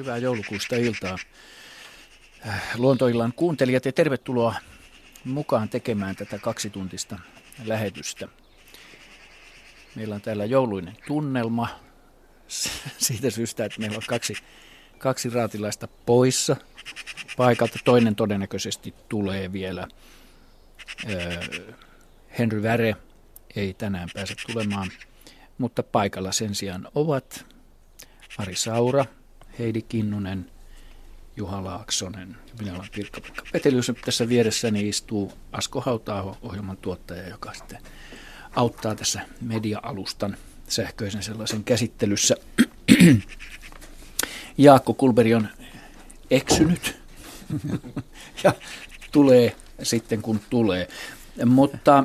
Hyvää 0.00 0.18
joulukuusta 0.18 0.76
iltaa. 0.76 1.18
Äh, 2.48 2.62
Luontoillan 2.74 3.32
kuuntelijat 3.36 3.84
ja 3.84 3.92
tervetuloa 3.92 4.54
mukaan 5.24 5.68
tekemään 5.68 6.16
tätä 6.16 6.38
kaksituntista 6.38 7.18
lähetystä. 7.64 8.28
Meillä 9.94 10.14
on 10.14 10.20
täällä 10.20 10.44
jouluinen 10.44 10.96
tunnelma 11.06 11.68
siitä 12.98 13.30
syystä, 13.30 13.64
että 13.64 13.80
meillä 13.80 13.96
on 13.96 14.02
kaksi, 14.06 14.34
kaksi 14.98 15.30
raatilaista 15.30 15.88
poissa 16.06 16.56
paikalta. 17.36 17.78
Toinen 17.84 18.16
todennäköisesti 18.16 18.94
tulee 19.08 19.52
vielä. 19.52 19.88
Äh, 21.10 21.48
Henry 22.38 22.62
Väre 22.62 22.96
ei 23.56 23.74
tänään 23.74 24.08
pääse 24.14 24.34
tulemaan, 24.46 24.90
mutta 25.58 25.82
paikalla 25.82 26.32
sen 26.32 26.54
sijaan 26.54 26.88
ovat 26.94 27.46
Ari 28.38 28.56
Saura, 28.56 29.04
Heidi 29.60 29.82
Kinnunen, 29.82 30.50
Juha 31.36 31.64
Laaksonen 31.64 32.36
minä 32.60 32.72
olen 32.72 32.88
Pirkka-Pekka 32.92 33.42
Petelius. 33.52 33.92
Tässä 34.04 34.28
vieressäni 34.28 34.88
istuu 34.88 35.32
Asko 35.52 35.80
hautaa 35.80 36.36
ohjelman 36.42 36.76
tuottaja, 36.76 37.28
joka 37.28 37.54
sitten 37.54 37.78
auttaa 38.56 38.94
tässä 38.94 39.20
media-alustan 39.40 40.36
sähköisen 40.68 41.22
sellaisen 41.22 41.64
käsittelyssä. 41.64 42.36
Jaakko 44.58 44.94
Kulberi 44.94 45.34
on 45.34 45.48
eksynyt 46.30 47.00
ja 48.44 48.52
tulee 49.12 49.56
sitten 49.82 50.22
kun 50.22 50.40
tulee. 50.50 50.88
Mutta 51.44 52.04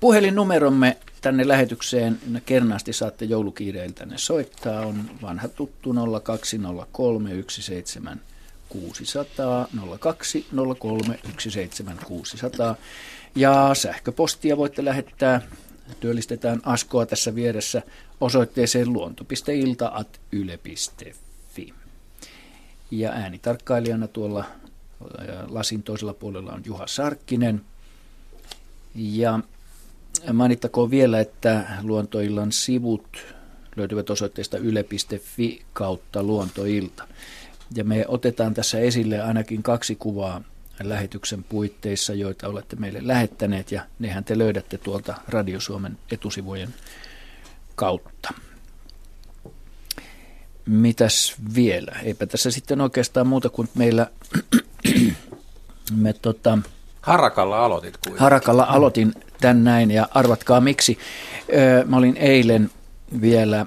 puhelinnumeromme 0.00 0.96
tänne 1.22 1.48
lähetykseen 1.48 2.20
kernaasti 2.46 2.92
saatte 2.92 3.24
joulukiireiltänne 3.24 4.18
soittaa. 4.18 4.86
On 4.86 5.10
vanha 5.22 5.48
tuttu 5.48 5.94
0203 6.22 7.30
17600 7.48 9.68
0203 10.00 11.18
17600 11.38 12.76
ja 13.34 13.70
sähköpostia 13.74 14.56
voitte 14.56 14.84
lähettää 14.84 15.40
työllistetään 16.00 16.60
Askoa 16.64 17.06
tässä 17.06 17.34
vieressä 17.34 17.82
osoitteeseen 18.20 18.92
luonto.ilta.yle.fi. 18.92 21.74
Ja 22.90 23.10
äänitarkkailijana 23.10 24.08
tuolla 24.08 24.44
lasin 25.48 25.82
toisella 25.82 26.14
puolella 26.14 26.52
on 26.52 26.62
Juha 26.64 26.86
Sarkkinen. 26.86 27.60
Ja 28.94 29.40
Mainittakoon 30.32 30.90
vielä, 30.90 31.20
että 31.20 31.64
Luontoillan 31.82 32.52
sivut 32.52 33.18
löytyvät 33.76 34.10
osoitteesta 34.10 34.58
yle.fi 34.58 35.62
kautta 35.72 36.22
luontoilta. 36.22 37.08
Ja 37.74 37.84
me 37.84 38.04
otetaan 38.08 38.54
tässä 38.54 38.78
esille 38.78 39.20
ainakin 39.20 39.62
kaksi 39.62 39.96
kuvaa 39.96 40.42
lähetyksen 40.82 41.44
puitteissa, 41.44 42.14
joita 42.14 42.48
olette 42.48 42.76
meille 42.76 42.98
lähettäneet, 43.02 43.72
ja 43.72 43.86
nehän 43.98 44.24
te 44.24 44.38
löydätte 44.38 44.78
tuolta 44.78 45.14
Radio 45.28 45.60
Suomen 45.60 45.98
etusivujen 46.10 46.74
kautta. 47.74 48.34
Mitäs 50.66 51.34
vielä? 51.54 51.92
Eipä 52.02 52.26
tässä 52.26 52.50
sitten 52.50 52.80
oikeastaan 52.80 53.26
muuta 53.26 53.48
kuin 53.48 53.68
meillä 53.74 54.06
me 56.02 56.12
tota, 56.12 56.58
Harakalla 57.02 57.64
aloitit 57.64 57.96
kuin. 58.06 58.18
Harakalla 58.18 58.64
aloitin 58.64 59.14
tän 59.40 59.64
näin 59.64 59.90
ja 59.90 60.08
arvatkaa 60.14 60.60
miksi. 60.60 60.98
Mä 61.86 61.96
olin 61.96 62.16
eilen 62.16 62.70
vielä, 63.20 63.66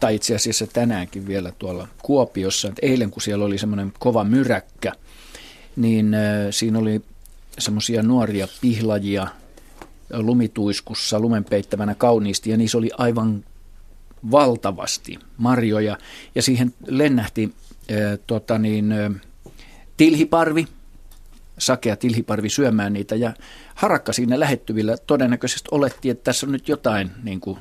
tai 0.00 0.14
itse 0.14 0.34
asiassa 0.34 0.66
tänäänkin 0.66 1.26
vielä 1.26 1.52
tuolla 1.58 1.88
Kuopiossa, 2.02 2.68
että 2.68 2.86
eilen 2.86 3.10
kun 3.10 3.22
siellä 3.22 3.44
oli 3.44 3.58
semmoinen 3.58 3.92
kova 3.98 4.24
myräkkä, 4.24 4.92
niin 5.76 6.16
siinä 6.50 6.78
oli 6.78 7.02
semmoisia 7.58 8.02
nuoria 8.02 8.48
pihlajia 8.60 9.26
lumituiskussa 10.12 11.20
lumen 11.20 11.44
peittävänä 11.44 11.94
kauniisti 11.94 12.50
ja 12.50 12.56
niissä 12.56 12.78
oli 12.78 12.90
aivan 12.98 13.44
valtavasti 14.30 15.18
marjoja 15.36 15.98
ja 16.34 16.42
siihen 16.42 16.74
lennähti 16.86 17.54
äh, 17.90 18.18
tota 18.26 18.58
niin, 18.58 18.94
tilhiparvi, 19.96 20.66
sakea 21.58 21.96
tilhiparvi 21.96 22.48
syömään 22.48 22.92
niitä. 22.92 23.14
Ja 23.14 23.32
harakka 23.74 24.12
siinä 24.12 24.40
lähettyvillä 24.40 24.96
todennäköisesti 24.96 25.68
oletti, 25.70 26.10
että 26.10 26.24
tässä 26.24 26.46
on 26.46 26.52
nyt 26.52 26.68
jotain 26.68 27.10
niin 27.22 27.40
kuin 27.40 27.58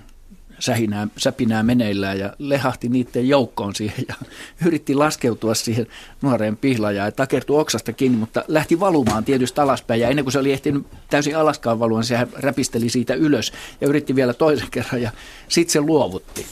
sähinää, 0.60 1.08
säpinää 1.18 1.64
meneillään. 1.64 2.20
Ja 2.20 2.34
lehahti 2.40 2.90
niiden 2.90 3.28
joukkoon 3.28 3.76
siihen 3.76 4.06
ja 4.08 4.16
yritti 4.66 4.96
laskeutua 4.96 5.56
siihen 5.56 5.88
nuoreen 6.22 6.58
pihlajaan 6.58 7.08
ja 7.08 7.12
takertui 7.12 7.60
oksasta 7.60 7.94
kiinni, 7.94 8.18
mutta 8.18 8.44
lähti 8.48 8.80
valumaan 8.80 9.26
tietysti 9.26 9.62
alaspäin. 9.62 10.02
Ja 10.02 10.10
ennen 10.10 10.26
kuin 10.26 10.34
se 10.34 10.40
oli 10.40 10.54
ehtinyt 10.54 10.88
täysin 11.10 11.38
alaskaan 11.38 11.80
valua, 11.80 12.00
niin 12.00 12.06
sehän 12.06 12.28
räpisteli 12.34 12.90
siitä 12.90 13.14
ylös 13.14 13.54
ja 13.82 13.88
yritti 13.88 14.16
vielä 14.16 14.34
toisen 14.34 14.72
kerran 14.72 15.02
ja 15.02 15.12
sitten 15.48 15.74
se 15.74 15.82
luovutti. 15.82 16.46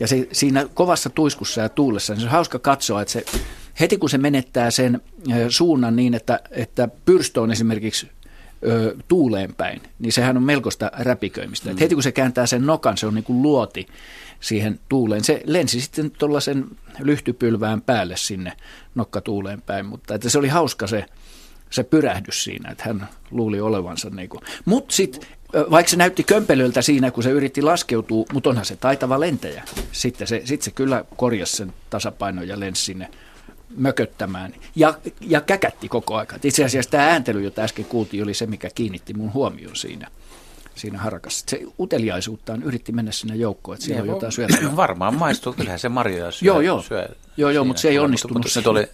Ja 0.00 0.06
se, 0.06 0.28
siinä 0.32 0.66
kovassa 0.74 1.10
tuiskussa 1.10 1.60
ja 1.60 1.68
tuulessa, 1.68 2.12
niin 2.12 2.20
se 2.20 2.26
on 2.26 2.32
hauska 2.32 2.58
katsoa, 2.58 3.02
että 3.02 3.12
se 3.12 3.24
heti 3.80 3.96
kun 3.96 4.10
se 4.10 4.18
menettää 4.18 4.70
sen 4.70 5.00
suunnan 5.48 5.96
niin, 5.96 6.14
että, 6.14 6.40
että 6.50 6.88
pyrstö 7.04 7.40
on 7.40 7.52
esimerkiksi 7.52 8.10
ö, 8.66 8.96
tuuleen 9.08 9.54
päin, 9.54 9.80
niin 9.98 10.12
sehän 10.12 10.36
on 10.36 10.42
melkoista 10.42 10.90
räpiköimistä. 10.98 11.68
Mm. 11.68 11.72
Et 11.72 11.80
heti 11.80 11.94
kun 11.94 12.02
se 12.02 12.12
kääntää 12.12 12.46
sen 12.46 12.66
nokan, 12.66 12.96
se 12.96 13.06
on 13.06 13.14
niin 13.14 13.24
kuin 13.24 13.42
luoti 13.42 13.86
siihen 14.40 14.80
tuuleen. 14.88 15.24
Se 15.24 15.42
lensi 15.44 15.80
sitten 15.80 16.10
tuollaisen 16.10 16.64
lyhtypylvään 16.98 17.82
päälle 17.82 18.16
sinne 18.16 18.52
nokkatuuleen 18.94 19.62
päin, 19.62 19.86
mutta 19.86 20.14
että 20.14 20.28
se 20.28 20.38
oli 20.38 20.48
hauska 20.48 20.86
se, 20.86 21.04
se 21.70 21.84
pyrähdys 21.84 22.44
siinä, 22.44 22.70
että 22.70 22.84
hän 22.86 23.08
luuli 23.30 23.60
olevansa 23.60 24.10
niin 24.10 24.28
kuin. 24.28 24.42
Mutta 24.64 24.94
sitten 24.94 25.28
vaikka 25.70 25.90
se 25.90 25.96
näytti 25.96 26.24
kömpelöltä 26.24 26.82
siinä, 26.82 27.10
kun 27.10 27.22
se 27.22 27.30
yritti 27.30 27.62
laskeutua, 27.62 28.24
mutta 28.32 28.50
onhan 28.50 28.64
se 28.64 28.76
taitava 28.76 29.20
lentäjä. 29.20 29.62
Sitten 29.92 30.26
se, 30.26 30.42
sit 30.44 30.62
se 30.62 30.70
kyllä 30.70 31.04
korjasi 31.16 31.56
sen 31.56 31.72
tasapainon 31.90 32.48
ja 32.48 32.60
lensi 32.60 32.82
sinne 32.84 33.08
mököttämään 33.76 34.54
ja, 34.76 34.94
ja 35.20 35.40
käkätti 35.40 35.88
koko 35.88 36.16
aika. 36.16 36.36
Itse 36.44 36.64
asiassa 36.64 36.90
tämä 36.90 37.08
ääntely, 37.08 37.42
jota 37.42 37.62
äsken 37.62 37.84
kuultiin, 37.84 38.22
oli 38.22 38.34
se, 38.34 38.46
mikä 38.46 38.70
kiinnitti 38.74 39.14
mun 39.14 39.32
huomioon 39.32 39.76
siinä 39.76 40.08
siinä 40.74 40.98
harakassa. 40.98 41.44
Se 41.48 41.60
uteliaisuuttaan 41.80 42.62
yritti 42.62 42.92
mennä 42.92 43.12
sinne 43.12 43.36
joukkoon, 43.36 43.74
että 43.74 43.86
siellä 43.86 44.02
on 44.02 44.08
jotain 44.08 44.32
syötävää. 44.32 44.76
Varmaan 44.76 45.14
maistuu, 45.14 45.52
kyllähän 45.52 45.78
se 45.78 45.88
marjoja 45.88 46.30
syö. 46.30 46.46
Joo, 46.46 46.60
joo, 46.60 46.82
syö 46.82 47.08
joo, 47.36 47.50
joo 47.50 47.64
mutta 47.64 47.82
se 47.82 47.88
ei 47.88 47.98
onnistunut 47.98 48.34
mutta, 48.34 48.48
mutta 48.56 48.70
oli, 48.70 48.86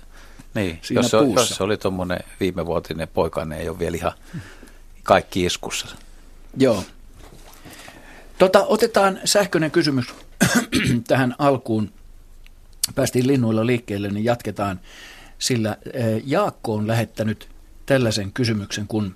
niin, 0.55 0.81
jos, 0.91 1.11
se, 1.11 1.17
jos 1.35 1.49
se 1.49 1.63
oli 1.63 1.77
tuommoinen 1.77 2.19
viimevuotinen 2.41 3.09
poikainen, 3.09 3.59
ei 3.59 3.69
ole 3.69 3.79
vielä 3.79 3.97
ihan 3.97 4.13
kaikki 5.03 5.45
iskussa. 5.45 5.87
Joo. 6.57 6.85
Tota, 8.39 8.65
otetaan 8.65 9.21
sähköinen 9.25 9.71
kysymys 9.71 10.07
tähän 11.09 11.35
alkuun 11.39 11.93
päästiin 12.95 13.27
linnuilla 13.27 13.67
liikkeelle, 13.67 14.09
niin 14.09 14.25
jatketaan, 14.25 14.81
sillä 15.39 15.77
eh, 15.93 16.23
Jaakko 16.27 16.75
on 16.75 16.87
lähettänyt 16.87 17.49
tällaisen 17.87 18.33
kysymyksen, 18.33 18.87
kun 18.87 19.15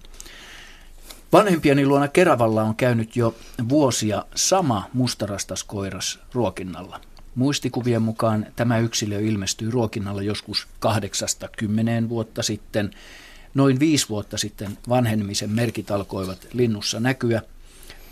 vanhempieni 1.33 1.87
luona 1.87 2.09
Keravalla 2.09 2.63
on 2.63 2.77
käynyt 2.77 3.17
jo 3.17 3.35
vuosia 3.69 4.25
sama 4.35 4.91
mustarastaskoiras 4.93 6.19
ruokinnalla. 6.33 7.01
Muistikuvien 7.35 8.03
mukaan 8.03 8.47
tämä 8.57 8.79
yksilö 8.79 9.21
ilmestyi 9.21 9.71
ruokinnalla 9.71 10.23
joskus 10.23 10.69
8-10 12.05 12.09
vuotta 12.09 12.43
sitten. 12.43 12.91
Noin 13.55 13.81
viisi 13.81 14.09
vuotta 14.09 14.39
sitten 14.39 14.79
vanhenemisen 14.89 15.51
merkit 15.51 15.91
alkoivat 15.91 16.47
linnussa 16.53 17.01
näkyä. 17.01 17.43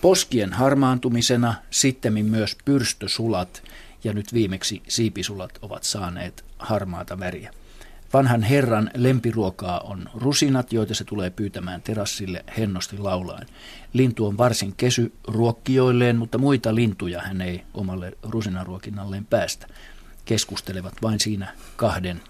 Poskien 0.00 0.52
harmaantumisena, 0.52 1.54
sitten 1.70 2.26
myös 2.26 2.56
pyrstösulat 2.64 3.62
ja 4.04 4.12
nyt 4.12 4.34
viimeksi 4.34 4.82
siipisulat 4.88 5.58
ovat 5.62 5.84
saaneet 5.84 6.44
harmaata 6.58 7.18
väriä. 7.18 7.52
Vanhan 8.12 8.42
herran 8.42 8.90
lempiruokaa 8.94 9.80
on 9.80 10.10
rusinat, 10.14 10.72
joita 10.72 10.94
se 10.94 11.04
tulee 11.04 11.30
pyytämään 11.30 11.82
terassille 11.82 12.44
hennosti 12.58 12.98
laulaen. 12.98 13.46
Lintu 13.92 14.26
on 14.26 14.38
varsin 14.38 14.74
kesy 14.76 15.12
ruokkijoilleen, 15.28 16.16
mutta 16.16 16.38
muita 16.38 16.74
lintuja 16.74 17.22
hän 17.22 17.40
ei 17.40 17.62
omalle 17.74 18.12
rusinaruokinnalleen 18.22 19.26
päästä. 19.26 19.66
Keskustelevat 20.24 20.94
vain 21.02 21.20
siinä 21.20 21.54
kahden 21.76 22.20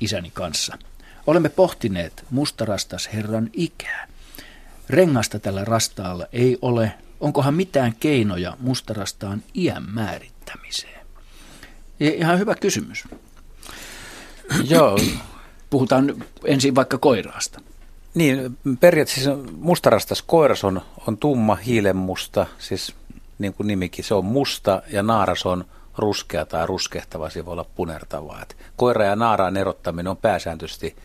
isäni 0.00 0.30
kanssa. 0.34 0.78
Olemme 1.26 1.48
pohtineet 1.48 2.24
mustarastas 2.30 3.08
herran 3.12 3.50
ikää. 3.52 4.08
Rengasta 4.88 5.38
tällä 5.38 5.64
rastaalla 5.64 6.26
ei 6.32 6.58
ole. 6.62 6.92
Onkohan 7.20 7.54
mitään 7.54 7.94
keinoja 8.00 8.56
mustarastaan 8.60 9.42
iän 9.54 9.84
määrittämiseen? 9.90 10.99
Ihan 12.00 12.38
hyvä 12.38 12.54
kysymys. 12.54 13.04
Joo. 14.70 14.98
Puhutaan 15.70 16.14
ensin 16.44 16.74
vaikka 16.74 16.98
koiraasta. 16.98 17.60
Niin, 18.14 18.58
periaatteessa 18.80 19.34
siis 19.34 19.52
mustarastas 19.56 20.22
koiras 20.22 20.64
on, 20.64 20.80
on 21.06 21.18
tumma, 21.18 21.54
hiilenmusta, 21.54 22.46
siis 22.58 22.94
niin 23.38 23.54
kuin 23.54 23.66
nimikin, 23.66 24.04
se 24.04 24.14
on 24.14 24.24
musta 24.24 24.82
ja 24.92 25.02
naaras 25.02 25.46
on 25.46 25.64
ruskea 25.98 26.46
tai 26.46 26.66
ruskehtava, 26.66 27.30
se 27.30 27.44
voi 27.44 27.52
olla 27.52 27.64
punertavaa. 27.64 28.42
Et 28.42 28.56
koira 28.76 29.04
ja 29.04 29.16
naaraan 29.16 29.56
erottaminen 29.56 30.10
on 30.10 30.16
pääsääntöisesti 30.16 30.96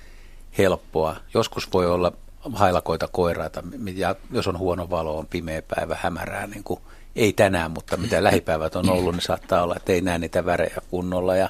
helppoa. 0.58 1.16
Joskus 1.34 1.74
voi 1.74 1.86
olla 1.86 2.12
hailakoita 2.54 3.08
koiraita, 3.08 3.64
ja 3.96 4.16
jos 4.32 4.48
on 4.48 4.58
huono 4.58 4.90
valo, 4.90 5.18
on 5.18 5.28
pimeä 5.28 5.62
päivä, 5.62 5.98
hämärää, 6.02 6.48
niin 6.48 6.64
kuin 6.64 6.80
ei 7.16 7.34
tänään, 7.34 7.72
mutta 7.72 7.98
mitä 7.98 8.24
lähipäivät 8.24 8.76
on 8.76 8.90
ollut, 8.90 9.16
niin 9.16 9.22
saattaa 9.22 9.64
olla, 9.64 9.76
että 9.76 9.94
ei 9.94 10.02
näe 10.02 10.20
niitä 10.20 10.46
värejä 10.46 10.82
kunnolla. 10.92 11.36
Ja 11.36 11.50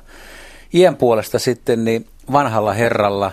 iän 0.74 0.96
puolesta 0.96 1.40
sitten 1.40 1.86
niin 1.86 2.08
vanhalla 2.32 2.74
herralla 2.74 3.32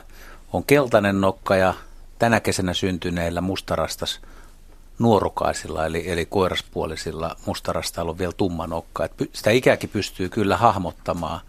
on 0.52 0.64
keltainen 0.64 1.20
nokka 1.20 1.56
ja 1.56 1.74
tänä 2.18 2.40
kesänä 2.40 2.74
syntyneillä 2.74 3.40
mustarastas 3.40 4.20
nuorukaisilla, 4.98 5.86
eli, 5.86 6.10
eli 6.10 6.26
koiraspuolisilla 6.26 7.36
mustarasta 7.46 8.02
on 8.02 8.18
vielä 8.18 8.32
tumma 8.36 8.66
nokka. 8.66 9.04
Et 9.04 9.12
sitä 9.32 9.50
ikäkin 9.50 9.90
pystyy 9.90 10.28
kyllä 10.28 10.56
hahmottamaan 10.56 11.40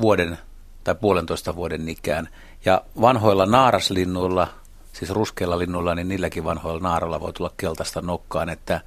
vuoden 0.00 0.38
tai 0.84 0.94
puolentoista 0.94 1.56
vuoden 1.56 1.88
ikään. 1.88 2.28
Ja 2.64 2.82
vanhoilla 3.00 3.46
naaraslinnuilla, 3.46 4.48
siis 4.92 5.10
ruskeilla 5.10 5.58
linnuilla, 5.58 5.94
niin 5.94 6.08
niilläkin 6.08 6.44
vanhoilla 6.44 6.80
naaralla 6.80 7.20
voi 7.20 7.32
tulla 7.32 7.52
keltaista 7.56 8.00
nokkaan, 8.00 8.48
että 8.48 8.80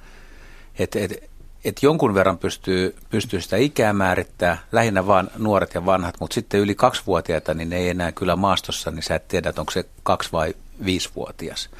et, 0.78 0.96
et, 0.96 1.30
et 1.64 1.82
jonkun 1.82 2.14
verran 2.14 2.38
pystyy, 2.38 2.96
pystyy 3.10 3.40
sitä 3.40 3.56
ikää 3.56 3.92
määrittää, 3.92 4.58
lähinnä 4.72 5.06
vain 5.06 5.30
nuoret 5.38 5.74
ja 5.74 5.86
vanhat, 5.86 6.14
mutta 6.20 6.34
sitten 6.34 6.60
yli 6.60 6.74
kaksivuotiaita, 6.74 7.54
niin 7.54 7.70
ne 7.70 7.76
ei 7.76 7.88
enää 7.88 8.12
kyllä 8.12 8.36
maastossa, 8.36 8.90
niin 8.90 9.02
sä 9.02 9.14
et 9.14 9.28
tiedä, 9.28 9.52
onko 9.56 9.72
se 9.72 9.84
kaksi 10.02 10.32
vai 10.32 10.54
viisivuotias. 10.84 11.70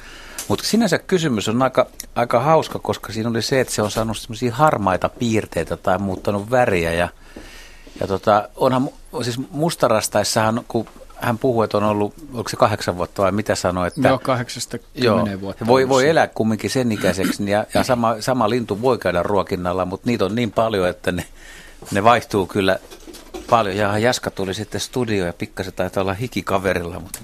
Mutta 0.47 0.65
sinänsä 0.65 0.97
kysymys 0.97 1.49
on 1.49 1.61
aika, 1.61 1.87
aika 2.15 2.39
hauska, 2.39 2.79
koska 2.79 3.13
siinä 3.13 3.29
oli 3.29 3.41
se, 3.41 3.59
että 3.59 3.73
se 3.73 3.81
on 3.81 3.91
saanut 3.91 4.17
semmoisia 4.17 4.55
harmaita 4.55 5.09
piirteitä 5.09 5.77
tai 5.77 5.97
muuttanut 5.97 6.51
väriä. 6.51 6.93
Ja, 6.93 7.09
ja 7.99 8.07
tota, 8.07 8.49
onhan, 8.55 8.89
siis 9.21 9.39
mustarastaissahan, 9.51 10.63
kun 10.67 10.87
hän 11.21 11.37
puhui, 11.37 11.63
että 11.63 11.77
on 11.77 11.83
ollut, 11.83 12.13
onko 12.33 12.49
se 12.49 12.57
kahdeksan 12.57 12.97
vuotta 12.97 13.21
vai 13.21 13.31
mitä 13.31 13.55
sanoi? 13.55 13.87
Että, 13.87 14.07
joo, 14.07 14.19
kahdeksasta 14.19 14.77
kymmeneen 15.01 15.41
vuotta. 15.41 15.67
Voi, 15.67 15.89
voi 15.89 16.09
elää 16.09 16.27
kumminkin 16.27 16.69
sen 16.69 16.91
ikäiseksi 16.91 17.49
ja, 17.49 17.65
ja 17.73 17.83
sama, 17.83 18.15
sama 18.19 18.49
lintu 18.49 18.81
voi 18.81 18.97
käydä 18.97 19.23
ruokinnalla, 19.23 19.85
mutta 19.85 20.09
niitä 20.09 20.25
on 20.25 20.35
niin 20.35 20.51
paljon, 20.51 20.89
että 20.89 21.11
ne, 21.11 21.25
ne 21.91 22.03
vaihtuu 22.03 22.47
kyllä 22.47 22.79
paljon. 23.49 23.77
Ja 23.77 23.97
Jaska 23.97 24.31
tuli 24.31 24.53
sitten 24.53 24.81
studio 24.81 25.25
ja 25.25 25.33
pikkasen 25.33 25.73
taitaa 25.73 26.01
olla 26.01 26.13
hikikaverilla, 26.13 26.99
mutta 26.99 27.19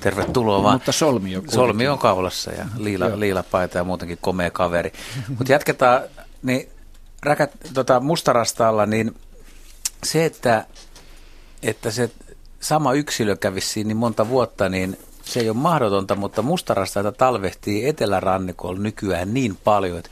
tervetuloa 0.00 0.62
vaan. 0.62 0.74
Mutta 0.74 0.92
solmi 0.92 1.36
on 1.36 1.42
Solmi 1.48 1.88
on 1.88 1.98
kaulassa 1.98 2.50
ja 2.50 2.64
liila, 2.76 3.20
liila 3.20 3.42
paita 3.42 3.78
ja 3.78 3.84
muutenkin 3.84 4.18
komea 4.20 4.50
kaveri. 4.50 4.92
mutta 5.38 5.52
jatketaan, 5.52 6.02
niin 6.42 6.68
räkät, 7.22 7.52
tota, 7.74 8.00
mustarastalla, 8.00 8.86
niin 8.86 9.14
se, 10.04 10.24
että, 10.24 10.66
että 11.62 11.90
se 11.90 12.10
sama 12.62 12.92
yksilö 12.92 13.36
kävisi 13.36 13.68
siinä 13.68 13.88
niin 13.88 13.96
monta 13.96 14.28
vuotta, 14.28 14.68
niin 14.68 14.98
se 15.24 15.40
ei 15.40 15.48
ole 15.48 15.56
mahdotonta, 15.56 16.14
mutta 16.14 16.42
mustarastaita 16.42 17.12
talvehtii 17.12 17.88
etelärannikolla 17.88 18.80
nykyään 18.80 19.34
niin 19.34 19.56
paljon, 19.64 19.98
että 19.98 20.10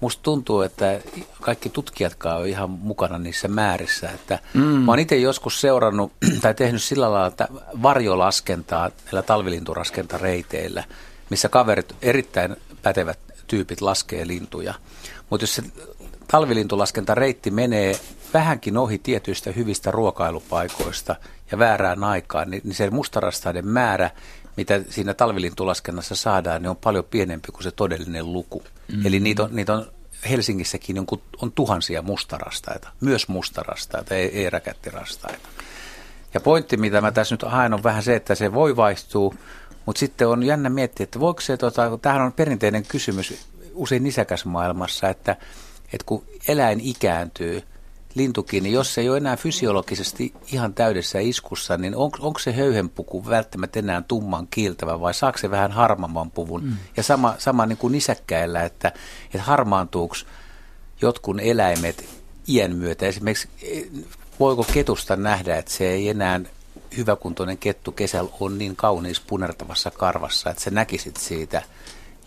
musta 0.00 0.22
tuntuu, 0.22 0.60
että 0.60 1.00
kaikki 1.40 1.68
tutkijatkaan 1.68 2.40
on 2.40 2.46
ihan 2.46 2.70
mukana 2.70 3.18
niissä 3.18 3.48
määrissä. 3.48 4.10
Että 4.10 4.38
mm. 4.54 4.62
Mä 4.62 4.92
oon 4.92 4.98
itse 4.98 5.16
joskus 5.16 5.60
seurannut 5.60 6.12
tai 6.42 6.54
tehnyt 6.54 6.82
sillä 6.82 7.12
lailla, 7.12 7.26
että 7.26 7.48
varjolaskentaa 7.82 8.90
näillä 9.04 9.22
talvilinturaskentareiteillä, 9.22 10.84
missä 11.30 11.48
kaverit, 11.48 11.94
erittäin 12.02 12.56
pätevät 12.82 13.18
tyypit 13.46 13.80
laskee 13.80 14.26
lintuja. 14.26 14.74
Mutta 15.30 15.42
jos 15.42 15.54
se 15.54 15.62
talvilintulaskentareitti 16.28 17.50
menee 17.50 18.00
vähänkin 18.34 18.76
ohi 18.76 18.98
tietyistä 18.98 19.52
hyvistä 19.52 19.90
ruokailupaikoista 19.90 21.16
ja 21.52 21.58
väärään 21.58 22.04
aikaan, 22.04 22.50
niin, 22.50 22.62
niin 22.64 22.74
se 22.74 22.90
mustarastaiden 22.90 23.66
määrä, 23.66 24.10
mitä 24.56 24.80
siinä 24.90 25.14
talvilintulaskennassa 25.14 26.16
saadaan, 26.16 26.62
niin 26.62 26.70
on 26.70 26.76
paljon 26.76 27.04
pienempi 27.04 27.52
kuin 27.52 27.62
se 27.62 27.70
todellinen 27.70 28.32
luku. 28.32 28.62
Mm-hmm. 28.62 29.06
Eli 29.06 29.20
niitä 29.20 29.42
on, 29.42 29.48
niitä 29.52 29.74
on 29.74 29.86
Helsingissäkin 30.30 30.98
on, 30.98 31.06
on 31.42 31.52
tuhansia 31.52 32.02
mustarastaita, 32.02 32.88
myös 33.00 33.28
mustarastaita, 33.28 34.14
ei, 34.14 34.38
ei 34.38 34.50
räkättirastaita. 34.50 35.48
Ja 36.34 36.40
pointti, 36.40 36.76
mitä 36.76 37.00
mä 37.00 37.12
tässä 37.12 37.34
nyt 37.34 37.42
haen, 37.42 37.74
on 37.74 37.82
vähän 37.82 38.02
se, 38.02 38.16
että 38.16 38.34
se 38.34 38.52
voi 38.52 38.76
vaihtua, 38.76 39.34
mutta 39.86 40.00
sitten 40.00 40.28
on 40.28 40.42
jännä 40.42 40.70
miettiä, 40.70 41.04
että 41.04 41.20
voiko 41.20 41.40
se, 41.40 41.56
tota, 41.56 41.98
tämähän 42.02 42.26
on 42.26 42.32
perinteinen 42.32 42.86
kysymys 42.86 43.48
usein 43.74 44.02
nisäkäsmaailmassa, 44.02 45.08
että, 45.08 45.36
että 45.92 46.04
kun 46.06 46.24
eläin 46.48 46.80
ikääntyy, 46.80 47.62
lintukin, 48.14 48.62
niin 48.62 48.72
jos 48.72 48.94
se 48.94 49.00
ei 49.00 49.08
ole 49.08 49.16
enää 49.16 49.36
fysiologisesti 49.36 50.34
ihan 50.52 50.74
täydessä 50.74 51.18
iskussa, 51.18 51.76
niin 51.76 51.96
on, 51.96 52.10
onko 52.20 52.38
se 52.38 52.52
höyhenpuku 52.52 53.26
välttämättä 53.26 53.78
enää 53.78 54.02
tumman 54.08 54.46
kiiltävä 54.50 55.00
vai 55.00 55.14
saako 55.14 55.38
se 55.38 55.50
vähän 55.50 55.72
harmamman 55.72 56.30
puvun? 56.30 56.64
Mm. 56.64 56.76
Ja 56.96 57.02
sama, 57.02 57.34
sama 57.38 57.66
niin 57.66 57.76
kuin 57.76 57.92
nisäkkäillä, 57.92 58.62
että, 58.62 58.92
että 59.24 59.42
harmaantuuko 59.42 60.14
jotkun 61.02 61.40
eläimet 61.40 62.04
iän 62.48 62.76
myötä. 62.76 63.06
Esimerkiksi 63.06 63.48
voiko 64.40 64.66
ketusta 64.72 65.16
nähdä, 65.16 65.56
että 65.56 65.72
se 65.72 65.88
ei 65.88 66.08
enää 66.08 66.40
hyväkuntoinen 66.96 67.58
kettu 67.58 67.92
kesällä 67.92 68.30
on 68.40 68.58
niin 68.58 68.76
kaunis 68.76 69.20
punertavassa 69.20 69.90
karvassa, 69.90 70.50
että 70.50 70.62
se 70.62 70.70
näkisit 70.70 71.16
siitä 71.16 71.62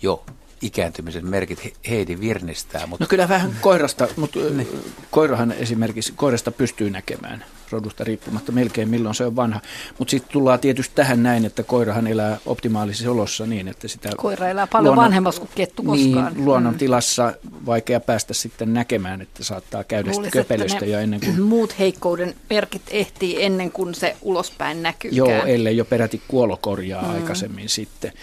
jo 0.02 0.26
ikääntymisen 0.62 1.26
merkit 1.26 1.74
Heidi 1.90 2.20
virnistää. 2.20 2.88
Mutta... 2.88 3.04
No 3.04 3.08
kyllä 3.08 3.30
vähän 3.30 3.56
koirasta, 3.62 4.08
mutta 4.16 4.40
niin. 4.40 4.68
koirahan 5.12 5.52
esimerkiksi 5.52 6.14
koirasta 6.16 6.52
pystyy 6.52 6.90
näkemään 6.90 7.46
rodusta 7.72 8.04
riippumatta 8.04 8.52
melkein 8.52 8.90
milloin 8.90 9.16
se 9.16 9.26
on 9.26 9.36
vanha. 9.36 9.62
Mutta 10.00 10.12
sitten 10.12 10.32
tullaan 10.32 10.60
tietysti 10.60 10.96
tähän 10.96 11.24
näin, 11.24 11.46
että 11.46 11.64
koirahan 11.64 12.08
elää 12.08 12.38
optimaalisessa 12.46 13.12
olossa 13.12 13.46
niin, 13.46 13.68
että 13.68 13.88
sitä... 13.88 14.10
Koira 14.18 14.50
elää 14.50 14.68
paljon 14.68 14.86
luonnon, 14.86 15.04
vanhemmassa 15.04 15.42
kuin 15.42 15.52
kettu 15.56 15.84
koskaan. 15.84 16.34
Niin, 16.34 16.46
luonnon 16.46 16.74
mm. 16.74 16.78
tilassa 16.78 17.34
vaikea 17.66 18.00
päästä 18.00 18.34
sitten 18.34 18.74
näkemään, 18.74 19.22
että 19.22 19.44
saattaa 19.44 19.84
käydä 19.84 20.12
Luulis, 20.12 20.32
köpelöstä 20.32 20.86
jo 20.86 21.00
ennen 21.00 21.20
kuin... 21.20 21.42
Muut 21.42 21.80
heikkouden 21.80 22.36
merkit 22.50 22.82
ehtii 22.90 23.44
ennen 23.44 23.72
kuin 23.72 23.96
se 23.96 24.16
ulospäin 24.22 24.84
näkyy. 24.84 25.12
Joo, 25.14 25.30
ellei 25.30 25.78
jo 25.78 25.86
peräti 25.86 26.22
kuolokorjaa 26.28 27.04
mm. 27.04 27.14
aikaisemmin 27.14 27.70
sitten. 27.70 28.14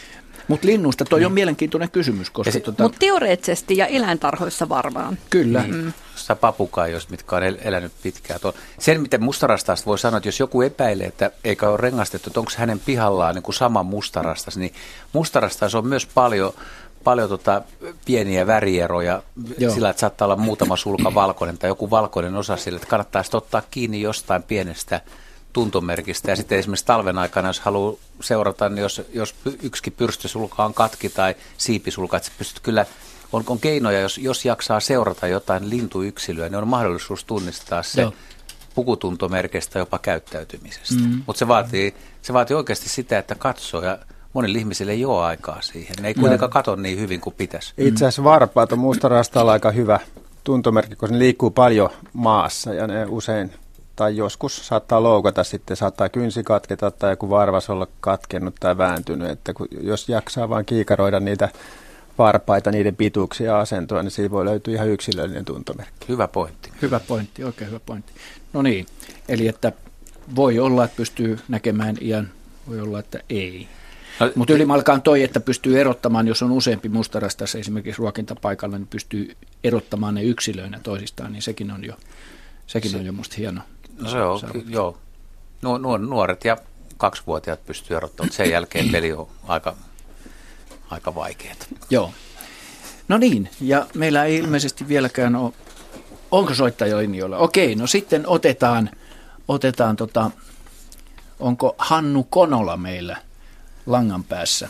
Mutta 0.48 0.66
linnusta 0.66 1.04
toi 1.04 1.18
niin. 1.18 1.26
on 1.26 1.32
mielenkiintoinen 1.32 1.90
kysymys. 1.90 2.30
Koska 2.30 2.60
tuota... 2.60 2.82
Mutta 2.82 2.98
teoreettisesti 2.98 3.76
ja 3.76 3.86
eläintarhoissa 3.86 4.68
varmaan. 4.68 5.18
Kyllä. 5.30 5.62
Niin. 5.62 5.74
Mm. 5.74 5.92
Sitä 6.16 6.36
papukaiosta, 6.36 7.10
mitkä 7.10 7.36
on 7.36 7.42
el- 7.42 7.58
elänyt 7.60 7.92
pitkään. 8.02 8.40
Tuo. 8.40 8.54
Sen, 8.78 9.00
miten 9.00 9.22
mustarastaasta 9.22 9.86
voi 9.86 9.98
sanoa, 9.98 10.16
että 10.18 10.28
jos 10.28 10.40
joku 10.40 10.62
epäilee, 10.62 11.06
että 11.06 11.30
eikä 11.44 11.68
ole 11.68 11.76
rengastettu, 11.76 12.30
että 12.30 12.40
onko 12.40 12.52
hänen 12.56 12.80
pihallaan 12.80 13.34
niin 13.34 13.42
kuin 13.42 13.54
sama 13.54 13.82
mustarastas, 13.82 14.56
niin 14.56 14.74
mustarastas 15.12 15.74
on 15.74 15.86
myös 15.86 16.06
paljon 16.06 16.52
paljon 17.04 17.28
tota 17.28 17.62
pieniä 18.04 18.46
värieroja 18.46 19.22
Joo. 19.58 19.74
sillä, 19.74 19.90
että 19.90 20.00
saattaa 20.00 20.26
olla 20.26 20.36
muutama 20.36 20.76
sulka 20.76 21.14
valkoinen 21.14 21.58
tai 21.58 21.70
joku 21.70 21.90
valkoinen 21.90 22.34
osa 22.34 22.56
sillä, 22.56 22.76
että 22.76 22.88
kannattaisi 22.88 23.36
ottaa 23.36 23.62
kiinni 23.70 24.00
jostain 24.00 24.42
pienestä 24.42 25.00
tuntomerkistä. 25.52 26.30
Ja 26.30 26.36
sitten 26.36 26.58
esimerkiksi 26.58 26.86
talven 26.86 27.18
aikana, 27.18 27.48
jos 27.48 27.60
haluaa 27.60 27.94
seurata, 28.20 28.68
niin 28.68 28.82
jos, 28.82 29.02
jos 29.14 29.34
yksikin 29.62 29.92
pyrstösulka 29.92 30.64
on 30.64 30.74
katki 30.74 31.08
tai 31.08 31.34
siipisulka, 31.58 32.16
että 32.16 32.30
pystyt 32.38 32.60
kyllä, 32.60 32.86
on, 33.32 33.44
on 33.46 33.60
keinoja, 33.60 34.00
jos, 34.00 34.18
jos 34.18 34.44
jaksaa 34.44 34.80
seurata 34.80 35.26
jotain 35.26 35.70
lintuyksilöä, 35.70 36.48
niin 36.48 36.56
on 36.56 36.68
mahdollisuus 36.68 37.24
tunnistaa 37.24 37.82
se 37.82 38.00
Joo. 38.00 38.12
pukutuntomerkeistä 38.74 39.78
jopa 39.78 39.98
käyttäytymisestä. 39.98 40.94
Mm. 40.94 41.22
Mutta 41.26 41.38
se 41.38 41.48
vaatii, 41.48 41.94
se 42.22 42.32
vaatii 42.32 42.56
oikeasti 42.56 42.88
sitä, 42.88 43.18
että 43.18 43.34
katsoo 43.34 43.82
ja 43.82 43.98
monille 44.32 44.58
ihmisille 44.58 44.92
ei 44.92 45.04
ole 45.04 45.24
aikaa 45.24 45.62
siihen. 45.62 45.96
Ne 46.00 46.08
ei 46.08 46.14
kuitenkaan 46.14 46.50
katso 46.50 46.76
niin 46.76 46.98
hyvin 46.98 47.20
kuin 47.20 47.34
pitäisi. 47.34 47.74
Itse 47.78 48.04
asiassa 48.04 48.24
varpaat 48.24 48.72
on 48.72 48.78
muusta 48.78 49.08
aika 49.50 49.70
hyvä 49.70 50.00
tuntomerkki, 50.44 50.96
koska 50.96 51.14
ne 51.14 51.18
liikkuu 51.18 51.50
paljon 51.50 51.90
maassa 52.12 52.74
ja 52.74 52.86
ne 52.86 53.06
usein 53.08 53.52
tai 53.96 54.16
joskus 54.16 54.66
saattaa 54.66 55.02
loukata 55.02 55.44
sitten, 55.44 55.76
saattaa 55.76 56.08
kynsi 56.08 56.42
katketa 56.42 56.90
tai 56.90 57.12
joku 57.12 57.30
varvas 57.30 57.70
olla 57.70 57.86
katkennut 58.00 58.54
tai 58.60 58.78
vääntynyt, 58.78 59.30
että 59.30 59.54
kun, 59.54 59.68
jos 59.80 60.08
jaksaa 60.08 60.48
vain 60.48 60.66
kiikaroida 60.66 61.20
niitä 61.20 61.48
varpaita, 62.18 62.70
niiden 62.70 62.96
pituuksia 62.96 63.46
ja 63.46 63.60
asentoa, 63.60 64.02
niin 64.02 64.10
siitä 64.10 64.30
voi 64.30 64.44
löytyä 64.44 64.74
ihan 64.74 64.88
yksilöllinen 64.88 65.44
tuntomerkki. 65.44 66.08
Hyvä 66.08 66.28
pointti. 66.28 66.72
Hyvä 66.82 67.00
pointti, 67.00 67.44
oikein 67.44 67.70
hyvä 67.70 67.80
pointti. 67.86 68.12
No 68.52 68.62
niin, 68.62 68.86
eli 69.28 69.48
että 69.48 69.72
voi 70.36 70.58
olla, 70.58 70.84
että 70.84 70.96
pystyy 70.96 71.38
näkemään 71.48 71.96
iän, 72.00 72.32
voi 72.68 72.80
olla, 72.80 72.98
että 72.98 73.18
ei. 73.30 73.68
No, 74.20 74.30
Mutta 74.34 74.52
ylimalkaan 74.52 75.02
toi, 75.02 75.22
että 75.22 75.40
pystyy 75.40 75.80
erottamaan, 75.80 76.28
jos 76.28 76.42
on 76.42 76.50
useampi 76.50 76.88
mustarastas 76.88 77.54
esimerkiksi 77.54 77.98
ruokintapaikalla, 77.98 78.78
niin 78.78 78.86
pystyy 78.86 79.36
erottamaan 79.64 80.14
ne 80.14 80.22
yksilöinä 80.22 80.80
toisistaan, 80.82 81.32
niin 81.32 81.42
sekin 81.42 81.70
on 81.70 81.84
jo, 81.84 81.94
sekin 82.66 82.90
se, 82.90 82.96
on 82.96 83.06
jo 83.06 83.12
musta 83.12 83.36
hieno. 83.38 83.60
No 84.02 84.08
se 84.08 84.22
on, 84.22 84.40
joo. 84.66 84.96
Nu, 85.62 85.96
nuoret 85.96 86.44
ja 86.44 86.56
kaksivuotiaat 86.96 87.66
pystyy 87.66 87.96
erottamaan, 87.96 88.32
sen 88.32 88.50
jälkeen 88.56 88.88
peli 88.88 89.12
on 89.12 89.28
aika, 89.48 89.74
aika 90.90 91.14
vaikeaa. 91.14 91.54
Joo. 91.90 92.12
No 93.08 93.18
niin, 93.18 93.50
ja 93.60 93.86
meillä 93.94 94.24
ei 94.24 94.36
ilmeisesti 94.36 94.88
vieläkään 94.88 95.36
ole 95.36 95.52
Onko 96.32 96.54
soittaja 96.54 96.98
linjoilla? 96.98 97.38
Okei, 97.38 97.74
no 97.74 97.86
sitten 97.86 98.22
otetaan, 98.26 98.90
otetaan 99.48 99.96
tota, 99.96 100.30
onko 101.40 101.74
Hannu 101.78 102.26
Konola 102.30 102.76
meillä 102.76 103.16
langan 103.86 104.24
päässä? 104.24 104.68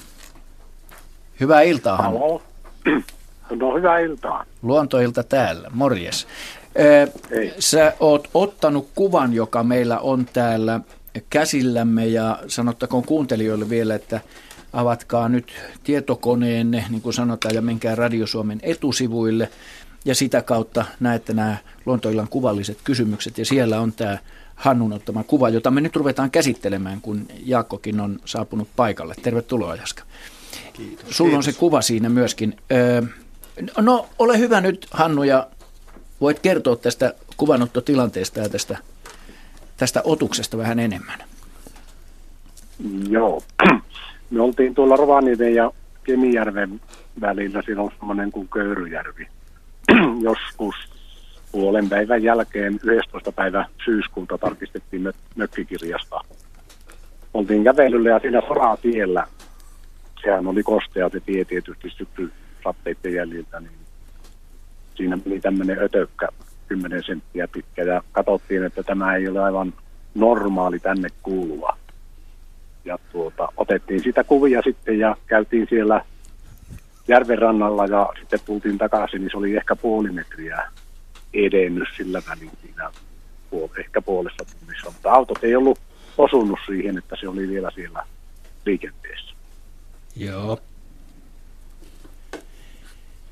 Hyvää 1.41 1.63
iltaa, 1.63 1.97
Hannu. 1.97 2.19
Halo. 2.19 2.43
No 3.51 3.75
hyvää 3.75 3.99
iltaa. 3.99 4.45
Luontoilta 4.63 5.23
täällä, 5.23 5.71
morjes. 5.73 6.27
Ei. 7.31 7.53
Sä 7.59 7.93
oot 8.01 8.29
ottanut 8.35 8.89
kuvan, 8.95 9.33
joka 9.33 9.63
meillä 9.63 9.99
on 9.99 10.27
täällä 10.33 10.81
käsillämme 11.31 12.07
ja 12.07 12.39
sanottakoon 12.49 13.05
kuuntelijoille 13.05 13.69
vielä, 13.69 13.95
että 13.95 14.21
avatkaa 14.73 15.29
nyt 15.29 15.53
tietokoneenne, 15.85 16.85
niin 16.91 17.03
kuin 17.03 17.13
sanotaan, 17.13 17.55
ja 17.55 17.63
menkää 17.63 17.95
Radio 17.95 18.27
Suomen 18.27 18.61
etusivuille 18.63 19.51
ja 20.05 20.15
sitä 20.15 20.43
kautta 20.43 20.85
näette 21.01 21.33
nämä 21.33 21.57
luontoillan 21.87 22.29
kuvalliset 22.29 22.79
kysymykset 22.85 23.39
ja 23.39 23.45
siellä 23.45 23.81
on 23.81 23.93
tämä 23.93 24.19
Hannun 24.55 24.93
ottama 24.93 25.25
kuva, 25.25 25.49
jota 25.49 25.71
me 25.71 25.81
nyt 25.81 25.97
ruvetaan 25.97 26.31
käsittelemään, 26.31 27.01
kun 27.01 27.27
Jaakkokin 27.45 28.01
on 28.01 28.21
saapunut 28.25 28.69
paikalle. 28.77 29.15
Tervetuloa 29.23 29.77
Jaska. 29.77 30.03
Kiitos. 30.73 31.17
Sulla 31.17 31.37
on 31.37 31.43
se 31.43 31.53
kuva 31.53 31.83
siinä 31.83 32.09
myöskin. 32.09 32.57
Öö, 32.73 33.03
no 33.79 34.09
ole 34.19 34.39
hyvä 34.39 34.61
nyt 34.61 34.87
Hannu 34.91 35.23
ja 35.23 35.47
voit 36.23 36.39
kertoa 36.39 36.77
tästä 36.77 37.15
kuvanottotilanteesta 37.37 38.41
ja 38.41 38.49
tästä, 38.49 38.79
tästä 39.77 40.01
otuksesta 40.05 40.59
vähän 40.59 40.79
enemmän. 40.79 41.19
Joo. 43.09 43.43
Me 44.31 44.43
oltiin 44.43 44.75
tuolla 44.75 44.97
Rovaniemen 44.97 45.55
ja 45.55 45.71
Kemijärven 46.05 46.81
välillä, 47.21 47.63
siinä 47.63 47.83
on 47.83 47.91
semmoinen 47.99 48.33
kuin 48.33 48.49
Köyryjärvi. 48.49 49.27
Joskus 50.29 50.75
puolen 51.53 51.89
päivän 51.89 52.23
jälkeen 52.23 52.81
11. 52.85 53.33
päivä 53.33 53.67
syyskuuta 53.85 54.39
tarkistettiin 54.39 55.07
mö- 55.07 55.15
mökkikirjasta. 55.37 56.21
Oltiin 57.35 57.65
kävelyllä 57.65 58.11
ja 58.11 58.19
siinä 58.19 58.41
soratiellä, 58.41 59.27
sehän 60.23 60.47
oli 60.47 60.63
kostea 60.63 61.09
se 61.09 61.21
tie 61.21 61.45
tietysti 61.45 61.91
syksy 61.91 62.33
satteiden 62.65 63.15
jäljiltä, 63.15 63.61
niin 63.61 63.82
siinä 64.95 65.19
meni 65.25 65.41
tämmöinen 65.41 65.79
ötökkä 65.79 66.29
10 66.69 67.03
senttiä 67.03 67.49
pitkä 67.49 67.83
ja 67.83 68.03
katsottiin, 68.13 68.65
että 68.65 68.83
tämä 68.83 69.17
ei 69.17 69.29
ole 69.29 69.41
aivan 69.41 69.75
normaali 70.15 70.79
tänne 70.79 71.09
kuuluva. 71.23 71.77
Ja 72.85 72.99
tuota, 73.13 73.49
otettiin 73.57 74.03
sitä 74.03 74.25
kuvia 74.25 74.63
sitten 74.63 74.99
ja 74.99 75.17
käytiin 75.27 75.67
siellä 75.71 76.05
järven 77.09 77.39
rannalla 77.39 77.87
ja 77.87 78.09
sitten 78.21 78.41
tultiin 78.47 78.79
takaisin, 78.79 79.21
niin 79.21 79.31
se 79.31 79.37
oli 79.37 79.57
ehkä 79.57 79.77
puoli 79.77 80.13
metriä 80.13 80.63
edennyt 81.35 81.89
sillä 81.97 82.23
välin 82.29 82.51
siinä 82.63 82.91
puol- 83.51 83.81
ehkä 83.81 84.03
puolessa 84.03 84.45
tunnissa. 84.45 84.91
Mutta 84.91 85.13
autot 85.13 85.45
ei 85.45 85.57
ollut 85.57 85.79
osunut 86.19 86.59
siihen, 86.67 86.99
että 86.99 87.17
se 87.21 87.29
oli 87.29 87.49
vielä 87.49 87.71
siellä 87.75 88.07
liikenteessä. 88.67 89.35
Joo. 90.17 90.59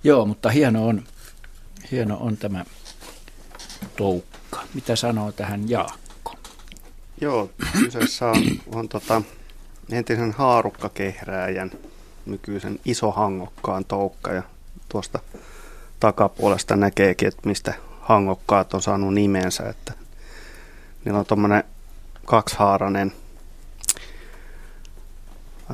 Joo, 0.05 0.27
mutta 0.27 0.49
hieno 0.49 0.87
on, 0.87 1.03
hieno 1.91 2.17
on 2.17 2.37
tämä 2.37 2.65
toukka. 3.97 4.61
Mitä 4.75 4.97
sanoo 4.97 5.33
tähän 5.33 5.71
Jaakko? 5.71 6.35
Joo, 7.21 7.51
kyseessä 7.73 8.27
on, 8.27 8.43
on 8.75 8.89
tota, 8.89 9.23
entisen 9.93 10.33
haarukkakehrääjän 10.33 11.71
nykyisen 12.27 12.81
isohangokkaan 12.85 13.85
toukka 13.85 14.33
ja 14.33 14.43
tuosta 14.89 15.19
takapuolesta 16.01 16.77
näkeekin, 16.77 17.29
että 17.29 17.49
mistä 17.49 17.75
hangokkaat 18.01 18.75
on 18.75 18.83
saanut 18.83 19.15
nimensä, 19.15 19.69
että 19.69 19.93
niillä 21.05 21.21
on 21.21 21.27
tuommoinen 21.27 21.65
kaksihaarainen 22.25 23.13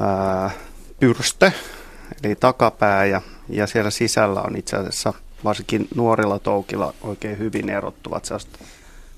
ää, 0.00 0.50
pyrstö, 1.00 1.52
eli 2.22 2.34
takapää 2.34 3.04
ja, 3.04 3.22
ja 3.48 3.66
siellä 3.66 3.90
sisällä 3.90 4.42
on 4.42 4.56
itse 4.56 4.76
asiassa 4.76 5.12
varsinkin 5.44 5.88
nuorilla 5.94 6.38
toukilla 6.38 6.94
oikein 7.02 7.38
hyvin 7.38 7.70
erottuvat 7.70 8.24
sellaiset 8.24 8.58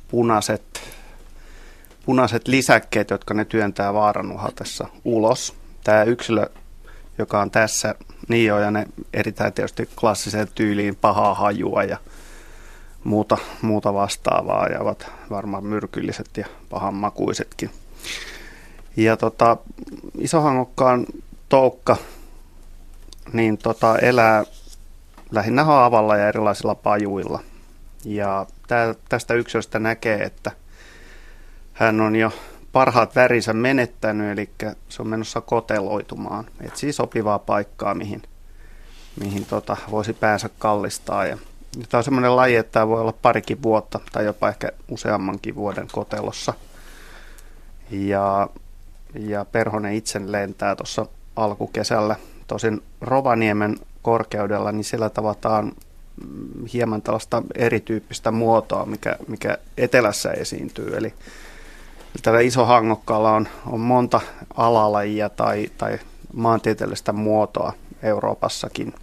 punaiset, 0.09 0.81
punaiset 2.07 2.49
lisäkkeet, 2.49 3.11
jotka 3.11 3.35
ne 3.35 3.45
työntää 3.45 3.95
vaaranuhatessa 3.95 4.89
ulos. 5.05 5.55
Tämä 5.85 6.03
yksilö, 6.03 6.47
joka 7.19 7.41
on 7.41 7.51
tässä, 7.51 7.95
niin 8.29 8.47
joo, 8.47 8.59
ja 8.59 8.71
ne 8.71 8.87
erittäin 9.13 9.53
tietysti 9.53 9.89
klassiseen 10.01 10.49
tyyliin 10.55 10.97
pahaa 10.97 11.35
hajua 11.35 11.85
ja 11.85 11.99
muuta, 13.05 13.39
muuta 13.63 13.95
vastaavaa 13.95 14.67
ja 14.67 14.81
ovat 14.81 15.07
varmaan 15.31 15.65
myrkylliset 15.65 16.37
ja 16.37 16.47
pahanmakuisetkin. 16.71 17.71
Ja 18.97 19.17
tota, 19.17 19.57
isohangokkaan 20.19 21.07
toukka 21.49 21.97
niin 23.33 23.59
tota, 23.59 23.99
elää 23.99 24.45
lähinnä 25.31 25.65
haavalla 25.65 26.17
ja 26.17 26.29
erilaisilla 26.29 26.75
pajuilla. 26.75 27.41
Ja 28.05 28.47
tästä 29.09 29.35
yksilöstä 29.35 29.79
näkee, 29.79 30.23
että 30.23 30.53
hän 31.73 32.01
on 32.01 32.17
jo 32.17 32.33
parhaat 32.73 33.17
värinsä 33.17 33.53
menettänyt, 33.53 34.33
eli 34.33 34.51
se 34.89 35.03
on 35.03 35.09
menossa 35.09 35.41
koteloitumaan. 35.41 36.45
Etsii 36.61 36.93
sopivaa 36.93 37.39
paikkaa, 37.39 37.95
mihin, 37.95 38.23
mihin 39.21 39.47
tota, 39.47 39.77
voisi 39.91 40.13
päänsä 40.13 40.51
kallistaa. 40.59 41.27
Ja, 41.27 41.39
ja 41.79 41.87
tämä 41.89 41.99
on 41.99 42.05
semmoinen 42.05 42.37
laji, 42.37 42.57
että 42.57 42.73
tämä 42.73 42.89
voi 42.89 43.01
olla 43.01 43.15
parikin 43.23 43.63
vuotta 43.63 44.01
tai 44.13 44.25
jopa 44.25 44.49
ehkä 44.49 44.73
useammankin 44.89 45.55
vuoden 45.55 45.89
kotelossa. 45.93 46.55
Ja, 47.91 48.49
ja 49.15 49.45
perhonen 49.45 49.93
itse 49.93 50.21
lentää 50.25 50.77
tuossa 50.77 51.07
alkukesällä. 51.37 52.17
Tosin 52.47 52.83
Rovaniemen 53.01 53.77
korkeudella, 54.09 54.73
niin 54.73 54.85
siellä 54.85 55.11
tavataan 55.11 55.73
hieman 56.73 57.03
tällaista 57.03 57.43
erityyppistä 57.55 58.31
muotoa, 58.31 58.87
mikä, 58.87 59.17
mikä 59.29 59.59
etelässä 59.77 60.31
esiintyy. 60.31 60.97
Eli 60.97 61.15
tällä 62.23 62.41
isohangokkaalla 62.41 63.33
on, 63.33 63.49
on 63.67 63.81
monta 63.81 64.21
alalajia 64.57 65.29
tai, 65.29 65.71
tai 65.79 65.99
maantieteellistä 66.33 67.13
muotoa 67.13 67.73
Euroopassakin. 68.03 68.95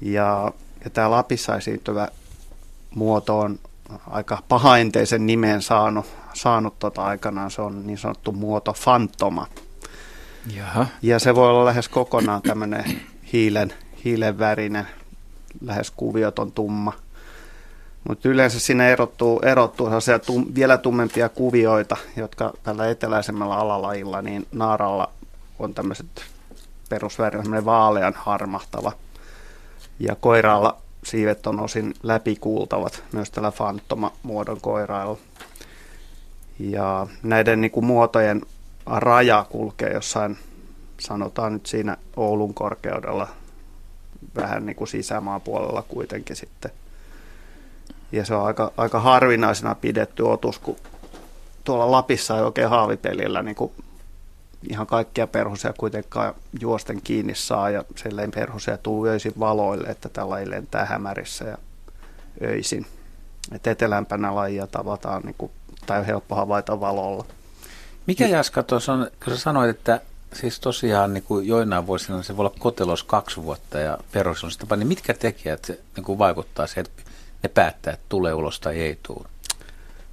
Ja, 0.00 0.52
ja 0.84 0.90
tämä 0.90 1.10
Lapissa 1.10 1.56
esiintyvä 1.56 2.08
muoto 2.94 3.38
on 3.38 3.58
aika 4.10 4.42
pahaenteisen 4.48 5.26
nimen 5.26 5.62
saanut, 5.62 6.06
saanut 6.34 6.78
tota 6.78 7.04
aikanaan. 7.04 7.50
Se 7.50 7.62
on 7.62 7.86
niin 7.86 7.98
sanottu 7.98 8.32
muoto 8.32 8.72
fantoma. 8.72 9.46
Jaha. 10.56 10.86
Ja 11.02 11.18
se 11.18 11.34
voi 11.34 11.50
olla 11.50 11.64
lähes 11.64 11.88
kokonaan 11.88 12.42
tämmöinen 12.42 12.84
hiilen, 13.32 13.72
hiilen 14.06 14.38
värinen, 14.38 14.86
lähes 15.60 15.90
kuvioton 15.90 16.52
tumma. 16.52 16.92
Mutta 18.08 18.28
yleensä 18.28 18.60
siinä 18.60 18.88
erottuu, 18.88 19.40
erottuu 19.40 19.88
tum, 20.26 20.46
vielä 20.54 20.78
tummempia 20.78 21.28
kuvioita, 21.28 21.96
jotka 22.16 22.52
tällä 22.62 22.90
eteläisemmällä 22.90 23.56
alalajilla, 23.56 24.22
niin 24.22 24.46
naaralla 24.52 25.10
on 25.58 25.74
tämmöiset 25.74 26.06
perusväri, 26.88 27.38
semmoinen 27.38 27.64
vaalean 27.64 28.14
harmahtava. 28.16 28.92
Ja 29.98 30.14
koiraalla 30.14 30.76
siivet 31.04 31.46
on 31.46 31.60
osin 31.60 31.94
läpikuultavat 32.02 33.02
myös 33.12 33.30
tällä 33.30 33.50
fantoma-muodon 33.50 34.60
koirailla. 34.60 35.18
Ja 36.58 37.06
näiden 37.22 37.60
niin 37.60 37.70
kuin, 37.70 37.86
muotojen 37.86 38.42
raja 38.86 39.46
kulkee 39.50 39.92
jossain, 39.92 40.38
sanotaan 41.00 41.52
nyt 41.52 41.66
siinä 41.66 41.96
Oulun 42.16 42.54
korkeudella, 42.54 43.28
vähän 44.36 44.66
niin 44.66 44.76
kuin 44.76 44.88
sisämaan 44.88 45.40
puolella 45.40 45.82
kuitenkin 45.82 46.36
sitten. 46.36 46.70
Ja 48.12 48.24
se 48.24 48.34
on 48.34 48.46
aika, 48.46 48.72
aika 48.76 49.00
harvinaisena 49.00 49.74
pidetty 49.74 50.22
otus, 50.22 50.58
kun 50.58 50.76
tuolla 51.64 51.90
Lapissa 51.90 52.36
ei 52.36 52.42
oikein 52.42 52.70
haavipelillä 52.70 53.42
niin 53.42 53.56
kuin 53.56 53.72
ihan 54.70 54.86
kaikkia 54.86 55.26
perhosia 55.26 55.72
kuitenkaan 55.78 56.34
juosten 56.60 57.02
kiinni 57.02 57.34
saa 57.34 57.70
ja 57.70 57.84
silleen 57.96 58.30
perhosia 58.30 58.78
tuu 58.78 59.06
öisin 59.06 59.32
valoille, 59.38 59.88
että 59.88 60.08
tällä 60.08 60.38
ei 60.38 60.50
lentää 60.50 60.84
hämärissä 60.84 61.44
ja 61.44 61.58
öisin. 62.42 62.86
Et 63.52 63.66
etelämpänä 63.66 64.34
lajia 64.34 64.66
tavataan 64.66 65.22
niin 65.22 65.34
kuin, 65.38 65.52
tai 65.86 65.98
on 65.98 66.06
helppo 66.06 66.34
havaita 66.34 66.80
valolla. 66.80 67.24
Mikä 68.06 68.26
Jaska 68.26 68.62
tuossa 68.62 68.92
on, 68.92 69.10
kun 69.24 69.32
sä 69.32 69.40
sanoit, 69.40 69.70
että 69.70 70.00
siis 70.36 70.60
tosiaan 70.60 71.14
niin 71.14 71.22
kuin 71.22 71.46
joinain 71.46 71.86
vuosina 71.86 72.22
se 72.22 72.36
voi 72.36 72.46
olla 72.46 72.56
kotelos 72.58 73.02
kaksi 73.02 73.42
vuotta 73.42 73.78
ja 73.78 73.98
perus 74.12 74.44
on 74.44 74.50
sitä, 74.50 74.76
niin 74.76 74.88
mitkä 74.88 75.14
tekijät 75.14 75.68
niin 75.96 76.04
kuin 76.04 76.18
vaikuttaa 76.18 76.66
siihen, 76.66 76.86
että 76.86 77.02
ne 77.42 77.48
päättää, 77.48 77.92
että 77.92 78.06
tulee 78.08 78.34
ulos 78.34 78.60
tai 78.60 78.80
ei 78.80 78.98
tule? 79.02 79.28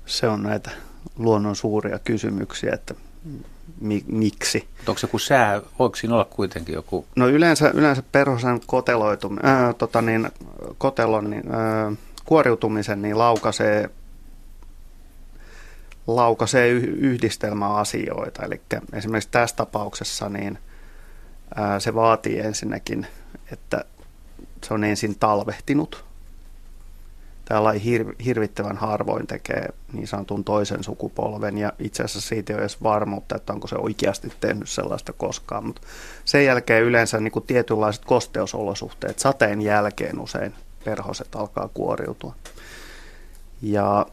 Se 0.06 0.27
on 0.27 0.44
näitä 0.44 0.72
luonnon 1.18 1.56
suuria 1.56 2.00
kysymyksiä, 2.00 2.74
että 2.74 2.94
mi- 3.82 4.06
miksi. 4.08 4.68
Mutta 4.77 4.92
onko 4.92 5.00
se 5.00 5.06
joku 5.08 5.20
sää, 5.20 5.62
voiko 5.80 5.96
siinä 5.96 6.13
olla 6.13 6.25
kuitenkin 6.25 6.75
joku? 6.75 7.06
No 7.15 7.27
yleensä, 7.27 7.72
yleensä 7.74 8.03
perhosen 8.12 8.62
koteloitum, 8.65 9.38
ää, 9.44 9.74
tota 9.74 10.01
niin, 10.01 10.32
kotelon, 10.77 11.30
niin, 11.30 11.56
ää, 11.56 11.92
kuoriutumisen, 12.25 13.01
niin 13.01 13.18
laukaisee, 13.18 13.89
laukaisee 16.08 16.70
yhdistelmä 16.70 17.76
asioita. 17.76 18.44
Eli 18.44 18.62
esimerkiksi 18.94 19.30
tässä 19.32 19.56
tapauksessa 19.56 20.30
niin 20.30 20.60
se 21.80 21.96
vaatii 21.96 22.40
ensinnäkin, 22.40 23.08
että 23.52 23.86
se 24.64 24.74
on 24.74 24.84
ensin 24.84 25.20
talvehtinut. 25.20 26.06
Laji 27.60 27.80
hir- 27.80 28.16
hirvittävän 28.26 28.78
harvoin 28.78 29.28
tekee 29.28 29.70
niin 29.94 30.08
sanotun 30.08 30.44
toisen 30.44 30.84
sukupolven 30.84 31.58
ja 31.58 31.74
itse 31.80 32.04
asiassa 32.04 32.30
siitä 32.30 32.54
ei 32.54 32.56
ole 32.56 32.62
edes 32.62 32.84
varmuutta, 32.84 33.36
että 33.36 33.54
onko 33.54 33.68
se 33.68 33.76
oikeasti 33.76 34.34
tehnyt 34.40 34.70
sellaista 34.70 35.14
koskaan. 35.14 35.66
Mutta 35.66 35.82
sen 36.26 36.46
jälkeen 36.46 36.84
yleensä 36.84 37.20
niin 37.20 37.32
kuin 37.32 37.46
tietynlaiset 37.46 38.06
kosteusolosuhteet, 38.06 39.20
sateen 39.20 39.62
jälkeen 39.62 40.20
usein 40.20 40.54
perhoset 40.86 41.36
alkaa 41.36 41.70
kuoriutua. 41.74 42.36
Ja, 43.62 44.06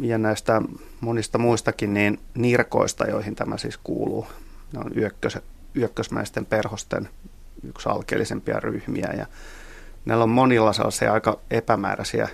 ja 0.00 0.18
näistä 0.18 0.62
monista 1.00 1.38
muistakin 1.38 1.94
niin 1.94 2.20
nirkoista, 2.34 3.06
joihin 3.06 3.34
tämä 3.34 3.56
siis 3.56 3.78
kuuluu, 3.84 4.26
ne 4.72 4.80
on 4.80 4.90
yökkös, 4.96 5.38
yökkösmäisten 5.76 6.46
perhosten 6.46 7.08
yksi 7.64 7.88
alkeellisempia 7.88 8.60
ryhmiä 8.60 9.12
ja 9.18 9.26
näillä 10.04 10.24
on 10.24 10.30
monilla 10.30 10.72
sellaisia 10.72 11.12
aika 11.12 11.38
epämääräisiä 11.50 12.28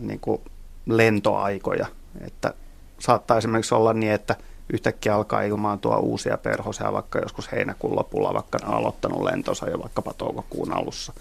niin 0.00 0.20
kuin 0.20 0.40
lentoaikoja, 0.86 1.86
että 2.20 2.54
saattaa 2.98 3.38
esimerkiksi 3.38 3.74
olla 3.74 3.92
niin, 3.92 4.12
että 4.12 4.36
yhtäkkiä 4.72 5.14
alkaa 5.14 5.42
ilmaantua 5.42 5.96
uusia 5.96 6.38
perhosia 6.38 6.92
vaikka 6.92 7.18
joskus 7.18 7.52
heinäkuun 7.52 7.96
lopulla, 7.96 8.34
vaikka 8.34 8.58
ne 8.58 8.66
on 8.66 8.74
aloittanut 8.74 9.22
lentonsa 9.22 9.70
jo 9.70 9.78
vaikkapa 9.78 10.14
toukokuun 10.14 10.72
alussa. 10.72 11.12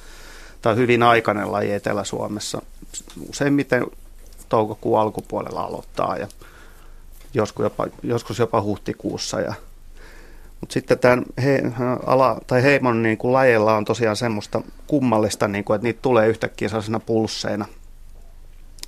Tämä 0.61 0.71
on 0.71 0.79
hyvin 0.79 1.03
aikainen 1.03 1.51
laji 1.51 1.71
Etelä-Suomessa. 1.71 2.61
Useimmiten 3.29 3.85
toukokuun 4.51 5.00
alkupuolella 5.00 5.62
aloittaa 5.62 6.17
ja 6.17 6.27
joskus 7.34 7.63
jopa, 7.63 7.88
joskus 8.03 8.39
jopa 8.39 8.62
huhtikuussa. 8.62 9.41
Ja, 9.41 9.53
mutta 10.60 10.74
sitten 10.74 11.00
tämän 11.00 11.24
he, 11.43 11.62
ala, 12.05 12.38
tai 12.48 12.63
heimon 12.63 13.03
niin 13.03 13.17
kuin 13.17 13.34
lajeilla 13.34 13.75
on 13.75 13.86
tosiaan 13.86 14.15
semmoista 14.15 14.62
kummallista, 14.88 15.48
niin 15.48 15.63
kuin, 15.63 15.75
että 15.75 15.88
niitä 15.88 16.00
tulee 16.01 16.27
yhtäkkiä 16.27 16.70
sellaisena 16.70 17.00
pulsseina– 17.00 17.65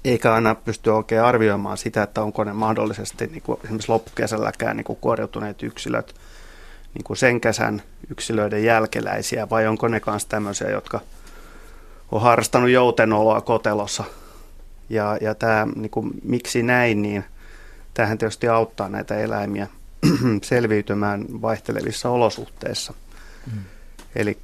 eikä 0.06 0.34
aina 0.34 0.56
pysty 0.56 0.90
oikein 0.90 1.22
arvioimaan 1.22 1.78
sitä, 1.78 2.04
että 2.04 2.22
onko 2.22 2.44
ne 2.44 2.54
mahdollisesti 2.54 3.28
niin 3.28 3.42
kuin 3.42 3.60
esimerkiksi 3.64 3.92
loppukesälläkään 3.92 4.78
niin 4.78 4.86
kuin 4.86 5.00
kuoriutuneet 5.02 5.64
yksilöt 5.64 6.16
niin 6.94 7.04
kuin 7.04 7.18
sen 7.18 7.42
kesän 7.42 7.82
yksilöiden 8.10 8.64
jälkeläisiä, 8.64 9.50
vai 9.50 9.68
onko 9.68 9.88
ne 9.88 10.02
myös 10.08 10.26
tämmöisiä, 10.26 10.70
jotka 10.70 11.00
on 12.12 12.22
harrastanut 12.22 12.70
joutenoloa 12.70 13.42
kotelossa. 13.42 14.04
Ja, 14.90 15.18
ja 15.22 15.36
tämä, 15.36 15.68
niin 15.76 15.90
kuin, 15.90 16.12
miksi 16.24 16.64
näin, 16.64 17.02
niin 17.02 17.24
tähän 17.94 18.18
tietysti 18.18 18.48
auttaa 18.48 18.90
näitä 18.90 19.18
eläimiä 19.18 19.68
selviytymään 20.44 21.26
vaihtelevissa 21.42 22.10
olosuhteissa. 22.10 22.94
Mm. 23.54 23.62
Eli 24.16 24.38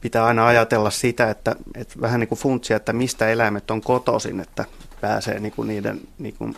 pitää 0.00 0.24
aina 0.24 0.46
ajatella 0.46 0.90
sitä, 0.90 1.30
että, 1.30 1.56
että 1.74 2.00
vähän 2.00 2.20
niin 2.20 2.28
kuin 2.28 2.38
funtsia, 2.38 2.76
että 2.76 2.92
mistä 2.92 3.28
eläimet 3.28 3.70
on 3.70 3.80
kotoisin, 3.80 4.40
että 4.40 4.64
pääsee 5.00 5.40
niin 5.40 5.52
kuin 5.52 5.68
niiden 5.68 6.00
niin 6.18 6.34
kuin 6.38 6.56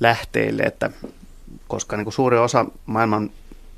lähteille, 0.00 0.62
että 0.62 0.90
koska 1.68 1.96
niin 1.96 2.04
kuin 2.04 2.14
suuri 2.14 2.38
osa 2.38 2.66
maailman 2.86 3.30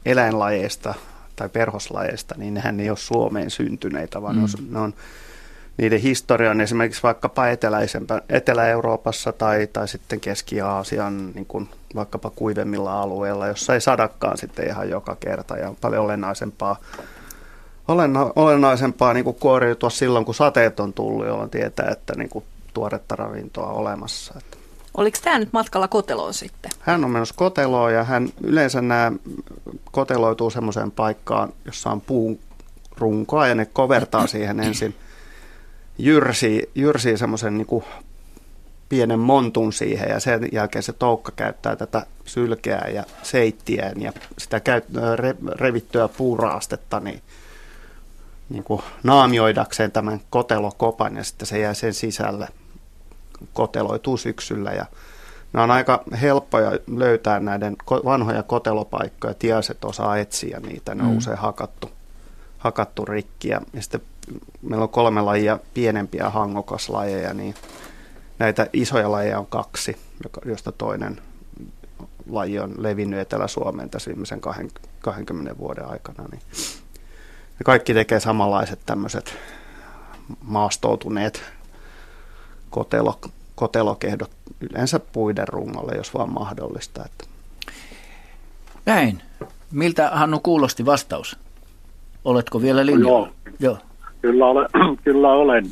eläinlajeista 0.04 0.94
tai 1.36 1.48
perhoslajeista, 1.48 2.34
niin 2.38 2.54
nehän 2.54 2.80
ei 2.80 2.90
ole 2.90 2.98
Suomeen 2.98 3.50
syntyneitä, 3.50 4.22
vaan 4.22 4.36
mm. 4.36 4.46
ne 4.70 4.78
on, 4.78 4.94
niiden 5.76 6.00
historia 6.00 6.50
on 6.50 6.60
esimerkiksi 6.60 7.02
vaikkapa 7.02 7.44
Etelä-Euroopassa 8.28 9.32
tai, 9.32 9.66
tai 9.72 9.88
sitten 9.88 10.20
Keski-Aasian 10.20 11.30
niin 11.34 11.46
kuin 11.46 11.68
vaikkapa 11.94 12.30
kuivemmilla 12.30 13.02
alueilla, 13.02 13.46
jossa 13.46 13.74
ei 13.74 13.80
sadakaan 13.80 14.38
sitten 14.38 14.68
ihan 14.68 14.90
joka 14.90 15.16
kerta 15.20 15.56
ja 15.56 15.68
on 15.68 15.76
paljon 15.80 16.04
olennaisempaa 16.04 16.76
olenna, 17.88 18.30
olennaisempaa 18.36 19.14
niin 19.14 19.24
kuin 19.24 19.36
kuoriutua 19.40 19.90
silloin, 19.90 20.24
kun 20.24 20.34
sateet 20.34 20.80
on 20.80 20.92
tullut, 20.92 21.26
jolloin 21.26 21.50
tietää, 21.50 21.88
että 21.90 22.14
niin 22.16 22.28
kuin 22.28 22.44
tuoretta 22.74 23.16
ravintoa 23.16 23.66
on 23.66 23.76
olemassa. 23.76 24.34
Että. 24.38 24.56
Oliko 24.96 25.18
tämä 25.24 25.38
nyt 25.38 25.52
matkalla 25.52 25.88
koteloon 25.88 26.34
sitten? 26.34 26.70
Hän 26.80 27.04
on 27.04 27.10
menossa 27.10 27.34
koteloon 27.38 27.94
ja 27.94 28.04
hän 28.04 28.28
yleensä 28.42 28.82
nämä 28.82 29.12
koteloituu 29.92 30.50
semmoiseen 30.50 30.90
paikkaan, 30.90 31.52
jossa 31.64 31.90
on 31.90 32.00
puun 32.00 32.38
runkoa 32.98 33.46
ja 33.46 33.54
ne 33.54 33.66
kovertaa 33.66 34.26
siihen 34.26 34.60
ensin. 34.66 34.94
Jyrsii, 35.98 36.70
jyrsii 36.74 37.18
semmoisen 37.18 37.58
niin 37.58 37.84
pienen 38.88 39.18
montun 39.18 39.72
siihen 39.72 40.08
ja 40.10 40.20
sen 40.20 40.48
jälkeen 40.52 40.82
se 40.82 40.92
toukka 40.92 41.32
käyttää 41.36 41.76
tätä 41.76 42.06
sylkeää 42.24 42.88
ja 42.88 43.04
seittiään 43.22 44.02
ja 44.02 44.12
sitä 44.38 44.60
käyt, 44.60 44.84
re, 45.14 45.34
revittyä 45.54 46.08
puuraastetta 46.08 47.00
niin 47.00 47.22
niin 48.48 48.64
kuin 48.64 48.82
naamioidakseen 49.02 49.92
tämän 49.92 50.20
kotelokopan 50.30 51.16
ja 51.16 51.24
sitten 51.24 51.46
se 51.46 51.58
jää 51.58 51.74
sen 51.74 51.94
sisälle, 51.94 52.48
koteloituu 53.52 54.16
syksyllä 54.16 54.72
ja 54.72 54.86
nämä 55.52 55.64
on 55.64 55.70
aika 55.70 56.02
helppoja 56.20 56.72
löytää 56.96 57.40
näiden 57.40 57.76
vanhoja 58.04 58.42
kotelopaikkoja, 58.42 59.34
tiaiset 59.34 59.84
osaa 59.84 60.18
etsiä 60.18 60.60
niitä, 60.60 60.94
ne 60.94 61.02
on 61.02 61.10
mm. 61.10 61.16
usein 61.16 61.38
hakattu, 61.38 61.90
hakattu 62.58 63.04
rikki 63.04 63.48
ja 63.48 63.60
sitten 63.80 64.00
meillä 64.62 64.82
on 64.82 64.88
kolme 64.88 65.20
lajia 65.20 65.58
pienempiä 65.74 66.30
hangokaslajeja, 66.30 67.34
niin 67.34 67.54
näitä 68.38 68.66
isoja 68.72 69.12
lajeja 69.12 69.38
on 69.38 69.46
kaksi, 69.46 69.96
josta 70.44 70.72
toinen 70.72 71.20
laji 72.30 72.58
on 72.58 72.74
levinnyt 72.78 73.20
Etelä-Suomeen 73.20 73.90
tässä 73.90 74.08
viimeisen 74.08 74.40
20 75.00 75.58
vuoden 75.58 75.88
aikana. 75.88 76.24
Niin 76.30 76.42
ne 77.58 77.64
kaikki 77.64 77.94
tekee 77.94 78.20
samanlaiset 78.20 78.80
tämmöiset 78.86 79.34
maastoutuneet 80.42 81.42
kotelo, 82.70 83.20
kotelokehdot 83.54 84.30
yleensä 84.60 84.98
puiden 85.00 85.48
rungolle, 85.48 85.92
jos 85.96 86.14
vaan 86.14 86.32
mahdollista. 86.32 87.04
Että. 87.04 87.24
Näin. 88.86 89.22
Miltä 89.70 90.10
Hannu 90.10 90.40
kuulosti 90.40 90.86
vastaus? 90.86 91.36
Oletko 92.24 92.62
vielä 92.62 92.86
linjalla? 92.86 93.18
Joo. 93.18 93.28
Joo. 93.60 93.78
Kyllä, 94.22 94.46
olen, 94.46 94.68
kyllä 95.04 95.32
olen. 95.32 95.64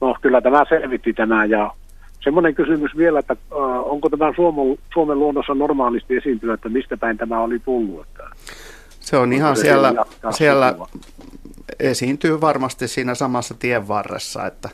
No 0.00 0.16
kyllä 0.22 0.40
tämä 0.40 0.64
selvitti 0.68 1.12
tämä 1.12 1.44
ja 1.44 1.70
semmoinen 2.20 2.54
kysymys 2.54 2.96
vielä, 2.96 3.18
että 3.18 3.32
äh, 3.32 3.58
onko 3.84 4.10
tämä 4.10 4.32
Suomen, 4.36 4.78
Suomen 4.92 5.18
luonnossa 5.18 5.54
normaalisti 5.54 6.16
esiintynyt, 6.16 6.54
että 6.54 6.68
mistä 6.68 6.96
päin 6.96 7.16
tämä 7.16 7.40
oli 7.40 7.58
tullut? 7.58 8.06
Että, 8.06 8.30
se 9.00 9.16
on 9.16 9.32
ihan 9.32 9.56
siellä, 9.56 9.94
siellä 10.30 10.74
esiintyy 11.80 12.40
varmasti 12.40 12.88
siinä 12.88 13.14
samassa 13.14 13.54
tien 13.58 13.88
varressa, 13.88 14.46
että, 14.46 14.68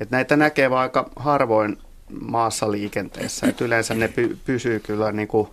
että 0.00 0.16
näitä 0.16 0.36
näkee 0.36 0.70
vaan 0.70 0.82
aika 0.82 1.10
harvoin 1.16 1.78
maassa 2.20 2.72
liikenteessä. 2.72 3.46
Että 3.46 3.64
yleensä 3.64 3.94
ne 3.94 4.08
py, 4.08 4.36
pysyy 4.44 4.80
kyllä 4.80 5.12
niin 5.12 5.28
kuin 5.28 5.48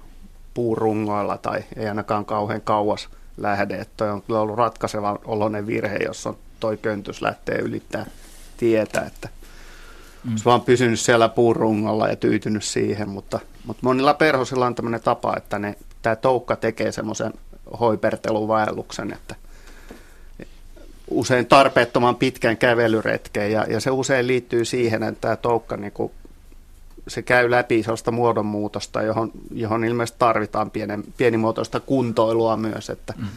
puurungoilla 0.54 1.38
tai 1.38 1.64
ei 1.78 1.88
ainakaan 1.88 2.26
kauhean 2.26 2.62
kauas 2.62 3.10
lähde. 3.38 3.76
Että 3.76 4.14
on 4.14 4.22
kyllä 4.22 4.40
ollut 4.40 4.58
ratkaiseva 4.58 5.20
oloinen 5.26 5.68
virhe, 5.68 5.98
jos 6.06 6.28
on 6.28 6.38
toi 6.62 6.78
köntys 6.78 7.21
lähtee 7.21 7.60
ylittää 7.60 8.06
tietä. 8.58 9.02
Että 9.02 9.30
mm. 10.24 10.32
olisi 10.32 10.45
vaan 10.45 10.62
pysynyt 10.62 11.00
siellä 11.00 11.30
puurungolla 11.30 12.08
ja 12.08 12.15
tyytynyt 12.15 12.63
siihen, 12.63 13.10
mutta, 13.10 13.39
mutta 13.65 13.82
monilla 13.84 14.13
perhosilla 14.13 14.65
on 14.65 14.76
tämmöinen 14.76 15.02
tapa, 15.02 15.38
että 15.38 15.60
ne, 15.60 15.76
tämä 16.02 16.15
toukka 16.15 16.56
tekee 16.56 16.91
semmoisen 16.91 17.34
hoiperteluvaelluksen, 17.80 19.13
että 19.13 19.36
usein 21.12 21.45
tarpeettoman 21.45 22.15
pitkän 22.15 22.58
kävelyretkeen 22.58 23.52
ja, 23.52 23.65
ja 23.69 23.80
se 23.80 23.91
usein 23.91 24.28
liittyy 24.28 24.65
siihen, 24.65 25.04
että 25.04 25.21
tämä 25.21 25.36
toukka 25.36 25.78
niin 25.78 25.91
kuin, 25.91 26.12
se 27.08 27.21
käy 27.21 27.52
läpi 27.52 27.84
sellaista 27.84 28.12
muodonmuutosta, 28.12 29.02
johon, 29.02 29.32
johon 29.52 29.84
ilmeisesti 29.84 30.19
tarvitaan 30.19 30.71
pienen, 30.71 31.04
pienimuotoista 31.17 31.80
kuntoilua 31.80 32.58
myös, 32.58 32.89
että 32.89 33.13
mm. 33.17 33.28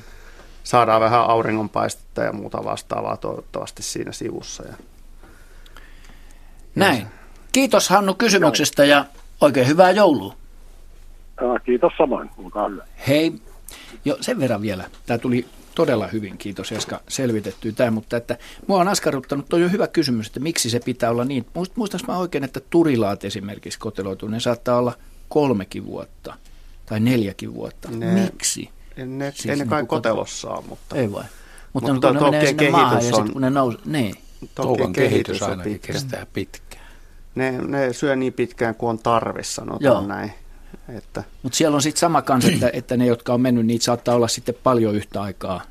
Saadaan 0.64 1.00
vähän 1.00 1.24
auringonpaistetta 1.24 2.22
ja 2.22 2.32
muuta 2.32 2.64
vastaavaa 2.64 3.16
toivottavasti 3.16 3.82
siinä 3.82 4.12
sivussa. 4.12 4.62
Ja, 4.62 4.74
Näin. 6.74 7.06
Kiitos 7.52 7.88
Hannu 7.88 8.14
kysymyksestä 8.14 8.84
ja 8.84 9.04
oikein 9.40 9.66
hyvää 9.66 9.90
joulua. 9.90 10.34
Kiitos 11.64 11.92
samoin, 11.98 12.30
olkaa 12.38 12.68
hyvä. 12.68 12.84
Hei, 13.08 13.32
jo 14.04 14.16
sen 14.20 14.40
verran 14.40 14.62
vielä. 14.62 14.84
Tämä 15.06 15.18
tuli 15.18 15.46
todella 15.74 16.06
hyvin, 16.06 16.38
kiitos 16.38 16.72
Eska, 16.72 17.00
selvitettyä 17.08 17.72
tämä, 17.72 17.90
mutta 17.90 18.16
että 18.16 18.38
mua 18.66 18.80
on 18.80 18.88
askarruttanut, 18.88 19.48
toi 19.48 19.64
on 19.64 19.72
hyvä 19.72 19.86
kysymys, 19.86 20.26
että 20.26 20.40
miksi 20.40 20.70
se 20.70 20.80
pitää 20.80 21.10
olla 21.10 21.24
niin. 21.24 21.46
Muistaaks 21.74 22.06
mä 22.06 22.18
oikein, 22.18 22.44
että 22.44 22.60
turilaat 22.70 23.24
esimerkiksi 23.24 23.78
koteloitu, 23.78 24.28
ne 24.28 24.40
saattaa 24.40 24.78
olla 24.78 24.92
kolmekin 25.28 25.86
vuotta 25.86 26.34
tai 26.86 27.00
neljäkin 27.00 27.54
vuotta. 27.54 27.90
Ne, 27.90 28.06
miksi? 28.06 28.70
Ne, 28.96 29.32
siis 29.32 29.46
ei 29.46 29.56
ne 29.56 29.66
kai 29.66 29.82
niin 29.82 29.88
kotelossa 29.88 30.50
on, 30.50 30.64
mutta... 30.68 30.96
Ei 30.96 31.12
vai. 31.12 31.24
Mutta, 31.72 31.92
mutta 31.92 32.08
kun 32.08 32.16
ne 32.16 32.30
menee 32.30 32.46
sinne 32.46 32.70
maahan 32.70 33.06
ja 33.06 33.12
sitten 33.12 33.32
kun 33.32 33.42
ne 33.42 33.50
nousee, 33.50 33.80
niin. 33.84 34.14
toukan 34.54 34.92
kehitys 34.92 35.42
ainakin 35.42 35.72
pitkä. 35.72 35.92
kestää 35.92 36.26
pitkään. 36.32 36.84
Ne, 37.34 37.50
ne 37.50 37.92
syö 37.92 38.16
niin 38.16 38.32
pitkään 38.32 38.74
kuin 38.74 38.90
on 38.90 38.98
tarvissa, 38.98 39.54
sanotaan 39.54 39.84
Joo. 39.84 40.06
näin. 40.06 40.32
Että. 40.88 41.24
Mutta 41.42 41.56
siellä 41.56 41.74
on 41.74 41.82
sitten 41.82 42.00
sama 42.00 42.22
kanssa, 42.22 42.52
että, 42.52 42.70
että 42.78 42.96
ne, 42.96 43.06
jotka 43.06 43.34
on 43.34 43.40
mennyt, 43.40 43.66
niitä 43.66 43.84
saattaa 43.84 44.14
olla 44.14 44.28
sitten 44.28 44.54
paljon 44.62 44.94
yhtä 44.94 45.22
aikaa 45.22 45.62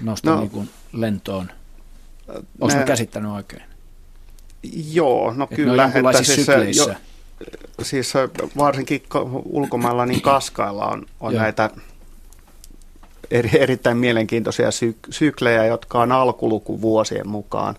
nosta 0.00 0.30
no, 0.30 0.40
niin 0.40 0.50
kuin 0.50 0.70
lentoon. 0.92 1.50
Onko 2.60 2.76
ne, 2.76 2.84
käsittänyt 2.84 3.32
oikein? 3.32 3.62
Joo, 4.92 5.34
no 5.36 5.48
Et 5.50 5.56
kyllä. 5.56 5.86
Ne 5.88 6.00
on 6.00 6.10
että 6.10 6.22
siis, 6.22 6.46
jo, 6.76 6.94
siis 7.82 8.12
varsinkin 8.56 9.02
ulkomailla 9.44 10.06
niin 10.06 10.22
kaskailla 10.22 10.86
on, 10.86 11.06
on 11.20 11.34
näitä 11.34 11.70
eri, 13.32 13.50
erittäin 13.52 13.96
mielenkiintoisia 13.96 14.68
syk- 14.68 15.08
syklejä, 15.10 15.66
jotka 15.66 16.00
on 16.00 16.12
alkulukuvuosien 16.12 17.28
mukaan. 17.28 17.74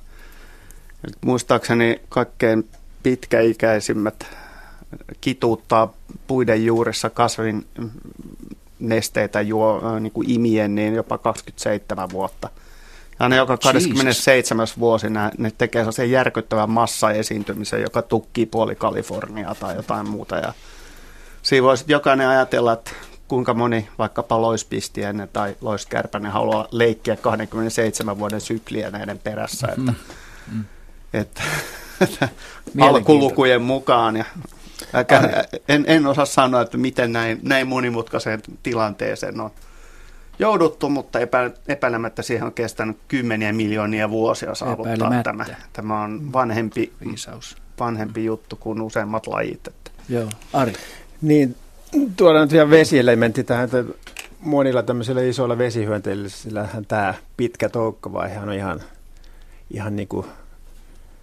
Nyt 1.08 1.18
muistaakseni 1.26 2.02
kaikkein 2.10 2.70
pitkäikäisimmät 3.04 4.28
kituuttaa 5.22 5.94
puiden 6.28 6.66
juuressa 6.66 7.10
kasvin 7.10 7.66
nesteitä 8.80 9.42
juo, 9.42 10.00
niin 10.00 10.12
kuin 10.12 10.32
imien, 10.32 10.76
niin 10.76 10.94
jopa 10.94 11.18
27 11.18 12.10
vuotta. 12.10 12.50
Ja 13.20 13.30
ne 13.30 13.36
joka 13.36 13.58
27. 13.58 14.64
Jesus. 14.64 14.80
vuosi 14.80 15.10
ne, 15.10 15.20
ne 15.38 15.52
tekee 15.58 15.82
sellaisen 15.82 16.12
järkyttävän 16.12 16.70
massaesiintymisen, 16.70 17.82
joka 17.82 18.02
tukkii 18.02 18.46
puoli 18.46 18.76
Kaliforniaa 18.76 19.56
tai 19.56 19.76
jotain 19.76 20.10
muuta. 20.10 20.36
Ja 20.36 20.54
siinä 21.42 21.64
voisi 21.64 21.86
jokainen 21.88 22.28
ajatella, 22.28 22.74
että 22.74 22.92
kuinka 23.28 23.54
moni 23.54 23.88
vaikkapa 23.98 24.42
loispistiäinen 24.42 25.30
tai 25.34 25.56
loiskärpäinen 25.62 26.32
haluaa 26.32 26.68
leikkiä 26.72 27.16
27 27.16 28.20
vuoden 28.20 28.42
sykliä 28.42 28.92
näiden 28.92 29.20
perässä. 29.20 29.68
Että, 29.68 29.92
mm. 29.92 29.96
Mm. 30.52 30.66
Että, 31.14 31.42
että 32.02 32.30
alkulukujen 32.82 33.62
mukaan. 33.62 34.16
Ja, 34.16 34.26
en, 35.68 35.84
en 35.88 36.08
osaa 36.08 36.26
sanoa, 36.26 36.62
että 36.62 36.78
miten 36.78 37.14
näin, 37.14 37.40
näin 37.44 37.68
monimutkaiseen 37.68 38.42
tilanteeseen 38.64 39.42
on 39.42 39.52
jouduttu, 40.40 40.90
mutta 40.90 41.20
epä, 41.20 41.52
epäilemättä 41.68 42.22
siihen 42.22 42.44
on 42.44 42.54
kestänyt 42.54 42.98
kymmeniä 43.08 43.54
miljoonia 43.54 44.10
vuosia 44.10 44.56
saavuttaa 44.56 45.24
tämä. 45.24 45.46
Tämä 45.74 46.02
on 46.02 46.34
vanhempi, 46.34 46.94
Viisaus. 47.06 47.58
vanhempi 47.80 48.26
juttu 48.26 48.56
kuin 48.56 48.82
useimmat 48.82 49.28
lajit. 49.28 49.68
Että. 49.68 49.92
Joo, 50.10 50.30
Ari. 50.54 50.74
Niin, 51.22 51.56
tuodaan 52.18 52.44
nyt 52.44 52.52
vielä 52.52 52.70
vesielementti 52.70 53.44
tähän, 53.44 53.66
että 53.66 53.84
monilla 54.40 54.84
tämmöisillä 54.84 55.22
isoilla 55.22 55.58
vesihyönteisillähän 55.58 56.86
tämä 56.86 57.14
pitkä 57.38 57.70
toukkavaihe 57.70 58.40
on 58.40 58.54
ihan, 58.54 58.82
ihan 59.72 59.96
niin 59.96 60.08
kuin 60.08 60.26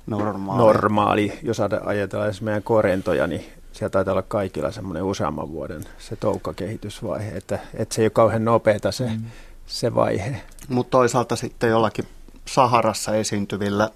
normaali. 0.07 0.59
normaali. 0.59 1.39
Jos 1.43 1.61
ajatellaan 1.61 2.31
esimerkiksi 2.31 2.45
meidän 2.45 2.63
korentoja, 2.63 3.27
niin 3.27 3.45
siellä 3.73 3.91
taitaa 3.91 4.13
olla 4.13 4.23
kaikilla 4.23 4.71
semmoinen 4.71 5.03
useamman 5.03 5.53
vuoden 5.53 5.85
se 5.99 6.17
toukkakehitysvaihe, 6.17 7.31
että, 7.31 7.59
että 7.75 7.95
se 7.95 8.03
ei 8.03 8.07
ole 8.07 8.11
kauhean 8.11 8.45
nopeata 8.45 8.93
se, 8.93 9.07
mm. 9.07 9.23
se 9.67 9.95
vaihe. 9.95 10.37
Mutta 10.69 10.91
toisaalta 10.91 11.37
sitten 11.37 11.71
jollakin 11.71 12.05
Saharassa 12.47 13.15
esiintyvillä 13.15 13.91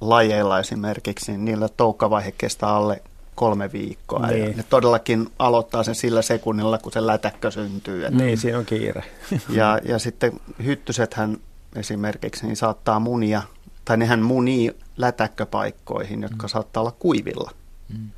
lajeilla 0.00 0.58
esimerkiksi, 0.58 1.32
niin 1.32 1.44
niillä 1.44 1.68
toukkavaihe 1.68 2.32
kestää 2.38 2.68
alle 2.68 3.02
kolme 3.34 3.72
viikkoa. 3.72 4.26
Niin. 4.26 4.44
Ja 4.44 4.56
ne 4.56 4.64
todellakin 4.68 5.26
aloittaa 5.38 5.82
sen 5.82 5.94
sillä 5.94 6.22
sekunnilla, 6.22 6.78
kun 6.78 6.92
se 6.92 7.06
lätäkkö 7.06 7.50
syntyy. 7.50 8.04
Että 8.04 8.18
niin, 8.18 8.38
siinä 8.38 8.58
on 8.58 8.66
kiire. 8.66 9.04
Ja, 9.48 9.78
ja 9.84 9.98
sitten 9.98 10.32
hyttysethän 10.64 11.36
esimerkiksi 11.76 12.46
niin 12.46 12.56
saattaa 12.56 13.00
munia, 13.00 13.42
tai 13.84 13.96
nehän 13.96 14.22
munii 14.22 14.76
lätäkköpaikkoihin, 14.96 16.22
jotka 16.22 16.46
mm. 16.46 16.48
saattaa 16.48 16.80
olla 16.80 16.94
kuivilla. 16.98 17.50
Mm 17.88 18.10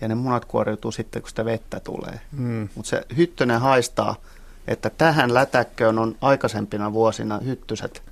ja 0.00 0.08
ne 0.08 0.14
munat 0.14 0.44
kuoriutuu 0.44 0.92
sitten, 0.92 1.22
kun 1.22 1.28
sitä 1.28 1.44
vettä 1.44 1.80
tulee. 1.80 2.20
Mm. 2.32 2.68
Mutta 2.74 2.88
se 2.88 3.02
hyttönen 3.16 3.60
haistaa, 3.60 4.16
että 4.68 4.90
tähän 4.90 5.34
lätäkköön 5.34 5.98
on 5.98 6.16
aikaisempina 6.20 6.92
vuosina 6.92 7.38
hyttyset 7.38 8.02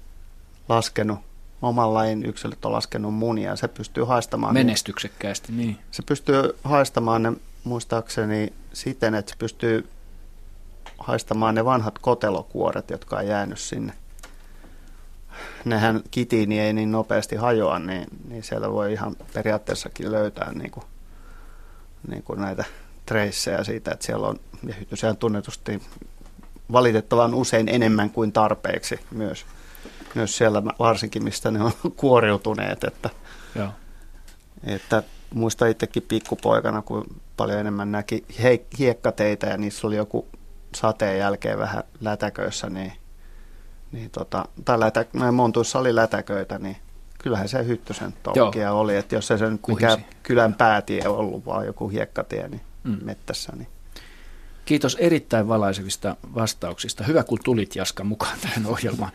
laskenut, 0.68 1.18
oman 1.62 1.94
lajin 1.94 2.26
yksilöt 2.26 2.64
on 2.64 2.72
laskenut 2.72 3.14
munia, 3.14 3.56
se 3.56 3.68
pystyy 3.68 4.04
haistamaan. 4.04 4.54
Menestyksekkäästi, 4.54 5.52
niin. 5.52 5.78
Se 5.90 6.02
pystyy 6.02 6.56
haistamaan 6.64 7.22
ne 7.22 7.32
muistaakseni 7.64 8.52
siten, 8.72 9.14
että 9.14 9.30
se 9.30 9.36
pystyy 9.38 9.88
haistamaan 10.98 11.54
ne 11.54 11.64
vanhat 11.64 11.98
kotelokuoret, 11.98 12.90
jotka 12.90 13.16
on 13.16 13.26
jäänyt 13.26 13.58
sinne. 13.58 13.92
Nehän 15.64 16.02
kitiini 16.10 16.60
ei 16.60 16.72
niin 16.72 16.92
nopeasti 16.92 17.36
hajoa, 17.36 17.78
niin, 17.78 18.06
niin 18.28 18.42
siellä 18.42 18.72
voi 18.72 18.92
ihan 18.92 19.16
periaatteessakin 19.34 20.12
löytää 20.12 20.52
niin 20.52 20.70
kuin 20.70 20.84
niin 22.08 22.22
kuin 22.22 22.40
näitä 22.40 22.64
treissejä 23.06 23.64
siitä, 23.64 23.90
että 23.90 24.06
siellä 24.06 24.26
on, 24.26 24.40
ja 25.02 25.14
tunnetusti 25.14 25.82
valitettavan 26.72 27.34
usein 27.34 27.68
enemmän 27.68 28.10
kuin 28.10 28.32
tarpeeksi 28.32 29.00
myös, 29.10 29.46
myös 30.18 30.36
siellä 30.36 30.62
varsinkin, 30.64 31.24
mistä 31.24 31.50
ne 31.50 31.62
on 31.62 31.72
kuoriutuneet, 31.96 32.84
että, 32.84 33.10
Joo. 33.54 33.68
että 34.64 35.02
muista 35.34 35.66
itsekin 35.66 36.02
pikkupoikana, 36.02 36.82
kun 36.82 37.20
paljon 37.36 37.60
enemmän 37.60 37.92
näki 37.92 38.24
hiekkateitä 38.78 39.46
ja 39.46 39.56
niissä 39.56 39.86
oli 39.86 39.96
joku 39.96 40.28
sateen 40.74 41.18
jälkeen 41.18 41.58
vähän 41.58 41.84
lätäköissä, 42.00 42.70
niin, 42.70 42.92
niin 43.92 44.10
tota, 44.10 44.44
tai 44.64 44.80
lätä, 44.80 45.04
montuissa 45.32 45.78
oli 45.78 45.94
lätäköitä, 45.94 46.58
niin 46.58 46.76
kyllähän 47.18 47.48
se 47.48 47.66
Hyttösen 47.66 48.14
toukia 48.22 48.72
oli, 48.72 48.96
että 48.96 49.14
jos 49.14 49.26
se 49.26 49.50
nyt 49.50 49.60
mikään 49.68 50.04
kylän 50.22 50.54
päätie 50.54 51.08
ollut, 51.08 51.46
vaan 51.46 51.66
joku 51.66 51.88
hiekkatie 51.88 52.48
niin 52.48 52.60
mm. 52.84 52.98
mettässä. 53.02 53.52
Niin. 53.56 53.68
Kiitos 54.64 54.96
erittäin 55.00 55.48
valaisevista 55.48 56.16
vastauksista. 56.34 57.04
Hyvä, 57.04 57.24
kun 57.24 57.38
tulit 57.44 57.76
Jaska 57.76 58.04
mukaan 58.04 58.38
tähän 58.40 58.66
ohjelmaan. 58.66 59.12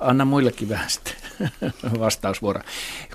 Anna 0.00 0.24
muillekin 0.24 0.68
vähän 0.68 0.90
sitten 0.90 1.14
vastausvuoro. 2.00 2.60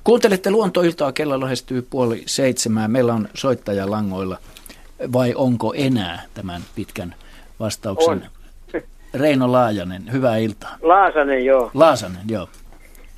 Kuuntelette 0.03 0.51
luontoiltaa, 0.51 1.11
kello 1.11 1.41
lähestyy 1.41 1.87
puoli 1.89 2.23
seitsemää. 2.25 2.87
Meillä 2.87 3.13
on 3.13 3.27
soittaja 3.33 3.91
langoilla. 3.91 4.37
Vai 5.13 5.33
onko 5.35 5.73
enää 5.77 6.23
tämän 6.33 6.61
pitkän 6.75 7.15
vastauksen? 7.59 8.09
On. 8.09 8.21
Reino 9.21 9.51
Laajanen, 9.51 10.11
hyvää 10.11 10.37
iltaa. 10.37 10.77
Laasanen, 10.81 11.45
joo. 11.45 11.71
Laasanen, 11.73 12.21
joo. 12.29 12.47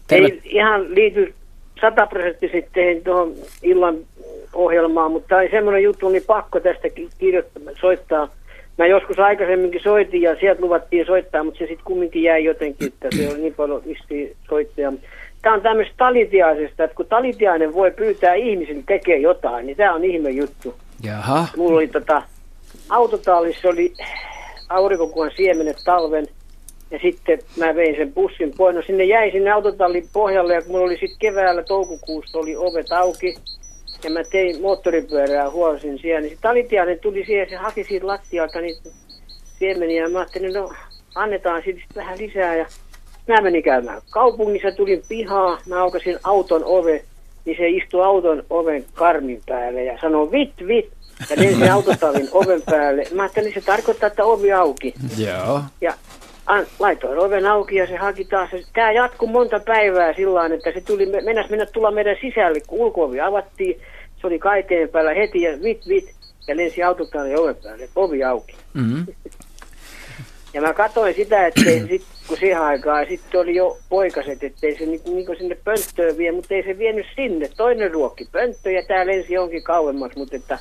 Terve. 0.08 0.28
Ei 0.28 0.42
ihan 0.46 0.96
liity 0.96 1.34
sataprosenttisesti 1.82 3.02
tuohon 3.04 3.34
illan 3.64 3.96
ohjelmaan, 4.54 5.12
mutta 5.12 5.28
tämä 5.28 5.42
on 5.42 5.48
semmoinen 5.52 5.84
juttu, 5.84 6.10
niin 6.10 6.24
pakko 6.28 6.60
tästä 6.60 6.88
kirjoittaa, 7.18 7.64
soittaa. 7.82 8.30
Mä 8.78 8.86
joskus 8.86 9.20
aikaisemminkin 9.20 9.82
soitin 9.84 10.22
ja 10.22 10.36
sieltä 10.40 10.62
luvattiin 10.62 11.06
soittaa, 11.06 11.44
mutta 11.44 11.58
se 11.58 11.66
sitten 11.68 11.86
kumminkin 11.86 12.24
jäi 12.24 12.44
jotenkin, 12.44 12.88
että 12.88 13.08
se 13.16 13.30
oli 13.30 13.38
niin 13.38 13.54
paljon 13.54 13.84
vissiin 13.86 14.36
soittaja. 14.50 14.94
Tämä 15.42 15.56
on 15.56 15.62
tämmöistä 15.62 15.94
talitiaisesta, 15.98 16.84
että 16.84 16.96
kun 16.96 17.06
talitiainen 17.06 17.74
voi 17.74 17.92
pyytää 17.92 18.34
ihmisen 18.34 18.84
tekemään 18.84 19.22
jotain, 19.22 19.66
niin 19.66 19.78
tämä 19.78 19.94
on 19.94 20.04
ihme 20.04 20.30
juttu. 20.30 20.76
Jaha. 21.04 21.48
Mulla 21.58 21.78
oli 21.78 21.88
tota, 21.88 22.22
autotallissa 22.90 23.68
oli 23.68 23.94
aurinkokuvan 24.70 25.32
siemenet 25.36 25.78
talven, 25.86 26.28
ja 26.92 27.00
sitten 27.00 27.40
mä 27.58 27.76
vein 27.76 27.96
sen 27.96 28.14
bussin 28.14 28.54
pois. 28.58 28.76
No 28.76 28.82
sinne 28.82 29.04
jäi 29.04 29.32
sinne 29.32 29.52
autotallin 29.52 30.10
pohjalle 30.14 30.54
ja 30.54 30.62
kun 30.62 30.72
mulla 30.72 30.86
oli 30.86 30.98
sitten 30.98 31.20
keväällä 31.20 31.64
toukokuussa 31.64 32.38
oli 32.40 32.56
ovet 32.56 32.92
auki. 32.92 33.36
Ja 34.04 34.10
mä 34.10 34.24
tein 34.24 34.62
moottoripyörää 34.62 35.50
huolsin 35.50 36.00
siellä. 36.00 36.22
Niin 36.22 36.30
sitten 36.30 36.50
talitiainen 36.50 37.00
tuli 37.00 37.26
siihen 37.26 37.44
ja 37.44 37.50
se 37.50 37.56
haki 37.56 37.84
siitä 37.84 38.08
lattialta 38.08 38.62
niitä 38.62 38.90
siemeniä. 39.60 40.04
Ja 40.04 40.10
mä 40.10 40.20
ajattelin, 40.20 40.54
no 40.54 40.74
annetaan 41.16 41.62
sitten 41.66 41.88
vähän 41.96 42.18
lisää. 42.18 42.56
Ja 42.56 42.66
mä 43.28 43.42
menin 43.42 43.64
käymään 43.64 44.02
kaupungissa, 44.10 44.72
tulin 44.72 45.02
pihaa, 45.10 45.60
mä 45.68 45.82
aukasin 45.82 46.20
auton 46.24 46.66
ove, 46.66 47.04
niin 47.46 47.58
se 47.58 47.70
istui 47.70 48.04
auton 48.04 48.44
oven 48.50 48.86
karmin 48.94 49.42
päälle 49.46 49.84
ja 49.84 49.98
sanoi 50.02 50.32
vit 50.32 50.54
vit. 50.68 50.90
Ja 51.30 51.36
lensi 51.44 51.70
autotallin 51.70 52.30
oven 52.32 52.62
päälle. 52.62 53.04
Mä 53.12 53.22
ajattelin, 53.22 53.54
se 53.54 53.62
tarkoittaa, 53.62 54.08
että 54.08 54.26
ovi 54.26 54.52
auki. 54.52 54.94
Joo. 55.18 55.62
Ja 55.82 55.94
laitoin 56.80 57.20
oven 57.20 57.46
auki 57.46 57.76
ja 57.76 57.88
se 57.88 57.96
haki 57.96 58.26
taas. 58.26 58.50
Tämä 58.74 58.92
jatkui 58.92 59.30
monta 59.30 59.60
päivää 59.60 60.14
sillä 60.14 60.46
että 60.46 60.72
se 60.72 60.82
tuli, 60.82 61.06
mennäs 61.06 61.50
mennä 61.50 61.66
tulla 61.66 61.92
meidän 61.92 62.18
sisälle, 62.22 62.60
kun 62.68 62.80
ulkoovi 62.80 63.22
avattiin. 63.22 63.82
Se 64.22 64.28
oli 64.28 64.40
kaiteen 64.40 64.90
päällä 64.90 65.14
heti 65.14 65.42
ja 65.42 65.52
vit 65.64 65.88
vit 65.88 66.14
ja 66.48 66.58
lensi 66.58 66.84
autotallin 66.84 67.40
oven 67.40 67.56
päälle, 67.64 67.90
ovi 67.96 68.24
auki. 68.24 68.56
Mm-hmm. 68.74 69.06
ja 70.54 70.62
mä 70.62 70.74
katsoin 70.74 71.16
sitä, 71.16 71.48
että 71.48 71.62
sit, 71.88 72.04
kun 72.28 72.38
siihen 72.38 72.62
aikaan 72.62 73.06
sitten 73.10 73.42
oli 73.42 73.56
jo 73.56 73.78
poikaset, 73.90 74.44
ettei 74.44 74.78
se 74.78 74.86
niinku, 74.86 75.16
niinku 75.16 75.36
sinne 75.36 75.58
pönttöön 75.64 76.18
vie, 76.18 76.32
mutta 76.32 76.54
ei 76.54 76.64
se 76.64 76.78
vienyt 76.78 77.06
sinne. 77.16 77.50
Toinen 77.58 77.92
ruokki 77.92 78.28
pönttö 78.32 78.72
ja 78.72 78.84
tämä 78.88 79.06
lensi 79.06 79.34
jonkin 79.34 79.64
kauemmas, 79.64 80.12
mutta 80.16 80.36
että 80.36 80.60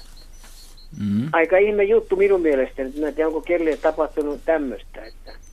mm-hmm. 1.01 1.29
aika 1.33 1.57
ihme 1.57 1.85
juttu 1.85 2.17
minun 2.17 2.41
mielestäni. 2.41 2.93
Mä 3.01 3.09
en 3.09 3.15
tiedä, 3.15 3.29
onko 3.29 3.41
kelle 3.41 3.77
tapahtunut 3.77 4.41
tämmöistä. 4.45 5.05
Että 5.05 5.46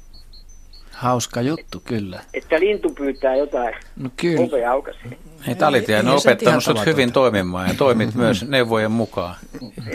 Hauska 1.03 1.41
juttu, 1.41 1.81
kyllä. 1.85 2.21
että 2.33 2.59
lintu 2.59 2.89
pyytää 2.89 3.35
jotain 3.35 3.75
No 3.95 4.09
kyllä. 4.17 4.41
ovea 4.41 4.71
aukaisee. 4.71 5.17
Hei, 5.47 5.55
Talitia 5.55 5.99
on 5.99 6.07
opettanut 6.07 6.63
sut 6.63 6.85
hyvin 6.85 7.11
toimimaan 7.11 7.67
ja 7.67 7.73
toimit 7.73 8.15
myös 8.23 8.47
neuvojen 8.47 8.91
mukaan. 8.91 9.35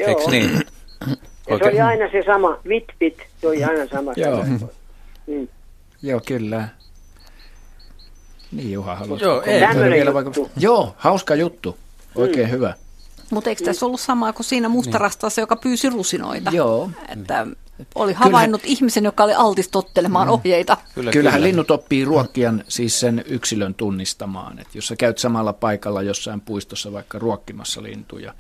Eikö 0.07 0.23
niin? 0.31 0.51
Ja 1.49 1.59
se 1.59 1.65
oli 1.69 1.81
aina 1.81 2.11
se 2.13 2.23
sama, 2.27 2.59
vit 2.69 2.85
vit, 3.01 3.17
se 3.41 3.49
oli 3.49 3.65
aina 3.65 3.87
sama. 3.93 4.13
Joo. 4.17 4.45
Mm. 5.27 5.49
Joo, 6.03 6.21
kyllä. 6.27 6.69
Niin 8.53 8.73
Juha, 8.73 8.95
haluaisi 8.97 9.25
Joo, 9.25 9.43
ei. 9.43 9.61
Vielä 9.61 10.21
juttu. 10.25 10.51
Joo, 10.57 10.95
hauska 10.99 11.35
juttu. 11.35 11.77
Oikein 12.15 12.47
Mm. 12.47 12.53
hyvä. 12.53 12.75
Mutta 13.31 13.51
eikö 13.51 13.65
tässä 13.65 13.87
ollut 13.87 14.01
sama 14.01 14.33
kuin 14.33 14.45
siinä 14.47 14.69
mustarastassa, 14.69 15.41
joka 15.41 15.57
pyysi 15.57 15.91
rusinoita? 15.91 16.51
Joo. 16.51 16.91
Että 17.09 17.47
oli 17.95 18.13
havainnut 18.13 18.61
ihmisen, 18.65 19.05
joka 19.05 19.25
oli 19.25 19.35
altis 19.35 19.69
tottelemaan 19.69 20.29
ohjeita. 20.29 20.77
Kyllä, 20.95 21.11
Kyllähän 21.11 21.39
kyllä. 21.39 21.49
linnut 21.49 21.71
oppii 21.71 22.05
ruokkijan 22.05 22.65
siis 22.69 23.01
sen 23.01 23.25
yksilön 23.27 23.75
tunnistamaan. 23.75 24.59
Että 24.59 24.79
jos 24.79 24.87
sä 24.87 24.97
käyt 24.97 25.19
samalla 25.19 25.53
paikalla 25.53 26.03
jossain 26.03 26.41
puistossa 26.41 26.93
vaikka 26.93 27.19
ruokkimassa 27.19 27.83
lintuja, 27.83 28.35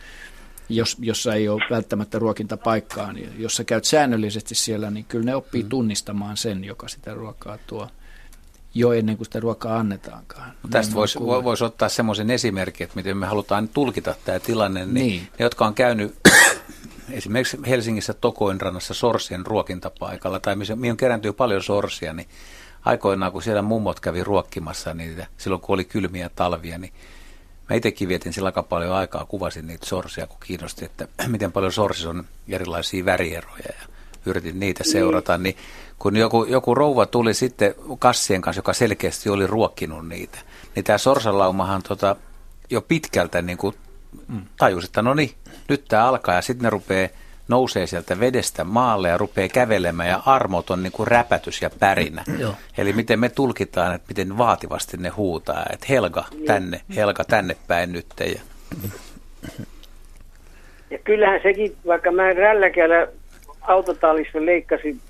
jos, 0.68 0.96
jossa 1.00 1.34
ei 1.34 1.48
ole 1.48 1.62
välttämättä 1.70 2.18
ruokintapaikkaa, 2.18 3.12
niin 3.12 3.32
jos 3.38 3.56
sä 3.56 3.64
käyt 3.64 3.84
säännöllisesti 3.84 4.54
siellä, 4.54 4.90
niin 4.90 5.04
kyllä 5.04 5.24
ne 5.24 5.34
oppii 5.36 5.62
Mm. 5.62 5.68
tunnistamaan 5.68 6.36
sen, 6.36 6.64
joka 6.64 6.88
sitä 6.88 7.14
ruokaa 7.14 7.58
tuo 7.66 7.88
jo 8.74 8.92
ennen 8.92 9.16
kuin 9.16 9.26
sitä 9.26 9.40
ruokaa 9.40 9.78
annetaankaan. 9.78 10.52
Tästä 10.70 10.90
Näin 10.90 10.94
voisi 10.94 11.20
vois 11.20 11.62
ottaa 11.62 11.88
semmoisen 11.88 12.30
esimerkin, 12.30 12.84
että 12.84 12.96
miten 12.96 13.16
me 13.16 13.26
halutaan 13.26 13.68
tulkita 13.68 14.14
tämä 14.24 14.38
tilanne. 14.38 14.84
Niin, 14.84 14.94
Niin. 14.94 15.22
Ne, 15.22 15.44
jotka 15.44 15.66
on 15.66 15.74
käynyt 15.74 16.14
esimerkiksi 17.10 17.58
Helsingissä 17.66 18.14
Tokoinrannassa 18.14 18.94
sorsien 18.94 19.46
ruokintapaikalla, 19.46 20.40
tai 20.40 20.56
missä- 20.56 20.76
mihin 20.76 20.96
kerääntyy 20.96 21.32
paljon 21.32 21.62
sorsia, 21.62 22.12
niin 22.12 22.28
aikoinaan 22.84 23.32
kun 23.32 23.42
siellä 23.42 23.62
mummot 23.62 24.00
kävi 24.00 24.24
ruokkimassa 24.24 24.94
niitä, 24.94 25.26
silloin 25.38 25.60
kun 25.60 25.74
oli 25.74 25.84
kylmiä 25.84 26.30
talvia, 26.36 26.78
niin 26.78 26.92
mä 27.70 27.76
itsekin 27.76 28.08
vietin 28.08 28.32
sillä 28.32 28.48
aika 28.48 28.62
paljon 28.62 28.92
aikaa, 28.92 29.24
kuvasin 29.24 29.66
niitä 29.66 29.86
sorsia, 29.86 30.26
kun 30.26 30.38
kiinnosti, 30.44 30.84
että 30.84 31.08
miten 31.26 31.52
paljon 31.52 31.72
sorsissa 31.72 32.10
on 32.10 32.24
erilaisia 32.48 33.04
värieroja 33.04 33.64
ja 33.80 33.86
yritin 34.26 34.60
niitä 34.60 34.84
seurata, 34.84 35.38
niin 35.38 35.56
kun 35.98 36.16
joku, 36.16 36.44
joku 36.44 36.74
rouva 36.74 37.06
tuli 37.06 37.34
sitten 37.34 37.74
kassien 37.98 38.40
kanssa, 38.40 38.58
joka 38.58 38.72
selkeästi 38.72 39.28
oli 39.28 39.46
ruokkinut 39.46 40.08
niitä, 40.08 40.38
niin 40.74 40.84
tämä 40.84 40.98
sorsalaumahan 40.98 41.82
tota, 41.82 42.16
jo 42.70 42.82
pitkältä 42.82 43.42
niin 43.42 43.58
kuin 43.58 43.74
tajusi, 44.56 44.86
että 44.86 45.02
no 45.02 45.14
niin, 45.14 45.30
nyt 45.68 45.84
tämä 45.88 46.08
alkaa 46.08 46.34
ja 46.34 46.42
sitten 46.42 46.64
ne 46.64 46.70
rupeaa 46.70 47.08
nousee 47.48 47.86
sieltä 47.86 48.20
vedestä 48.20 48.64
maalle 48.64 49.08
ja 49.08 49.18
rupeaa 49.18 49.48
kävelemään 49.48 50.08
ja 50.08 50.22
armoton 50.26 50.82
niin 50.82 50.92
kuin 50.92 51.06
räpätys 51.06 51.62
ja 51.62 51.70
pärinä. 51.70 52.24
Joo. 52.38 52.54
Eli 52.78 52.92
miten 52.92 53.20
me 53.20 53.28
tulkitaan, 53.28 53.94
että 53.94 54.08
miten 54.08 54.38
vaativasti 54.38 54.96
ne 54.96 55.08
huutaa, 55.08 55.66
että 55.72 55.86
Helga 55.88 56.24
tänne, 56.46 56.80
Helga 56.96 57.24
tänne 57.24 57.56
päin 57.66 57.92
nyt. 57.92 58.06
Ja, 58.20 58.40
Ja 60.90 60.98
kyllähän 60.98 61.40
sekin, 61.42 61.76
vaikka 61.86 62.12
mä 62.12 62.32
rälläkällä 62.32 63.08
autotallissa 63.60 64.46
leikkasin 64.46 65.00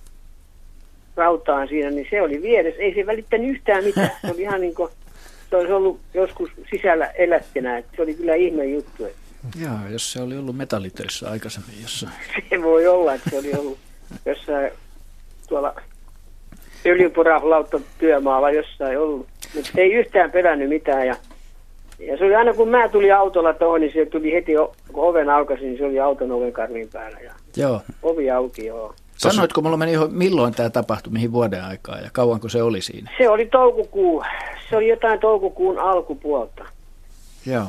rautaan 1.17 1.69
siinä, 1.69 1.91
niin 1.91 2.07
se 2.11 2.23
oli 2.23 2.43
vieressä. 2.43 2.83
Ei 2.83 2.95
se 2.95 3.07
välittänyt 3.07 3.51
yhtään 3.51 3.85
mitään. 3.85 4.11
Se 4.21 4.33
oli 4.33 4.43
ihan 4.43 4.61
niin 4.61 4.75
kuin, 4.75 4.91
se 5.51 5.57
olisi 5.57 5.73
ollut 5.73 6.01
joskus 6.15 6.51
sisällä 6.71 7.07
elättenä. 7.07 7.79
Että 7.79 7.97
se 7.97 8.03
oli 8.03 8.15
kyllä 8.15 8.35
ihme 8.35 8.65
juttu. 8.65 9.05
Että 9.05 9.19
Joo, 9.63 9.79
jos 9.91 10.13
se 10.13 10.23
oli 10.23 10.37
ollut 10.37 10.57
metallitöissä 10.57 11.31
aikaisemmin 11.31 11.83
jossain. 11.83 12.13
se 12.51 12.63
voi 12.63 12.87
olla, 12.87 13.15
että 13.15 13.31
se 13.31 13.39
oli 13.39 13.53
ollut 13.59 13.79
jossain 14.27 14.71
tuolla 15.49 15.75
öljyporaflautta 16.87 17.81
työmaalla 17.99 18.51
jossain 18.51 18.99
ollut. 18.99 19.27
Mutta 19.55 19.71
ei 19.77 19.93
yhtään 19.93 20.31
pelännyt 20.31 20.69
mitään. 20.69 21.07
Ja, 21.07 21.17
ja 21.99 22.19
se 22.19 22.25
oli 22.25 22.35
aina 22.35 22.55
kun 22.55 22.69
mä 22.69 22.89
tulin 22.89 23.15
autolla 23.15 23.55
tuohon, 23.55 23.81
niin 23.81 23.93
se 23.93 24.07
tuli 24.07 24.33
heti, 24.33 24.53
kun 24.93 25.05
oven 25.05 25.31
aukasi, 25.31 25.63
niin 25.63 25.79
se 25.79 25.85
oli 25.85 26.01
auton 26.01 26.33
oven 26.33 26.53
karvin 26.53 26.89
päällä. 26.93 27.19
Ja 27.21 27.33
Joo. 27.57 27.81
ovi 28.03 28.31
auki, 28.31 28.67
joo. 28.67 28.95
Sanoitko, 29.19 29.61
mulla 29.61 29.77
meni 29.77 29.93
ihan, 29.93 30.13
milloin 30.15 30.55
tämä 30.55 30.71
tapahtui, 30.71 31.13
mihin 31.13 31.33
vuoden 31.33 31.65
aikaa 31.65 31.99
ja 31.99 32.11
kauanko 32.13 32.49
se 32.49 32.63
oli 32.63 32.81
siinä? 32.83 33.11
Se 33.19 33.29
oli 33.29 33.47
toukokuu, 33.47 34.25
se 34.71 34.77
oli 34.77 34.89
jotain 34.89 35.21
toukokuun 35.21 35.79
alkupuolta. 35.79 36.65
Joo. 37.47 37.67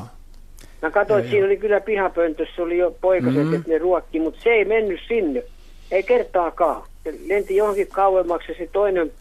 Mä 0.81 0.91
katsoin, 0.91 1.19
että 1.19 1.31
siinä 1.31 1.45
oli 1.45 1.57
kyllä 1.57 1.79
pihapöntössä, 1.81 2.62
oli 2.62 2.77
jo 2.77 2.95
poikaset, 3.01 3.45
Mhm. 3.45 3.53
että 3.55 3.69
ne 3.69 3.77
ruokki, 3.77 4.19
mutta 4.19 4.41
se 4.43 4.49
ei 4.49 4.65
mennyt 4.65 4.99
sinne. 5.07 5.43
Ei 5.91 6.03
kertaakaan. 6.03 6.83
Se 7.03 7.13
lenti 7.27 7.55
johonkin 7.55 7.88
kauemmaksi 7.88 8.51
ja 8.51 8.57
se 8.57 8.69
toinen 8.71 9.12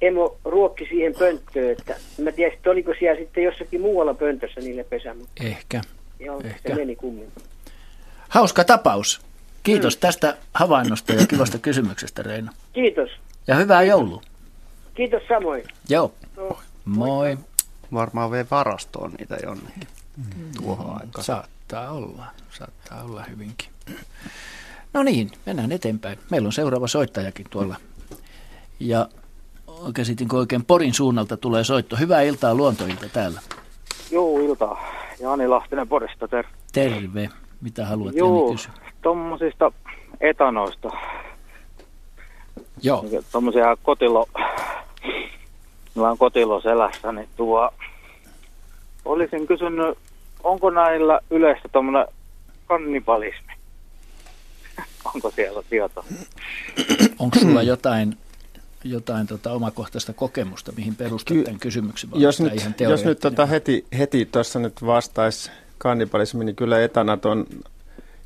emo 0.00 0.36
ruokki 0.44 0.86
siihen 0.90 1.14
pönttöön, 1.18 1.70
että 1.78 1.96
mä 2.22 2.32
tiedän, 2.32 2.54
että 2.56 2.70
oliko 2.70 2.92
siellä 2.98 3.20
sitten 3.20 3.44
jossakin 3.44 3.80
muualla 3.80 4.14
pöntössä 4.14 4.60
niille 4.60 4.84
pesä, 4.84 5.14
mutta 5.14 5.44
Ehkä. 5.44 5.80
joo, 6.20 6.40
Ehkä. 6.44 6.68
se 6.68 6.74
meni 6.74 6.96
kumminkin. 6.96 7.42
Hauska 8.28 8.64
tapaus. 8.64 9.20
Kiitos 9.62 9.96
tästä 9.96 10.36
havainnosta 10.54 11.12
ja 11.12 11.26
kivasta 11.26 11.58
kysymyksestä, 11.58 12.22
Reino. 12.22 12.52
Kiitos. 12.72 13.10
Ja 13.46 13.54
hyvää 13.54 13.82
joulua. 13.82 14.22
Kiitos 14.94 15.22
samoin. 15.28 15.64
Joo. 15.88 16.14
No. 16.36 16.58
Moi. 16.84 17.38
Varmaan 17.92 18.30
vei 18.30 18.44
varastoon 18.50 19.12
niitä 19.18 19.36
jonnekin 19.44 19.88
tuohon 20.62 20.86
aikaan. 20.92 21.08
Mm, 21.16 21.22
Saattaa 21.22 21.90
olla. 21.90 22.24
Saattaa 22.58 23.02
olla 23.02 23.24
hyvinkin. 23.30 23.68
No 24.92 25.02
niin, 25.02 25.30
mennään 25.46 25.72
eteenpäin. 25.72 26.18
Meillä 26.30 26.46
on 26.46 26.52
seuraava 26.52 26.88
soittajakin 26.88 27.46
tuolla. 27.50 27.76
Ja 28.80 29.08
käsitinkö 29.94 30.36
oikein 30.36 30.64
Porin 30.64 30.94
suunnalta 30.94 31.36
tulee 31.36 31.64
soitto. 31.64 31.96
Hyvää 31.96 32.22
iltaa 32.22 32.54
luontoilta 32.54 33.08
täällä. 33.08 33.40
Joo, 34.10 34.38
ilta. 34.40 34.76
Jani 35.20 35.48
Lahtinen 35.48 35.88
Porista, 35.88 36.28
ter. 36.28 36.44
Terve. 36.72 37.28
Mitä 37.60 37.86
haluat 37.86 38.14
Joo, 38.14 38.44
Jani 38.46 38.52
kysyä? 38.56 38.72
Tommosista 39.02 39.72
etanoista, 40.20 40.90
Joo. 42.82 43.04
tommosia 43.32 43.76
kotilo, 43.82 44.28
meillä 45.94 46.10
on 46.10 46.18
kotilo 46.18 46.60
selässä, 46.60 47.12
niin 47.12 47.28
tuo, 47.36 47.70
olisin 49.04 49.46
kysynyt, 49.46 49.98
onko 50.44 50.70
näillä 50.70 51.20
yleistä 51.30 51.68
tommonen 51.68 52.06
kannibalismi? 52.66 53.52
onko 55.14 55.30
siellä 55.30 55.62
tieto? 55.70 56.04
Onko 57.18 57.38
sulla 57.38 57.62
jotain, 57.62 58.16
jotain 58.84 59.26
tota 59.26 59.52
omakohtaista 59.52 60.12
kokemusta, 60.12 60.72
mihin 60.72 60.96
perustat 60.96 61.36
Ky- 61.36 61.44
tämän 61.44 61.60
kysymyksen? 61.60 62.10
vai 62.10 62.20
Jos 62.20 62.40
nyt, 62.40 62.54
ihan 62.54 62.74
jos 62.78 63.04
nyt 63.04 63.20
tota 63.20 63.46
heti, 63.46 63.86
heti 63.98 64.26
tuossa 64.26 64.58
nyt 64.58 64.86
vastaisi 64.86 65.50
kannibalismi, 65.78 66.44
niin 66.44 66.56
kyllä 66.56 66.82
etanat 66.82 67.24
on 67.24 67.46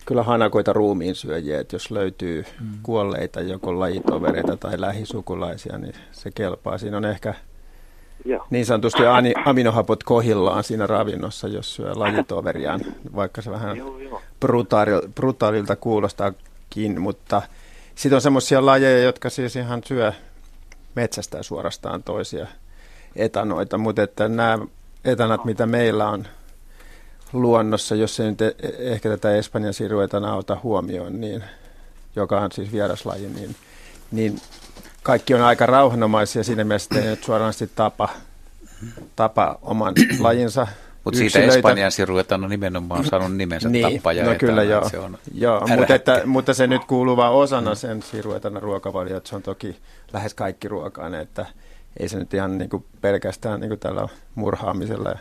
kyllä 0.06 0.22
hanakoita 0.22 0.72
ruumiin 0.72 1.14
syöjiä, 1.14 1.60
että 1.60 1.74
jos 1.74 1.90
löytyy 1.90 2.44
mm. 2.60 2.66
kuolleita 2.82 3.40
joko 3.40 3.80
lajitovereita 3.80 4.56
tai 4.56 4.80
lähisukulaisia, 4.80 5.78
niin 5.78 5.94
se 6.12 6.30
kelpaa. 6.30 6.78
Siinä 6.78 6.96
on 6.96 7.04
ehkä 7.04 7.34
Joo. 8.24 8.46
niin 8.50 8.66
sanotusti 8.66 9.02
aminohapot 9.44 10.02
kohillaan 10.04 10.64
siinä 10.64 10.86
ravinnossa, 10.86 11.48
jos 11.48 11.74
syö 11.74 11.92
lajitoveriaan, 11.94 12.80
vaikka 13.14 13.42
se 13.42 13.50
vähän 13.50 13.76
Joo, 13.76 13.98
joo. 13.98 14.22
brutaaril, 14.40 15.00
brutaalilta 15.14 15.76
kuulostaakin, 15.76 17.00
mutta 17.00 17.42
sitten 17.94 18.16
on 18.16 18.20
semmoisia 18.20 18.66
lajeja, 18.66 19.04
jotka 19.04 19.30
siis 19.30 19.56
ihan 19.56 19.80
syö 19.84 20.12
metsästää 20.94 21.42
suorastaan 21.42 22.02
toisia 22.02 22.46
etanoita, 23.16 23.78
mutta 23.78 24.02
että 24.02 24.28
nämä 24.28 24.58
etanat, 25.04 25.44
mitä 25.44 25.66
meillä 25.66 26.08
on 26.08 26.26
luonnossa, 27.32 27.94
jos 27.94 28.20
ei 28.20 28.26
nyt 28.30 28.42
e- 28.42 28.54
ehkä 28.78 29.08
tätä 29.08 29.36
Espanjan 29.36 29.74
siruetana 29.74 30.34
ota 30.34 30.58
huomioon, 30.62 31.20
niin, 31.20 31.44
joka 32.16 32.40
on 32.40 32.52
siis 32.52 32.72
vieraslaji, 32.72 33.28
niin, 33.28 33.56
niin 34.10 34.40
kaikki 35.02 35.34
on 35.34 35.42
aika 35.42 35.66
rauhanomaisia 35.66 36.44
siinä 36.44 36.64
mielessä, 36.64 36.88
että 36.94 37.04
ei 37.04 37.10
nyt 37.10 37.24
suoranaisesti 37.24 37.70
tapa, 37.74 38.08
tapa 39.16 39.58
oman 39.62 39.94
lajinsa 40.20 40.66
mutta 41.04 41.18
siitä. 41.18 41.38
Espanjan 41.38 41.92
siruetan 41.92 42.44
on 42.44 42.50
nimenomaan 42.50 43.04
saanut 43.04 43.36
nimensä 43.36 43.68
Niin, 43.68 43.94
tappaja. 43.94 44.24
no 44.24 44.34
kyllä 44.38 44.62
etana, 44.62 44.70
joo. 44.80 44.88
Se 44.88 44.98
on 44.98 45.18
joo 45.34 45.66
mutta, 45.76 45.94
että, 45.94 46.22
mutta 46.24 46.54
se 46.54 46.66
nyt 46.66 46.84
kuuluu 46.84 47.16
vain 47.16 47.32
osana 47.32 47.74
sen 47.74 48.02
siruetana 48.02 48.60
ruokavalio, 48.60 49.16
että 49.16 49.28
se 49.30 49.36
on 49.36 49.42
toki 49.42 49.76
lähes 50.12 50.34
kaikki 50.34 50.68
ruokaan, 50.68 51.14
että 51.14 51.46
ei 51.96 52.08
se 52.08 52.18
nyt 52.18 52.34
ihan 52.34 52.58
niin 52.58 52.70
kuin 52.70 52.84
pelkästään 53.00 53.60
niin 53.60 53.68
kuin 53.68 53.80
tällä 53.80 54.08
murhaamisella 54.34 55.08
ja, 55.08 55.18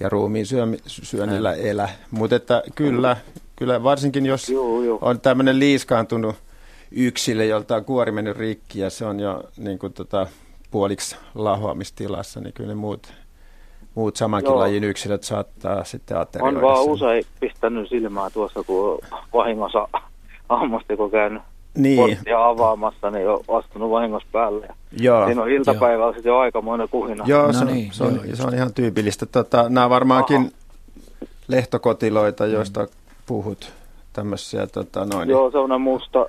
ja 0.00 0.08
ruumiin 0.08 0.46
syömi, 0.46 0.76
syönnillä 0.86 1.54
elä. 1.54 1.88
Mutta 2.10 2.36
että 2.36 2.62
kyllä, 2.74 3.16
kyllä 3.56 3.82
varsinkin 3.82 4.26
jos 4.26 4.48
Joo, 4.48 4.82
joo. 4.82 4.98
on 5.00 5.20
tämmöinen 5.20 5.58
liiskaantunut 5.58 6.36
yksilö, 6.90 7.44
jolta 7.44 7.76
on 7.76 7.84
kuori 7.84 8.12
mennyt 8.12 8.36
rikki 8.36 8.80
ja 8.80 8.90
se 8.90 9.04
on 9.04 9.20
jo 9.20 9.42
niin 9.56 9.78
kuin 9.78 9.92
tota, 9.92 10.26
puoliksi 10.70 11.16
lahoamistilassa, 11.34 12.40
niin 12.40 12.52
kyllä 12.52 12.68
ne 12.68 12.74
muut, 12.74 13.12
muut 13.94 14.16
samankin 14.16 14.50
Joo. 14.50 14.58
lajin 14.58 14.84
yksilöt 14.84 15.22
saattaa 15.22 15.84
sitten 15.84 16.18
aterioida. 16.18 16.58
On 16.58 16.62
vaan 16.62 16.84
sen. 16.84 16.92
usein 16.92 17.24
pistänyt 17.40 17.88
silmää 17.88 18.30
tuossa, 18.30 18.62
kun 18.62 18.98
vahingossa 19.32 19.88
ammustiko 20.48 21.08
käynyt 21.08 21.42
Niin. 21.78 21.96
porttia 21.96 22.46
avaamassa, 22.48 23.10
niin 23.10 23.28
on 23.28 23.40
astunut 23.48 23.90
vahingossa 23.90 24.28
päälle. 24.32 24.66
Ja 24.66 24.74
Joo. 24.98 25.26
Siinä 25.26 25.42
on 25.42 25.50
iltapäivällä 25.50 26.12
sitten 26.14 26.30
jo 26.30 26.38
aikamoinen 26.38 26.88
kuhina. 26.88 27.24
Joo, 27.26 27.46
No 27.46 27.52
se, 27.52 27.64
niin, 27.64 27.92
se, 27.92 28.04
on, 28.04 28.14
joo, 28.14 28.36
se 28.36 28.42
on 28.42 28.54
ihan 28.54 28.74
tyypillistä. 28.74 29.26
Tota, 29.26 29.68
nämä 29.68 29.90
varmaankin 29.90 30.36
Aha. 30.36 30.48
lehtokotiloita, 31.48 32.46
joista 32.46 32.86
puhut, 33.26 33.72
tämmöisiä 34.12 34.66
tota, 34.66 35.04
noin, 35.04 35.28
Joo, 35.28 35.50
semmoinen 35.50 35.80
musta 35.80 36.26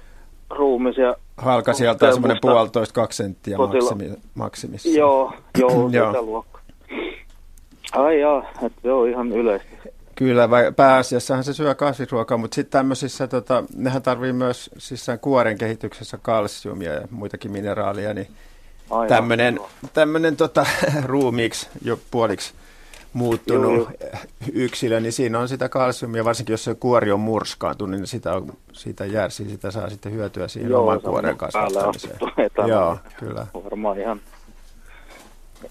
ruumis 0.50 0.98
ja 0.98 1.16
halka 1.38 1.74
sieltä 1.74 2.12
semmoinen 2.12 2.38
puolitoista, 2.42 2.94
kaksi 2.94 3.18
senttiä 3.18 3.58
maksimi, 3.58 4.10
maksimissa. 4.36 4.90
joo, 4.90 5.34
joo, 5.58 5.90
Joo. 5.92 6.08
tätä 6.08 6.22
luokkaa. 6.22 6.62
Ai 7.94 8.20
jaa, 8.20 8.44
että 8.66 8.82
se 8.82 8.92
on 8.92 9.10
ihan 9.10 9.32
yleistä. 9.32 9.68
Kyllä, 10.16 10.50
vai- 10.50 10.72
pääasiassahan 10.72 11.44
se 11.44 11.54
syö 11.54 11.76
kasvisruokaa, 11.76 12.38
mutta 12.38 12.56
sitten 12.56 12.72
tämmöisissä, 12.72 13.28
tota, 13.28 13.64
nehän 13.76 14.02
tarvii 14.02 14.34
myös 14.34 14.70
sisään 14.78 15.20
kuoren 15.20 15.58
kehityksessä 15.58 16.18
kalsiumia 16.22 16.94
ja 16.94 17.08
muitakin 17.12 17.52
mineraaleja, 17.52 18.14
niin 18.14 18.28
tämmöinen, 19.94 20.38
tota, 20.38 20.66
ruumiiksi 21.06 21.68
jo 21.82 22.00
puoliksi 22.12 22.54
muuttunut 23.14 23.74
Joo, 23.74 23.92
yksilö, 24.54 25.00
niin 25.00 25.14
siinä 25.14 25.40
on 25.40 25.48
sitä 25.48 25.70
kalsiumia, 25.70 26.26
varsinkin 26.26 26.54
jos 26.54 26.64
se 26.64 26.76
kuori 26.76 27.12
on 27.12 27.20
murskaantunut, 27.20 28.00
niin 28.00 28.08
sitä, 28.08 28.34
on, 28.34 28.54
sitä 28.72 29.06
järsii, 29.06 29.50
sitä 29.50 29.72
saa 29.72 29.90
sitten 29.90 30.12
hyötyä 30.12 30.48
siihen 30.48 30.72
Joo, 30.72 30.84
oman 30.84 31.02
kuoren 31.02 31.38
kasvattamiseen. 31.38 32.18
Joo, 32.68 32.98
kyllä. 33.20 33.48
Varmaan 33.64 34.00
ihan, 34.00 34.22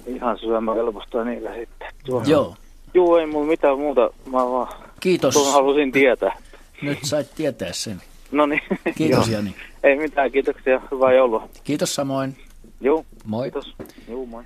ihan 0.06 0.38
syömäkelpoista 0.38 1.24
niillä 1.24 1.54
sitten. 1.54 1.88
Tuo. 2.04 2.22
Joo, 2.26 2.54
Joo, 2.94 3.18
ei 3.18 3.26
mulla 3.26 3.46
mitään 3.46 3.78
muuta. 3.78 4.10
Mä 4.26 4.32
vaan 4.32 4.68
kiitos. 5.00 5.34
tuon 5.34 5.52
halusin 5.52 5.92
tietää. 5.92 6.36
Nyt 6.82 6.98
sait 7.02 7.34
tietää 7.34 7.72
sen. 7.72 8.02
No 8.32 8.46
niin. 8.46 8.60
Kiitos. 8.96 9.28
Jani. 9.28 9.54
Ei 9.82 9.96
mitään, 9.98 10.32
kiitoksia. 10.32 10.80
Hyvää 10.90 11.12
joulua. 11.12 11.48
Kiitos 11.64 11.94
samoin. 11.94 12.36
Joo, 12.80 13.06
Moi. 13.24 13.50
kiitos. 13.50 13.74
Joo, 14.08 14.26
moi. 14.26 14.44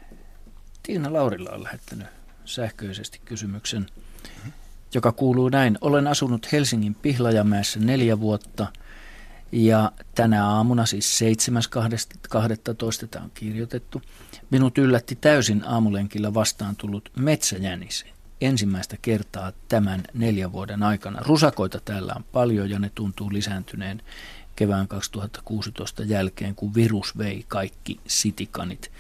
Tiina 0.83 1.13
Laurila 1.13 1.51
on 1.51 1.63
lähettänyt 1.63 2.07
sähköisesti 2.45 3.21
kysymyksen, 3.25 3.87
joka 4.95 5.13
kuuluu 5.13 5.49
näin. 5.49 5.79
Olen 5.81 6.07
asunut 6.07 6.53
Helsingin 6.53 6.95
Pihlajamäessä 6.95 7.81
neljä 7.81 8.21
vuotta 8.21 8.67
ja 9.53 9.93
tänä 10.15 10.47
aamuna, 10.49 10.87
siis 10.87 11.21
7.12. 13.03 13.09
tämä 13.11 13.25
on 13.25 13.31
kirjoitettu, 13.35 14.03
minut 14.51 14.79
yllätti 14.79 15.19
täysin 15.21 15.63
aamulenkillä 15.67 16.35
vastaan 16.35 16.77
tullut 16.77 17.11
metsäjänis. 17.19 18.07
Ensimmäistä 18.41 18.97
kertaa 19.03 19.53
tämän 19.69 20.03
neljän 20.15 20.53
vuoden 20.53 20.83
aikana. 20.83 21.21
Rusakoita 21.27 21.81
täällä 21.85 22.13
on 22.17 22.25
paljon 22.33 22.71
ja 22.71 22.79
ne 22.79 22.91
tuntuu 22.95 23.33
lisääntyneen 23.33 24.03
kevään 24.57 24.89
2016 24.89 26.05
jälkeen, 26.05 26.55
kun 26.55 26.75
virus 26.75 27.19
vei 27.19 27.45
kaikki 27.49 28.01
sitikanit. 28.07 28.91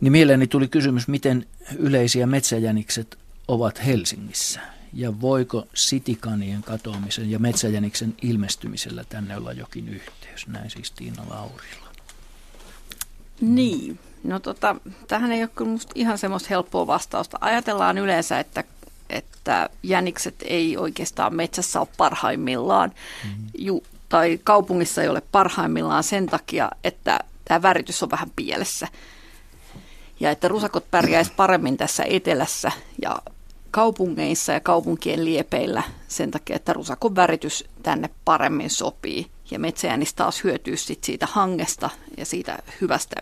Niin 0.00 0.12
mieleeni 0.12 0.46
tuli 0.46 0.68
kysymys, 0.68 1.08
miten 1.08 1.46
yleisiä 1.78 2.26
metsäjänikset 2.26 3.18
ovat 3.48 3.86
Helsingissä 3.86 4.60
ja 4.92 5.20
voiko 5.20 5.68
sitikanien 5.74 6.62
katoamisen 6.62 7.30
ja 7.30 7.38
metsäjäniksen 7.38 8.14
ilmestymisellä 8.22 9.04
tänne 9.08 9.36
olla 9.36 9.52
jokin 9.52 9.88
yhteys? 9.88 10.46
Näin 10.46 10.70
siis 10.70 10.90
Tiina 10.90 11.22
Laurila. 11.28 11.90
Niin, 13.40 13.98
no 14.24 14.40
tota, 14.40 14.76
tähän 15.08 15.32
ei 15.32 15.42
ole 15.42 15.50
kyllä 15.54 15.70
musta 15.70 15.92
ihan 15.94 16.18
semmoista 16.18 16.48
helppoa 16.50 16.86
vastausta. 16.86 17.38
Ajatellaan 17.40 17.98
yleensä, 17.98 18.38
että, 18.40 18.64
että 19.10 19.70
jänikset 19.82 20.34
ei 20.44 20.76
oikeastaan 20.76 21.34
metsässä 21.36 21.80
ole 21.80 21.88
parhaimmillaan, 21.96 22.92
mm-hmm. 23.24 23.46
Ju, 23.58 23.82
tai 24.08 24.40
kaupungissa 24.44 25.02
ei 25.02 25.08
ole 25.08 25.22
parhaimmillaan 25.32 26.02
sen 26.04 26.26
takia, 26.26 26.70
että 26.84 27.20
tämä 27.44 27.62
väritys 27.62 28.02
on 28.02 28.10
vähän 28.10 28.30
pielessä. 28.36 28.88
Ja 30.20 30.30
että 30.30 30.48
rusakot 30.48 30.90
pärjäisi 30.90 31.32
paremmin 31.36 31.76
tässä 31.76 32.04
etelässä 32.08 32.72
ja 33.02 33.22
kaupungeissa 33.70 34.52
ja 34.52 34.60
kaupunkien 34.60 35.24
liepeillä 35.24 35.82
sen 36.08 36.30
takia, 36.30 36.56
että 36.56 36.72
rusakon 36.72 37.16
väritys 37.16 37.64
tänne 37.82 38.10
paremmin 38.24 38.70
sopii. 38.70 39.26
Ja 39.50 39.58
metsäjänis 39.58 40.14
taas 40.14 40.44
hyötyy 40.44 40.76
sit 40.76 41.04
siitä 41.04 41.26
hangesta 41.30 41.90
ja 42.16 42.26
siitä 42.26 42.58
hyvästä, 42.80 43.16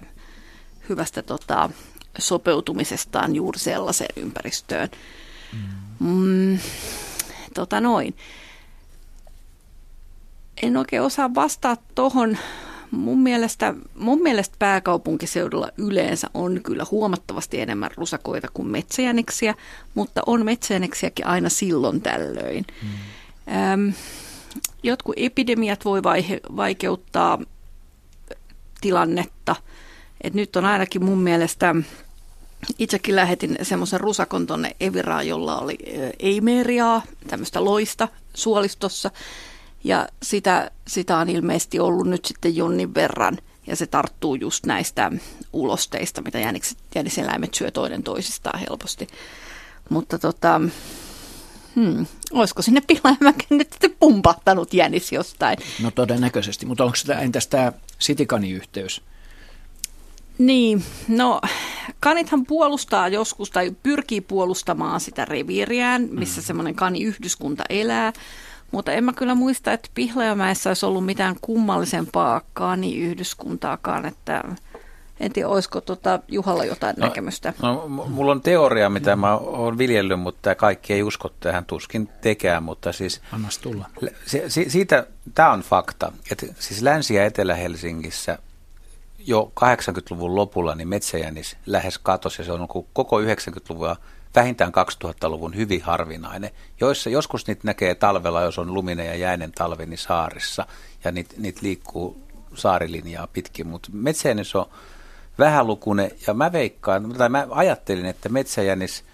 hyvästä 0.89 1.23
tota, 1.23 1.71
sopeutumisestaan 2.19 3.35
juuri 3.35 3.59
sellaiseen 3.59 4.13
ympäristöön. 4.17 4.89
Mm, 5.99 6.59
tota 7.55 7.81
noin. 7.81 8.17
En 10.63 10.77
oikein 10.77 11.03
osaa 11.03 11.35
vastata 11.35 11.83
tuohon. 11.95 12.39
Mun 12.91 13.19
mielestä, 13.19 13.75
mun 13.95 14.23
mielestä 14.23 14.57
pääkaupunkiseudulla 14.59 15.69
yleensä 15.79 16.31
on 16.35 16.61
kyllä 16.63 16.87
huomattavasti 16.91 17.61
enemmän 17.61 17.91
rusakoita 17.97 18.49
kuin 18.55 18.69
metsäjäniksiä, 18.69 19.55
mutta 19.95 20.23
on 20.27 20.45
metsäjäniksiäkin 20.45 21.27
aina 21.27 21.49
silloin 21.49 22.01
tällöin. 22.01 22.65
Mm. 22.83 22.89
Öm, 23.73 23.93
jotkut 24.83 25.15
epidemiat 25.19 25.85
voi 25.85 26.03
vaihe, 26.03 26.41
vaikeuttaa 26.57 27.39
tilannetta. 28.81 29.57
Et 30.21 30.35
nyt 30.35 30.57
on 30.57 30.65
ainakin 30.65 31.05
mun 31.05 31.19
mielestä, 31.19 31.75
itsekin 32.79 33.17
lähetin 33.17 33.59
semmoisen 33.63 34.01
rusakon 34.01 34.47
tonne 34.47 34.77
Eviraan, 34.81 35.29
jolla 35.29 35.59
oli 35.59 35.79
eimeriaa, 36.19 37.03
tämmöistä 37.29 37.65
loista 37.65 38.09
suolistossa. 38.35 39.11
Ja 39.85 40.09
sitä, 40.23 40.71
sitä 40.87 41.17
on 41.17 41.29
ilmeisesti 41.29 41.81
ollut 41.81 42.07
nyt 42.07 42.25
sitten 42.25 42.57
jonnin 42.57 42.95
verran. 42.95 43.39
Ja 43.67 43.77
se 43.77 43.87
tarttuu 43.87 44.35
just 44.35 44.67
näistä 44.67 45.13
ulosteista, 45.53 46.23
mitä 46.23 46.39
jänikset, 46.39 46.79
jäniseläimet 46.95 47.55
syö 47.55 47.71
toinen 47.71 48.03
toisistaan 48.03 48.61
helposti. 48.61 49.07
Mutta 49.89 50.19
tota, 50.19 50.61
hmm, 51.75 52.07
olisiko 52.33 52.63
sinne 52.63 52.81
pihlajamäkeen 52.87 53.59
nyt 53.59 53.73
sitten 53.73 53.97
pumpahtanut 54.01 54.75
jänis 54.75 55.13
jostain? 55.13 55.59
No 55.83 55.91
todennäköisesti, 55.91 56.67
mutta 56.67 56.85
onko 56.85 56.97
tämä, 57.07 57.21
entäs 57.21 57.47
tämä 57.47 57.73
sitikani-yhteys? 57.99 59.03
Niin, 60.39 60.85
no 61.09 61.41
kanithan 62.01 62.47
puolustaa 62.47 63.09
joskus 63.09 63.51
tai 63.51 63.73
pyrkii 63.83 64.21
puolustamaan 64.21 65.01
sitä 65.01 65.25
reviiriään, 65.25 66.09
missä 66.11 66.41
mm. 66.41 66.45
semmoinen 66.45 66.75
kaniyhdyskunta 66.75 67.65
elää. 67.69 68.13
Mutta 68.71 68.93
en 68.93 69.05
mä 69.05 69.13
kyllä 69.13 69.35
muista, 69.35 69.73
että 69.73 69.89
Pihlajamäessä 69.95 70.71
olisi 70.71 70.87
ollut 70.87 71.07
mitään 71.07 71.37
kummallisempaa 71.41 72.41
kaniyhdyskuntaakaan, 72.53 74.07
että 74.07 74.45
en 75.21 75.33
tiedä, 75.33 75.49
olisiko 75.49 75.81
tota 75.81 76.21
Juhalla 76.29 76.65
jotain 76.65 76.97
No, 76.99 77.07
näkemystä. 77.07 77.53
No, 77.63 77.89
mulla 77.89 78.33
on 78.33 78.41
teoria, 78.41 78.89
mitä 78.91 79.17
mä 79.17 79.37
oon 79.37 79.79
viljellyt, 79.79 80.21
mutta 80.21 80.55
kaikki 80.55 80.93
ei 80.93 81.03
usko 81.03 81.31
tähän, 81.41 81.65
tuskin 81.65 82.09
tekään, 82.21 82.63
mutta 82.63 82.93
siis 82.93 83.21
Annas 83.33 83.59
tulla. 83.59 83.87
se, 84.27 84.45
si, 84.49 84.71
siitä, 84.71 85.07
tämä 85.35 85.53
on 85.53 85.61
fakta, 85.61 86.13
että 86.31 86.47
siis 86.59 86.83
Länsi- 86.83 87.15
ja 87.15 87.25
Etelä-Helsingissä 87.25 88.39
jo 89.29 89.53
80-luvun 89.61 90.37
lopulla 90.37 90.75
niin 90.75 90.89
metsäjänis 90.89 91.57
lähes 91.67 91.99
katosi 91.99 92.43
ja 92.43 92.47
se 92.47 92.53
on 92.53 92.69
koko 92.93 93.21
90-luvun 93.21 93.89
ja 93.89 93.97
vähintään 94.35 94.73
2000-luvun 95.05 95.57
hyvin 95.57 95.83
harvinainen. 95.83 96.51
Joissa 96.81 97.11
joskus 97.11 97.47
niitä 97.47 97.61
näkee 97.65 97.95
talvella, 97.95 98.43
jos 98.43 98.59
on 98.59 98.75
luminen 98.75 99.07
ja 99.07 99.15
jäinen 99.15 99.53
talvi, 99.53 99.87
niin 99.87 99.99
saarissa 99.99 100.67
ja 101.05 101.13
niitä, 101.13 101.35
niitä 101.39 101.61
liikkuu 101.63 102.23
saarilinjaa 102.55 103.27
pitkin, 103.27 103.67
mutta 103.67 103.89
metsäjänis 103.93 104.57
on 104.57 104.67
vähälukuinen 105.39 106.11
ja 106.27 106.35
mä 106.35 106.53
veikkaan, 106.53 107.15
tai 107.19 107.29
mä 107.29 107.47
ajattelin, 107.51 108.07
että 108.07 108.29
metsäjänis 108.29 109.05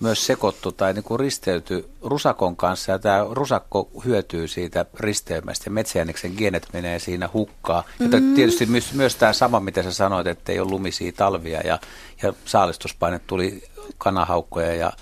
myös 0.00 0.26
sekoittu 0.26 0.72
tai 0.72 0.92
niin 0.92 1.02
kuin 1.02 1.20
risteytyi 1.20 1.88
rusakon 2.02 2.56
kanssa 2.56 2.92
ja 2.92 2.98
tämä 2.98 3.26
rusakko 3.30 3.90
hyötyy 4.04 4.48
siitä 4.48 4.86
risteymästä 4.94 5.62
ja 5.66 5.70
metsäjäniksen 5.70 6.32
genet 6.36 6.68
menee 6.72 6.98
siinä 6.98 7.28
hukkaan. 7.32 7.84
Ja 7.98 8.20
mm. 8.20 8.34
tietysti 8.34 8.66
myös, 8.66 8.92
myös 8.92 9.16
tämä 9.16 9.32
sama, 9.32 9.60
mitä 9.60 9.82
sä 9.82 9.92
sanoit, 9.92 10.26
että 10.26 10.52
ei 10.52 10.60
ole 10.60 10.70
lumisia 10.70 11.12
talvia 11.12 11.60
ja, 11.60 11.78
ja 12.22 12.32
saalistuspaine 12.44 13.20
tuli 13.26 13.62
kanahaukkoja 13.98 14.74
ja 14.74 14.92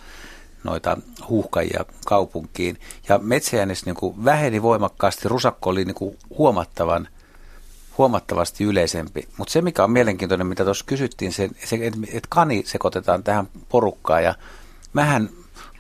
noita 0.65 0.97
huuhkajia 1.29 1.85
kaupunkiin. 2.07 2.79
Ja 3.09 3.19
metsäjänis 3.19 3.87
niin 3.87 3.97
kuin 3.97 4.25
väheni 4.25 4.63
voimakkaasti, 4.63 5.29
rusakko 5.29 5.71
oli 5.71 5.85
niin 5.85 5.95
kuin 5.95 6.19
huomattavan 6.39 7.09
huomattavasti 7.99 8.65
yleisempi. 8.65 9.29
Mutta 9.39 9.53
se, 9.53 9.63
mikä 9.63 9.85
on 9.85 9.91
mielenkiintoinen, 9.91 10.47
mitä 10.47 10.65
tuossa 10.65 10.85
kysyttiin, 10.89 11.33
se, 11.33 11.51
se 11.65 11.77
että 11.83 12.01
et 12.13 12.27
kani 12.29 12.63
sekoitetaan 12.67 13.23
tähän 13.23 13.49
porukkaan. 13.69 14.25
Ja 14.25 14.35
mähän 14.95 15.31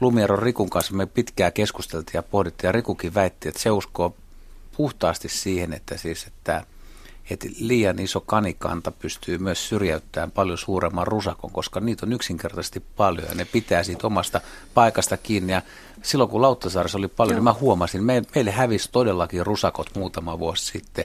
Lumieron 0.01 0.43
Rikun 0.43 0.71
kanssa 0.71 0.95
me 0.95 1.07
pitkään 1.07 1.53
keskusteltiin 1.53 2.15
ja 2.15 2.23
pohdittiin, 2.23 2.69
ja 2.69 2.73
Rikukin 2.73 3.15
väitti, 3.15 3.49
että 3.49 3.61
se 3.61 3.71
uskoo 3.71 4.17
puhtaasti 4.77 5.29
siihen, 5.29 5.73
että 5.73 5.97
siis, 5.97 6.27
että 6.27 6.65
että 7.31 7.49
liian 7.61 7.99
iso 7.99 8.21
kanikanta 8.21 8.91
pystyy 8.91 9.39
myös 9.39 9.69
syrjäyttämään 9.69 10.31
paljon 10.31 10.59
suuremman 10.59 11.07
rusakon, 11.07 11.51
koska 11.51 11.81
niitä 11.81 12.07
on 12.07 12.13
yksinkertaisesti 12.13 12.83
paljon 12.97 13.29
ja 13.29 13.35
ne 13.35 13.45
pitää 13.45 13.83
siitä 13.83 14.07
omasta 14.07 14.41
paikasta 14.75 15.17
kiinni. 15.17 15.53
Ja 15.53 15.63
silloin 16.03 16.31
kun 16.31 16.43
Lauttasaaressa 16.43 16.99
oli 16.99 17.09
paljon, 17.09 17.33
Joo. 17.33 17.37
niin 17.37 17.45
mä 17.45 17.53
huomasin, 17.53 18.05
me, 18.05 18.23
meille 18.35 18.51
hävisi 18.51 18.89
todellakin 18.93 19.47
rusakot 19.47 19.91
muutama 19.95 20.39
vuosi 20.39 20.65
sitten 20.65 21.05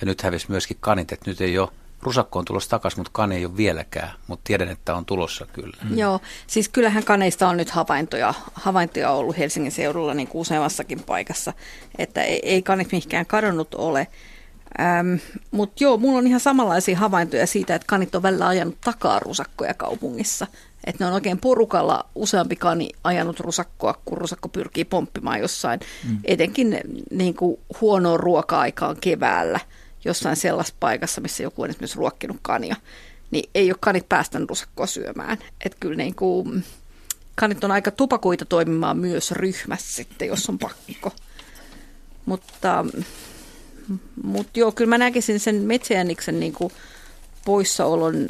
ja 0.00 0.06
nyt 0.06 0.22
hävisi 0.22 0.46
myöskin 0.48 0.76
kanit, 0.80 1.12
että 1.12 1.30
nyt 1.30 1.40
ei 1.40 1.58
ole 1.58 1.68
rusakko 2.02 2.38
on 2.38 2.44
tulossa 2.44 2.70
takaisin, 2.70 3.00
mutta 3.00 3.12
kane 3.12 3.36
ei 3.36 3.44
ole 3.44 3.56
vieläkään, 3.56 4.10
mutta 4.26 4.44
tiedän, 4.44 4.68
että 4.68 4.94
on 4.94 5.04
tulossa 5.04 5.46
kyllä. 5.52 5.76
Mm. 5.84 5.98
Joo, 5.98 6.20
siis 6.46 6.68
kyllähän 6.68 7.04
kaneista 7.04 7.48
on 7.48 7.56
nyt 7.56 7.70
havaintoja, 7.70 8.34
havaintoja 8.52 9.10
ollut 9.10 9.38
Helsingin 9.38 9.72
seudulla 9.72 10.14
niin 10.14 10.28
kuin 10.28 10.40
useammassakin 10.40 11.00
paikassa, 11.00 11.52
että 11.98 12.22
ei, 12.22 12.40
ei 12.42 12.62
kanit 12.62 12.92
mihinkään 12.92 13.26
kadonnut 13.26 13.74
ole. 13.74 14.06
Ähm, 14.80 15.14
mutta 15.50 15.84
joo, 15.84 15.96
mulla 15.96 16.18
on 16.18 16.26
ihan 16.26 16.40
samanlaisia 16.40 16.98
havaintoja 16.98 17.46
siitä, 17.46 17.74
että 17.74 17.86
kanit 17.86 18.14
on 18.14 18.22
välillä 18.22 18.48
ajanut 18.48 18.80
takaa 18.84 19.18
rusakkoja 19.18 19.74
kaupungissa. 19.74 20.46
Että 20.84 21.04
ne 21.04 21.08
on 21.08 21.14
oikein 21.14 21.38
porukalla 21.38 22.04
useampi 22.14 22.56
kani 22.56 22.90
ajanut 23.04 23.40
rusakkoa, 23.40 24.00
kun 24.04 24.18
rusakko 24.18 24.48
pyrkii 24.48 24.84
pomppimaan 24.84 25.40
jossain, 25.40 25.80
mm. 26.08 26.18
etenkin 26.24 26.80
niin 27.10 27.34
kuin 27.34 27.60
huonoon 27.80 28.20
ruoka-aikaan 28.20 28.96
keväällä– 29.00 29.60
jossain 30.04 30.36
sellaisessa 30.36 30.76
paikassa, 30.80 31.20
missä 31.20 31.42
joku 31.42 31.62
on 31.62 31.70
esimerkiksi 31.70 31.98
ruokkinut 31.98 32.36
kania, 32.42 32.76
niin 33.30 33.50
ei 33.54 33.70
ole 33.70 33.78
kanit 33.80 34.08
päästänyt 34.08 34.48
rusakkoa 34.48 34.86
syömään. 34.86 35.38
Että 35.64 35.76
kyllä 35.80 35.96
niin 35.96 36.14
kuin, 36.14 36.64
kanit 37.34 37.64
on 37.64 37.70
aika 37.70 37.90
tupakuita 37.90 38.44
toimimaan 38.44 38.98
myös 38.98 39.32
ryhmässä 39.32 39.94
sitten, 39.94 40.28
jos 40.28 40.48
on 40.48 40.58
pakko. 40.58 41.12
Mutta, 42.26 42.84
mutta 44.22 44.58
joo, 44.58 44.72
kyllä 44.72 44.88
mä 44.88 44.98
näkisin 44.98 45.40
sen 45.40 45.54
metsäjäniksen 45.54 46.40
niin 46.40 46.52
kuin 46.52 46.72
poissaolon, 47.44 48.28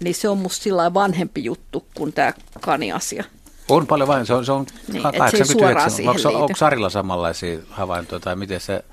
niin 0.00 0.14
se 0.14 0.28
on 0.28 0.38
musta 0.38 0.62
sillä 0.62 0.94
vanhempi 0.94 1.44
juttu 1.44 1.86
kuin 1.94 2.12
tämä 2.12 2.32
kaniasia. 2.60 3.24
On 3.68 3.86
paljon 3.86 4.08
vain, 4.08 4.26
se 4.26 4.34
on, 4.34 4.44
se 4.44 4.52
on 4.52 4.66
niin, 4.92 5.02
89. 5.18 6.08
Onko, 6.08 6.42
onko 6.42 6.56
Sarilla 6.56 6.90
samanlaisia 6.90 7.58
havaintoja 7.70 8.20
tai 8.20 8.36
miten 8.36 8.60
se 8.60 8.84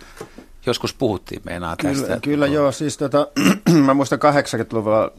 joskus 0.66 0.94
puhuttiin 0.94 1.42
meinaa 1.46 1.76
kyllä, 1.76 1.94
tästä. 1.94 2.20
Kyllä 2.22 2.48
joo, 2.48 2.72
siis 2.72 2.98
tota, 2.98 3.28
mä 3.86 3.94
muistan 3.94 4.20
80-luvulla 4.20 5.12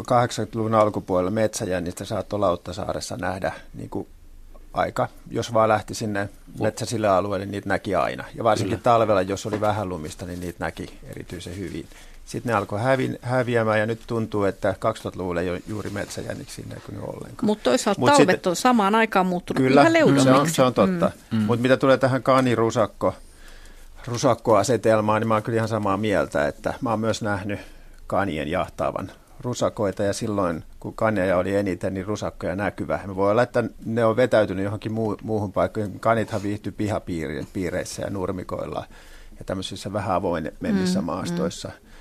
80-luvun 0.00 0.74
alkupuolella 0.74 1.30
metsäjännistä 1.30 2.04
saattoi 2.04 2.38
Lauttasaaressa 2.38 3.16
nähdä 3.16 3.52
niin 3.74 3.90
kuin 3.90 4.06
aika, 4.72 5.08
jos 5.30 5.54
vaan 5.54 5.68
lähti 5.68 5.94
sinne 5.94 6.28
metsäisille 6.60 7.08
alueille, 7.08 7.46
niin 7.46 7.52
niitä 7.52 7.68
näki 7.68 7.94
aina. 7.94 8.24
Ja 8.34 8.44
varsinkin 8.44 8.78
Kyllä. 8.78 8.82
talvella, 8.82 9.22
jos 9.22 9.46
oli 9.46 9.60
vähän 9.60 9.88
lumista, 9.88 10.26
niin 10.26 10.40
niitä 10.40 10.64
näki 10.64 10.98
erityisen 11.10 11.58
hyvin. 11.58 11.86
Sitten 12.24 12.50
ne 12.50 12.56
alkoi 12.56 12.80
hävi, 12.80 13.18
häviämään 13.22 13.78
ja 13.78 13.86
nyt 13.86 14.00
tuntuu, 14.06 14.44
että 14.44 14.74
2000-luvulla 15.08 15.40
ei 15.40 15.50
ole 15.50 15.62
juuri 15.66 15.90
metsäjänniksi 15.90 16.64
näkynyt 16.68 17.02
ollenkaan. 17.02 17.46
Mutta 17.46 17.64
toisaalta 17.64 18.00
Mut 18.00 18.10
talvet 18.10 18.34
sitten, 18.34 18.50
on 18.50 18.56
samaan 18.56 18.94
aikaan 18.94 19.26
muuttunut 19.26 19.62
kyllä, 19.62 19.82
yhä 19.82 20.22
se 20.22 20.32
on, 20.32 20.50
se 20.50 20.62
on 20.62 20.74
totta. 20.74 21.10
Mm. 21.30 21.38
mm. 21.38 21.44
Mutta 21.44 21.62
mitä 21.62 21.76
tulee 21.76 21.98
tähän 21.98 22.22
kaanirusakko 22.22 23.14
rusakkoasetelmaa, 24.06 25.18
niin 25.18 25.28
mä 25.28 25.34
oon 25.34 25.42
kyllä 25.42 25.56
ihan 25.56 25.68
samaa 25.68 25.96
mieltä, 25.96 26.48
että 26.48 26.74
mä 26.80 26.90
oon 26.90 27.00
myös 27.00 27.22
nähnyt 27.22 27.60
kanien 28.06 28.48
jahtaavan 28.48 29.12
rusakoita 29.40 30.02
ja 30.02 30.12
silloin 30.12 30.64
kun 30.80 30.94
kaneja 30.94 31.38
oli 31.38 31.56
eniten, 31.56 31.94
niin 31.94 32.06
rusakkoja 32.06 32.56
näkyvä. 32.56 33.00
Me 33.06 33.16
voi 33.16 33.30
olla, 33.30 33.42
että 33.42 33.64
ne 33.84 34.04
on 34.04 34.16
vetäytynyt 34.16 34.64
johonkin 34.64 34.92
muu, 34.92 35.16
muuhun 35.22 35.52
paikkaan. 35.52 36.00
Kanithan 36.00 36.42
viihtyy 36.42 36.72
pihapiireissä 36.72 38.02
ja 38.02 38.10
nurmikoilla 38.10 38.86
ja 39.38 39.44
tämmöisissä 39.44 39.92
vähän 39.92 40.14
avoimemmissa 40.14 41.00
mm, 41.00 41.06
maastoissa. 41.06 41.68
Mm 41.68 41.92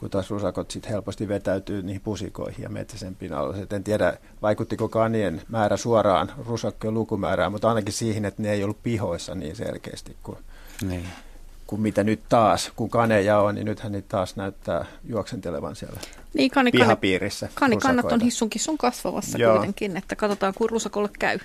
kun 0.00 0.10
taas 0.10 0.30
rusakot 0.30 0.70
sitten 0.70 0.92
helposti 0.92 1.28
vetäytyy 1.28 1.82
niihin 1.82 2.00
pusikoihin 2.00 2.62
ja 2.62 2.68
metsäisempiin 2.68 3.32
alueisiin. 3.32 3.74
En 3.74 3.84
tiedä, 3.84 4.18
vaikuttiko 4.42 4.88
kanien 4.88 5.42
määrä 5.48 5.76
suoraan 5.76 6.32
rusakkojen 6.46 6.94
lukumäärään, 6.94 7.52
mutta 7.52 7.68
ainakin 7.68 7.92
siihen, 7.92 8.24
että 8.24 8.42
ne 8.42 8.52
ei 8.52 8.64
ollut 8.64 8.82
pihoissa 8.82 9.34
niin 9.34 9.56
selkeästi 9.56 10.16
kuin 10.22 10.38
niin 10.88 11.06
kuin 11.70 11.82
mitä 11.82 12.04
nyt 12.04 12.20
taas, 12.28 12.72
kun 12.76 12.90
kaneja 12.90 13.38
on, 13.38 13.54
niin 13.54 13.64
nythän 13.64 13.92
niitä 13.92 14.08
taas 14.08 14.36
näyttää 14.36 14.84
juoksentelevan 15.04 15.76
siellä 15.76 16.00
niin, 16.34 16.50
kani, 16.50 16.70
pihapiirissä. 16.70 17.48
Kanikannat 17.54 18.12
on 18.12 18.20
hissunkin 18.20 18.60
sun 18.60 18.78
kasvavassa 18.78 19.38
Joo. 19.38 19.52
kuitenkin, 19.52 19.96
että 19.96 20.16
katsotaan 20.16 20.54
kuin 20.54 20.70
rusakolle 20.70 21.10
käy. 21.18 21.38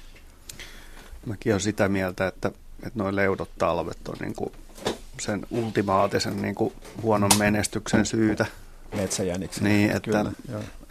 Mäkin 1.25 1.53
olen 1.53 1.61
sitä 1.61 1.89
mieltä, 1.89 2.27
että, 2.27 2.47
että 2.83 2.99
nuo 2.99 3.15
leudot 3.15 3.49
talvet 3.57 4.07
on 4.07 4.15
niin 4.19 4.35
kuin 4.35 4.51
sen 5.19 5.45
ultimaattisen 5.49 6.41
niin 6.41 6.55
kuin 6.55 6.73
huonon 7.01 7.31
menestyksen 7.37 8.05
syytä. 8.05 8.45
Metsäjäniksi. 8.95 9.63
Niin, 9.63 9.89
että, 9.89 10.01
Kyllä, 10.01 10.31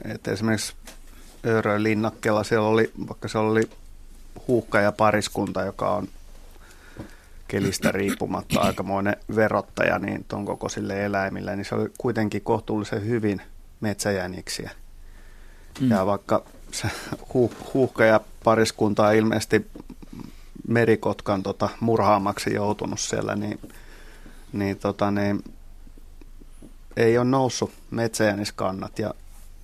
että 0.04 0.30
esimerkiksi 0.30 0.74
Öörön 1.46 1.82
linnakkeella 1.82 2.44
siellä 2.44 2.68
oli, 2.68 2.92
vaikka 3.08 3.28
se 3.28 3.38
oli 3.38 3.70
huukka 4.48 4.80
ja 4.80 4.92
pariskunta, 4.92 5.62
joka 5.62 5.90
on 5.90 6.08
kelistä 7.54 7.92
riippumatta 7.92 8.60
aikamoinen 8.66 9.16
verottaja 9.36 9.98
niin 9.98 10.24
ton 10.28 10.44
kokoisille 10.44 11.04
eläimille, 11.04 11.56
niin 11.56 11.64
se 11.64 11.74
oli 11.74 11.88
kuitenkin 11.98 12.42
kohtuullisen 12.42 13.06
hyvin 13.06 13.42
metsäjäniksiä. 13.80 14.70
Mm. 15.80 15.90
Ja 15.90 16.06
vaikka 16.06 16.44
se 16.72 16.88
huh, 17.34 17.52
ja 18.08 18.20
pariskunta 18.44 19.06
on 19.06 19.14
ilmeisesti 19.14 19.66
merikotkan 20.68 21.42
tota, 21.42 21.68
murhaamaksi 21.80 22.54
joutunut 22.54 23.00
siellä, 23.00 23.36
niin, 23.36 23.60
niin, 24.52 24.78
tota, 24.78 25.10
niin 25.10 25.44
ei 26.96 27.18
ole 27.18 27.24
noussut 27.24 27.72
metsäjäniskannat. 27.90 28.98
Ja 28.98 29.14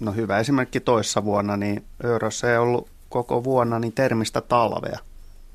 no 0.00 0.12
hyvä 0.12 0.38
esimerkki 0.38 0.80
toissa 0.80 1.24
vuonna, 1.24 1.56
niin 1.56 1.84
Öörössä 2.04 2.52
ei 2.52 2.58
ollut 2.58 2.88
koko 3.08 3.44
vuonna 3.44 3.78
niin 3.78 3.92
termistä 3.92 4.40
talvea 4.40 4.98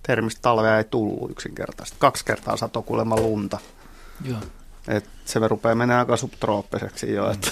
termistä 0.08 0.42
talvea 0.42 0.78
ei 0.78 0.84
tullut 0.84 1.32
yksinkertaisesti. 1.32 1.98
Kaksi 2.00 2.26
kertaa 2.26 2.58
sato 2.58 2.82
kuulemma 2.82 3.16
lunta. 3.16 3.58
Joo. 4.26 4.38
Et 4.88 5.06
se 5.26 5.40
rupeaa 5.40 5.76
menemään 5.76 6.00
aika 6.00 6.18
subtrooppiseksi 6.18 7.14
jo. 7.14 7.26
Mm. 7.26 7.32
Että, 7.32 7.52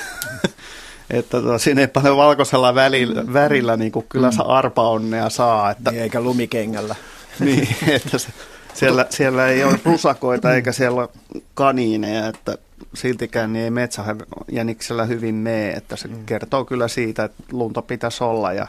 että 1.10 1.41
tota, 1.41 1.58
siinä 1.58 1.82
ei 1.82 1.88
paljon 1.88 2.18
valkoisella 2.18 2.76
välillä, 2.76 3.34
värillä 3.34 3.78
niin 3.78 3.91
kuin 3.91 4.06
kyllä 4.10 4.30
mm. 4.30 4.38
arpa 4.45 4.89
onnea 4.89 5.30
saa. 5.30 5.72
Että, 5.72 5.91
niin, 5.91 6.04
eikä 6.04 6.22
lumikengällä. 6.22 6.95
niin, 7.39 7.68
että 7.88 8.18
se, 8.18 8.28
siellä, 8.74 9.06
siellä 9.10 9.47
ei 9.47 9.64
ole 9.64 9.80
rusakoita 9.86 10.54
eikä 10.54 10.72
siellä 10.72 11.01
ole 11.01 11.10
kaniineja, 11.54 12.28
että 12.28 12.58
siltikään 12.93 13.54
niin 13.54 13.64
ei 13.64 13.72
metsäjäniksellä 13.72 15.06
hyvin 15.06 15.36
mene, 15.36 15.72
että 15.72 15.95
se 15.95 16.08
mm. 16.08 16.26
kertoo 16.26 16.66
kyllä 16.66 16.88
siitä, 16.88 17.24
että 17.24 17.43
lunta 17.51 17.82
pitäisi 17.82 18.24
olla 18.24 18.54
ja 18.54 18.68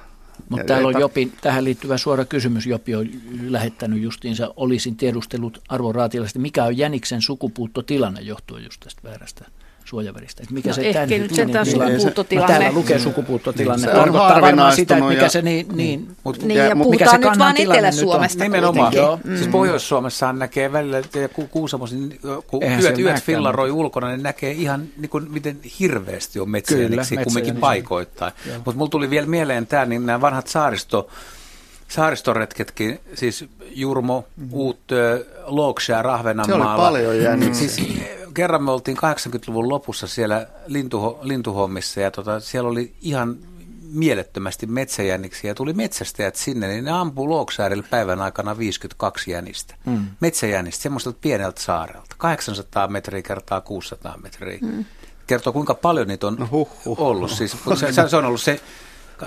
mutta 0.49 0.67
täällä 0.67 0.89
on 0.89 1.01
Jopi, 1.01 1.33
tähän 1.41 1.65
liittyvä 1.65 1.99
suora 1.99 2.25
kysymys. 2.25 2.67
Jopi 2.67 2.95
on 2.95 3.09
lähettänyt 3.49 4.03
justiinsa, 4.03 4.55
olisin 4.57 4.97
tiedustellut 4.97 5.61
Arvo 5.69 5.93
Raatilaista, 5.93 6.39
mikä 6.39 6.65
on 6.65 6.79
Jäniksen 6.79 7.23
sukupuuttotilanne 7.23 8.21
johtuen 8.21 8.65
just 8.65 8.81
tästä 8.81 9.03
väärästä 9.05 9.45
suojaväristä. 9.85 10.43
Että 10.43 10.55
mikä 10.55 10.69
no 10.69 10.75
se 10.75 10.89
ehkä 10.89 11.07
nyt 11.07 11.35
se 11.35 11.47
tämä 11.47 11.65
sukupuuttotilanne. 11.65 12.59
Täällä 12.59 12.73
lukee 12.73 12.99
sukupuuttotilanne. 12.99 13.87
Niin, 13.87 13.95
se 13.95 14.01
Tarkoittaa 14.01 14.41
varmaan 14.41 14.77
sitä, 14.77 14.97
että 14.97 15.09
mikä 15.09 15.29
se 15.29 15.43
niin, 15.43 15.67
niin, 15.73 16.17
Mut, 16.25 16.43
niin 16.43 16.59
ja, 16.59 16.65
ja 16.65 16.77
puhutaan 16.77 16.91
mikä 16.91 17.11
se 17.11 17.19
nyt 17.19 17.39
vaan 17.39 17.57
Etelä-Suomesta. 17.57 18.45
Nimenomaan. 18.45 18.93
Joo. 18.93 19.21
Mm. 19.25 19.37
Siis 19.37 19.49
Pohjois-Suomessahan 19.49 20.39
näkee 20.39 20.73
välillä, 20.73 20.99
että 20.99 21.29
Kuusamos, 21.51 21.93
niin, 21.93 22.21
kun 22.47 22.63
yöt, 22.63 22.99
yöt 22.99 23.23
fillaroi 23.23 23.71
ulkona, 23.71 24.09
niin 24.09 24.23
näkee 24.23 24.51
ihan 24.51 24.87
niin 24.97 25.11
kuin, 25.11 25.31
miten 25.31 25.61
hirveästi 25.81 26.41
on 26.41 26.51
metsäjäniksi 26.51 27.17
kumminkin 27.17 27.57
paikoittain. 27.57 28.33
Mutta 28.55 28.79
mulla 28.79 28.91
tuli 28.91 29.11
vielä 29.11 29.27
mieleen 29.27 29.67
tämä, 29.67 29.85
niin 29.85 30.07
nämä 30.07 30.21
vanhat 30.21 30.47
saaristo 30.47 31.09
saaristoretketkin, 31.89 33.01
siis 33.15 33.45
Jurmo, 33.71 34.25
mm-hmm. 34.37 34.53
Uutö, 34.53 35.25
Loksja, 35.47 36.03
Rahvenanmaalla. 36.03 36.65
Se 36.65 36.71
oli 36.71 36.79
paljon 36.79 37.19
jäänyt. 37.23 37.55
Siis 37.55 37.81
kerran 38.35 38.63
me 38.63 38.71
oltiin 38.71 38.97
80-luvun 38.97 39.69
lopussa 39.69 40.07
siellä 40.07 40.47
lintuho, 40.67 41.19
lintuhommissa 41.23 42.01
ja 42.01 42.11
tota, 42.11 42.41
siellä 42.41 42.71
oli 42.71 42.93
ihan 43.01 43.37
mielettömästi 43.95 44.67
metsäjänniksiä 44.67 45.51
ja 45.51 45.55
tuli 45.55 45.73
metsästäjät 45.73 46.37
sinne, 46.37 46.69
niin 46.69 46.85
ne 46.85 46.91
ampuu 46.91 47.29
Looksaarille 47.31 47.85
päivän 47.91 48.21
aikana 48.21 48.59
52 48.59 49.31
jänistä. 49.31 49.75
Mm. 49.87 50.07
Metsäjänistä, 50.21 50.83
semmoiselta 50.83 51.19
pieneltä 51.21 51.61
saarelta. 51.61 52.15
800 52.19 52.89
metriä 52.89 53.23
kertaa 53.23 53.61
600 53.61 54.19
metriä. 54.23 54.59
Mm. 54.63 54.85
Kertoo, 55.27 55.53
kuinka 55.53 55.75
paljon 55.75 56.09
niitä 56.09 56.27
on 56.27 56.37
no, 56.39 56.49
huh, 56.51 56.69
huh, 56.85 57.01
ollut. 57.01 57.31
Siis, 57.31 57.57
se, 57.75 58.09
se 58.09 58.17
on 58.17 58.25
ollut 58.25 58.41
se 58.41 58.61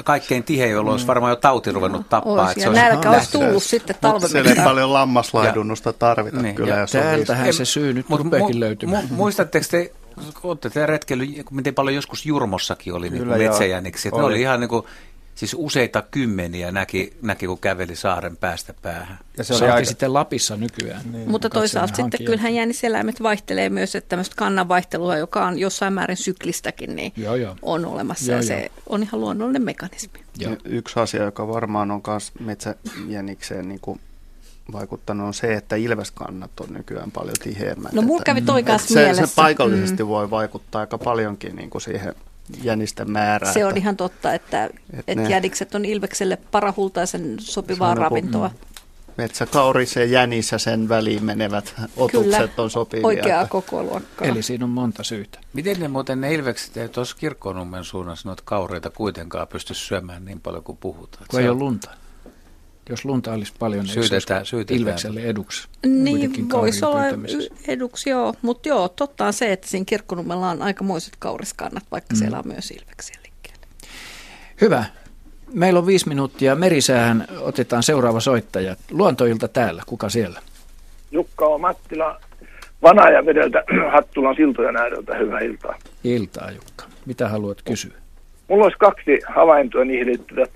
kaikkein 0.03 0.43
tihein, 0.43 0.71
jolloin 0.71 0.93
olisi 0.93 1.07
varmaan 1.07 1.31
jo 1.31 1.35
tauti 1.35 1.71
ruvennut 1.71 2.09
tappaa. 2.09 2.33
Olisi, 2.33 2.51
että 2.51 2.61
se 2.61 2.69
olisi 2.69 2.81
nälkä 2.81 3.11
olisi 3.11 3.31
tullut 3.31 3.63
sitten 3.63 3.95
talven 4.01 4.29
Siellä 4.29 4.49
ei 4.49 4.63
paljon 4.63 4.93
lammaslaidunnosta 4.93 5.93
tarvita 5.93 6.41
niin, 6.41 6.55
kyllä. 6.55 6.75
Ja 6.75 6.87
täältähän 6.87 7.53
se 7.53 7.65
syy 7.65 7.93
nyt 7.93 8.09
mut, 8.09 8.21
rupeekin 8.21 8.59
löytymään. 8.59 9.07
Mu, 9.09 9.15
muistatteko 9.15 9.65
te, 9.71 9.91
kun 10.41 10.51
olette 10.51 10.69
te 10.69 10.85
retkeily, 10.85 11.25
miten 11.51 11.75
paljon 11.75 11.95
joskus 11.95 12.25
Jurmossakin 12.25 12.93
oli 12.93 13.09
niin 13.09 13.27
metsäjäniksi. 13.27 14.09
Ne 14.09 14.23
oli 14.23 14.41
ihan 14.41 14.59
niin 14.59 14.69
kuin 14.69 14.85
Siis 15.37 15.55
useita 15.57 16.01
kymmeniä 16.01 16.71
näki, 16.71 17.13
näki 17.21 17.47
kun 17.47 17.59
käveli 17.59 17.95
saaren 17.95 18.37
päästä 18.37 18.73
päähän. 18.81 19.17
Ja 19.37 19.43
se 19.43 19.53
oli 19.53 19.71
aika... 19.71 19.85
sitten 19.85 20.13
Lapissa 20.13 20.57
nykyään. 20.57 21.01
Niin. 21.11 21.31
Mutta 21.31 21.49
toisaalta 21.49 21.87
sitten 21.87 22.03
hankkia. 22.03 22.25
kyllähän 22.25 22.55
jänniseläimet 22.55 23.23
vaihtelee 23.23 23.69
myös, 23.69 23.95
että 23.95 24.09
tämmöistä 24.09 24.35
kannanvaihtelua, 24.35 25.17
joka 25.17 25.45
on 25.45 25.59
jossain 25.59 25.93
määrin 25.93 26.17
syklistäkin, 26.17 26.95
niin 26.95 27.13
joo, 27.17 27.35
joo. 27.35 27.55
on 27.61 27.85
olemassa 27.85 28.31
joo, 28.31 28.39
ja 28.39 28.47
se 28.47 28.59
joo. 28.59 28.69
on 28.89 29.03
ihan 29.03 29.21
luonnollinen 29.21 29.61
mekanismi. 29.61 30.19
Joo. 30.37 30.55
Yksi 30.65 30.99
asia, 30.99 31.23
joka 31.23 31.47
varmaan 31.47 31.91
on 31.91 32.01
myös 32.07 32.31
metsäjänikseen 32.39 33.69
niin 33.69 33.79
kuin 33.81 33.99
vaikuttanut 34.71 35.27
on 35.27 35.33
se, 35.33 35.53
että 35.53 35.75
ilveskannat 35.75 36.59
on 36.59 36.73
nykyään 36.73 37.11
paljon 37.11 37.35
tiheämmät. 37.43 37.93
No 37.93 38.01
mulla 38.01 38.23
kävi 38.23 38.41
toi 38.41 38.63
kanssa 38.63 38.93
se, 38.93 38.99
mielessä. 38.99 39.25
Se 39.25 39.35
paikallisesti 39.35 40.03
mm. 40.03 40.09
voi 40.09 40.29
vaikuttaa 40.29 40.81
aika 40.81 40.97
paljonkin 40.97 41.55
niin 41.55 41.69
kuin 41.69 41.81
siihen 41.81 42.15
jänisten 42.63 43.11
määrään. 43.11 43.53
Se 43.53 43.65
on 43.65 43.69
että, 43.69 43.79
ihan 43.79 43.97
totta, 43.97 44.33
että, 44.33 44.65
että, 44.65 44.81
että 45.07 45.23
ne, 45.23 45.29
jänikset 45.29 45.75
on 45.75 45.85
ilvekselle 45.85 46.37
parahultaisen 46.51 47.35
sopivaa 47.39 47.95
ravintoa. 47.95 48.51
Metsäkauris 49.17 49.95
ja 49.95 50.05
jänis 50.05 50.51
ja 50.51 50.57
sen 50.57 50.89
väliin 50.89 51.23
menevät 51.25 51.73
otukset 51.97 52.23
Kyllä, 52.23 52.49
on 52.57 52.69
sopivia. 52.69 53.07
oikeaa 53.07 53.41
että... 53.41 53.51
koko 53.51 53.83
luokkaa. 53.83 54.27
Eli 54.27 54.41
siinä 54.41 54.65
on 54.65 54.71
monta 54.71 55.03
syytä. 55.03 55.39
Miten 55.53 55.79
ne 55.79 55.87
muuten 55.87 56.21
ne 56.21 56.33
ilvekset 56.33 56.77
ei 56.77 56.89
tuossa 56.89 57.17
kirkkonummen 57.19 57.83
suunnassa 57.83 58.29
noita 58.29 58.43
kaureita 58.45 58.89
kuitenkaan 58.89 59.47
pysty 59.47 59.73
syömään 59.73 60.25
niin 60.25 60.39
paljon 60.39 60.63
kuin 60.63 60.77
puhutaan? 60.77 61.25
Kun 61.27 61.39
ei 61.39 61.49
ole 61.49 61.57
lunta. 61.57 61.89
Jos 62.89 63.05
lunta 63.05 63.33
olisi 63.33 63.53
paljon, 63.59 63.85
niin 63.85 63.93
syytetään, 63.93 64.45
syytetään. 64.45 64.79
Ilvekselle 64.79 65.21
eduksi. 65.21 65.67
Niin, 65.85 66.49
voisi 66.51 66.85
olla 66.85 67.01
eduksi, 67.67 68.09
joo. 68.09 68.33
Mutta 68.41 68.69
joo, 68.69 68.89
totta 68.89 69.25
on 69.25 69.33
se, 69.33 69.51
että 69.51 69.67
siinä 69.67 69.85
kirkkonummella 69.85 70.49
on 70.49 70.61
aikamoiset 70.61 71.13
kauriskannat, 71.19 71.83
vaikka 71.91 72.13
mm. 72.13 72.17
siellä 72.17 72.37
on 72.37 72.47
myös 72.47 72.71
ilveksiä 72.71 73.17
liikkeellä. 73.23 73.67
Hyvä. 74.61 74.85
Meillä 75.53 75.79
on 75.79 75.87
viisi 75.87 76.09
minuuttia. 76.09 76.55
Merisäähän 76.55 77.27
otetaan 77.39 77.83
seuraava 77.83 78.19
soittaja. 78.19 78.75
Luontoilta 78.91 79.47
täällä. 79.47 79.83
Kuka 79.85 80.09
siellä? 80.09 80.39
Jukka 81.11 81.45
on 81.45 81.61
Mattila 81.61 82.19
Vanajavedeltä 82.83 83.63
Hattulan 83.93 84.35
siltoja 84.35 84.71
näydeltä. 84.71 85.17
Hyvää 85.17 85.39
iltaa. 85.39 85.75
Iltaa, 86.03 86.51
Jukka. 86.51 86.85
Mitä 87.05 87.29
haluat 87.29 87.61
kysyä? 87.61 87.93
Mulla 88.47 88.63
olisi 88.63 88.77
kaksi 88.77 89.19
havaintoa 89.27 89.85
niihin 89.85 90.07
liittyvät 90.07 90.51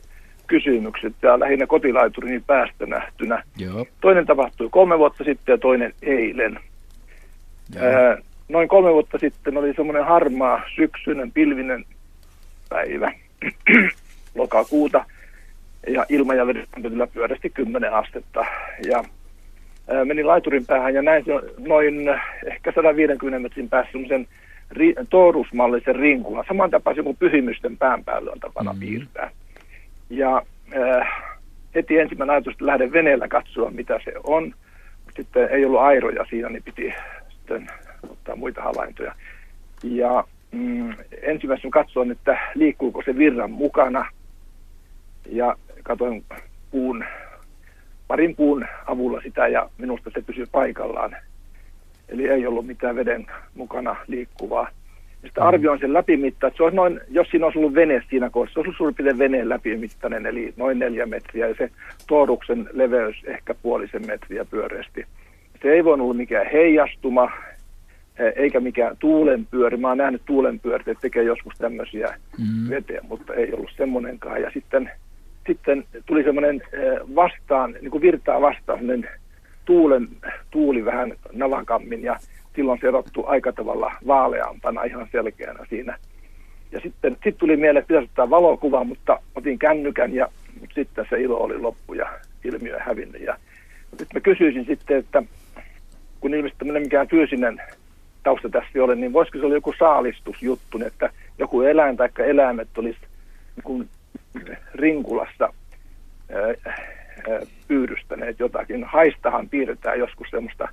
kysymykset 0.52 1.14
ja 1.22 1.40
lähinnä 1.40 1.68
kotilaiturin 1.68 2.44
päästä 2.48 2.86
nähtynä. 2.86 3.44
Joo. 3.58 3.86
Toinen 4.02 4.26
tapahtui 4.26 4.70
kolme 4.72 4.98
vuotta 4.98 5.24
sitten 5.24 5.54
ja 5.54 5.58
toinen 5.58 5.94
eilen. 6.02 6.60
Ää, 7.80 8.18
noin 8.50 8.68
kolme 8.68 8.94
vuotta 8.94 9.18
sitten 9.18 9.58
oli 9.58 9.74
semmoinen 9.74 10.06
harmaa 10.06 10.62
syksyinen 10.76 11.32
pilvinen 11.32 11.86
päivä 12.70 13.12
lokakuuta 14.36 15.06
ja 15.88 16.06
ilma 16.10 16.34
ja 16.34 16.48
vedenlämpötila 16.48 17.08
pyörästi 17.08 17.50
10 17.50 17.94
astetta 17.94 18.46
ja 18.88 19.04
ää, 19.88 20.06
menin 20.06 20.28
laiturin 20.28 20.66
päähän 20.66 20.94
ja 20.94 21.02
näin 21.02 21.24
noin 21.58 22.10
ehkä 22.46 22.72
150 22.76 23.40
metrin 23.40 23.70
päässä 23.70 23.92
semmoisen 23.92 24.28
ri, 24.72 24.94
toorusmallisen 25.10 25.96
rinkulan, 25.96 26.46
saman 26.48 26.72
tapaisen 26.72 27.04
kuin 27.04 27.18
pyhimysten 27.18 27.78
pään 27.78 28.04
päälle 28.04 28.32
on 28.32 28.40
tapana 28.40 28.74
mm. 28.74 28.80
piirtää. 28.80 29.32
Ja 30.12 30.42
äh, 30.76 31.08
heti 31.76 31.98
ensimmäinen 31.98 32.34
ajatus, 32.34 32.54
että 32.54 32.66
lähden 32.66 32.94
veneellä 32.94 33.28
katsoa, 33.28 33.72
mitä 33.72 34.00
se 34.06 34.14
on. 34.24 34.54
Sitten 35.16 35.50
ei 35.50 35.66
ollut 35.66 35.80
airoja 35.80 36.26
siinä, 36.30 36.50
niin 36.50 36.64
piti 36.64 36.94
sitten 37.30 37.68
ottaa 38.10 38.36
muita 38.36 38.62
havaintoja. 38.62 39.16
Ja 39.84 40.24
mm, 40.52 40.94
ensimmäisenä 41.22 41.72
katsoin, 41.72 42.12
että 42.12 42.38
liikkuuko 42.56 43.02
se 43.06 43.18
virran 43.18 43.52
mukana. 43.52 44.06
Ja 45.30 45.56
katsoin 45.84 46.24
puun, 46.72 47.06
parin 48.08 48.36
puun 48.36 48.66
avulla 48.88 49.22
sitä 49.22 49.48
ja 49.48 49.70
minusta 49.78 50.10
se 50.14 50.22
pysyy 50.22 50.46
paikallaan. 50.52 51.16
Eli 52.10 52.28
ei 52.28 52.48
ollut 52.48 52.68
mitään 52.68 52.96
veden 52.96 53.28
mukana 53.56 53.96
liikkuvaa. 54.08 54.70
Sitten 55.24 55.44
arvioin 55.44 55.80
sen 55.80 55.94
läpimittaa, 55.94 56.48
että 56.48 56.58
se 56.58 56.64
olisi 56.64 56.76
noin, 56.76 57.00
jos 57.10 57.28
siinä 57.28 57.46
olisi 57.46 57.60
ollut 57.60 57.76
vene 57.76 58.04
siinä 58.10 58.30
kohdassa, 58.30 58.54
se 58.54 58.60
olisi 58.60 58.78
suurin 58.78 58.96
piirtein 58.96 59.20
veneen 59.20 59.50
läpimittainen, 59.50 60.26
eli 60.26 60.54
noin 60.58 60.80
neljä 60.80 61.06
metriä, 61.06 61.48
ja 61.48 61.56
se 61.56 61.70
tooruksen 62.08 62.70
leveys 62.74 63.24
ehkä 63.26 63.56
puolisen 63.62 64.08
metriä 64.08 64.46
pyöreästi. 64.46 65.06
Se 65.62 65.72
ei 65.72 65.84
voinut 65.84 66.06
olla 66.06 66.14
mikään 66.14 66.48
heijastuma, 66.54 67.32
e, 68.20 68.28
eikä 68.36 68.60
mikään 68.60 68.98
tuulenpyöri. 69.00 69.78
Mä 69.78 69.88
oon 69.88 69.98
nähnyt 69.98 70.22
tuulenpyörit, 70.26 70.88
että 70.88 71.02
tekee 71.02 71.24
joskus 71.24 71.54
tämmöisiä 71.58 72.08
mm-hmm. 72.08 72.70
veteen, 72.70 73.06
mutta 73.10 73.34
ei 73.34 73.54
ollut 73.54 73.72
semmoinenkaan. 73.78 74.42
Ja 74.42 74.52
sitten, 74.54 74.92
sitten 75.48 75.84
tuli 76.06 76.24
semmoinen 76.24 76.62
e, 76.74 76.78
vastaan, 77.16 77.72
niin 77.82 77.92
kuin 77.92 78.02
virtaa 78.02 78.42
vastaan, 78.42 78.80
tuulen, 79.66 80.08
tuuli 80.52 80.86
vähän 80.86 81.14
navakammin, 81.32 82.04
ja 82.04 82.20
silloin 82.56 82.80
se 82.82 82.88
erottu 82.88 83.24
aika 83.28 83.54
tavalla 83.54 83.92
vaaleampana 84.08 84.84
ihan 84.84 85.08
selkeänä 85.12 85.66
siinä. 85.70 85.98
Ja 86.72 86.80
sitten 86.80 87.18
sit 87.24 87.38
tuli 87.38 87.58
mieleen, 87.58 87.78
että 87.78 87.88
pitäisi 87.88 88.10
ottaa 88.10 88.30
valokuva, 88.30 88.84
mutta 88.84 89.20
otin 89.36 89.60
kännykän 89.60 90.14
ja 90.14 90.28
sitten 90.76 91.06
se 91.10 91.22
ilo 91.22 91.38
oli 91.38 91.58
loppu 91.58 91.94
ja 91.94 92.10
ilmiö 92.44 92.80
hävinnyt. 92.80 93.22
Ja 93.22 93.38
nyt 94.00 94.14
mä 94.14 94.20
kysyisin 94.20 94.66
sitten, 94.66 94.98
että 94.98 95.24
kun 96.20 96.34
ilmeisesti 96.34 96.60
tämmöinen 96.60 96.84
mikään 96.84 97.08
fyysinen 97.08 97.62
tausta 98.24 98.50
tässä 98.50 98.72
ei 98.76 98.82
ole, 98.82 98.96
niin 98.96 99.14
voisiko 99.14 99.38
se 99.38 99.46
olla 99.46 99.56
joku 99.56 99.74
saalistusjuttu, 99.80 100.78
niin 100.78 100.88
että 100.88 101.10
joku 101.40 101.62
eläin 101.62 101.98
tai 101.98 102.10
eläimet 102.18 102.78
olisi 102.78 103.00
niin 103.66 103.90
rinkulassa 104.76 105.54
pyydystäneet 107.68 108.40
jotakin. 108.40 108.84
Haistahan 108.84 109.50
piirretään 109.50 110.00
joskus 110.00 110.28
semmoista 110.30 110.68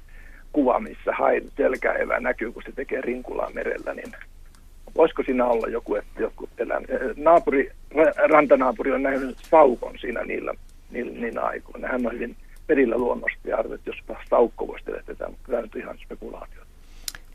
kuva, 0.52 0.80
missä 0.80 1.12
hain 1.12 1.50
selkäevä 1.56 2.20
näkyy, 2.20 2.52
kun 2.52 2.62
se 2.66 2.72
tekee 2.72 3.00
rinkulaa 3.00 3.50
merellä, 3.50 3.94
niin 3.94 4.12
voisiko 4.96 5.22
siinä 5.22 5.44
olla 5.44 5.68
joku, 5.68 5.94
että 5.94 6.22
joku 6.22 6.48
elää. 6.58 6.80
Naapuri, 7.16 7.70
rantanaapuri 8.28 8.92
on 8.92 9.02
nähnyt 9.02 9.38
saukon 9.38 9.98
siinä 9.98 10.24
niillä, 10.24 10.54
niillä, 10.90 11.20
niillä 11.20 11.40
aikoina. 11.40 11.88
Hän 11.88 12.06
on 12.06 12.12
hyvin 12.12 12.36
perillä 12.66 12.98
luonnosta 12.98 13.48
ja 13.48 13.56
arvet, 13.56 13.80
jos 13.86 13.96
saukko 14.30 14.68
voisi 14.68 14.84
tehdä 14.84 15.02
tätä, 15.06 15.28
mutta 15.28 15.50
tämä 15.50 15.62
nyt 15.62 15.76
ihan 15.76 15.98
spekulaatio. 16.04 16.62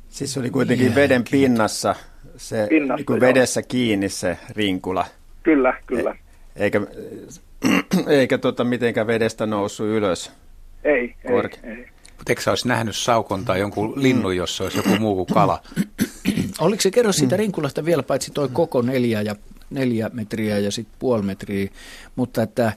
Siis 0.10 0.38
oli 0.38 0.50
kuitenkin 0.50 0.86
Jää, 0.88 0.96
veden 0.96 1.24
pinnassa, 1.32 1.96
se 2.38 2.68
pinnassa, 2.70 2.96
niin 2.96 3.06
kuin 3.06 3.22
vedessä 3.22 3.62
kiinni 3.62 4.10
se 4.10 4.38
rinkula. 4.56 5.06
Kyllä, 5.44 5.74
kyllä. 5.86 6.16
E- 6.56 6.64
eikä 6.64 6.82
eikä 8.08 8.38
tota 8.38 8.64
mitenkään 8.64 9.08
vedestä 9.08 9.46
noussut 9.46 9.88
ylös. 9.88 10.32
Ei, 10.84 11.16
Korke- 11.28 11.60
ei, 11.68 11.74
ei. 11.74 11.93
Mutta 12.24 12.32
eikö 12.32 12.42
sä 12.42 12.52
olisi 12.52 12.68
nähnyt 12.68 12.96
saukon 12.96 13.46
tai 13.46 13.60
jonkun 13.60 13.94
linnun, 13.96 14.36
jossa 14.36 14.64
olisi 14.64 14.78
joku 14.78 14.90
muu 15.00 15.16
kuin 15.16 15.28
kala? 15.34 15.60
Oliko 16.60 16.82
se, 16.82 16.92
kerro 16.92 17.12
siitä 17.12 17.38
rinkulasta 17.38 17.86
vielä, 17.86 18.04
paitsi 18.04 18.32
toi 18.32 18.50
koko 18.54 18.82
neljä, 18.82 19.22
ja, 19.22 19.36
neljä 19.70 20.10
metriä 20.14 20.60
ja 20.60 20.72
sitten 20.72 20.96
puoli 21.00 21.22
metriä, 21.22 21.70
mutta 22.16 22.44
että 22.44 22.74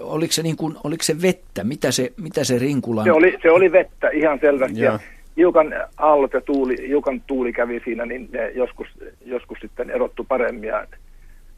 oliko 0.00 0.32
se, 0.32 0.42
niin 0.42 0.56
kuin, 0.56 0.76
oliko 0.84 1.02
se 1.02 1.22
vettä? 1.22 1.64
Mitä 1.64 1.90
se, 1.90 2.12
mitä 2.16 2.44
se 2.44 2.58
rinkula... 2.58 3.04
Se 3.04 3.12
oli, 3.12 3.38
se 3.42 3.50
oli 3.50 3.72
vettä 3.72 4.08
ihan 4.08 4.38
selvästi. 4.40 4.80
Ja. 4.80 4.92
Ja 4.92 4.98
hiukan 5.36 5.74
aallot 5.96 6.32
ja 6.32 6.40
tuuli, 6.40 6.88
hiukan 6.88 7.20
tuuli 7.26 7.52
kävi 7.52 7.80
siinä, 7.84 8.06
niin 8.06 8.28
ne 8.32 8.50
joskus, 8.50 8.88
joskus 9.24 9.58
sitten 9.60 9.90
erottu 9.90 10.24
paremmin. 10.24 10.68
Ja, 10.68 10.86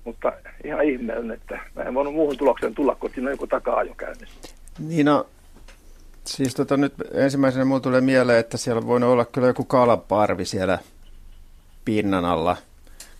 mutta 0.04 0.32
ihan 0.64 0.84
ihmeellinen, 0.84 1.36
että 1.36 1.58
mä 1.76 1.82
en 1.82 1.94
voinut 1.94 2.14
muuhun 2.14 2.36
tulokseen 2.36 2.74
tulla, 2.74 2.94
kun 2.94 3.10
siinä 3.14 3.28
on 3.28 3.32
joku 3.32 3.46
takaa 3.46 3.82
jo 3.82 3.94
käynnissä. 3.94 4.54
Niin 4.78 5.06
no, 5.06 5.26
Siis 6.26 6.54
tota, 6.54 6.76
nyt 6.76 6.94
ensimmäisenä 7.12 7.64
mulle 7.64 7.80
tulee 7.80 8.00
mieleen, 8.00 8.38
että 8.38 8.56
siellä 8.56 8.86
voi 8.86 9.02
olla 9.02 9.24
kyllä 9.24 9.46
joku 9.46 9.64
kalaparvi 9.64 10.44
siellä 10.44 10.78
pinnan 11.84 12.24
alla, 12.24 12.56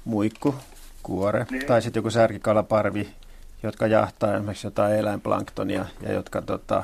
muikku, 0.05 0.55
kuore, 1.03 1.47
niin. 1.51 1.67
tai 1.67 1.83
sitten 1.83 2.01
joku 2.01 2.11
särkikalaparvi, 2.11 3.09
jotka 3.63 3.87
jahtaa 3.87 4.35
esimerkiksi 4.35 4.67
jotain 4.67 4.97
eläinplanktonia 4.97 5.85
ja 6.03 6.13
jotka, 6.13 6.43
tota, 6.43 6.83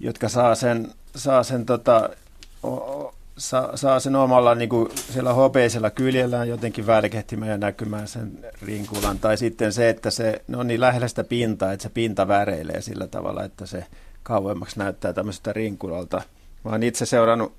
jotka 0.00 0.28
saa 0.28 0.54
sen, 0.54 0.92
saa 1.16 1.42
sen, 1.42 1.66
tota, 1.66 2.10
o, 2.62 3.14
saa, 3.36 3.76
saa 3.76 4.00
sen 4.00 4.16
omalla 4.16 4.54
niin 4.54 4.68
kuin 4.68 4.88
siellä 5.12 5.32
hopeisella 5.32 5.90
kyljellään 5.90 6.48
jotenkin 6.48 6.86
välkehtimään 6.86 7.50
ja 7.50 7.58
näkymään 7.58 8.08
sen 8.08 8.38
rinkulan. 8.62 9.18
Tai 9.18 9.36
sitten 9.36 9.72
se, 9.72 9.88
että 9.88 10.10
se 10.10 10.42
on 10.56 10.66
niin 10.66 10.80
lähellä 10.80 11.08
sitä 11.08 11.24
pintaa, 11.24 11.72
että 11.72 11.82
se 11.82 11.88
pinta 11.88 12.28
väreilee 12.28 12.80
sillä 12.80 13.06
tavalla, 13.06 13.44
että 13.44 13.66
se 13.66 13.86
kauemmaksi 14.22 14.78
näyttää 14.78 15.12
tämmöisestä 15.12 15.52
rinkulalta. 15.52 16.22
Mä 16.64 16.70
oon 16.70 16.82
itse 16.82 17.06
seurannut 17.06 17.52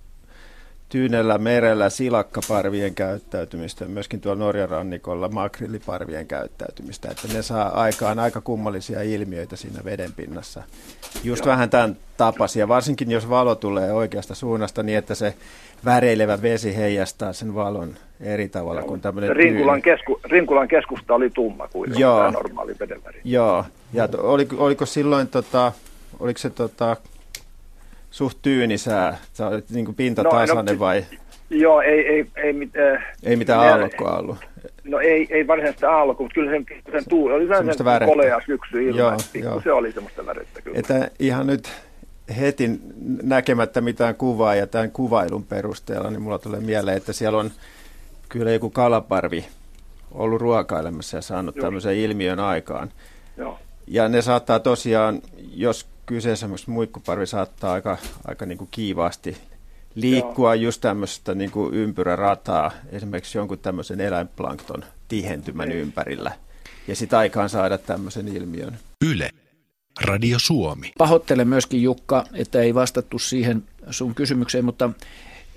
Tyynellä 0.94 1.38
merellä 1.38 1.90
silakkaparvien 1.90 2.96
käyttäytymistä, 2.96 3.86
myöskin 3.86 4.22
tuolla 4.22 4.40
Norjan 4.40 4.70
rannikolla 4.70 5.30
makrilliparvien 5.30 6.28
käyttäytymistä, 6.28 7.10
että 7.12 7.28
ne 7.34 7.42
saa 7.42 7.82
aikaan 7.82 8.20
aika 8.20 8.42
kummallisia 8.42 9.02
ilmiöitä 9.02 9.56
siinä 9.56 9.80
vedenpinnassa. 9.86 10.64
Just 11.24 11.46
Joo. 11.46 11.52
vähän 11.52 11.70
tämän 11.70 11.98
tapaisia, 12.18 12.68
varsinkin 12.68 13.12
jos 13.12 13.30
valo 13.30 13.56
tulee 13.56 13.94
oikeasta 13.94 14.36
suunnasta 14.36 14.84
niin, 14.84 14.98
että 14.98 15.16
se 15.16 15.34
väreilevä 15.86 16.42
vesi 16.42 16.76
heijastaa 16.76 17.34
sen 17.34 17.56
valon 17.56 17.96
eri 18.22 18.50
tavalla 18.50 18.84
kuin 18.84 19.02
tämmöinen 19.02 19.36
Rinkulan, 19.36 19.82
kesku, 19.82 20.20
Rinkulan 20.24 20.68
keskusta 20.68 21.14
oli 21.14 21.30
tumma 21.30 21.68
kuin 21.68 21.92
Joo. 21.98 22.32
normaali 22.32 22.76
vedenväri. 22.80 23.22
Joo, 23.24 23.66
ja 23.94 24.08
to, 24.08 24.32
oliko, 24.32 24.56
oliko 24.60 24.86
silloin, 24.86 25.28
tota, 25.28 25.72
oliko 26.20 26.38
se 26.38 26.50
tota, 26.50 26.98
suht 28.12 28.38
tyynisää, 28.42 29.18
sä 29.34 29.48
olit 29.48 29.70
niin 29.70 29.86
kuin 29.86 29.96
pintatasainen 29.96 30.66
no, 30.66 30.74
no, 30.74 30.80
vai? 30.80 31.06
Joo, 31.50 31.82
ei, 31.82 32.08
ei, 32.08 32.26
ei, 32.36 32.54
mitään. 32.54 33.04
ei 33.24 33.36
mitään 33.36 33.60
aallokkoa 33.60 34.18
ollut. 34.18 34.38
No 34.84 35.00
ei, 35.00 35.28
ei 35.30 35.48
varsinaisesti 35.48 35.86
aallokkoa, 35.86 36.26
mutta 36.26 36.36
kyllä 36.36 36.52
sen, 36.52 36.66
sen 36.92 37.04
tuuli 37.10 37.34
oli 37.34 37.48
semmoista 37.48 37.84
kolea 38.06 38.42
syksy 38.46 38.84
ilma, 38.84 39.00
joo, 39.00 39.18
joo. 39.34 39.62
se 39.62 39.72
oli 39.72 39.92
semmoista 39.92 40.26
värettä 40.26 40.62
kyllä. 40.62 40.80
Että 40.80 41.12
ihan 41.20 41.48
nyt 41.48 41.72
heti 42.40 42.70
näkemättä 43.24 43.82
mitään 43.82 44.16
kuvaa 44.16 44.56
ja 44.56 44.68
tämän 44.68 44.92
kuvailun 44.92 45.44
perusteella, 45.44 46.10
niin 46.10 46.22
mulla 46.22 46.40
tulee 46.40 46.60
mieleen, 46.60 46.98
että 46.98 47.14
siellä 47.14 47.38
on 47.38 47.52
kyllä 48.30 48.52
joku 48.52 48.70
kalaparvi 48.70 49.46
ollut 50.12 50.42
ruokailemassa 50.42 51.18
ja 51.18 51.22
saanut 51.22 51.56
Joo. 51.56 51.64
tämmöisen 51.64 51.98
ilmiön 51.98 52.40
aikaan. 52.40 52.92
Joo. 53.38 53.60
Ja 53.88 54.08
ne 54.10 54.22
saattaa 54.22 54.60
tosiaan, 54.60 55.22
jos 55.56 55.93
kyseessä 56.06 56.50
muikkuparvi 56.68 57.28
saattaa 57.28 57.74
aika, 57.74 57.98
aika 58.26 58.46
niin 58.46 58.58
kuin 58.58 58.68
kiivaasti 58.72 59.38
liikkua 59.96 60.56
Joo. 60.56 60.64
just 60.64 60.82
tämmöistä 60.82 61.36
niin 61.36 61.52
kuin 61.52 61.74
ympyrärataa, 61.74 62.72
esimerkiksi 62.92 63.38
jonkun 63.38 63.60
tämmöisen 63.60 64.02
eläinplankton 64.02 64.86
tihentymän 65.08 65.72
Ei. 65.72 65.78
ympärillä, 65.78 66.32
ja 66.88 66.96
sitä 66.96 67.18
aikaan 67.18 67.50
saada 67.50 67.78
tämmöisen 67.78 68.28
ilmiön. 68.28 68.78
Yle. 69.06 69.30
Radio 70.02 70.40
Suomi. 70.40 70.92
Pahoittelen 70.98 71.48
myöskin 71.48 71.84
Jukka, 71.84 72.26
että 72.34 72.62
ei 72.62 72.74
vastattu 72.74 73.20
siihen 73.20 73.64
sun 73.90 74.16
kysymykseen, 74.16 74.66
mutta 74.66 74.90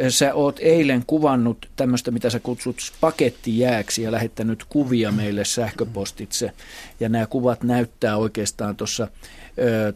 Sä 0.09 0.35
oot 0.35 0.59
eilen 0.61 1.05
kuvannut 1.07 1.69
tämmöistä, 1.77 2.11
mitä 2.11 2.31
sä 2.31 2.41
kutsut 2.41 2.77
pakettijääksi 3.01 4.03
ja 4.03 4.13
lähettänyt 4.13 4.65
kuvia 4.69 5.13
meille 5.13 5.45
sähköpostitse. 5.45 6.53
Ja 7.01 7.09
nämä 7.09 7.27
kuvat 7.27 7.63
näyttää 7.63 8.17
oikeastaan 8.17 8.77
tuossa 8.77 9.09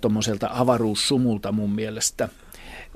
tuommoiselta 0.00 0.50
avaruussumulta 0.52 1.52
mun 1.52 1.70
mielestä. 1.70 2.28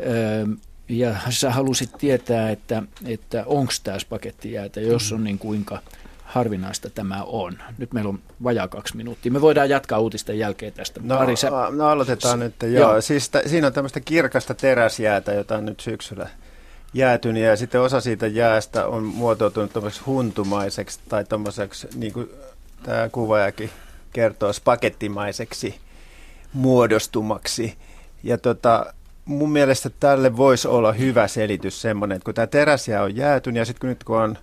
Ö, 0.00 0.46
ja 0.88 1.16
sä 1.30 1.50
halusit 1.50 1.90
tietää, 1.98 2.50
että, 2.50 2.82
että 3.06 3.42
onko 3.46 3.72
tämä 3.82 3.98
pakettijäätä, 4.08 4.80
jos 4.80 5.12
on 5.12 5.24
niin 5.24 5.38
kuinka 5.38 5.78
harvinaista 6.24 6.90
tämä 6.90 7.22
on. 7.22 7.58
Nyt 7.78 7.92
meillä 7.92 8.08
on 8.08 8.18
vajaa 8.42 8.68
kaksi 8.68 8.96
minuuttia. 8.96 9.32
Me 9.32 9.40
voidaan 9.40 9.68
jatkaa 9.68 9.98
uutisten 9.98 10.38
jälkeen 10.38 10.72
tästä. 10.72 11.00
No, 11.04 11.16
Pari, 11.16 11.36
sä... 11.36 11.50
no 11.70 11.86
aloitetaan 11.86 12.38
S- 12.38 12.40
nyt. 12.40 12.54
Joo. 12.62 12.70
joo. 12.72 13.00
Siis 13.00 13.28
t- 13.28 13.46
siinä 13.46 13.66
on 13.66 13.72
tämmöistä 13.72 14.00
kirkasta 14.00 14.54
teräsjäätä, 14.54 15.32
jota 15.32 15.56
on 15.56 15.66
nyt 15.66 15.80
syksyllä 15.80 16.28
jäätynyt 16.94 17.42
ja 17.42 17.56
sitten 17.56 17.80
osa 17.80 18.00
siitä 18.00 18.26
jäästä 18.26 18.86
on 18.86 19.02
muotoutunut 19.02 20.06
huntumaiseksi 20.06 21.00
tai 21.08 21.24
tuommoiseksi, 21.24 21.88
niin 21.94 22.12
kuin 22.12 22.30
tämä 22.82 23.08
kuvaajakin 23.08 23.70
kertoo, 24.12 24.52
spakettimaiseksi 24.52 25.80
muodostumaksi. 26.52 27.74
Ja 28.22 28.38
tota, 28.38 28.94
mun 29.24 29.52
mielestä 29.52 29.90
tälle 30.00 30.36
voisi 30.36 30.68
olla 30.68 30.92
hyvä 30.92 31.28
selitys 31.28 31.80
semmoinen, 31.80 32.16
että 32.16 32.24
kun 32.24 32.34
tämä 32.34 32.46
teräsjää 32.46 33.02
on 33.02 33.16
jäätynyt 33.16 33.58
ja 33.58 33.64
sitten 33.64 33.80
kun 33.80 33.88
nyt 33.88 34.04
kun 34.04 34.18
on 34.18 34.38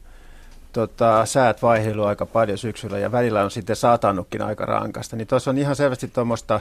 tota, 0.74 1.26
säät 1.26 1.62
vaihdellut 1.62 2.06
aika 2.06 2.26
paljon 2.26 2.58
syksyllä 2.58 3.00
ja 3.00 3.12
välillä 3.12 3.44
on 3.44 3.52
sitten 3.52 3.76
satanutkin 3.76 4.42
aika 4.42 4.66
rankasta, 4.66 5.16
niin 5.16 5.28
tuossa 5.28 5.52
on 5.52 5.58
ihan 5.58 5.76
selvästi 5.76 6.08
tuommoista 6.08 6.60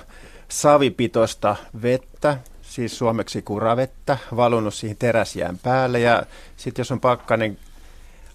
savipitosta 0.48 1.56
vettä, 1.82 2.38
siis 2.70 2.98
suomeksi 2.98 3.42
kuravettä, 3.42 4.18
valunut 4.36 4.74
siihen 4.74 4.96
teräsjään 4.96 5.58
päälle 5.58 6.00
ja 6.00 6.22
sitten 6.56 6.80
jos 6.80 6.92
on 6.92 7.00
pakkanen 7.00 7.58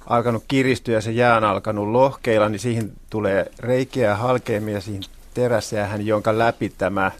alkanut 0.07 0.43
kiristyä 0.47 0.95
ja 0.95 1.01
se 1.01 1.11
jää 1.11 1.37
on 1.37 1.43
alkanut 1.43 1.87
lohkeilla, 1.87 2.49
niin 2.49 2.59
siihen 2.59 2.91
tulee 3.09 3.51
reikiä 3.59 4.09
ja 4.09 4.15
halkeamia 4.15 4.81
siihen 4.81 5.03
teräsjäähän, 5.33 6.05
jonka 6.05 6.37
läpi 6.37 6.73
tämä 6.77 7.11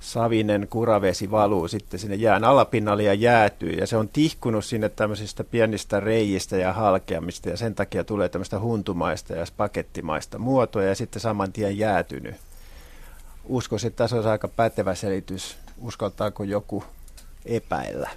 savinen 0.00 0.66
kuravesi 0.70 1.30
valuu 1.30 1.68
sitten 1.68 2.00
sinne 2.00 2.16
jään 2.16 2.44
alapinnalle 2.44 3.02
ja 3.02 3.14
jäätyy. 3.14 3.70
Ja 3.70 3.86
se 3.86 3.96
on 3.96 4.08
tihkunut 4.08 4.64
sinne 4.64 4.88
tämmöisistä 4.88 5.44
pienistä 5.44 6.00
reijistä 6.00 6.56
ja 6.56 6.72
halkeamista 6.72 7.48
ja 7.48 7.56
sen 7.56 7.74
takia 7.74 8.04
tulee 8.04 8.28
tämmöistä 8.28 8.60
huntumaista 8.60 9.32
ja 9.32 9.46
pakettimaista 9.56 10.38
muotoa 10.38 10.82
ja 10.82 10.94
sitten 10.94 11.20
saman 11.20 11.52
tien 11.52 11.78
jäätynyt. 11.78 12.34
Uskoisin, 13.44 13.88
että 13.88 14.04
tässä 14.04 14.16
olisi 14.16 14.28
aika 14.28 14.48
pätevä 14.48 14.94
selitys 14.94 15.56
uskaltaako 15.80 16.44
joku 16.44 16.84
epäillä? 17.44 18.10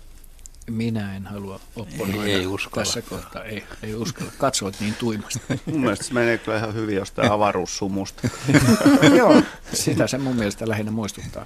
Minä 0.70 1.16
en 1.16 1.26
halua 1.26 1.60
opponoida 1.76 2.24
ei, 2.24 2.34
ei 2.34 2.48
uskalla. 2.48 2.86
tässä 2.86 3.02
kohtaa. 3.02 3.44
Ei, 3.44 3.64
ei 3.84 3.96
uskalla. 3.96 4.32
Katsoit 4.38 4.80
niin 4.80 4.96
tuimasti. 5.00 5.40
mun 5.72 5.82
mielestä 5.82 6.06
se 6.06 6.14
menee 6.14 6.38
kyllä 6.38 6.58
ihan 6.58 6.74
hyvin 6.74 6.96
jostain 6.96 7.32
avaruussumusta. 7.32 8.28
Joo, 9.18 9.42
sitä 9.74 10.08
se 10.08 10.18
mun 10.18 10.36
mielestä 10.36 10.70
lähinnä 10.70 10.92
muistuttaa. 10.92 11.46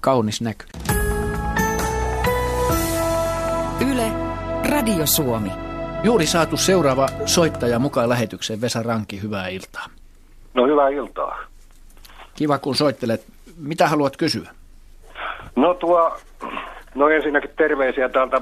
Kaunis 0.00 0.40
näky. 0.40 0.66
Yle, 3.92 4.12
Radio 4.68 5.06
Suomi. 5.06 5.50
Juuri 6.04 6.26
saatu 6.26 6.56
seuraava 6.56 7.08
soittaja 7.26 7.78
mukaan 7.78 8.08
lähetykseen. 8.08 8.60
Vesa 8.60 8.82
Ranki, 8.82 9.22
hyvää 9.22 9.48
iltaa. 9.48 9.86
No 10.54 10.66
hyvää 10.66 10.88
iltaa. 10.88 11.36
Kiva 12.34 12.58
kun 12.58 12.76
soittelet. 12.76 13.24
Mitä 13.56 13.88
haluat 13.88 14.16
kysyä? 14.16 14.50
No 15.56 15.74
tuo, 15.74 16.16
no 16.94 17.08
ensinnäkin 17.08 17.50
terveisiä 17.56 18.08
täältä 18.08 18.40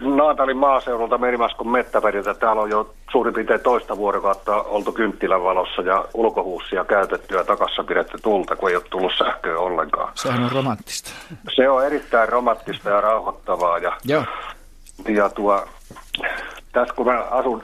Naatalin 0.00 0.56
maaseudulta 0.56 1.18
Merimaskon 1.18 1.68
mettäperiltä. 1.68 2.34
Täällä 2.34 2.62
on 2.62 2.70
jo 2.70 2.94
suurin 3.12 3.34
piirtein 3.34 3.60
toista 3.60 3.96
vuorokautta 3.96 4.62
oltu 4.62 4.92
kynttilän 4.92 5.42
valossa 5.42 5.82
ja 5.82 6.04
ulkohuussia 6.14 6.84
käytetty 6.84 7.34
ja 7.34 7.44
takassa 7.44 7.84
pidetty 7.84 8.18
tulta, 8.22 8.56
kun 8.56 8.68
ei 8.68 8.76
ole 8.76 8.84
tullut 8.90 9.12
sähköä 9.18 9.58
ollenkaan. 9.58 10.12
Sehän 10.14 10.44
on 10.44 10.52
romanttista. 10.52 11.10
Se 11.56 11.68
on 11.68 11.86
erittäin 11.86 12.28
romanttista 12.28 12.90
ja 12.90 13.00
rauhoittavaa. 13.00 13.78
Ja, 13.78 13.92
Joo. 14.04 14.24
ja 15.08 15.28
tuo, 15.28 15.64
tässä 16.72 16.94
kun 16.94 17.06
mä 17.06 17.20
asun, 17.30 17.62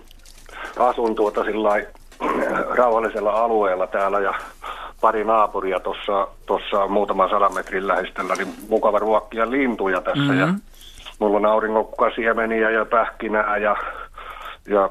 asun 0.78 1.14
tuota 1.14 1.44
sillä 1.44 1.70
rauhallisella 2.70 3.30
alueella 3.30 3.86
täällä 3.86 4.20
ja 4.20 4.34
pari 5.04 5.24
naapuria 5.24 5.80
tuossa 5.80 6.28
tossa 6.46 6.86
muutaman 6.88 7.30
sadan 7.30 7.54
metrin 7.54 7.88
lähestyllä, 7.88 8.34
niin 8.34 8.48
mukava 8.68 8.98
ruokkia 8.98 9.50
lintuja 9.50 10.00
tässä. 10.00 10.32
Mm-hmm. 10.32 10.40
Ja 10.40 10.48
mulla 11.18 11.36
on 11.36 11.46
auringokkasiemeniä 11.46 12.70
ja 12.70 12.84
pähkinää 12.84 13.56
ja, 13.56 13.76
ja 14.68 14.90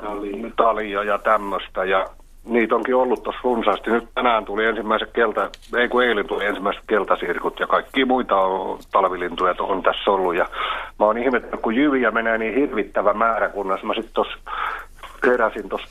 talia 0.56 1.04
ja 1.04 1.18
tämmöistä. 1.18 1.84
Ja 1.84 2.06
niitä 2.46 2.76
onkin 2.76 2.96
ollut 2.96 3.24
tuossa 3.24 3.42
runsaasti. 3.44 3.92
Nyt 3.92 4.08
tänään 4.16 4.46
tuli 4.46 4.66
ensimmäiset 4.66 5.10
kelta, 5.14 5.50
ei 5.78 5.90
kun 5.90 6.04
eilen 6.04 6.28
tuli 6.28 6.46
ensimmäiset 6.46 6.84
keltasirkut 6.88 7.60
ja 7.60 7.68
kaikki 7.68 8.06
muita 8.06 8.36
on, 8.36 8.80
talvilintuja 8.92 9.56
on 9.60 9.84
tässä 9.84 10.12
ollut. 10.12 10.36
Ja 10.36 10.46
mä 11.00 11.06
oon 11.06 11.18
ihmettänyt, 11.18 11.62
kun 11.62 11.76
jyviä 11.76 12.12
menee 12.12 12.38
niin 12.38 12.56
hirvittävä 12.56 13.14
määrä, 13.14 13.50
kunnes 13.50 13.84
mä 13.84 13.94
sitten 13.94 14.14
tuossa 14.14 14.38
heräsin 15.28 15.70
tuossa, 15.70 15.88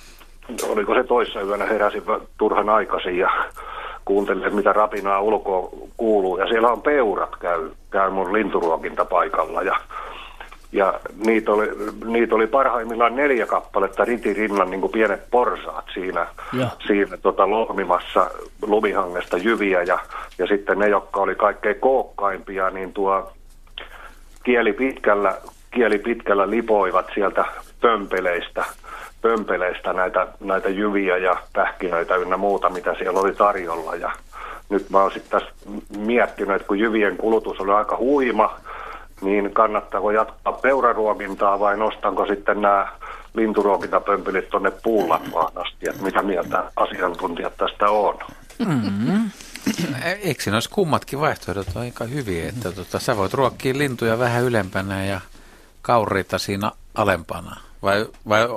oliko 0.69 0.95
se 0.95 1.05
toissa 1.05 1.41
yönä, 1.41 1.67
heräsin 1.67 2.03
turhan 2.39 2.69
aikaisin 2.69 3.19
ja 3.19 3.31
kuuntelen, 4.05 4.55
mitä 4.55 4.73
rapinaa 4.73 5.21
ulkoa 5.21 5.69
kuuluu. 5.97 6.39
Ja 6.39 6.47
siellä 6.47 6.69
on 6.69 6.83
peurat 6.83 7.37
käy, 7.37 7.71
käy 7.91 8.11
mun 8.11 8.33
linturuokintapaikalla 8.33 9.63
ja 9.63 9.77
ja 10.73 11.01
niitä 11.27 11.53
oli, 11.53 11.69
niitä 12.07 12.35
oli 12.35 12.47
parhaimmillaan 12.47 13.17
neljä 13.17 13.47
kappaletta 13.47 14.05
ritirinnan 14.05 14.71
niin 14.71 14.81
kuin 14.81 14.93
pienet 14.93 15.31
porsaat 15.31 15.85
siinä, 15.95 16.27
ja. 16.59 16.69
siinä 16.87 17.17
tota, 17.17 17.51
lohmimassa 17.51 18.31
lumihangesta 18.63 19.37
jyviä. 19.37 19.83
Ja, 19.83 19.99
ja 20.39 20.47
sitten 20.47 20.79
ne, 20.79 20.89
jotka 20.89 21.21
oli 21.21 21.35
kaikkein 21.35 21.81
kookkaimpia, 21.81 22.71
niin 22.71 22.93
tuo 22.93 23.33
kieli 24.43 24.73
pitkällä, 24.73 25.35
kieli 25.71 25.99
pitkällä 25.99 26.51
lipoivat 26.51 27.07
sieltä 27.15 27.45
pömpeleistä– 27.81 28.65
pömpeleistä 29.23 29.93
näitä, 29.93 30.27
näitä 30.41 30.69
jyviä 30.69 31.17
ja 31.17 31.37
pähkinöitä 31.53 32.17
ynnä 32.17 32.37
muuta, 32.37 32.71
mitä 32.71 32.95
siellä 32.95 33.21
oli 33.21 33.35
tarjolla. 33.35 33.95
Ja 33.95 34.13
nyt 34.69 34.91
mä 34.91 35.03
oon 35.03 35.13
sitten 35.13 35.41
tässä 35.41 35.55
miettinyt, 35.99 36.57
että 36.57 36.69
kun 36.69 36.79
jyvien 36.79 37.17
kulutus 37.17 37.61
oli 37.61 37.73
aika 37.73 37.97
huima, 37.97 38.61
niin 39.21 39.53
kannattaako 39.53 40.11
jatkaa 40.11 40.53
peuraruokintaa 40.53 41.61
vai 41.61 41.77
nostanko 41.77 42.27
sitten 42.27 42.61
nämä 42.61 42.89
linturuokintapömpelit 43.35 44.51
tuonne 44.51 44.73
puulatvaan 44.83 45.53
asti, 45.55 45.89
että 45.89 46.03
mitä 46.03 46.23
mieltä 46.23 46.65
asiantuntijat 46.77 47.57
tästä 47.57 47.91
on. 47.91 48.19
Mm-hmm. 48.59 49.31
Eikö 50.23 50.43
siinä 50.43 50.57
olisi 50.57 50.71
kummatkin 50.71 51.21
vaihtoehdot 51.21 51.77
aika 51.77 52.05
hyviä, 52.05 52.49
että 52.49 52.73
tota, 52.73 52.99
sä 52.99 53.17
voit 53.17 53.35
ruokkia 53.35 53.79
lintuja 53.79 54.19
vähän 54.19 54.43
ylempänä 54.43 55.05
ja 55.05 55.21
kauriita 55.83 56.39
siinä 56.39 56.71
alempana? 56.95 57.57
Vai, 57.83 58.07
vai 58.29 58.49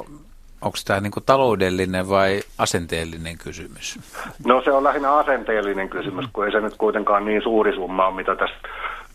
Onko 0.62 0.78
tämä 0.86 1.00
niin 1.00 1.12
taloudellinen 1.26 2.10
vai 2.10 2.42
asenteellinen 2.58 3.38
kysymys? 3.38 4.00
No 4.46 4.62
se 4.62 4.72
on 4.72 4.84
lähinnä 4.84 5.14
asenteellinen 5.14 5.90
kysymys, 5.90 6.26
kun 6.34 6.46
ei 6.46 6.52
se 6.52 6.62
nyt 6.62 6.78
kuitenkaan 6.78 7.26
niin 7.26 7.42
suuri 7.44 7.76
summa 7.76 8.08
ole, 8.08 8.16
mitä 8.16 8.36
tässä 8.36 8.56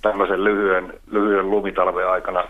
tämmöisen 0.03 0.45
lyhyen, 0.45 0.93
lyhyen 1.11 1.51
lumitalven 1.51 2.09
aikana 2.09 2.45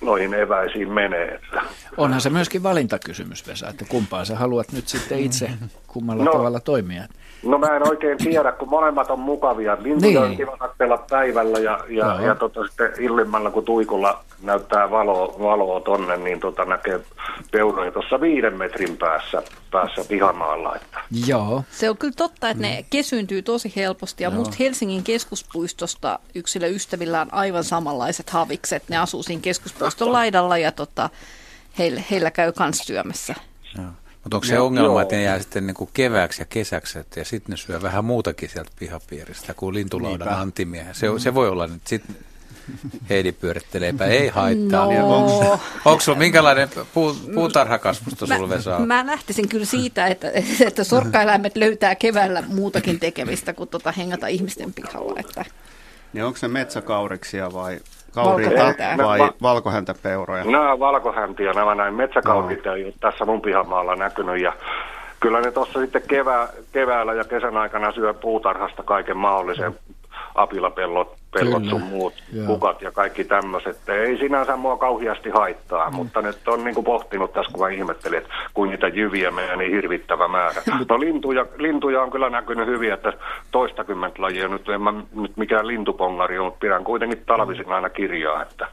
noihin 0.00 0.34
eväisiin 0.34 0.92
menee. 0.92 1.28
Että. 1.28 1.62
Onhan 1.96 2.20
se 2.20 2.30
myöskin 2.30 2.62
valintakysymys, 2.62 3.46
Vesa, 3.48 3.68
että 3.68 3.84
kumpaan 3.88 4.26
sä 4.26 4.36
haluat 4.36 4.72
nyt 4.72 4.88
sitten 4.88 5.18
itse 5.18 5.50
kummalla 5.86 6.24
no, 6.24 6.32
tavalla 6.32 6.60
toimia. 6.60 7.02
No 7.42 7.58
mä 7.58 7.76
en 7.76 7.88
oikein 7.88 8.18
tiedä, 8.18 8.52
kun 8.52 8.68
molemmat 8.68 9.10
on 9.10 9.18
mukavia. 9.18 9.76
Lintuja 9.80 10.20
niin. 10.20 10.30
on 10.30 10.36
kiva 10.36 10.56
katsella 10.56 11.04
päivällä 11.10 11.58
ja, 11.58 11.80
ja, 11.88 12.04
no. 12.04 12.26
ja 12.26 12.34
tota, 12.34 12.66
sitten 12.66 12.92
illimmällä, 12.98 13.50
kun 13.50 13.64
tuikulla 13.64 14.24
näyttää 14.44 14.90
valoa, 14.90 15.34
valoa 15.38 15.80
tonne, 15.80 16.16
niin 16.16 16.40
tota, 16.40 16.64
näkee 16.64 17.00
peuroja 17.50 17.92
tuossa 17.92 18.20
viiden 18.20 18.58
metrin 18.58 18.96
päässä, 18.96 19.42
päässä 19.70 20.04
pihamaalla. 20.08 20.76
Että. 20.76 21.00
Joo. 21.26 21.64
Se 21.70 21.90
on 21.90 21.96
kyllä 21.96 22.14
totta, 22.16 22.50
että 22.50 22.62
ne 22.62 22.80
mm. 22.80 22.86
kesyyntyy 22.90 23.42
tosi 23.42 23.72
helposti 23.76 24.22
ja 24.22 24.30
Joo. 24.30 24.38
musta 24.38 24.56
Helsingin 24.58 25.02
keskuspuistosta 25.04 26.18
yksillä 26.34 26.66
ystävillä 26.66 27.20
on 27.20 27.34
aivan 27.34 27.64
samanlaiset 27.64 28.30
havikset. 28.30 28.88
Ne 28.88 28.96
asuu 28.96 29.22
siinä 29.22 29.42
keskuspuiston 29.42 30.12
laidalla 30.12 30.58
ja 30.58 30.72
tota, 30.72 31.10
heillä, 31.78 32.02
heillä 32.10 32.30
käy 32.30 32.52
kans 32.52 32.78
syömässä. 32.78 33.34
Joo. 33.76 33.86
Mutta 34.24 34.36
onko 34.36 34.44
se 34.44 34.54
no, 34.54 34.66
ongelma, 34.66 34.88
joo. 34.88 35.00
että 35.00 35.16
ne 35.16 35.22
jää 35.22 35.38
sitten 35.38 35.66
niin 35.66 35.74
kuin 35.74 35.90
kevääksi 35.92 36.42
ja 36.42 36.46
kesäksi, 36.46 36.98
että, 36.98 37.20
ja 37.20 37.24
sitten 37.24 37.52
ne 37.52 37.56
syö 37.56 37.82
vähän 37.82 38.04
muutakin 38.04 38.48
sieltä 38.48 38.70
pihapiiristä 38.78 39.54
kuin 39.54 39.74
lintulaudan 39.74 40.18
Niinpä. 40.18 40.40
antimiehiä. 40.40 40.94
Se, 40.94 41.06
se 41.18 41.34
voi 41.34 41.48
olla, 41.48 41.64
että 41.64 41.78
sitten 41.84 42.16
Heidi 43.08 43.32
pyöritteleepä, 43.32 44.04
ei 44.04 44.28
haittaa. 44.28 44.86
No. 44.86 45.58
Onko 45.84 46.00
sulla 46.00 46.18
minkälainen 46.18 46.68
puu, 46.94 47.16
puutarhakasvusto 47.34 48.26
sulla 48.26 48.48
Vesa? 48.48 48.78
Mä 48.78 49.06
lähtisin 49.06 49.48
kyllä 49.48 49.64
siitä, 49.64 50.06
että, 50.06 50.30
että 50.66 50.84
sorkkaeläimet 50.84 51.56
löytää 51.56 51.94
keväällä 51.94 52.42
muutakin 52.48 53.00
tekemistä 53.00 53.52
kuin 53.52 53.68
tota 53.68 53.92
hengata 53.92 54.26
ihmisten 54.26 54.72
pihalla. 54.72 55.20
Että. 55.20 55.44
Niin 56.12 56.24
onko 56.24 56.38
ne 56.42 56.48
metsäkauriksia 56.48 57.52
vai 57.52 57.78
kauriita 58.14 58.74
vai 58.96 59.18
va- 59.18 59.34
valkohäntäpeuroja? 59.42 60.44
Nämä 60.44 60.78
valkohäntiä, 60.78 61.52
nämä 61.52 61.74
näin 61.74 61.94
metsäkauriita 61.94 62.68
no. 62.68 62.76
ei 62.76 62.84
ole 62.84 62.94
tässä 63.00 63.24
mun 63.24 63.40
pihamaalla 63.40 63.96
näkynyt 63.96 64.42
ja 64.42 64.52
kyllä 65.20 65.40
ne 65.40 65.50
tuossa 65.50 65.80
sitten 65.80 66.02
kevää, 66.08 66.48
keväällä 66.72 67.14
ja 67.14 67.24
kesän 67.24 67.56
aikana 67.56 67.92
syö 67.92 68.14
puutarhasta 68.14 68.82
kaiken 68.82 69.16
mahdollisen 69.16 69.74
apilapellot 70.34 71.16
pellot 71.34 71.64
sun 71.64 71.82
muut, 71.82 72.14
Joo. 72.32 72.46
kukat 72.46 72.82
ja 72.82 72.92
kaikki 72.92 73.24
tämmöiset. 73.24 73.88
Ei 73.88 74.18
sinänsä 74.18 74.56
mua 74.56 74.76
kauheasti 74.76 75.30
haittaa, 75.30 75.90
mm. 75.90 75.96
mutta 75.96 76.22
nyt 76.22 76.48
on 76.48 76.64
niin 76.64 76.74
kuin 76.74 76.84
pohtinut 76.84 77.32
tässä, 77.32 77.52
kun 77.52 77.60
mä 77.60 77.68
ihmettelin, 77.68 78.18
että 78.18 78.34
kuin 78.54 78.70
niitä 78.70 78.88
jyviä 78.88 79.30
menee 79.30 79.56
niin 79.56 79.72
hirvittävä 79.72 80.28
määrä. 80.28 80.62
No 80.88 81.00
lintuja, 81.00 81.46
lintuja 81.58 82.02
on 82.02 82.10
kyllä 82.10 82.30
näkynyt 82.30 82.66
hyvin, 82.66 82.92
että 82.92 83.12
toistakymmentä 83.50 84.22
lajia, 84.22 84.48
nyt 84.48 84.68
en 84.68 84.82
mä 84.82 84.92
nyt 85.14 85.36
mikään 85.36 85.66
lintupongari 85.66 86.38
ole, 86.38 86.44
mutta 86.44 86.60
pidän 86.60 86.84
kuitenkin 86.84 87.22
talvisin 87.26 87.72
aina 87.72 87.90
kirjaa, 87.90 88.42
että 88.42 88.68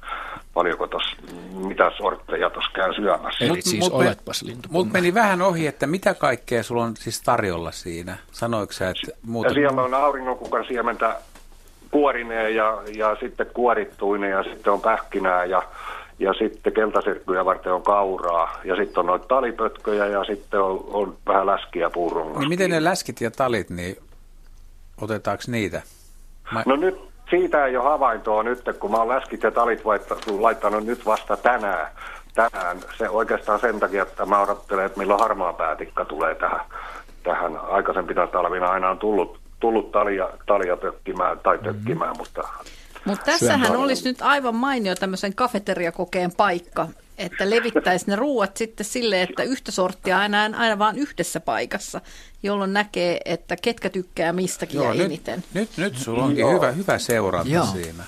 paljonko 0.53 0.87
tuossa, 0.87 1.17
mitä 1.53 1.91
sortteja 1.97 2.49
tuossa 2.49 2.71
käy 2.73 2.93
syömässä. 2.93 3.45
Eli 3.45 3.61
siis 3.61 3.83
mut, 3.83 3.93
oletpas. 3.93 4.45
Mut 4.69 4.91
meni 4.91 5.13
vähän 5.13 5.41
ohi, 5.41 5.67
että 5.67 5.87
mitä 5.87 6.13
kaikkea 6.13 6.63
sulla 6.63 6.83
on 6.83 6.95
siis 6.95 7.21
tarjolla 7.21 7.71
siinä? 7.71 8.17
Sanoiko 8.31 8.73
sä, 8.73 8.89
että 8.89 9.17
muuta? 9.21 9.49
Ja 9.49 9.53
siellä 9.53 9.81
on 9.81 9.93
auringonkukan 9.93 10.65
siementä 10.67 11.15
kuorineen 11.91 12.55
ja, 12.55 12.81
ja 12.95 13.15
sitten 13.19 13.47
kuorittuinen 13.53 14.31
ja 14.31 14.43
sitten 14.43 14.73
on 14.73 14.81
pähkinää 14.81 15.45
ja, 15.45 15.63
ja 16.19 16.33
sitten 16.33 16.73
keltasirkkuja 16.73 17.45
varten 17.45 17.73
on 17.73 17.83
kauraa 17.83 18.59
ja 18.63 18.75
sitten 18.75 18.99
on 18.99 19.05
noita 19.05 19.27
talipötköjä 19.27 20.05
ja 20.05 20.23
sitten 20.23 20.61
on, 20.61 20.83
on 20.87 21.17
vähän 21.27 21.45
läskiä 21.45 21.89
puurungosta. 21.89 22.39
Niin 22.39 22.49
miten 22.49 22.69
ne 22.69 22.83
läskit 22.83 23.21
ja 23.21 23.31
talit, 23.31 23.69
niin 23.69 23.97
otetaanko 25.01 25.43
niitä? 25.47 25.81
Mä... 26.51 26.63
No 26.65 26.75
nyt 26.75 27.11
siitä 27.29 27.65
ei 27.65 27.77
ole 27.77 27.83
havaintoa 27.83 28.43
nyt, 28.43 28.63
kun 28.79 28.91
mä 28.91 28.97
oon 28.97 29.09
läskit 29.09 29.43
ja 29.43 29.51
talit 29.51 29.81
laittanut 30.39 30.85
nyt 30.85 31.05
vasta 31.05 31.37
tänään. 31.37 31.87
tänään. 32.35 32.77
Se 32.97 33.09
oikeastaan 33.09 33.59
sen 33.59 33.79
takia, 33.79 34.03
että 34.03 34.25
mä 34.25 34.41
odottelen, 34.41 34.85
että 34.85 34.99
milloin 34.99 35.19
harmaa 35.19 35.53
päätikka 35.53 36.05
tulee 36.05 36.35
tähän. 36.35 36.61
tähän. 37.23 37.57
Aikaisempina 37.57 38.27
talvina 38.27 38.67
aina 38.67 38.89
on 38.89 38.99
tullut 38.99 39.39
tullut 39.61 39.91
talia, 39.91 40.29
talia 40.45 40.77
tökkimään 40.77 41.39
tai 41.39 41.57
mhm. 41.57 41.65
tökkimään, 41.65 42.09
mm-hmm. 42.09 42.21
mutta... 42.21 42.43
Mutta 43.05 43.25
tässähän 43.25 43.75
olisi 43.75 44.03
nyt 44.03 44.21
aivan 44.21 44.55
mainio 44.55 44.95
tämmöisen 44.95 45.35
kafeteriakokeen 45.35 46.31
paikka, 46.37 46.87
että 47.17 47.49
levittäisi 47.49 48.05
ne 48.07 48.15
ruuat 48.15 48.57
sitten 48.57 48.85
sille, 48.85 49.21
että 49.21 49.43
yhtä 49.43 49.71
sorttia 49.71 50.19
aina, 50.19 50.43
aina 50.43 50.79
vaan 50.79 50.97
yhdessä 50.97 51.39
paikassa, 51.39 52.01
jolloin 52.43 52.73
näkee, 52.73 53.19
että 53.25 53.55
ketkä 53.61 53.89
tykkää 53.89 54.33
mistäkin 54.33 54.77
joo, 54.77 54.93
ja 54.93 55.05
eniten. 55.05 55.43
Nyt, 55.53 55.69
nyt, 55.77 55.93
nyt 55.93 55.97
sulla 55.97 56.23
onkin 56.23 56.47
hyvä, 56.47 56.71
hyvä 56.71 56.97
seuranta 56.97 57.53
joo. 57.53 57.65
siinä. 57.65 58.03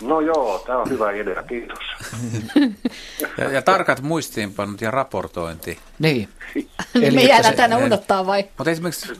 No 0.00 0.20
joo, 0.20 0.62
tämä 0.66 0.78
on 0.78 0.90
hyvä 0.90 1.10
idea, 1.10 1.42
kiitos. 1.42 1.78
ja, 3.38 3.50
ja 3.50 3.62
tarkat 3.62 4.00
muistiinpanot 4.00 4.80
ja 4.80 4.90
raportointi. 4.90 5.78
Niin. 5.98 6.28
Eli 6.94 7.10
Me 7.10 7.22
jäädään 7.22 7.56
tänne 7.56 7.76
odottaa 7.76 8.26
vai? 8.26 8.44
Mutta 8.58 8.70
esimerkiksi 8.70 9.12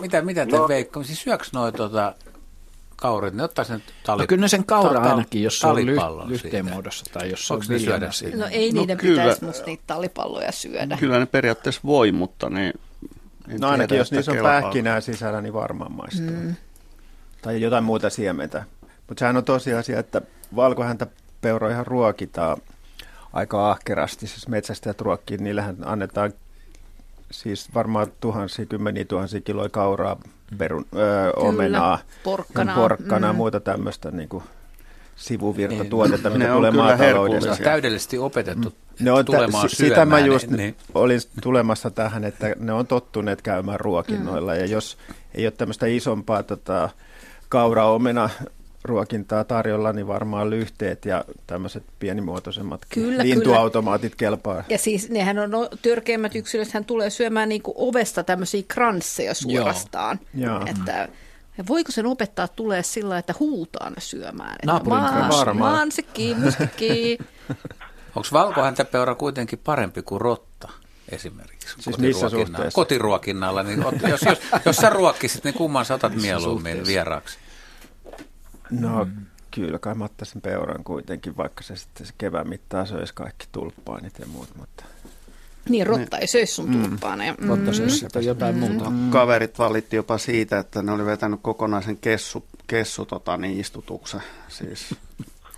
mitä, 0.00 0.22
mitä 0.22 0.46
te 0.46 0.56
no. 0.56 0.68
Veikko? 0.68 1.02
Siis 1.02 1.20
syöks 1.20 1.52
noin 1.52 1.74
tota, 1.74 2.14
kaurit, 2.96 3.34
ne 3.34 3.42
ottaa 3.42 3.64
sen 3.64 3.82
tali... 4.06 4.22
No 4.22 4.26
kyllä 4.26 4.40
ne 4.40 4.48
sen 4.48 4.64
kaura 4.64 5.00
ta- 5.00 5.10
ainakin, 5.10 5.42
jos 5.42 5.58
se 5.58 5.66
on 5.66 5.76
ly- 5.76 6.28
lyhteen 6.28 6.64
muodossa 6.64 7.04
tai 7.12 7.30
jos 7.30 7.46
se 7.46 7.54
on 7.54 7.62
syödä 7.64 8.10
siitä. 8.10 8.36
No 8.36 8.46
ei 8.50 8.72
no 8.72 8.80
niiden 8.80 8.96
kyllä, 8.96 9.22
pitäisi 9.22 9.44
musta 9.44 9.66
niitä 9.66 9.82
talipalloja 9.86 10.52
syödä. 10.52 10.96
Kyllä 10.96 11.18
ne 11.18 11.26
periaatteessa 11.26 11.80
voi, 11.84 12.12
mutta 12.12 12.50
niin... 12.50 12.72
No 13.60 13.68
ainakin 13.68 13.88
tiedä, 13.88 14.00
jos 14.00 14.12
niissä 14.12 14.32
on 14.32 14.38
pähkinää 14.38 15.00
sisällä, 15.00 15.40
niin 15.40 15.54
varmaan 15.54 15.92
maistuu. 15.92 16.30
Mm. 16.30 16.54
Tai 17.42 17.60
jotain 17.60 17.84
muuta 17.84 18.10
siementä. 18.10 18.64
Mutta 19.08 19.18
sehän 19.18 19.36
on 19.36 19.44
tosiasia, 19.44 19.98
että 19.98 20.22
valkohäntä 20.56 21.06
peuroihan 21.40 21.86
ruokitaan 21.86 22.56
aika 23.32 23.70
ahkerasti, 23.70 24.26
siis 24.26 24.48
metsästäjät 24.48 25.00
ruokkii, 25.00 25.38
niillähän 25.38 25.76
annetaan 25.84 26.32
siis 27.30 27.74
varmaan 27.74 28.06
tuhansia, 28.20 28.66
kymmeniä 28.66 29.04
tuhansia 29.04 29.40
kiloja 29.40 29.68
kauraa, 29.68 30.16
perun, 30.58 30.86
ö, 30.96 31.32
omenaa, 31.36 31.98
porkkana, 32.22 32.74
porkkana 32.74 33.32
mm. 33.32 33.36
muuta 33.36 33.60
tämmöistä 33.60 34.10
niin 34.10 34.28
kuin 34.28 34.44
sivuvirtatuotetta, 35.16 36.28
niin, 36.28 36.38
mitä 36.38 36.52
tulee 36.52 36.70
maataloudesta. 36.70 37.56
Täydellisesti 37.56 38.18
opetettu 38.18 38.68
mm. 38.68 39.04
ne 39.04 39.12
on 39.12 39.24
tulemaan 39.24 39.68
t- 39.68 39.70
Sitä 39.70 40.04
mä 40.04 40.20
just 40.20 40.46
niin, 40.46 40.56
niin. 40.56 40.76
olin 40.94 41.20
tulemassa 41.42 41.90
tähän, 41.90 42.24
että 42.24 42.54
ne 42.58 42.72
on 42.72 42.86
tottuneet 42.86 43.42
käymään 43.42 43.80
ruokinnoilla, 43.80 44.52
mm. 44.52 44.58
ja 44.58 44.66
jos 44.66 44.98
ei 45.34 45.46
ole 45.46 45.50
tämmöistä 45.50 45.86
isompaa 45.86 46.42
tota, 46.42 46.88
kaura-omena 47.48 48.30
ruokintaa 48.86 49.44
tarjolla, 49.44 49.92
niin 49.92 50.06
varmaan 50.06 50.50
lyhteet 50.50 51.04
ja 51.04 51.24
tämmöiset 51.46 51.82
pienimuotoisemmat 51.98 52.80
kyllä, 52.88 53.22
lintuautomaatit 53.22 54.14
kyllä. 54.16 54.30
kelpaa. 54.30 54.64
Ja 54.68 54.78
siis 54.78 55.10
nehän 55.10 55.38
on 55.38 55.50
no, 55.50 55.68
törkeimmät 55.82 56.34
yksilöt, 56.34 56.72
hän 56.72 56.84
tulee 56.84 57.10
syömään 57.10 57.48
niin 57.48 57.62
kuin 57.62 57.74
ovesta 57.78 58.22
tämmöisiä 58.22 58.62
kransseja 58.68 59.34
suorastaan. 59.34 60.20
Joo. 60.34 60.62
Että, 60.66 61.08
ja 61.58 61.64
voiko 61.68 61.92
sen 61.92 62.06
opettaa 62.06 62.48
tulee 62.48 62.82
sillä, 62.82 63.18
että 63.18 63.34
huutaa 63.40 63.90
ne 63.90 64.00
syömään? 64.00 64.56
Naapurin. 64.64 65.56
Mansikki, 65.58 66.34
muskikki. 66.34 67.18
Onko 68.16 68.28
valkohäntäpeura 68.32 69.14
kuitenkin 69.14 69.58
parempi 69.64 70.02
kuin 70.02 70.20
rotta? 70.20 70.68
esimerkiksi 71.08 71.76
siis 71.80 71.98
missä 71.98 72.28
suhteessa? 72.28 72.74
kotiruokinnalla. 72.74 73.62
Niin 73.62 73.84
jos, 74.08 74.22
jos, 74.22 74.38
jos 74.64 74.76
sä 74.76 74.90
ruokkisit, 74.90 75.44
niin 75.44 75.54
kumman 75.54 75.84
saatat 75.84 76.14
mieluummin 76.14 76.86
vieraaksi? 76.86 77.38
No 78.70 79.04
mm. 79.04 79.26
kyllä 79.50 79.78
kai 79.78 79.94
mä 79.94 80.04
ottaisin 80.04 80.40
peuran 80.40 80.84
kuitenkin, 80.84 81.36
vaikka 81.36 81.62
se 81.62 81.76
sitten 81.76 82.06
se 82.06 82.12
kevään 82.18 82.48
mittaan 82.48 82.86
söisi 82.86 83.14
kaikki 83.14 83.46
tulppaanit 83.52 84.18
ja 84.18 84.26
muut, 84.26 84.48
mutta... 84.56 84.84
Niin, 85.68 85.86
rotta 85.86 86.18
ei 86.18 86.26
söisi 86.26 86.52
sun 86.52 86.70
mm. 86.70 86.82
tulppaaneja. 86.82 87.34
Mm. 87.40 87.48
Rotta 87.48 87.72
söisi 87.72 87.98
sitä 87.98 88.20
jotain 88.20 88.54
mm. 88.54 88.60
muuta. 88.60 88.90
Mm. 88.90 89.10
Kaverit 89.10 89.58
valitti 89.58 89.96
jopa 89.96 90.18
siitä, 90.18 90.58
että 90.58 90.82
ne 90.82 90.92
oli 90.92 91.06
vetänyt 91.06 91.40
kokonaisen 91.42 91.96
kessu, 91.96 92.44
kessu 92.66 93.04
tota, 93.04 93.36
niin 93.36 93.60
istutuksen. 93.60 94.22
Siis 94.48 94.94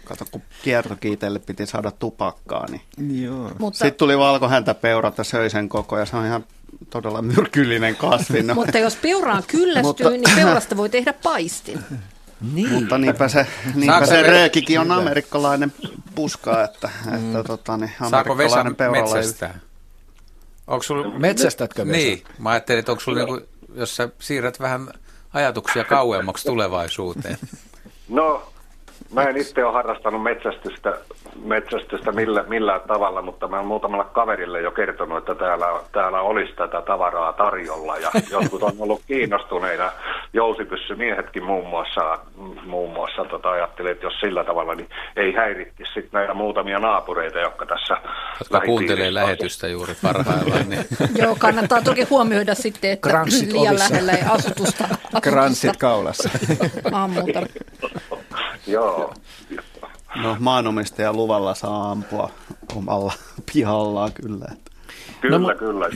Kato, 0.09 0.25
kun 0.31 0.43
kiertokiitelle 0.63 1.39
piti 1.39 1.67
saada 1.67 1.91
tupakkaa, 1.91 2.67
niin 2.71 3.23
Joo. 3.25 3.51
Mutta... 3.59 3.79
sitten 3.79 3.99
tuli 3.99 4.19
valkohäntäpeura 4.19 5.13
ja 5.19 5.25
söi 5.25 5.51
sen 5.51 5.69
koko 5.69 5.99
ja 5.99 6.07
se 6.07 6.17
on 6.17 6.27
ihan 6.27 6.45
todella 6.91 7.23
myrkyllinen 7.23 7.97
kasvi. 7.97 8.43
No. 8.43 8.55
Mutta 8.55 8.79
jos 8.79 8.97
peuraan 8.97 9.43
kyllästyy, 9.47 9.83
Mutta... 9.83 10.11
niin 10.11 10.37
peurasta 10.37 10.77
voi 10.77 10.89
tehdä 10.89 11.13
paistin. 11.13 11.79
Niin. 12.53 12.73
Mutta 12.73 12.99
niinpä 12.99 13.29
se, 13.29 13.47
niinpä 13.75 14.07
se 14.07 14.23
röökikin 14.23 14.81
on 14.81 14.91
amerikkalainen 14.91 15.73
puska, 16.15 16.65
että, 16.65 16.91
mm. 17.07 17.27
että 17.27 17.45
tota, 17.45 17.77
niin, 17.77 17.91
Saako 18.11 18.39
Vesan 18.39 18.77
metsästää? 18.93 19.59
Onko 20.67 20.83
sulla... 20.83 21.19
Metsästätkö 21.19 21.87
Vesa? 21.87 21.97
Niin, 21.97 22.25
mä 22.39 22.51
ajattelin, 22.51 22.79
että 22.79 22.93
onko 22.93 23.01
sulla, 23.01 23.19
niinku, 23.19 23.41
jos 23.75 23.97
sä 23.97 24.09
siirrät 24.19 24.61
vähän 24.61 24.89
ajatuksia 25.35 25.85
kauemmaksi 25.85 26.49
tulevaisuuteen. 26.49 27.39
No, 28.09 28.53
Mä 29.13 29.23
en 29.23 29.37
itse 29.37 29.65
ole 29.65 29.73
harrastanut 29.73 30.23
metsästystä, 30.23 30.99
metsästystä 31.45 32.13
millä, 32.13 32.45
millään 32.49 32.81
tavalla, 32.81 33.23
mutta 33.23 33.49
mä 33.49 33.57
oon 33.57 33.67
muutamalla 33.67 34.05
kaverille 34.05 34.61
jo 34.61 34.71
kertonut, 34.71 35.19
että 35.19 35.35
täällä, 35.35 35.67
täällä 35.93 36.21
olisi 36.21 36.53
tätä 36.53 36.83
tavaraa 36.83 37.33
tarjolla 37.33 37.97
ja 37.97 38.11
jotkut 38.31 38.63
on 38.63 38.73
ollut 38.79 39.03
kiinnostuneita 39.07 39.93
jousipyssymiehetkin 40.33 41.45
muun 41.45 41.69
muassa, 41.69 42.19
muun 42.67 42.93
muassa 42.93 43.25
tota, 43.25 43.51
ajattelin, 43.51 43.93
että 43.93 44.07
jos 44.07 44.21
sillä 44.21 44.45
tavalla, 44.45 44.75
niin 44.75 44.89
ei 45.17 45.33
häiritti 45.33 45.85
sitten 45.95 46.11
näitä 46.13 46.35
muutamia 46.35 46.79
naapureita, 46.79 47.39
jotka 47.39 47.67
tässä 47.67 47.97
Jotka 48.39 48.61
kuuntelee 48.61 49.15
lähetystä 49.15 49.69
juuri 49.69 49.95
parhaillaan. 50.03 50.69
Niin. 50.69 50.85
Joo, 51.23 51.37
kannattaa 51.39 51.83
toki 51.83 52.03
huomioida 52.11 52.55
sitten, 52.55 52.91
että 52.91 53.09
Kranssit 53.09 53.53
liian 53.53 53.69
ovissa. 53.69 53.93
lähellä 53.93 54.13
ei 54.13 54.23
asutusta, 54.23 54.85
asutusta 54.85 55.21
Kranssit 55.21 55.77
kaulassa. 55.77 56.31
ammuta. 56.93 57.41
Joo. 58.67 59.15
No 60.23 60.37
maanomistajan 60.39 61.17
luvalla 61.17 61.55
saa 61.55 61.91
ampua 61.91 62.31
omalla 62.77 63.13
pihallaan 63.53 64.13
kyllä. 64.13 64.45
että. 64.53 64.71
Kyllä, 65.21 65.39
No, 65.39 65.55
kyllä. 65.59 65.89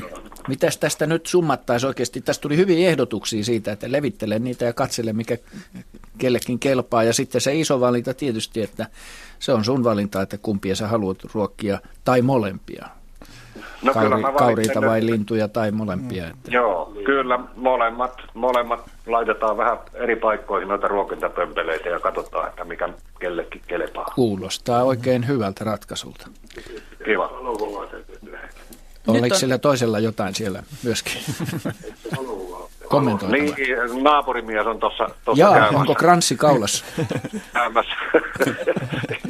Mitäs 0.48 0.78
tästä 0.78 1.06
nyt 1.06 1.26
summattaisi 1.26 1.86
oikeasti? 1.86 2.20
Tästä 2.20 2.42
tuli 2.42 2.56
hyviä 2.56 2.88
ehdotuksia 2.88 3.44
siitä, 3.44 3.72
että 3.72 3.92
levittele 3.92 4.38
niitä 4.38 4.64
ja 4.64 4.72
katsele, 4.72 5.12
mikä 5.12 5.38
kellekin 6.18 6.58
kelpaa. 6.58 7.04
Ja 7.04 7.12
sitten 7.12 7.40
se 7.40 7.54
iso 7.54 7.80
valinta 7.80 8.14
tietysti, 8.14 8.62
että 8.62 8.86
se 9.38 9.52
on 9.52 9.64
sun 9.64 9.84
valinta, 9.84 10.22
että 10.22 10.38
kumpia 10.38 10.76
sä 10.76 10.88
haluat 10.88 11.24
ruokkia 11.34 11.78
tai 12.04 12.22
molempia. 12.22 12.88
No 13.82 13.92
kyllä 13.92 14.08
Kauri, 14.08 14.22
mä 14.22 14.32
kauriita 14.32 14.80
vai 14.80 15.00
nyt- 15.00 15.10
lintuja 15.10 15.48
tai 15.48 15.70
molempia. 15.70 16.26
Että. 16.26 16.50
Joo, 16.50 16.92
kyllä 17.04 17.38
molemmat, 17.56 18.12
molemmat 18.34 18.80
laitetaan 19.06 19.56
vähän 19.56 19.78
eri 19.94 20.16
paikkoihin 20.16 20.68
noita 20.68 20.88
ruokintapömpeleitä 20.88 21.88
ja 21.88 22.00
katsotaan, 22.00 22.48
että 22.48 22.64
mikä 22.64 22.88
kellekin 23.20 23.62
kelepaa. 23.66 24.12
Kuulostaa 24.14 24.82
oikein 24.84 25.26
hyvältä 25.28 25.64
ratkaisulta. 25.64 26.28
Kiva. 27.04 27.30
Oliko 29.06 29.34
on- 29.34 29.40
sillä 29.40 29.58
toisella 29.58 29.98
jotain 29.98 30.34
siellä 30.34 30.62
myöskin 30.82 31.12
kommentoitavaa? 32.92 33.56
Niin, 33.56 34.02
naapurimies 34.02 34.66
on 34.66 34.80
tuossa 34.80 35.08
Jaa, 35.34 35.52
käymässä. 35.52 35.78
onko 35.78 35.94
kranssi 35.94 36.36
kaulassa? 36.36 36.84
käymässä. 37.52 37.92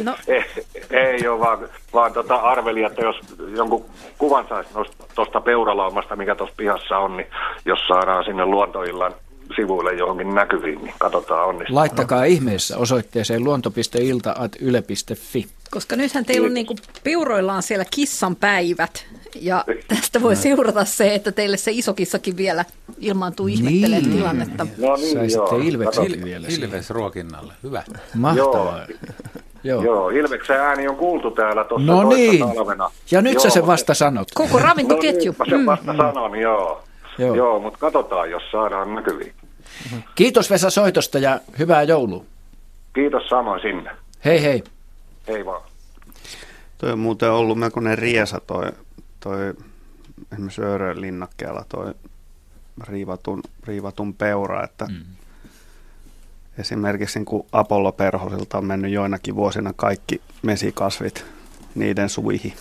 No. 0.04 0.14
ei, 0.28 0.44
ei 0.90 1.28
ole, 1.28 1.40
vaan, 1.40 1.58
vaan 1.92 2.12
tota 2.12 2.34
arveli, 2.36 2.82
että 2.82 3.02
jos 3.02 3.16
jonkun 3.56 3.84
kuvan 4.18 4.46
saisi 4.48 4.70
tuosta 5.14 5.40
peuralaumasta, 5.40 6.16
mikä 6.16 6.34
tuossa 6.34 6.54
pihassa 6.56 6.98
on, 6.98 7.16
niin 7.16 7.26
jos 7.64 7.78
saadaan 7.88 8.24
sinne 8.24 8.44
luontoillan 8.44 9.12
sivuille 9.56 9.94
johonkin 9.94 10.34
näkyviin, 10.34 10.84
niin 10.84 10.94
katsotaan 10.98 11.48
onnistuu. 11.48 11.76
Laittakaa 11.76 12.24
ihmeessä 12.24 12.78
osoitteeseen 12.78 13.44
luonto.ilta.yle.fi. 13.44 15.46
Koska 15.70 15.96
nythän 15.96 16.24
teillä 16.24 16.46
on 16.46 16.54
niinku 16.54 16.74
piuroillaan 17.04 17.62
siellä 17.62 17.84
kissan 17.94 18.36
päivät. 18.36 19.06
Ja 19.40 19.64
tästä 19.88 20.22
voi 20.22 20.36
seurata 20.36 20.84
se, 20.84 21.14
että 21.14 21.32
teille 21.32 21.56
se 21.56 21.70
iso 21.70 21.94
kissakin 21.94 22.36
vielä 22.36 22.64
ilmaantuu 22.98 23.46
ihmettelee 23.46 24.00
Niin. 24.00 24.12
tilannetta. 24.12 24.66
No 24.78 24.96
niin, 24.96 25.12
Saisitte. 25.12 25.56
Ilveksenkin 25.64 26.24
vielä 26.24 26.46
siihen. 26.50 26.68
Ilves 26.68 26.90
ruokinnalle, 26.90 27.52
hyvä. 27.62 27.82
Mahtavaa. 28.14 28.86
Joo. 29.64 29.82
Joo, 29.82 30.08
Ilveksen 30.10 30.56
ääni 30.60 30.88
on 30.88 30.96
kuultu 30.96 31.30
täällä 31.30 31.64
tuossa 31.64 31.86
No 31.86 32.08
niin. 32.08 32.38
talvena. 32.54 32.90
Ja 33.10 33.22
nyt 33.22 33.34
joo, 33.34 33.42
sä 33.42 33.50
sen 33.50 33.66
vasta 33.66 33.94
sanot. 33.94 34.28
Koko 34.34 34.58
ravintoketju. 34.58 35.34
No 35.38 35.44
niin, 35.44 35.60
mä 35.60 35.76
sen 35.76 35.86
vasta 35.86 35.96
sanon, 35.96 36.38
joo. 36.38 36.84
Joo. 37.18 37.26
Joo, 37.26 37.36
joo 37.36 37.58
mutta 37.60 37.78
katsotaan, 37.78 38.30
jos 38.30 38.42
saadaan 38.52 38.94
näkyviin. 38.94 39.32
Kiitos 40.14 40.50
Vesa 40.50 40.70
soitosta 40.70 41.18
ja 41.18 41.40
hyvää 41.58 41.82
joulua. 41.82 42.24
Kiitos 42.94 43.28
samoin 43.28 43.60
sinne. 43.60 43.90
Hei 44.24 44.42
hei. 44.42 44.62
Hei 45.28 45.46
vaan. 45.46 45.62
Toi 46.78 46.92
on 46.92 46.98
muuten 46.98 47.30
ollut 47.30 47.58
melkoinen 47.58 47.98
riesa 47.98 48.40
toi, 48.46 48.64
toi 49.22 49.54
esimerkiksi 50.32 50.62
Öörön 50.62 51.00
linnakkeella 51.00 51.64
toi 51.68 51.94
riivatun, 52.88 53.42
riivatun 53.64 54.14
peura, 54.14 54.64
että 54.64 54.84
mm. 54.86 55.02
esimerkiksi 56.58 57.18
niin 57.18 57.26
kuin 57.26 57.46
Apollo 57.52 57.92
Perhosilta 57.92 58.58
on 58.58 58.64
mennyt 58.64 58.92
joinakin 58.92 59.36
vuosina 59.36 59.72
kaikki 59.76 60.20
mesikasvit 60.42 61.24
niiden 61.74 62.08
suihin. 62.08 62.52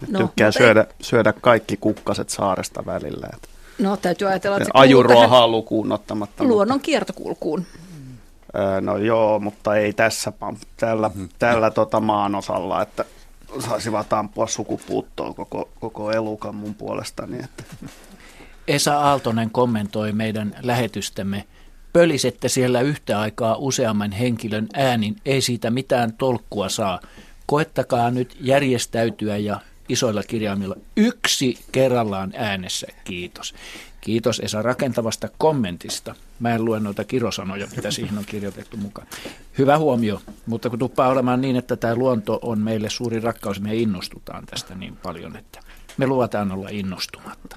Ne 0.00 0.08
No, 0.10 0.18
tykkää 0.18 0.22
mutta 0.26 0.44
ei- 0.44 0.52
syödä, 0.52 0.86
syödä 1.00 1.32
kaikki 1.32 1.76
kukkaset 1.76 2.28
saaresta 2.28 2.86
välillä. 2.86 3.28
Että 3.34 3.48
No 3.78 3.96
täytyy 3.96 4.28
ajatella, 4.28 4.56
että 4.56 4.64
se 4.64 4.70
kuuluu 4.72 4.82
ajuruohaa 4.82 5.48
lukuun 5.48 5.92
ottamatta. 5.92 6.36
tähän 6.36 6.46
mutta- 6.48 6.54
luonnon 6.56 6.80
kiertokulkuun. 6.80 7.66
Öö, 8.56 8.80
No 8.80 8.96
joo, 8.96 9.38
mutta 9.38 9.76
ei 9.76 9.92
tässä, 9.92 10.32
tällä, 10.76 11.10
tällä 11.38 11.70
tota 11.70 12.00
maanosalla, 12.00 12.82
että 12.82 13.04
saisivat 13.62 14.12
ampua 14.12 14.46
sukupuuttoon 14.46 15.34
koko, 15.34 15.68
koko 15.80 16.12
elukan 16.12 16.54
mun 16.54 16.74
puolestani. 16.74 17.38
Että. 17.44 17.64
Esa 18.68 19.00
Aaltonen 19.00 19.50
kommentoi 19.50 20.12
meidän 20.12 20.56
lähetystämme. 20.62 21.44
Pölisette 21.92 22.48
siellä 22.48 22.80
yhtä 22.80 23.20
aikaa 23.20 23.56
useamman 23.56 24.12
henkilön 24.12 24.68
äänin, 24.74 25.16
ei 25.24 25.40
siitä 25.40 25.70
mitään 25.70 26.12
tolkkua 26.12 26.68
saa. 26.68 27.00
Koettakaa 27.46 28.10
nyt 28.10 28.36
järjestäytyä 28.40 29.36
ja 29.36 29.60
isoilla 29.88 30.22
kirjaimilla 30.22 30.76
yksi 30.96 31.58
kerrallaan 31.72 32.32
äänessä. 32.36 32.86
Kiitos. 33.04 33.54
Kiitos 34.06 34.40
Esa 34.40 34.62
rakentavasta 34.62 35.28
kommentista. 35.38 36.14
Mä 36.40 36.54
en 36.54 36.64
lue 36.64 36.80
noita 36.80 37.04
kirosanoja, 37.04 37.66
mitä 37.76 37.90
siihen 37.90 38.18
on 38.18 38.24
kirjoitettu 38.24 38.76
mukaan. 38.76 39.06
Hyvä 39.58 39.78
huomio, 39.78 40.22
mutta 40.46 40.70
kun 40.70 40.78
tuppaa 40.78 41.08
olemaan 41.08 41.40
niin, 41.40 41.56
että 41.56 41.76
tämä 41.76 41.94
luonto 41.94 42.38
on 42.42 42.58
meille 42.58 42.90
suuri 42.90 43.20
rakkaus, 43.20 43.60
me 43.60 43.74
innostutaan 43.74 44.46
tästä 44.46 44.74
niin 44.74 44.96
paljon, 44.96 45.36
että 45.36 45.60
me 45.96 46.06
luvataan 46.06 46.52
olla 46.52 46.68
innostumatta. 46.70 47.56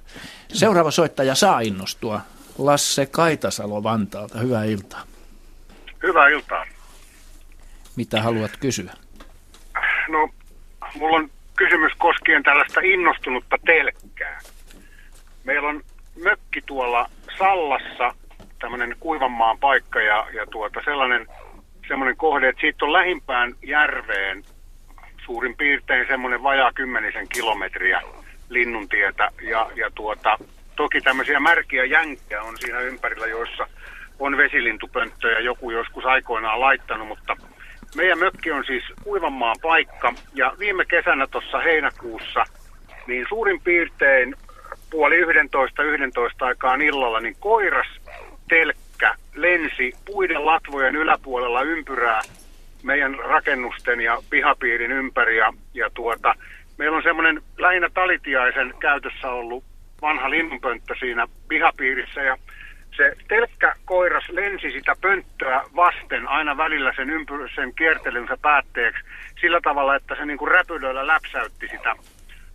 Seuraava 0.54 0.92
soittaja 0.92 1.36
saa 1.36 1.60
innostua. 1.60 2.22
Lasse 2.58 3.06
Kaitasalo 3.06 3.84
Vantaalta, 3.84 4.40
hyvää 4.40 4.64
iltaa. 4.64 5.04
Hyvää 6.04 6.28
iltaa. 6.28 6.66
Mitä 7.96 8.22
haluat 8.22 8.52
kysyä? 8.60 8.94
No, 10.08 10.30
mulla 10.96 11.18
on 11.18 11.30
kysymys 11.56 11.92
koskien 11.98 12.44
tällaista 12.44 12.80
innostunutta 12.80 13.56
telkkää. 13.66 14.40
Meillä 15.44 15.70
on 15.70 15.84
mökki 16.24 16.62
tuolla 16.66 17.10
Sallassa, 17.38 18.14
tämmöinen 18.60 18.96
kuivanmaan 19.00 19.60
paikka 19.60 20.02
ja, 20.02 20.28
ja 20.34 20.46
tuota, 20.48 20.82
sellainen 20.86 21.28
semmoinen 21.88 22.18
kohde, 22.18 22.50
että 22.50 22.62
siitä 22.62 22.86
on 22.86 22.94
lähimpään 22.94 23.54
järveen 23.64 24.44
suurin 25.26 25.58
piirtein 25.58 26.08
semmoinen 26.08 26.44
vajaa 26.44 26.74
kymmenisen 26.74 27.28
kilometriä 27.30 28.02
linnuntietä 28.50 29.30
ja, 29.42 29.72
ja 29.76 29.92
tuota, 29.96 30.38
toki 30.76 31.02
tämmöisiä 31.02 31.40
märkiä 31.40 31.86
jänkiä 31.86 32.42
on 32.42 32.58
siinä 32.58 32.80
ympärillä, 32.80 33.28
joissa 33.28 33.68
on 34.20 34.38
vesilintupönttöjä 34.38 35.40
joku 35.40 35.72
joskus 35.72 36.06
aikoinaan 36.06 36.60
laittanut, 36.60 37.08
mutta 37.08 37.38
meidän 37.96 38.20
mökki 38.20 38.52
on 38.52 38.66
siis 38.66 38.84
Kuivanmaan 39.04 39.56
paikka. 39.62 40.14
Ja 40.34 40.54
viime 40.60 40.86
kesänä 40.86 41.28
tuossa 41.28 41.60
heinäkuussa 41.60 42.44
niin 43.08 43.26
suurin 43.30 43.62
piirtein 43.62 44.36
puoli 44.90 45.16
11, 45.16 45.84
11 45.84 46.46
aikaan 46.46 46.82
illalla, 46.82 47.20
niin 47.20 47.36
koiras 47.40 47.88
telkkä 48.50 49.16
lensi 49.36 49.94
puiden 50.06 50.46
latvojen 50.46 50.96
yläpuolella 50.96 51.62
ympyrää 51.62 52.22
meidän 52.84 53.16
rakennusten 53.20 54.02
ja 54.02 54.18
pihapiirin 54.30 54.92
ympäri. 54.92 55.38
Ja, 55.38 55.54
ja 55.74 55.90
tuota, 55.94 56.36
meillä 56.78 56.98
on 56.98 57.04
semmoinen 57.04 57.42
lähinnä 57.58 57.90
talitiaisen 57.94 58.74
käytössä 58.80 59.30
ollut 59.30 59.64
vanha 60.02 60.30
linnunpönttö 60.30 60.96
siinä 61.00 61.28
pihapiirissä 61.48 62.22
ja 62.22 62.38
se 62.98 63.16
telkkä 63.28 63.76
koiras 63.86 64.30
lensi 64.30 64.72
sitä 64.72 64.96
pönttöä 65.02 65.62
vasten 65.76 66.28
aina 66.28 66.58
välillä 66.58 66.94
sen, 66.96 67.10
ympy- 67.10 67.50
sen 67.56 67.74
kiertelynsä 67.76 68.38
päätteeksi 68.42 69.04
sillä 69.42 69.60
tavalla, 69.64 69.96
että 69.96 70.16
se 70.16 70.26
niin 70.26 70.38
kuin 70.38 70.52
räpylöillä 70.52 71.08
läpsäytti 71.08 71.68
sitä 71.68 71.96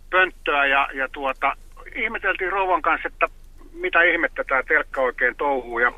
pönttöä 0.09 0.65
ja, 0.65 0.89
ja 0.93 1.09
tuota, 1.11 1.55
ihmeteltiin 1.95 2.51
rouvan 2.51 2.81
kanssa, 2.81 3.07
että 3.07 3.27
mitä 3.73 4.03
ihmettä 4.03 4.43
tämä 4.43 4.63
telkka 4.63 5.01
oikein 5.01 5.35
touhuu 5.35 5.79
ja 5.79 5.91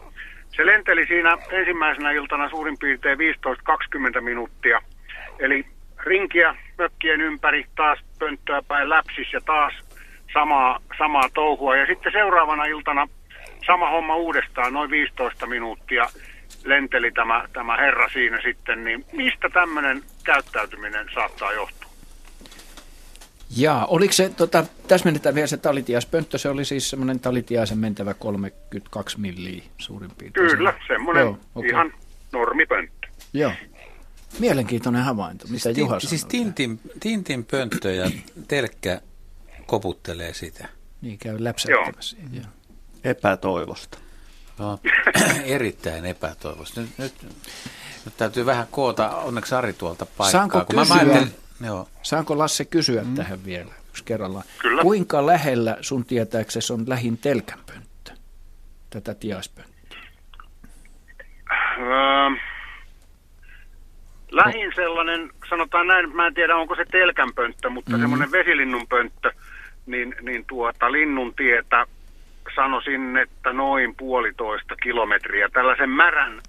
se 0.56 0.66
lenteli 0.66 1.06
siinä 1.06 1.38
ensimmäisenä 1.52 2.12
iltana 2.12 2.50
suurin 2.50 2.78
piirtein 2.78 3.18
15-20 4.18 4.22
minuuttia. 4.22 4.82
Eli 5.40 5.66
rinkiä 6.04 6.56
mökkien 6.78 7.22
ympäri, 7.22 7.66
taas 7.76 8.00
pönttöä 8.20 8.62
päin 8.68 8.90
läpsis 8.90 9.34
ja 9.34 9.42
taas 9.42 9.74
samaa, 10.34 10.80
samaa 10.98 11.30
touhua. 11.34 11.76
Ja 11.76 11.86
sitten 11.86 12.12
seuraavana 12.12 12.66
iltana 12.66 13.08
sama 13.66 13.90
homma 13.90 14.16
uudestaan, 14.16 14.74
noin 14.74 14.90
15 14.90 15.48
minuuttia 15.48 16.06
lenteli 16.66 17.12
tämä, 17.12 17.46
tämä 17.54 17.78
herra 17.78 18.10
siinä 18.10 18.42
sitten. 18.42 18.84
Niin 18.84 19.06
mistä 19.14 19.50
tämmöinen 19.50 20.02
käyttäytyminen 20.24 21.10
saattaa 21.14 21.54
johtua? 21.54 21.87
Jaa, 23.56 23.86
oliko 23.86 24.14
se, 24.14 24.30
tota, 24.30 24.66
täsmennetään 24.88 25.36
vielä 25.36 25.48
se 25.48 25.58
talitiaispönttö, 25.58 26.38
se 26.38 26.50
oli 26.50 26.66
siis 26.66 26.90
semmoinen 26.90 27.20
talitiaisen 27.20 27.78
mentävä 27.78 28.14
32 28.14 29.20
milliä 29.20 29.64
suurin 29.78 30.12
piirtein. 30.18 30.50
Kyllä, 30.50 30.74
semmoinen 30.88 31.24
Joo, 31.24 31.38
okei. 31.56 31.70
ihan 31.70 31.94
normipönttö. 32.32 33.08
Joo. 33.34 33.52
Mielenkiintoinen 34.40 35.04
havainto, 35.04 35.46
mitä 35.48 35.64
Siis, 35.64 35.78
Juha 35.78 36.00
siis 36.00 36.26
tintin, 36.26 36.80
tintin 37.00 37.46
pönttö 37.46 37.94
ja 37.94 38.12
telkkä 38.48 39.02
koputtelee 39.66 40.34
sitä. 40.34 40.68
Niin 41.02 41.18
käy 41.18 41.44
läpsäyttämässä. 41.44 42.18
Joo. 42.34 42.46
Epätoivosta. 43.04 43.98
No, 44.58 44.80
erittäin 45.46 46.06
epätoivoista. 46.06 46.82
Nyt, 46.82 46.90
nyt, 46.98 47.14
nyt 48.06 48.18
täytyy 48.18 48.46
vähän 48.46 48.68
koota, 48.72 49.10
onneksi 49.10 49.56
Ari 49.56 49.74
tuolta 49.74 50.06
paikkaa. 50.06 50.32
Saanko, 50.32 50.66
kun 50.66 50.80
kysyä, 50.80 50.96
mä 50.96 51.02
ajattelin, 51.02 51.36
joo. 51.62 51.88
saanko 52.02 52.38
Lasse 52.38 52.66
kysyä 52.66 53.02
mm. 53.02 53.16
tähän 53.16 53.46
vielä 53.46 53.72
yksi 53.90 54.04
kerrallaan? 54.04 54.46
Kyllä. 54.60 54.82
Kuinka 54.82 55.26
lähellä 55.26 55.78
sun 55.82 56.06
tietääksesi 56.06 56.74
on 56.74 56.84
lähin 56.88 57.18
telkänpönttö, 57.18 58.12
tätä 58.90 59.14
tiaispönttöä? 59.14 60.00
Öö, 61.80 62.30
lähin 64.32 64.72
sellainen, 64.76 65.30
sanotaan 65.50 65.88
näin, 65.88 66.16
mä 66.16 66.28
en 66.28 66.34
tiedä 66.34 66.56
onko 66.56 66.76
se 66.76 66.86
telkänpönttö, 66.92 67.70
mutta 67.70 67.92
mm. 67.92 68.00
semmoinen 68.00 68.32
vesilinnunpönttö, 68.32 69.32
niin, 69.86 70.16
niin 70.22 70.46
tuota 70.48 70.92
linnun 70.92 71.34
tietä 71.34 71.86
sanoisin, 72.56 73.18
että 73.18 73.54
noin 73.54 73.96
puolitoista 73.96 74.76
kilometriä. 74.76 75.50
Tällaisen 75.50 75.90
märän, 75.90 76.42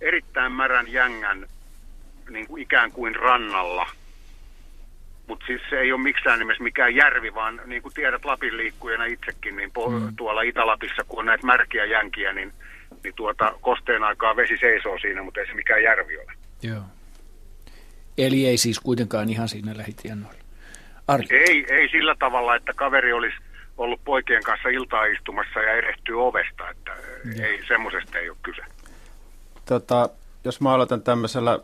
erittäin 0.00 0.52
märän 0.52 0.92
jängän 0.92 1.46
niin 2.30 2.46
kuin 2.46 2.62
ikään 2.62 2.92
kuin 2.92 3.16
rannalla. 3.16 3.86
Mutta 5.30 5.46
siis 5.46 5.62
se 5.70 5.78
ei 5.80 5.92
ole 5.92 6.00
missään 6.00 6.38
nimessä 6.38 6.62
mikään 6.62 6.94
järvi, 6.94 7.34
vaan 7.34 7.60
niin 7.66 7.82
kuin 7.82 7.94
tiedät 7.94 8.24
Lapin 8.24 8.56
liikkujana 8.56 9.04
itsekin, 9.04 9.56
niin 9.56 9.70
po- 9.78 9.90
mm. 9.90 10.16
tuolla 10.16 10.42
Itä-Lapissa, 10.42 11.04
kun 11.08 11.18
on 11.18 11.26
näitä 11.26 11.46
märkiä 11.46 11.84
jänkiä, 11.84 12.32
niin, 12.32 12.52
niin 13.04 13.14
tuota, 13.14 13.54
kosteen 13.60 14.02
aikaa 14.02 14.36
vesi 14.36 14.56
seisoo 14.56 14.98
siinä, 14.98 15.22
mutta 15.22 15.40
ei 15.40 15.46
se 15.46 15.54
mikään 15.54 15.82
järvi 15.82 16.18
ole. 16.18 16.32
Joo. 16.62 16.82
Eli 18.18 18.46
ei 18.46 18.56
siis 18.56 18.80
kuitenkaan 18.80 19.28
ihan 19.28 19.48
siinä 19.48 19.76
lähitienoilla. 19.76 20.40
Arki. 21.08 21.34
Ei, 21.34 21.66
ei 21.68 21.88
sillä 21.88 22.14
tavalla, 22.18 22.56
että 22.56 22.72
kaveri 22.76 23.12
olisi 23.12 23.36
ollut 23.78 24.00
poikien 24.04 24.42
kanssa 24.42 24.68
iltaa 24.68 25.04
istumassa 25.04 25.60
ja 25.60 25.72
erehtyy 25.72 26.26
ovesta, 26.26 26.70
että 26.70 26.92
ja. 27.36 27.46
ei, 27.46 27.66
semmoisesta 27.68 28.18
ei 28.18 28.30
ole 28.30 28.38
kyse. 28.42 28.62
Tota, 29.64 30.08
jos 30.44 30.60
mä 30.60 30.74
aloitan 30.74 31.02
tämmöisellä 31.02 31.58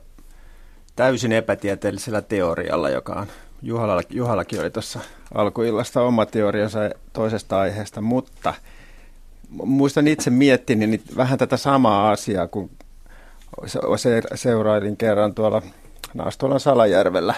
täysin 0.96 1.32
epätieteellisellä 1.32 2.22
teorialla, 2.22 2.90
joka 2.90 3.12
on 3.12 3.26
Juhalla, 3.62 4.02
Juhallakin 4.10 4.60
oli 4.60 4.70
tuossa 4.70 5.00
alkuillasta 5.34 6.02
oma 6.02 6.26
teoriansa 6.26 6.78
toisesta 7.12 7.60
aiheesta, 7.60 8.00
mutta 8.00 8.54
muistan 9.50 10.08
itse 10.08 10.30
miettinyt 10.30 10.90
niin 10.90 11.02
vähän 11.16 11.38
tätä 11.38 11.56
samaa 11.56 12.10
asiaa, 12.10 12.46
kun 12.48 12.70
seurailin 14.34 14.96
kerran 14.96 15.34
tuolla 15.34 15.62
Naastolan 16.14 16.60
Salajärvellä 16.60 17.34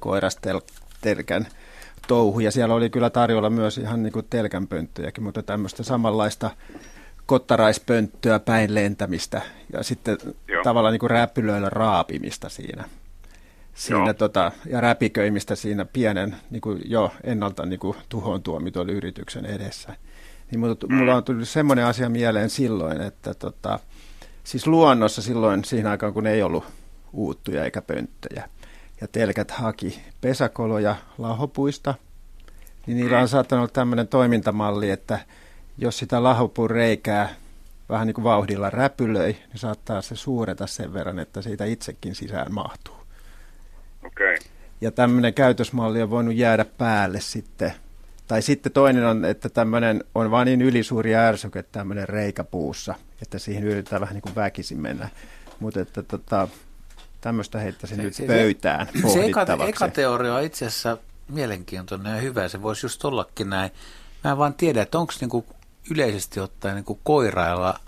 koirastelkän 0.00 1.46
touhu. 2.08 2.40
Ja 2.40 2.50
siellä 2.50 2.74
oli 2.74 2.90
kyllä 2.90 3.10
tarjolla 3.10 3.50
myös 3.50 3.78
ihan 3.78 4.02
niin 4.02 4.12
kuin 4.12 4.26
telkänpönttöjäkin, 4.30 5.24
mutta 5.24 5.42
tämmöistä 5.42 5.82
samanlaista 5.82 6.50
kottaraispönttöä 7.26 8.38
päin 8.38 8.74
lentämistä 8.74 9.42
ja 9.72 9.82
sitten 9.82 10.18
Joo. 10.48 10.64
tavallaan 10.64 10.92
niin 10.92 11.00
kuin 11.00 11.10
räpylöillä 11.10 11.70
raapimista 11.70 12.48
siinä. 12.48 12.84
Siinä 13.78 14.14
tota, 14.14 14.52
ja 14.66 14.80
räpiköimistä 14.80 15.54
siinä 15.54 15.84
pienen 15.84 16.36
niin 16.50 16.60
kuin 16.60 16.80
jo 16.84 17.12
ennalta 17.24 17.66
niin 17.66 17.80
kuin 17.80 17.96
tuhoon 18.08 18.42
tuomitun 18.42 18.90
yrityksen 18.90 19.46
edessä. 19.46 19.96
Niin 20.50 20.60
mutta, 20.60 20.86
mm. 20.86 20.94
mulla 20.94 21.14
on 21.14 21.24
tullut 21.24 21.48
semmoinen 21.48 21.84
asia 21.84 22.08
mieleen 22.08 22.50
silloin, 22.50 23.00
että 23.00 23.34
tota, 23.34 23.78
siis 24.44 24.66
luonnossa 24.66 25.22
silloin 25.22 25.64
siinä 25.64 25.90
aikaan, 25.90 26.12
kun 26.12 26.26
ei 26.26 26.42
ollut 26.42 26.64
uuttuja 27.12 27.64
eikä 27.64 27.82
pönttöjä, 27.82 28.48
ja 29.00 29.08
telkät 29.08 29.50
haki 29.50 30.00
pesäkoloja 30.20 30.96
lahopuista, 31.18 31.94
niin 32.86 32.96
niillä 32.96 33.20
on 33.20 33.28
saattanut 33.28 33.62
olla 33.62 33.72
tämmöinen 33.72 34.08
toimintamalli, 34.08 34.90
että 34.90 35.18
jos 35.78 35.98
sitä 35.98 36.22
lahopuun 36.22 36.70
reikää 36.70 37.34
vähän 37.88 38.06
niin 38.06 38.14
kuin 38.14 38.24
vauhdilla 38.24 38.70
räpylöi, 38.70 39.32
niin 39.32 39.58
saattaa 39.58 40.02
se 40.02 40.16
suureta 40.16 40.66
sen 40.66 40.92
verran, 40.92 41.18
että 41.18 41.42
siitä 41.42 41.64
itsekin 41.64 42.14
sisään 42.14 42.54
mahtuu. 42.54 42.97
Okay. 44.06 44.36
Ja 44.80 44.90
tämmöinen 44.90 45.34
käytösmalli 45.34 46.02
on 46.02 46.10
voinut 46.10 46.34
jäädä 46.34 46.64
päälle 46.64 47.20
sitten. 47.20 47.72
Tai 48.26 48.42
sitten 48.42 48.72
toinen 48.72 49.06
on, 49.06 49.24
että 49.24 49.48
tämmöinen 49.48 50.04
on 50.14 50.30
vain 50.30 50.46
niin 50.46 50.62
ylisuuri 50.62 51.14
ärsyke, 51.14 51.62
tämmöinen 51.62 52.08
reikä 52.08 52.44
puussa, 52.44 52.94
että 53.22 53.38
siihen 53.38 53.64
yritetään 53.64 54.00
vähän 54.00 54.14
niin 54.14 54.22
kuin 54.22 54.34
väkisin 54.34 54.80
mennä. 54.80 55.08
Mutta 55.60 55.80
että 55.80 56.02
tota, 56.02 56.48
tämmöistä 57.20 57.58
heittäisin 57.58 57.96
se, 57.96 58.02
nyt 58.02 58.14
se, 58.14 58.26
pöytään 58.26 58.86
se, 58.86 59.12
se 59.12 59.24
eka, 59.24 59.46
eka 59.68 59.88
teoria 59.88 60.34
on 60.34 60.42
itse 60.42 60.66
asiassa 60.66 60.98
mielenkiintoinen 61.28 62.14
ja 62.14 62.20
hyvä. 62.20 62.48
Se 62.48 62.62
voisi 62.62 62.86
just 62.86 63.04
ollakin 63.04 63.50
näin. 63.50 63.70
Mä 64.24 64.30
en 64.30 64.38
vaan 64.38 64.54
tiedä, 64.54 64.82
että 64.82 64.98
onko 64.98 65.12
niinku 65.20 65.46
yleisesti 65.90 66.40
ottaen 66.40 66.74
niinku 66.74 67.00
koirailla, 67.02 67.80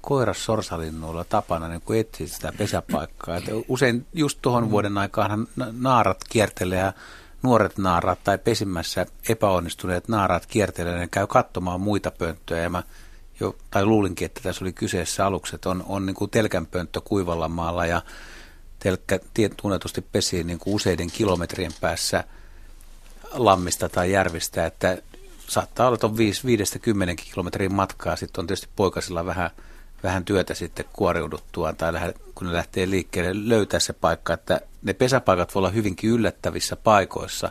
koiras 0.00 0.44
sorsalinnuilla 0.44 1.24
tapana 1.24 1.68
niinku 1.68 1.92
etsiä 1.92 2.26
sitä 2.26 2.52
pesäpaikkaa. 2.58 3.36
Et 3.36 3.44
usein 3.68 4.06
just 4.14 4.38
tuohon 4.42 4.64
mm. 4.64 4.70
vuoden 4.70 4.98
aikaan 4.98 5.48
naarat 5.72 6.18
kiertelee 6.30 6.78
ja 6.78 6.92
nuoret 7.42 7.78
naarat 7.78 8.18
tai 8.24 8.38
pesimmässä 8.38 9.06
epäonnistuneet 9.28 10.08
naarat 10.08 10.46
kiertelee 10.46 10.92
ja 10.92 10.98
ne 10.98 11.08
käy 11.10 11.26
katsomaan 11.26 11.80
muita 11.80 12.10
pönttöjä. 12.10 12.62
Ja 12.62 12.70
mä 12.70 12.82
jo, 13.40 13.56
tai 13.70 13.84
luulinkin, 13.84 14.26
että 14.26 14.40
tässä 14.42 14.64
oli 14.64 14.72
kyseessä 14.72 15.26
aluksi, 15.26 15.54
että 15.54 15.70
on, 15.70 15.84
on 15.88 16.06
niin 16.06 16.16
kuin 16.16 16.30
telkänpönttö 16.30 17.00
kuivalla 17.00 17.48
maalla 17.48 17.86
ja 17.86 18.02
telkkä 18.78 19.18
tunnetusti 19.56 20.00
pesii 20.00 20.44
niin 20.44 20.58
kuin 20.58 20.74
useiden 20.74 21.10
kilometrien 21.10 21.72
päässä 21.80 22.24
lammista 23.32 23.88
tai 23.88 24.12
järvistä, 24.12 24.66
että 24.66 24.98
saattaa 25.48 25.88
olla 25.88 25.96
tuon 25.96 26.14
5-10 26.14 26.16
kilometrin 27.32 27.74
matkaa, 27.74 28.16
sitten 28.16 28.42
on 28.42 28.46
tietysti 28.46 28.68
poikasilla 28.76 29.26
vähän, 29.26 29.50
vähän 30.02 30.24
työtä 30.24 30.54
sitten 30.54 30.84
kuoriuduttua 30.92 31.72
tai 31.72 31.92
kun 32.34 32.46
ne 32.46 32.52
lähtee 32.52 32.90
liikkeelle 32.90 33.48
löytää 33.48 33.80
se 33.80 33.92
paikka, 33.92 34.34
että 34.34 34.60
ne 34.82 34.92
pesäpaikat 34.92 35.54
voi 35.54 35.60
olla 35.60 35.70
hyvinkin 35.70 36.10
yllättävissä 36.10 36.76
paikoissa, 36.76 37.50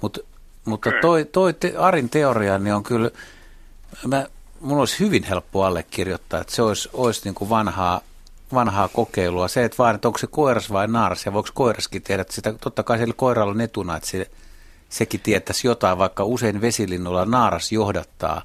Mut, 0.00 0.18
mutta 0.64 0.90
toi, 1.00 1.24
toi 1.24 1.54
te, 1.54 1.74
Arin 1.76 2.10
teoria 2.10 2.58
niin 2.58 2.74
on 2.74 2.82
kyllä, 2.82 3.10
mä, 4.06 4.26
mun 4.60 4.78
olisi 4.78 5.00
hyvin 5.00 5.22
helppo 5.24 5.64
allekirjoittaa, 5.64 6.40
että 6.40 6.54
se 6.54 6.62
olisi, 6.62 6.88
olisi 6.92 7.20
niin 7.24 7.34
kuin 7.34 7.50
vanhaa 7.50 8.00
vanhaa 8.54 8.88
kokeilua. 8.88 9.48
Se, 9.48 9.64
että 9.64 9.78
vaan, 9.78 9.94
että 9.94 10.08
onko 10.08 10.18
se 10.18 10.26
koiras 10.26 10.72
vai 10.72 10.88
naaras 10.88 11.26
ja 11.26 11.32
voiko 11.32 11.48
koiraskin 11.54 12.02
tehdä 12.02 12.24
sitä. 12.30 12.52
Totta 12.52 12.82
kai 12.82 12.98
sillä 12.98 13.14
koiralla 13.16 13.52
on 13.52 13.60
etuna, 13.60 13.96
että 13.96 14.08
se, 14.08 14.30
sekin 14.88 15.20
tietäisi 15.20 15.66
jotain, 15.66 15.98
vaikka 15.98 16.24
usein 16.24 16.60
vesilinnulla 16.60 17.24
naaras 17.24 17.72
johdattaa 17.72 18.42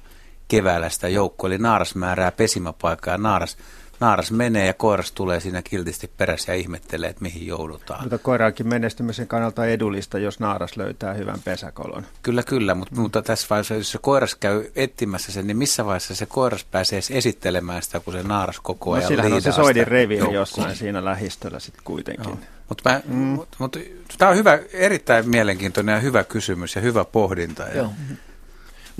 keväällä 0.52 0.88
sitä 0.88 1.08
joukkoa. 1.08 1.48
Eli 1.48 1.58
naaras 1.58 1.94
määrää 1.94 2.32
pesimäpaikkaa 2.32 3.14
ja 3.14 3.18
naaras 3.18 3.56
naaras 4.00 4.30
menee 4.30 4.66
ja 4.66 4.74
koiras 4.74 5.12
tulee 5.12 5.40
siinä 5.40 5.62
kiltisti 5.62 6.10
perässä 6.16 6.52
ja 6.52 6.56
ihmettelee, 6.56 7.10
että 7.10 7.22
mihin 7.22 7.46
joudutaan. 7.46 8.00
Mutta 8.02 8.18
koiraakin 8.18 8.68
menestymisen 8.68 9.26
kannalta 9.26 9.66
edullista, 9.66 10.18
jos 10.18 10.40
naaras 10.40 10.76
löytää 10.76 11.14
hyvän 11.14 11.38
pesäkolon. 11.44 12.06
Kyllä, 12.22 12.42
kyllä, 12.42 12.74
mutta, 12.74 12.94
mutta 12.94 13.22
tässä 13.22 13.46
vaiheessa, 13.50 13.74
jos 13.74 13.92
se 13.92 13.98
koiras 13.98 14.34
käy 14.34 14.64
etsimässä 14.76 15.32
sen, 15.32 15.46
niin 15.46 15.56
missä 15.56 15.84
vaiheessa 15.84 16.14
se 16.14 16.26
koiras 16.26 16.64
pääsee 16.64 17.00
esittelemään 17.10 17.82
sitä, 17.82 18.00
kun 18.00 18.12
se 18.12 18.22
naaras 18.22 18.60
koko 18.60 18.90
no 18.90 18.94
ajan 18.94 19.02
no, 19.02 19.08
sillähän 19.08 19.32
on 19.32 19.42
se 19.42 19.52
soidin 19.52 19.86
reviiri 19.86 20.34
jossain 20.34 20.76
siinä 20.76 21.04
lähistöllä 21.04 21.58
sitten 21.58 21.84
kuitenkin. 21.84 22.24
Joo. 22.28 22.38
Mutta 22.68 23.00
mm. 23.04 23.14
mut, 23.14 23.48
mut, 23.58 23.76
tämä 24.18 24.30
on 24.30 24.36
hyvä, 24.36 24.58
erittäin 24.72 25.28
mielenkiintoinen 25.28 25.92
ja 25.92 26.00
hyvä 26.00 26.24
kysymys 26.24 26.76
ja 26.76 26.82
hyvä 26.82 27.04
pohdinta. 27.04 27.62
Ja, 27.62 27.76
Joo. 27.76 27.92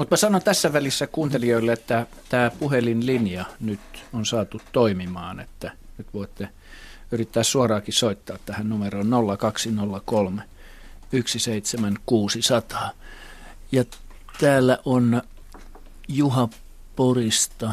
Mutta 0.02 0.12
mä 0.12 0.16
sanon 0.16 0.42
tässä 0.42 0.72
välissä 0.72 1.06
kuuntelijoille, 1.06 1.72
että 1.72 2.06
tämä 2.28 2.50
puhelinlinja 2.58 3.44
nyt 3.60 3.80
on 4.12 4.26
saatu 4.26 4.60
toimimaan, 4.72 5.40
että 5.40 5.72
nyt 5.98 6.06
voitte 6.14 6.48
yrittää 7.12 7.42
suoraakin 7.42 7.94
soittaa 7.94 8.38
tähän 8.46 8.68
numeroon 8.68 9.10
0203 9.38 10.42
17600. 11.10 12.90
Ja 13.72 13.84
täällä 14.40 14.78
on 14.84 15.22
Juha 16.08 16.48
Porista 16.96 17.72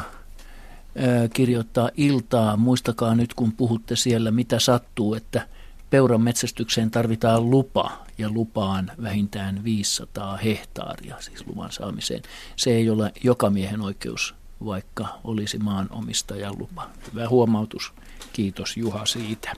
kirjoittaa 1.34 1.90
iltaa. 1.98 2.58
Muistakaa 2.58 3.16
nyt, 3.16 3.34
kun 3.34 3.52
puhutte 3.52 3.96
siellä, 3.96 4.32
mitä 4.32 4.60
sattuu, 4.60 5.14
että– 5.14 5.48
Peuran 5.90 6.22
metsästykseen 6.22 6.92
tarvitaan 6.92 7.50
lupa 7.50 7.92
ja 8.18 8.30
lupaan 8.30 8.92
vähintään 9.04 9.64
500 9.64 10.38
hehtaaria, 10.38 11.16
siis 11.20 11.48
luvan 11.48 11.72
saamiseen. 11.72 12.22
Se 12.56 12.72
ei 12.72 12.90
ole 12.90 13.12
joka 13.24 13.50
miehen 13.50 13.82
oikeus, 13.82 14.36
vaikka 14.66 15.06
olisi 15.24 15.58
maanomistajan 15.58 16.56
lupa. 16.60 16.90
Hyvä 17.14 17.28
huomautus. 17.28 17.94
Kiitos 18.34 18.78
Juha 18.78 19.06
siitä. 19.06 19.52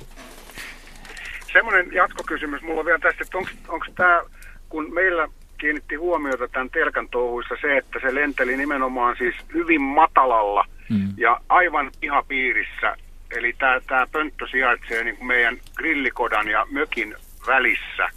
Semmoinen 1.54 1.94
jatkokysymys 1.94 2.62
mulla 2.62 2.80
on 2.80 2.86
vielä 2.86 3.00
tästä, 3.00 3.24
että 3.24 3.38
onko 3.68 3.86
tämä, 3.96 4.22
kun 4.70 4.94
meillä 4.94 5.28
kiinnitti 5.58 5.96
huomiota 5.96 6.48
tämän 6.48 6.70
telkan 6.70 7.10
touhuissa 7.10 7.56
se, 7.62 7.78
että 7.78 8.00
se 8.02 8.16
lenteli 8.16 8.58
nimenomaan 8.58 9.16
siis 9.18 9.36
hyvin 9.54 9.82
matalalla 9.82 10.66
mm. 10.90 11.14
ja 11.18 11.42
aivan 11.50 11.92
pihapiirissä 12.00 12.98
Eli 13.38 13.56
tämä 13.88 14.08
pönttö 14.12 14.48
sijaitsee 14.52 15.04
niin 15.04 15.18
kuin 15.18 15.28
meidän 15.28 15.58
grillikodan 15.76 16.48
ja 16.48 16.68
mökin 16.72 17.16
välissä. 17.48 18.10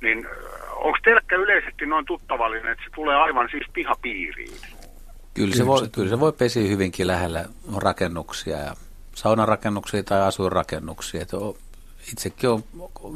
Niin 0.00 0.26
onko 0.76 0.98
telkkä 1.04 1.36
yleisesti 1.36 1.86
noin 1.86 2.04
tuttavallinen, 2.04 2.72
että 2.72 2.84
se 2.84 2.90
tulee 2.94 3.16
aivan 3.16 3.48
siis 3.50 3.66
pihapiiriin? 3.72 4.56
Kyllä 5.34 5.56
se, 5.56 5.66
voi, 5.66 5.88
kyllä 5.92 6.08
se 6.08 6.20
voi 6.20 6.32
pesiä 6.32 6.68
hyvinkin 6.68 7.06
lähellä 7.06 7.44
rakennuksia 7.76 8.56
ja 8.56 8.74
saunarakennuksia 9.14 10.02
tai 10.02 10.20
asuinrakennuksia. 10.20 11.22
Että 11.22 11.36
itsekin 12.12 12.50
olen 12.50 12.64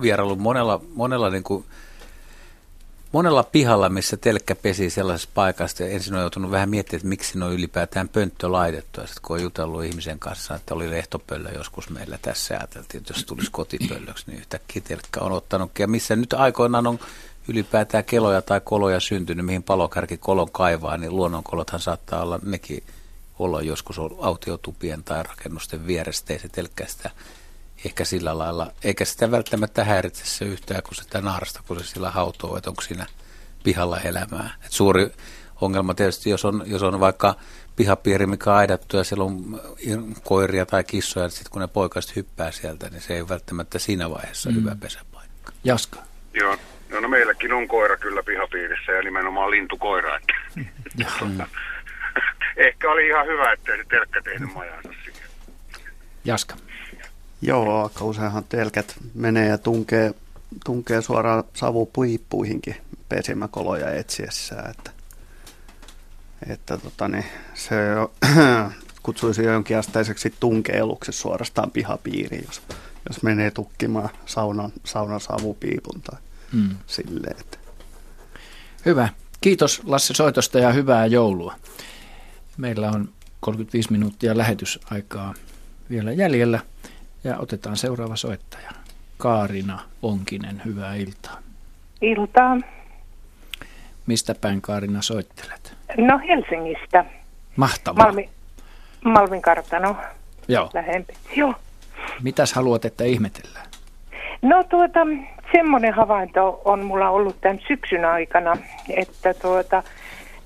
vieraillut 0.02 0.38
monella, 0.38 0.80
monella, 0.94 1.30
niin 1.30 1.42
kuin, 1.42 1.64
monella 3.16 3.42
pihalla, 3.42 3.88
missä 3.88 4.16
telkkä 4.16 4.54
pesi 4.54 4.90
sellaisessa 4.90 5.30
paikassa. 5.34 5.82
Ja 5.82 5.90
ensin 5.90 6.14
on 6.14 6.20
joutunut 6.20 6.50
vähän 6.50 6.70
miettimään, 6.70 6.98
että 6.98 7.08
miksi 7.08 7.38
ne 7.38 7.44
on 7.44 7.52
ylipäätään 7.52 8.08
pönttö 8.08 8.52
laitettu. 8.52 9.00
Ja 9.00 9.06
sitten 9.06 9.22
kun 9.22 9.36
on 9.36 9.42
jutellut 9.42 9.84
ihmisen 9.84 10.18
kanssa, 10.18 10.54
että 10.54 10.74
oli 10.74 10.90
lehtopöllö 10.90 11.50
joskus 11.50 11.90
meillä 11.90 12.18
tässä, 12.22 12.54
ajateltiin, 12.54 13.00
että 13.00 13.12
jos 13.12 13.24
tulisi 13.24 13.50
kotipöllöksi, 13.50 14.24
niin 14.26 14.38
yhtäkkiä 14.38 14.82
telkkä 14.88 15.20
on 15.20 15.32
ottanut. 15.32 15.78
Ja 15.78 15.88
missä 15.88 16.16
nyt 16.16 16.32
aikoinaan 16.32 16.86
on 16.86 16.98
ylipäätään 17.48 18.04
keloja 18.04 18.42
tai 18.42 18.60
koloja 18.64 19.00
syntynyt, 19.00 19.46
mihin 19.46 19.62
palokärki 19.62 20.16
kolon 20.16 20.50
kaivaa, 20.50 20.96
niin 20.96 21.16
luonnonkolothan 21.16 21.80
saattaa 21.80 22.22
olla 22.22 22.38
nekin 22.44 22.82
olla 23.38 23.62
joskus 23.62 24.00
autiotupien 24.20 25.04
tai 25.04 25.22
rakennusten 25.22 25.86
vieressä, 25.86 26.24
ei 26.28 26.38
se 26.38 26.48
ehkä 27.84 28.04
sillä 28.04 28.38
lailla, 28.38 28.72
eikä 28.84 29.04
sitä 29.04 29.30
välttämättä 29.30 29.84
häiritse 29.84 30.24
se 30.24 30.44
yhtään, 30.44 30.82
kun 30.82 30.94
sitä 30.94 31.20
naarasta, 31.20 31.60
kun 31.66 31.80
se 31.80 31.86
sillä 31.86 32.10
hautoo, 32.10 32.56
että 32.56 32.70
onko 32.70 32.82
siinä 32.82 33.06
pihalla 33.64 34.00
elämää. 34.00 34.50
Et 34.64 34.72
suuri 34.72 35.10
ongelma 35.60 35.94
tietysti, 35.94 36.30
jos 36.30 36.44
on, 36.44 36.62
jos 36.66 36.82
on 36.82 37.00
vaikka 37.00 37.34
pihapiiri, 37.76 38.26
mikä 38.26 38.50
on 38.50 38.56
aidattu 38.56 38.96
ja 38.96 39.04
siellä 39.04 39.24
on 39.24 39.60
koiria 40.24 40.66
tai 40.66 40.84
kissoja, 40.84 41.26
niin 41.26 41.30
sitten 41.32 41.50
kun 41.50 41.60
ne 41.60 41.66
poikaiset 41.66 42.16
hyppää 42.16 42.50
sieltä, 42.50 42.88
niin 42.88 43.00
se 43.00 43.14
ei 43.14 43.28
välttämättä 43.28 43.78
siinä 43.78 44.10
vaiheessa 44.10 44.50
mm. 44.50 44.56
hyvä 44.56 44.76
pesäpaikka. 44.80 45.52
Jaska. 45.64 45.98
Joo, 46.34 46.56
no, 46.90 47.00
no 47.00 47.08
meilläkin 47.08 47.52
on 47.52 47.68
koira 47.68 47.96
kyllä 47.96 48.22
pihapiirissä 48.22 48.92
ja 48.92 49.02
nimenomaan 49.02 49.50
lintukoira. 49.50 50.16
Että. 50.16 50.34
Ehkä 52.56 52.90
oli 52.90 53.06
ihan 53.06 53.26
hyvä, 53.26 53.52
ettei 53.52 53.76
se 53.76 53.84
telkkä 53.88 54.22
tehnyt 54.22 54.54
majansa 54.54 54.88
siihen. 55.04 55.28
Jaska. 56.24 56.54
Joo, 57.42 57.82
aika 57.82 58.04
useinhan 58.04 58.44
telkät 58.44 58.96
menee 59.14 59.48
ja 59.48 59.58
tunkee, 59.58 60.14
tunkee 60.64 61.02
suoraan 61.02 61.44
savupuippuihinkin 61.54 62.76
pesimäkoloja 63.08 63.90
etsiessä. 63.90 64.62
Että, 64.70 64.90
että 66.48 66.78
tota, 66.78 67.08
niin, 67.08 67.24
se 67.54 67.76
kutsuisi 69.02 69.42
jonkinasteiseksi 69.42 70.34
tunkeiluksi 70.40 71.12
suorastaan 71.12 71.70
pihapiiriin, 71.70 72.44
jos, 72.46 72.62
jos 73.08 73.22
menee 73.22 73.50
tukkimaan 73.50 74.08
saunan, 74.26 74.72
saunan 74.84 75.20
savupiipun 75.20 76.02
tai 76.02 76.20
mm. 76.52 76.76
silleen. 76.86 77.36
Että. 77.40 77.58
Hyvä. 78.86 79.08
Kiitos 79.40 79.82
Lasse 79.84 80.14
soitosta 80.14 80.58
ja 80.58 80.72
hyvää 80.72 81.06
joulua. 81.06 81.54
Meillä 82.56 82.90
on 82.90 83.08
35 83.40 83.92
minuuttia 83.92 84.36
lähetysaikaa 84.36 85.34
vielä 85.90 86.12
jäljellä 86.12 86.60
ja 87.26 87.38
otetaan 87.38 87.76
seuraava 87.76 88.16
soittaja. 88.16 88.70
Kaarina 89.18 89.78
Onkinen, 90.02 90.62
hyvää 90.64 90.94
iltaa. 90.94 91.38
Iltaa. 92.00 92.56
Mistä 94.06 94.34
päin 94.40 94.62
Kaarina 94.62 95.02
soittelet? 95.02 95.74
No 95.96 96.20
Helsingistä. 96.28 97.04
Mahtavaa. 97.56 98.04
Malmi, 98.04 98.28
Malmin 99.04 99.42
kartano. 99.42 99.96
Joo. 100.48 100.70
Lähempi. 100.74 101.14
Joo. 101.36 101.54
Mitäs 102.22 102.52
haluat, 102.52 102.84
että 102.84 103.04
ihmetellään? 103.04 103.66
No 104.42 104.64
tuota, 104.64 105.00
semmoinen 105.52 105.94
havainto 105.94 106.62
on 106.64 106.84
mulla 106.84 107.10
ollut 107.10 107.40
tämän 107.40 107.60
syksyn 107.68 108.04
aikana, 108.04 108.56
että 108.88 109.34
tuota, 109.34 109.82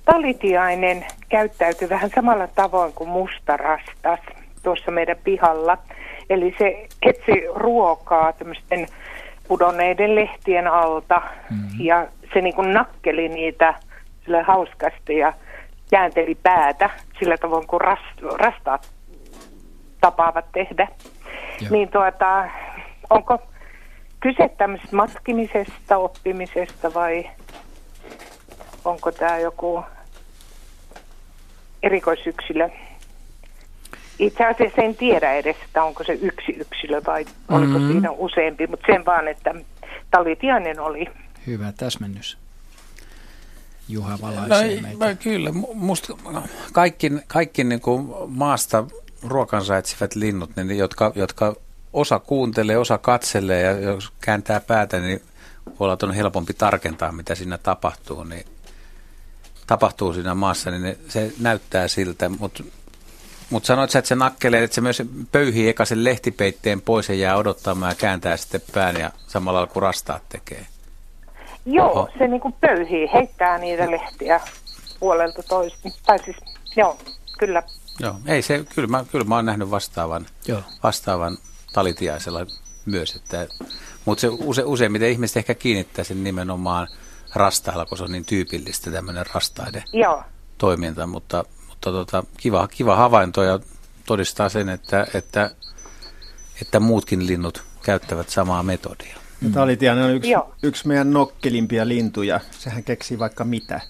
talitiainen 0.04 1.06
käyttäytyy 1.28 1.88
vähän 1.88 2.10
samalla 2.14 2.46
tavoin 2.46 2.92
kuin 2.92 3.10
mustarastas 3.10 4.20
tuossa 4.62 4.90
meidän 4.90 5.16
pihalla. 5.24 5.78
Eli 6.30 6.54
se 6.58 6.86
etsi 7.02 7.32
ruokaa 7.54 8.32
tämmöisten 8.32 8.86
pudonneiden 9.48 10.14
lehtien 10.14 10.66
alta 10.66 11.22
mm-hmm. 11.50 11.80
ja 11.80 12.06
se 12.34 12.40
niin 12.40 12.54
kuin 12.54 12.72
nakkeli 12.72 13.28
niitä 13.28 13.74
sille 14.24 14.42
hauskasti 14.42 15.16
ja 15.16 15.32
käänteli 15.90 16.34
päätä 16.34 16.90
sillä 17.18 17.36
tavoin 17.36 17.66
kuin 17.66 17.80
rast, 17.80 18.20
rastaat 18.38 18.88
tapaavat 20.00 20.44
tehdä. 20.52 20.88
Joo. 21.60 21.70
Niin 21.70 21.88
tuota, 21.88 22.48
onko 23.10 23.38
kyse 24.20 24.48
tämmöisestä 24.48 24.96
matkimisesta, 24.96 25.96
oppimisesta 25.96 26.94
vai 26.94 27.30
onko 28.84 29.12
tämä 29.12 29.38
joku 29.38 29.84
erikoisyksilö? 31.82 32.70
Itse 34.20 34.44
asiassa 34.44 34.82
en 34.82 34.96
tiedä 34.96 35.32
edes, 35.32 35.56
että 35.64 35.84
onko 35.84 36.04
se 36.04 36.12
yksi 36.12 36.52
yksilö 36.52 37.00
vai 37.06 37.24
mm-hmm. 37.24 37.56
oliko 37.56 37.78
siinä 37.92 38.10
useampi, 38.10 38.66
mutta 38.66 38.86
sen 38.86 39.04
vaan, 39.04 39.28
että 39.28 39.54
Talitiainen 40.10 40.80
oli. 40.80 41.06
Hyvä 41.46 41.72
täsmennys. 41.76 42.38
Juha 43.88 44.18
valaisee 44.20 44.76
no, 44.76 44.82
meitä. 44.82 45.08
No, 45.08 45.16
kyllä, 45.22 45.52
musta 45.74 46.16
kaikki, 46.72 47.12
kaikki 47.26 47.64
niin 47.64 47.80
kuin 47.80 48.06
maasta 48.26 48.84
ruokansa 49.22 49.76
etsivät 49.76 50.14
linnut, 50.14 50.50
niin 50.56 50.78
jotka, 50.78 51.12
jotka 51.14 51.54
osa 51.92 52.18
kuuntelee, 52.18 52.78
osa 52.78 52.98
katselee 52.98 53.62
ja 53.62 53.80
jos 53.80 54.12
kääntää 54.20 54.60
päätä, 54.60 55.00
niin 55.00 55.22
voi 55.66 55.74
olla, 55.78 55.92
että 55.92 56.06
on 56.06 56.14
helpompi 56.14 56.54
tarkentaa, 56.54 57.12
mitä 57.12 57.34
siinä 57.34 57.58
tapahtuu, 57.58 58.24
niin 58.24 58.44
tapahtuu 59.66 60.12
siinä 60.12 60.34
maassa, 60.34 60.70
niin 60.70 60.98
se 61.08 61.32
näyttää 61.40 61.88
siltä, 61.88 62.28
mutta 62.28 62.62
mutta 63.50 63.66
sanoit 63.66 63.90
sä, 63.90 63.98
että 63.98 64.08
se 64.08 64.14
nakkelee, 64.14 64.64
että 64.64 64.74
se 64.74 64.80
myös 64.80 65.02
pöyhii 65.32 65.68
eka 65.68 65.84
sen 65.84 66.04
lehtipeitteen 66.04 66.80
pois 66.80 67.08
ja 67.08 67.14
jää 67.14 67.36
odottamaan 67.36 67.90
ja 67.90 67.94
kääntää 67.94 68.36
sitten 68.36 68.60
pään 68.74 68.96
ja 68.96 69.10
samalla 69.26 69.66
kuin 69.66 69.82
rastaat 69.82 70.22
tekee. 70.28 70.66
Joo, 71.66 71.90
Oho. 71.90 72.08
se 72.18 72.28
niin 72.28 72.40
kuin 72.40 72.54
pöyhii, 72.60 73.10
heittää 73.12 73.58
niitä 73.58 73.90
lehtiä 73.90 74.40
puolelta 75.00 75.42
toista. 75.42 75.88
Tai 76.06 76.18
siis, 76.18 76.36
joo, 76.76 76.98
kyllä. 77.38 77.62
Joo, 78.00 78.14
ei 78.26 78.42
se, 78.42 78.64
kyllä 78.74 78.88
mä, 78.88 79.04
kyllä 79.12 79.24
mä 79.24 79.34
oon 79.36 79.46
nähnyt 79.46 79.70
vastaavan, 79.70 80.26
joo. 80.48 80.62
vastaavan 80.82 81.38
talitiaisella 81.72 82.46
myös, 82.86 83.14
että, 83.14 83.48
mutta 84.04 84.20
se 84.20 84.28
use, 84.28 84.64
useimmiten 84.64 85.10
ihmiset 85.10 85.36
ehkä 85.36 85.54
kiinnittää 85.54 86.04
sen 86.04 86.24
nimenomaan 86.24 86.88
rastailla, 87.34 87.86
kun 87.86 87.98
se 87.98 88.04
on 88.04 88.12
niin 88.12 88.24
tyypillistä 88.24 88.90
tämmöinen 88.90 89.26
rastaiden 89.34 89.82
Joo. 89.92 90.22
toiminta, 90.58 91.06
mutta, 91.06 91.44
mutta 91.80 91.92
tota, 91.92 92.24
kiva, 92.36 92.68
kiva 92.68 92.96
havainto 92.96 93.42
ja 93.42 93.58
todistaa 94.06 94.48
sen, 94.48 94.68
että, 94.68 95.06
että, 95.14 95.50
että 96.62 96.80
muutkin 96.80 97.26
linnut 97.26 97.64
käyttävät 97.82 98.28
samaa 98.28 98.62
metodia. 98.62 99.16
Mm. 99.40 99.52
Talitiainen 99.52 100.04
on 100.04 100.10
yksi, 100.10 100.30
yksi 100.62 100.88
meidän 100.88 101.10
nokkelimpia 101.10 101.88
lintuja. 101.88 102.40
Sehän 102.50 102.84
keksii 102.84 103.18
vaikka 103.18 103.44
mitä. 103.44 103.80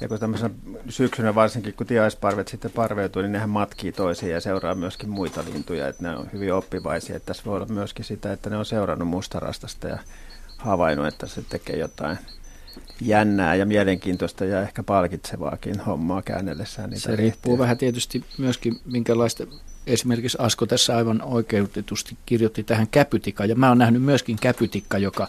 Ja 0.00 0.08
kun 0.08 0.18
tämmöisenä 0.18 0.54
syksynä 0.88 1.34
varsinkin, 1.34 1.74
kun 1.74 1.86
tiaisparvet 1.86 2.48
sitten 2.48 2.70
parveutuu, 2.70 3.22
niin 3.22 3.32
nehän 3.32 3.50
matkii 3.50 3.92
toisiin 3.92 4.32
ja 4.32 4.40
seuraa 4.40 4.74
myöskin 4.74 5.10
muita 5.10 5.44
lintuja. 5.52 5.88
Että 5.88 6.02
ne 6.02 6.16
on 6.16 6.28
hyvin 6.32 6.54
oppivaisia. 6.54 7.16
Että 7.16 7.26
tässä 7.26 7.42
voi 7.46 7.56
olla 7.56 7.66
myöskin 7.66 8.04
sitä, 8.04 8.32
että 8.32 8.50
ne 8.50 8.56
on 8.56 8.66
seurannut 8.66 9.08
mustarastasta 9.08 9.88
ja 9.88 9.98
havainnut, 10.56 11.06
että 11.06 11.26
se 11.26 11.42
tekee 11.48 11.76
jotain 11.76 12.18
jännää 13.00 13.54
ja 13.54 13.66
mielenkiintoista 13.66 14.44
ja 14.44 14.62
ehkä 14.62 14.82
palkitsevaakin 14.82 15.80
hommaa 15.80 16.22
käännellessään 16.22 16.90
niitä 16.90 17.02
Se 17.02 17.08
lehtiä. 17.08 17.22
riippuu 17.22 17.58
vähän 17.58 17.78
tietysti 17.78 18.24
myöskin, 18.38 18.80
minkälaista 18.84 19.46
esimerkiksi 19.86 20.38
Asko 20.40 20.66
tässä 20.66 20.96
aivan 20.96 21.22
oikeutetusti 21.22 22.16
kirjoitti 22.26 22.64
tähän 22.64 22.88
käpytikkaan, 22.88 23.48
ja 23.48 23.56
mä 23.56 23.68
oon 23.68 23.78
nähnyt 23.78 24.02
myöskin 24.02 24.36
käpytikka, 24.40 24.98
joka 24.98 25.28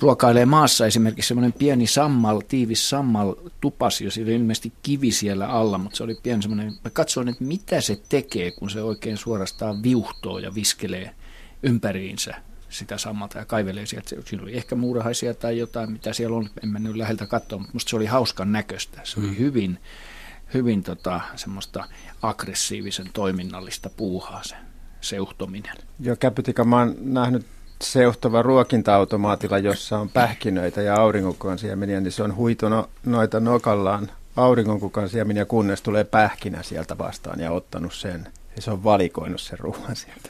ruokailee 0.00 0.46
maassa 0.46 0.86
esimerkiksi 0.86 1.28
semmoinen 1.28 1.52
pieni 1.52 1.86
sammal, 1.86 2.40
tiivis 2.48 2.90
sammal 2.90 3.34
tupas, 3.60 4.00
ja 4.00 4.10
oli 4.22 4.34
ilmeisesti 4.34 4.72
kivi 4.82 5.10
siellä 5.10 5.46
alla, 5.46 5.78
mutta 5.78 5.96
se 5.96 6.02
oli 6.04 6.18
pieni 6.22 6.42
semmoinen, 6.42 6.72
mä 6.84 6.90
katsoin, 6.90 7.28
että 7.28 7.44
mitä 7.44 7.80
se 7.80 8.00
tekee, 8.08 8.50
kun 8.50 8.70
se 8.70 8.82
oikein 8.82 9.16
suorastaan 9.16 9.82
viuhtoo 9.82 10.38
ja 10.38 10.54
viskelee 10.54 11.10
ympäriinsä 11.62 12.34
sitä 12.74 12.98
sammalta 12.98 13.38
ja 13.38 13.44
kaivelee 13.44 13.86
sieltä. 13.86 14.10
Siinä 14.24 14.42
oli 14.42 14.56
ehkä 14.56 14.74
muurahaisia 14.74 15.34
tai 15.34 15.58
jotain, 15.58 15.92
mitä 15.92 16.12
siellä 16.12 16.36
on, 16.36 16.50
en 16.62 16.68
mennyt 16.68 16.96
läheltä 16.96 17.26
katsoa, 17.26 17.58
mutta 17.58 17.72
musta 17.72 17.90
se 17.90 17.96
oli 17.96 18.06
hauskan 18.06 18.52
näköistä. 18.52 19.00
Se 19.04 19.20
oli 19.20 19.28
mm. 19.28 19.38
hyvin, 19.38 19.78
hyvin 20.54 20.82
tota, 20.82 21.20
semmoista 21.36 21.84
aggressiivisen 22.22 23.10
toiminnallista 23.12 23.90
puuhaa 23.90 24.42
se 24.42 24.56
seuhtominen. 25.00 25.76
Joo, 26.00 26.16
Käpytika, 26.16 26.64
mä 26.64 26.78
oon 26.78 26.94
nähnyt 27.00 27.46
seuhtava 27.82 28.42
ruokinta-automaatilla, 28.42 29.58
jossa 29.58 29.98
on 29.98 30.08
pähkinöitä 30.08 30.82
ja 30.82 30.94
auringonkukan 30.94 31.58
siemeniä, 31.58 32.00
niin 32.00 32.12
se 32.12 32.22
on 32.22 32.36
huitunut 32.36 32.90
noita 33.06 33.40
nokallaan 33.40 34.10
auringonkukan 34.36 35.08
siemeniä, 35.08 35.44
kunnes 35.44 35.82
tulee 35.82 36.04
pähkinä 36.04 36.62
sieltä 36.62 36.98
vastaan 36.98 37.40
ja 37.40 37.50
ottanut 37.50 37.94
sen. 37.94 38.28
Ja 38.56 38.62
se 38.62 38.70
on 38.70 38.84
valikoinut 38.84 39.40
sen 39.40 39.58
ruoan 39.58 39.96
sieltä. 39.96 40.28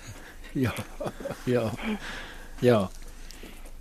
joo, 0.55 0.75
joo, 1.47 1.71
joo. 2.63 2.89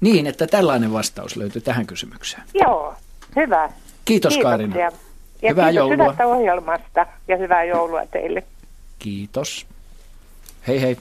Niin, 0.02 0.28
että 0.28 0.48
tällainen 0.48 0.94
vastaus 0.94 1.36
löytyy 1.36 1.62
tähän 1.62 1.86
kysymykseen. 1.86 2.44
Joo, 2.54 2.95
hyvä. 3.36 3.70
Kiitos 4.06 4.34
Kiitoksia. 4.34 4.44
Kaarina. 4.44 4.78
Ja 4.78 4.91
hyvää 5.50 5.66
kiitos 5.66 5.76
joulua. 5.76 6.04
hyvästä 6.04 6.28
ohjelmasta 6.28 7.06
ja 7.28 7.38
hyvää 7.38 7.64
joulua 7.64 8.06
teille. 8.06 8.44
Kiitos. 9.00 9.66
Hei 10.68 10.82
hei. 10.82 10.98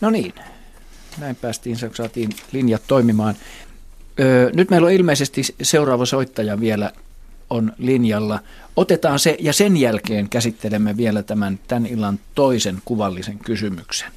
No 0.00 0.10
niin, 0.10 0.34
näin 1.18 1.36
päästiin, 1.36 1.76
saatiin 1.94 2.30
linjat 2.52 2.82
toimimaan. 2.86 3.34
Öö, 4.20 4.50
nyt 4.54 4.70
meillä 4.70 4.86
on 4.86 4.92
ilmeisesti 4.92 5.42
seuraava 5.62 6.06
soittaja 6.06 6.60
vielä 6.60 6.92
on 7.50 7.72
linjalla. 7.78 8.38
Otetaan 8.76 9.18
se 9.18 9.36
ja 9.40 9.52
sen 9.52 9.76
jälkeen 9.76 10.28
käsittelemme 10.28 10.96
vielä 10.96 11.22
tämän 11.22 11.58
tämän 11.68 11.86
illan 11.86 12.20
toisen 12.34 12.78
kuvallisen 12.84 13.38
kysymyksen. 13.38 14.12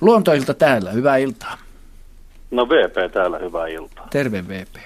Luontoilta 0.00 0.54
täällä, 0.54 0.90
hyvää 0.90 1.16
iltaa. 1.16 1.56
No 2.50 2.68
VP 2.68 3.12
täällä, 3.12 3.38
hyvää 3.38 3.66
iltaa. 3.66 4.06
Terve 4.10 4.44
VP. 4.48 4.76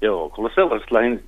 Joo, 0.00 0.30
kuule 0.30 0.50
sellaisesta 0.54 0.94
lähin 0.94 1.24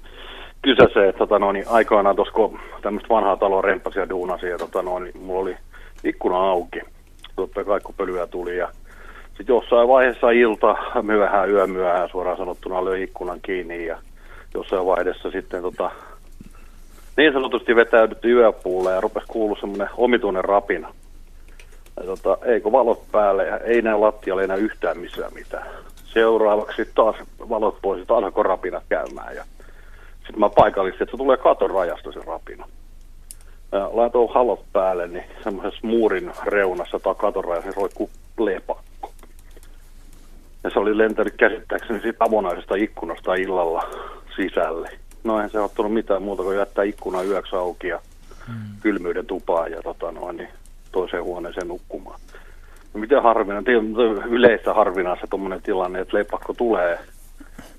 kysäseen, 0.63 1.09
että 1.09 1.19
tota 1.19 1.39
noin, 1.39 1.65
aikoinaan 1.69 2.17
tuossa 2.17 2.35
kun 2.35 2.59
tämmöistä 2.83 3.09
vanhaa 3.09 3.37
taloa 3.37 3.63
remppasia 3.63 4.03
ja 4.03 4.09
duunasia, 4.09 4.49
ja 4.49 4.59
tota 4.59 4.83
noin, 4.83 5.05
niin 5.05 5.19
mulla 5.19 5.41
oli 5.41 5.57
ikkuna 6.05 6.37
auki. 6.37 6.81
Totta 7.37 7.65
kai 7.65 7.81
kun 7.81 7.95
pölyä 7.95 8.27
tuli 8.27 8.57
ja 8.57 8.69
sitten 9.37 9.55
jossain 9.55 9.89
vaiheessa 9.89 10.31
ilta, 10.31 10.77
myöhään, 11.03 11.51
yömyöhään 11.51 12.09
suoraan 12.09 12.37
sanottuna 12.37 12.85
löi 12.85 13.03
ikkunan 13.03 13.41
kiinni 13.43 13.87
ja 13.87 13.99
jossain 14.55 14.87
vaiheessa 14.87 15.31
sitten 15.31 15.63
tota, 15.63 15.91
niin 17.17 17.33
sanotusti 17.33 17.77
vetäydytty 17.77 18.33
yöpuulle 18.33 18.93
ja 18.93 19.01
rupesi 19.01 19.27
kuulua 19.27 19.57
semmoinen 19.61 19.89
omituinen 19.97 20.45
rapina. 20.45 20.95
Ja 21.97 22.03
tota, 22.03 22.39
eikö 22.45 22.73
valot 22.73 23.03
päälle 23.13 23.47
ja 23.47 23.59
ei 23.59 23.83
näe 23.83 23.95
lattialle 23.95 24.45
enää 24.45 24.57
yhtään 24.57 24.99
missään 24.99 25.35
mitään. 25.35 25.67
Seuraavaksi 26.05 26.91
taas 26.95 27.17
valot 27.49 27.79
pois 27.83 28.01
ja 28.01 28.07
taas 28.07 28.35
rapina 28.37 28.83
käymään. 28.89 29.37
Ja 29.37 29.45
sitten 30.19 30.39
mä 30.39 30.49
paikallistin, 30.49 31.03
että 31.03 31.11
se 31.11 31.17
tulee 31.17 31.37
katon 31.37 31.71
rajasta 31.71 32.13
se 32.13 32.21
rapina. 32.27 32.69
Ja 33.73 33.91
laitoin 33.93 34.35
halot 34.35 34.65
päälle, 34.73 35.07
niin 35.07 35.25
semmoisessa 35.43 35.87
muurin 35.87 36.33
reunassa 36.45 36.99
tai 36.99 37.15
katon 37.15 37.45
rajassa 37.45 37.69
niin 37.71 37.77
roikkuu 37.77 38.11
lepakko. 38.39 39.13
Ja 40.65 40.71
se 40.71 40.79
oli 40.79 40.99
lentänyt 40.99 41.35
käsittääkseni 41.37 42.01
siitä 42.01 42.25
avonaisesta 42.25 42.75
ikkunasta 42.75 43.35
illalla 43.35 43.91
sisälle. 44.37 44.91
No 45.25 45.41
en 45.41 45.51
se 45.51 45.61
ottanut 45.61 45.93
mitään 45.93 46.23
muuta 46.23 46.43
kuin 46.43 46.59
jättää 46.59 46.85
ikkuna 46.85 47.23
yöksi 47.23 47.57
auki 47.57 47.89
ja 47.89 48.01
hmm. 48.47 48.55
kylmyyden 48.81 49.27
tupaan 49.27 49.73
ja 49.73 49.83
tota 49.83 50.13
noin, 50.13 50.37
niin 50.37 50.49
toiseen 50.95 51.25
huoneeseen 51.25 51.69
nukkumaan. 51.69 52.21
No 52.95 53.01
miten 53.01 53.23
harvinainen, 53.23 53.97
yleistä 54.31 54.75
harvinaista 54.75 55.27
tuommoinen 55.27 55.63
tilanne, 55.63 56.01
että 56.01 56.17
lepakko 56.17 56.55
tulee 56.55 56.99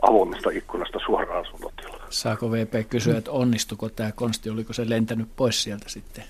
avoimesta 0.02 0.50
ikkunasta 0.54 1.00
suoraan 1.06 1.46
asuntotilaan. 1.46 2.08
Saako 2.10 2.52
VP 2.52 2.90
kysyä, 2.90 3.18
että 3.18 3.32
onnistuko 3.32 3.90
tämä 3.90 4.12
konsti, 4.12 4.50
oliko 4.50 4.74
se 4.74 4.90
lentänyt 4.90 5.28
pois 5.36 5.64
sieltä 5.64 5.90
sitten? 5.90 6.24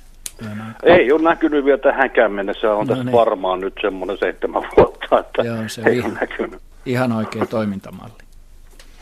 Ei 0.84 1.12
ole 1.12 1.22
näkynyt 1.22 1.66
vielä 1.66 1.78
tähänkään 1.78 2.32
mennessä, 2.32 2.72
on 2.72 2.80
no 2.80 2.86
tässä 2.86 3.04
niin. 3.04 3.14
varmaan 3.14 3.60
nyt 3.60 3.74
semmoinen 3.82 4.18
seitsemän 4.18 4.64
vuotta, 4.78 5.20
että 5.20 5.42
Joo, 5.42 5.58
se 5.68 5.82
ei 5.86 5.98
ihan, 5.98 6.12
ole 6.12 6.20
näkynyt. 6.20 6.62
Ihan 6.86 7.12
oikea 7.12 7.46
toimintamalli. 7.46 8.26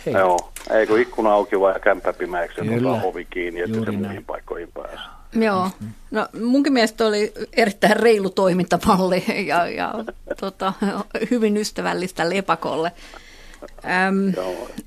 Hei. 0.05 0.14
Joo, 0.14 0.51
ei 0.72 0.88
kun 0.88 0.99
ikkuna 0.99 1.34
auki 1.34 1.60
vai 1.60 1.80
kämppä 1.80 2.14
pimeäksi 2.14 2.61
ovi 3.03 3.26
kiinni, 3.26 3.61
että 3.61 3.85
se 3.85 3.91
muihin 3.91 4.26
paikkoihin 4.26 4.69
pääsee. 4.73 5.22
Joo, 5.35 5.69
no 6.11 6.27
munkin 6.43 6.73
mielestä 6.73 7.05
oli 7.05 7.34
erittäin 7.53 7.95
reilu 7.97 8.30
toimintamalli 8.30 9.23
ja, 9.47 9.68
ja 9.68 9.93
tota, 10.39 10.73
hyvin 11.31 11.57
ystävällistä 11.57 12.30
lepakolle. 12.30 12.91
Äm, 13.85 14.34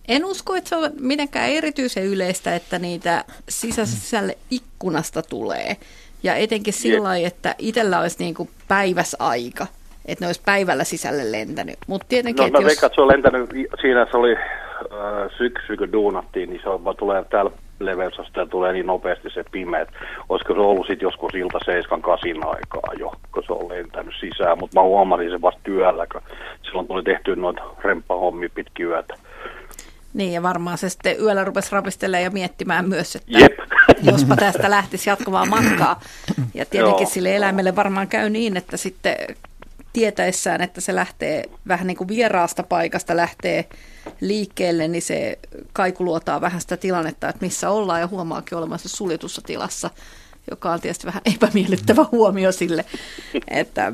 en 0.08 0.24
usko, 0.24 0.56
että 0.56 0.68
se 0.68 0.76
on 0.76 0.90
mitenkään 1.00 1.50
erityisen 1.50 2.04
yleistä, 2.04 2.54
että 2.54 2.78
niitä 2.78 3.24
sisälle 3.48 4.38
ikkunasta 4.50 5.22
tulee. 5.22 5.76
Ja 6.22 6.34
etenkin 6.34 6.72
sillä 6.72 7.02
lailla, 7.02 7.26
että 7.26 7.54
itsellä 7.58 8.00
olisi 8.00 8.16
niinku 8.18 8.48
päiväsaika, 8.68 9.66
että 10.06 10.24
ne 10.24 10.26
olisi 10.26 10.40
päivällä 10.44 10.84
sisälle 10.84 11.32
lentänyt. 11.32 11.78
Mut 11.86 12.02
tietenkin, 12.08 12.44
no 12.44 12.50
mä 12.50 12.58
jos... 12.58 12.66
veikkaan, 12.66 12.88
että 12.88 12.94
se 12.94 13.00
on 13.00 13.08
lentänyt, 13.08 13.50
siinä 13.80 14.06
se 14.10 14.16
oli 14.16 14.32
äh, 14.36 15.30
syksy, 15.38 15.76
kun 15.76 15.92
duunattiin, 15.92 16.50
niin 16.50 16.60
se 16.62 16.68
on, 16.68 16.96
tulee 16.98 17.24
täällä 17.24 17.50
leveysasteella 17.80 18.50
tulee 18.50 18.72
niin 18.72 18.86
nopeasti 18.86 19.30
se 19.30 19.44
pimeä, 19.50 19.80
että 19.80 19.94
olisiko 20.28 20.54
se 20.54 20.60
ollut 20.60 20.86
sitten 20.86 21.06
joskus 21.06 21.34
ilta 21.34 21.58
7 21.64 22.02
kasin 22.02 22.46
aikaa 22.46 22.92
jo, 22.98 23.12
kun 23.34 23.42
se 23.46 23.52
on 23.52 23.68
lentänyt 23.68 24.14
sisään, 24.20 24.58
mutta 24.58 24.80
mä 24.80 24.86
huomasin 24.86 25.30
sen 25.30 25.42
vasta 25.42 25.60
työllä, 25.64 26.06
kun 26.12 26.20
silloin 26.62 26.86
tuli 26.86 27.02
tehty 27.02 27.36
noita 27.36 27.62
remppahommia 27.84 28.48
pitkin 28.54 28.86
yötä. 28.86 29.14
Niin, 30.14 30.32
ja 30.32 30.42
varmaan 30.42 30.78
se 30.78 30.88
sitten 30.88 31.20
yöllä 31.20 31.44
rupesi 31.44 31.72
rapistelemaan 31.72 32.24
ja 32.24 32.30
miettimään 32.30 32.88
myös, 32.88 33.16
että 33.16 33.38
Jep. 33.38 33.52
jospa 34.12 34.36
tästä 34.36 34.70
lähtisi 34.70 35.10
jatkamaan 35.10 35.48
matkaa. 35.48 36.00
Ja 36.54 36.66
tietenkin 36.66 37.02
Joo. 37.02 37.10
sille 37.10 37.36
eläimelle 37.36 37.76
varmaan 37.76 38.08
käy 38.08 38.30
niin, 38.30 38.56
että 38.56 38.76
sitten 38.76 39.16
tietäessään, 39.92 40.60
että 40.60 40.80
se 40.80 40.94
lähtee 40.94 41.44
vähän 41.68 41.86
niin 41.86 41.96
kuin 41.96 42.08
vieraasta 42.08 42.62
paikasta 42.62 43.16
lähtee 43.16 43.64
liikkeelle, 44.20 44.88
niin 44.88 45.02
se 45.02 45.38
kaikuluotaa 45.72 46.40
vähän 46.40 46.60
sitä 46.60 46.76
tilannetta, 46.76 47.28
että 47.28 47.44
missä 47.44 47.70
ollaan 47.70 48.00
ja 48.00 48.06
huomaakin 48.06 48.58
olevansa 48.58 48.88
suljetussa 48.88 49.42
tilassa, 49.46 49.90
joka 50.50 50.72
on 50.72 50.80
tietysti 50.80 51.06
vähän 51.06 51.22
epämiellyttävä 51.34 52.06
huomio 52.12 52.52
sille, 52.52 52.84
että, 53.48 53.92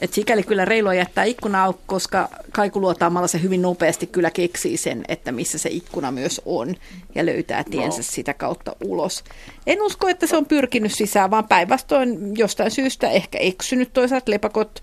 että 0.00 0.14
sikäli 0.14 0.42
kyllä 0.42 0.64
reilua 0.64 0.94
jättää 0.94 1.24
ikkuna 1.24 1.64
auki, 1.64 1.80
koska 1.86 2.28
kaikuluotaamalla 2.52 3.28
se 3.28 3.42
hyvin 3.42 3.62
nopeasti 3.62 4.06
kyllä 4.06 4.30
keksii 4.30 4.76
sen, 4.76 5.04
että 5.08 5.32
missä 5.32 5.58
se 5.58 5.68
ikkuna 5.68 6.12
myös 6.12 6.40
on 6.44 6.74
ja 7.14 7.26
löytää 7.26 7.64
tiensä 7.64 8.02
sitä 8.02 8.34
kautta 8.34 8.76
ulos. 8.84 9.24
En 9.66 9.82
usko, 9.82 10.08
että 10.08 10.26
se 10.26 10.36
on 10.36 10.46
pyrkinyt 10.46 10.94
sisään, 10.94 11.30
vaan 11.30 11.48
päinvastoin 11.48 12.36
jostain 12.36 12.70
syystä 12.70 13.10
ehkä 13.10 13.38
eksynyt 13.38 13.92
toisaalta 13.92 14.30
lepakot. 14.30 14.82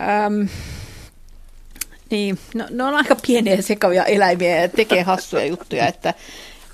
Äm, 0.00 0.48
niin, 2.10 2.38
no, 2.54 2.66
ne 2.70 2.84
on 2.84 2.94
aika 2.94 3.16
pieniä 3.26 3.54
ja 3.54 3.62
sekavia 3.62 4.04
eläimiä 4.04 4.62
ja 4.62 4.68
tekee 4.68 5.02
hassuja 5.02 5.46
juttuja, 5.46 5.86
että 5.86 6.14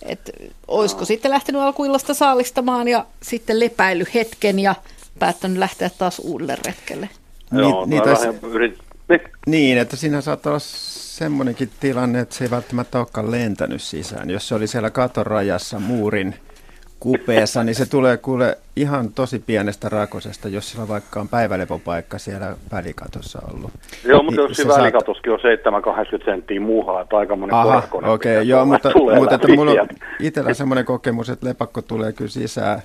että 0.05 0.33
olisiko 0.69 1.05
sitten 1.05 1.31
lähtenyt 1.31 1.63
alkuillasta 1.63 2.15
saalistamaan 2.15 2.89
ja 2.89 3.07
sitten 3.23 3.61
lepäily 3.61 4.05
hetken 4.15 4.59
ja 4.59 4.75
päättänyt 5.19 5.59
lähteä 5.59 5.91
taas 5.99 6.19
uudelle 6.19 6.57
retkelle. 6.67 7.09
Joo, 7.53 7.87
niin, 7.87 8.03
yrit... 8.43 8.79
niin. 9.09 9.21
Niin, 9.47 9.79
että 9.79 9.97
siinä 9.97 10.21
saattaa 10.21 10.51
olla 10.51 10.61
semmoinenkin 10.61 11.71
tilanne, 11.81 12.21
että 12.21 12.35
se 12.35 12.45
ei 12.45 12.51
välttämättä 12.51 12.99
olekaan 12.99 13.31
lentänyt 13.31 13.83
sisään. 13.83 14.31
Jos 14.31 14.49
se 14.49 14.55
oli 14.55 14.67
siellä 14.67 14.91
katon 14.91 15.27
rajassa 15.27 15.79
muurin 15.79 16.35
kupeessa, 17.05 17.65
niin 17.65 17.75
se 17.75 17.91
tulee 17.91 18.17
kuule 18.17 18.59
ihan 18.77 19.13
tosi 19.13 19.39
pienestä 19.39 19.89
rakosesta, 19.89 20.49
jos 20.49 20.71
sillä 20.71 20.89
vaikka 20.89 21.21
on 21.21 21.29
päivälepopaikka 21.29 22.19
siellä 22.19 22.57
välikatossa 22.73 23.43
ollut. 23.53 23.71
Joo, 24.05 24.23
mutta 24.23 24.41
Niin 24.41 24.49
jos 24.49 24.57
se 24.57 24.63
se 24.63 24.69
välikatoskin 24.69 25.33
on 25.33 25.39
7-80 26.21 26.25
senttiä 26.25 26.61
muuhaa, 26.61 27.01
että 27.01 27.17
aika 27.17 27.37
monen 27.37 27.55
Aha, 27.55 27.83
okei, 28.07 28.33
pitäisi 28.33 28.51
joo, 28.51 28.65
mutta, 28.65 28.91
tulee 28.91 29.17
mutta 29.19 29.35
että 29.35 29.49
mulla 29.49 29.73
on 29.73 29.89
itsellä 30.21 30.55
semmoinen 30.55 30.85
kokemus, 30.85 31.31
että 31.31 31.47
lepakko 31.47 31.83
tulee 31.83 32.13
kyllä 32.13 32.31
sisään 32.31 32.83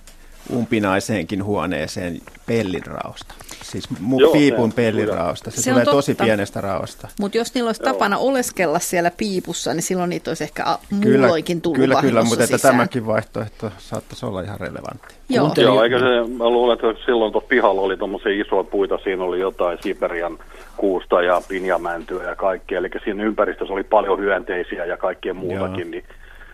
umpinaiseenkin 0.54 1.44
huoneeseen 1.44 2.18
pellin-raosta. 2.46 3.34
Siis 3.64 3.90
mu- 3.90 4.20
Joo, 4.22 4.32
piipun 4.32 4.74
pellin-raosta. 4.74 5.52
Se, 5.52 5.62
Se 5.62 5.70
on 5.70 5.74
tulee 5.74 5.86
tosi 5.96 6.16
pienestä 6.16 6.62
raosta. 6.62 7.08
Mutta 7.20 7.38
jos 7.38 7.54
niillä 7.54 7.68
olisi 7.68 7.82
tapana 7.82 8.18
oleskella 8.18 8.80
siellä 8.80 9.12
piipussa, 9.18 9.74
niin 9.74 9.84
silloin 9.84 10.10
niitä 10.10 10.30
olisi 10.32 10.44
ehkä 10.44 10.66
muulloinkin 10.92 11.62
tullut 11.62 11.80
kyllä, 11.80 12.02
kyllä, 12.02 12.24
mutta 12.24 12.44
että 12.44 12.58
tämäkin 12.58 13.06
vaihtoehto 13.06 13.72
saattaisi 13.78 14.26
olla 14.26 14.42
ihan 14.42 14.60
relevantti. 14.60 15.16
Joo. 15.30 15.54
Joo, 15.58 15.84
eikö 15.84 16.00
se, 16.00 16.34
mä 16.38 16.50
luulen, 16.50 16.74
että 16.74 17.06
silloin 17.06 17.32
tuossa 17.32 17.48
pihalla 17.48 17.82
oli 17.82 17.98
tuommoisia 17.98 18.42
isoja 18.42 18.64
puita, 18.64 19.00
siinä 19.04 19.24
oli 19.24 19.40
jotain 19.40 19.78
Siberian 19.84 20.40
kuusta 20.78 21.22
ja 21.22 21.42
pinjamäntyä 21.48 22.24
ja 22.24 22.36
kaikkea, 22.36 22.80
eli 22.80 22.90
siinä 23.04 23.24
ympäristössä 23.24 23.74
oli 23.74 23.84
paljon 23.84 24.20
hyönteisiä 24.20 24.86
ja 24.86 24.98
kaikkea 24.98 25.34
muutakin, 25.34 25.92
niin 25.92 26.04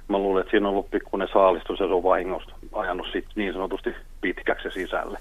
mä 0.08 0.18
luulen, 0.18 0.42
että 0.42 0.52
siinä 0.52 0.68
on 0.68 0.74
ollut 0.74 0.92
pikkuinen 0.92 1.28
saalistus 1.34 1.80
ja 1.80 1.88
se 1.88 1.94
on 1.94 2.04
vahingosta 2.04 2.54
ajanut 2.76 3.08
sit 3.14 3.26
niin 3.36 3.54
sanotusti 3.54 3.90
pitkäksi 4.22 4.72
sisälle. 4.72 5.20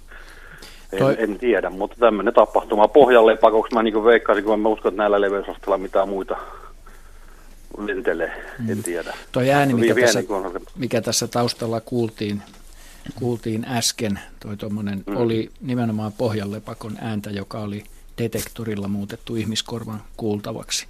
En, 0.92 0.98
Toi- 0.98 1.16
en 1.18 1.38
tiedä, 1.38 1.70
mutta 1.70 1.96
tämmöinen 2.00 2.34
tapahtuma 2.34 2.88
pohjalle 2.88 3.36
pakoksi 3.36 3.74
mä 3.74 3.82
niin 3.82 4.04
veikkaisin, 4.04 4.44
kun 4.44 4.60
mä 4.60 4.68
uskon, 4.68 4.88
että 4.92 5.02
näillä 5.02 5.20
leveysasteilla 5.20 5.78
mitään 5.78 6.08
muita 6.08 6.36
lentelee, 7.78 8.42
en 8.68 8.82
tiedä. 8.82 9.14
Toi 9.32 9.50
ääni, 9.50 9.74
mikä 9.74 9.94
Vie- 9.94 10.04
tässä, 10.04 10.20
niin 10.20 10.62
mikä 10.76 11.00
tässä 11.00 11.28
taustalla 11.28 11.80
kuultiin, 11.80 12.42
kuultiin 13.14 13.64
äsken, 13.68 14.20
toi 14.40 14.56
tommonen, 14.56 15.02
Mm. 15.06 15.16
oli 15.16 15.50
nimenomaan 15.60 16.12
pohjanlepakon 16.12 16.92
ääntä, 17.00 17.30
joka 17.30 17.58
oli 17.58 17.84
detektorilla 18.18 18.88
muutettu 18.88 19.36
ihmiskorvan 19.36 20.02
kuultavaksi. 20.16 20.86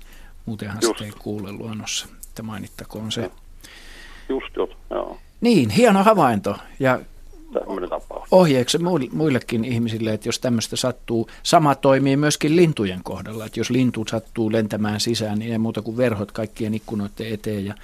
Muutenhan 0.47 0.78
Just. 0.82 0.99
sitä 0.99 1.05
ei 1.05 1.12
kuule 1.19 1.53
luonnossa, 1.53 2.07
että 2.28 2.43
mainittakoon 2.43 3.12
se. 3.12 3.31
Just, 4.28 4.57
just, 4.57 4.73
joo, 4.91 5.19
Niin, 5.40 5.70
hieno 5.70 6.02
havainto. 6.02 6.56
Ja 6.81 7.01
ohjeeksi 8.31 8.78
muille- 8.78 9.09
muillekin 9.12 9.65
ihmisille, 9.65 10.12
että 10.12 10.28
jos 10.28 10.39
tämmöistä 10.39 10.77
sattuu, 10.77 11.28
sama 11.43 11.74
toimii 11.74 12.16
myöskin 12.16 12.56
lintujen 12.56 13.01
kohdalla, 13.02 13.47
että 13.47 13.61
jos 13.61 13.70
lintu 13.70 14.05
sattuu 14.09 14.52
lentämään 14.52 15.01
sisään, 15.01 15.39
niin 15.39 15.52
ei 15.52 15.59
muuta 15.59 15.82
kuin 15.82 15.97
verhot 15.97 16.32
kaikkien 16.32 16.74
ikkunoiden 16.74 17.35
eteen 17.35 17.66
ja 17.66 17.74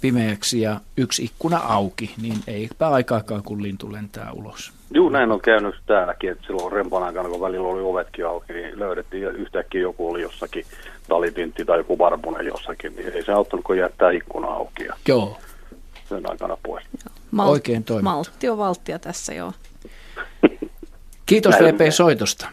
pimeäksi 0.00 0.60
ja 0.60 0.80
yksi 0.96 1.24
ikkuna 1.24 1.58
auki, 1.58 2.14
niin 2.22 2.36
eipä 2.46 2.88
aikaakaan 2.88 3.42
kun 3.42 3.62
lintu 3.62 3.92
lentää 3.92 4.32
ulos. 4.32 4.72
Joo, 4.90 5.10
näin 5.10 5.32
on 5.32 5.40
käynyt 5.40 5.74
täälläkin, 5.86 6.30
että 6.30 6.46
silloin 6.46 6.72
rempan 6.72 7.02
aikana, 7.02 7.28
kun 7.28 7.40
välillä 7.40 7.68
oli 7.68 7.80
ovetkin 7.82 8.26
auki, 8.26 8.52
niin 8.52 8.78
löydettiin 8.78 9.22
ja 9.22 9.30
yhtäkkiä 9.30 9.80
joku 9.80 10.10
oli 10.10 10.22
jossakin 10.22 10.64
talitintti 11.08 11.64
tai 11.64 11.78
joku 11.78 11.98
varpunen 11.98 12.46
jossakin, 12.46 12.96
niin 12.96 13.12
ei 13.12 13.24
se 13.24 13.32
auttanut, 13.32 13.64
kun 13.64 13.78
jättää 13.78 14.10
ikkuna 14.10 14.48
auki 14.48 14.86
Joo. 15.08 15.38
Sen 16.08 16.30
aikana 16.30 16.56
pois. 16.62 16.84
Mal- 17.30 17.48
Oikein 17.48 17.84
toimittu. 17.84 18.04
Maltti 18.10 18.48
on 18.48 18.58
valttia 18.58 18.98
tässä, 18.98 19.34
joo. 19.34 19.52
Kiitos. 21.26 21.54
VP 21.54 21.92
soitosta. 21.92 22.48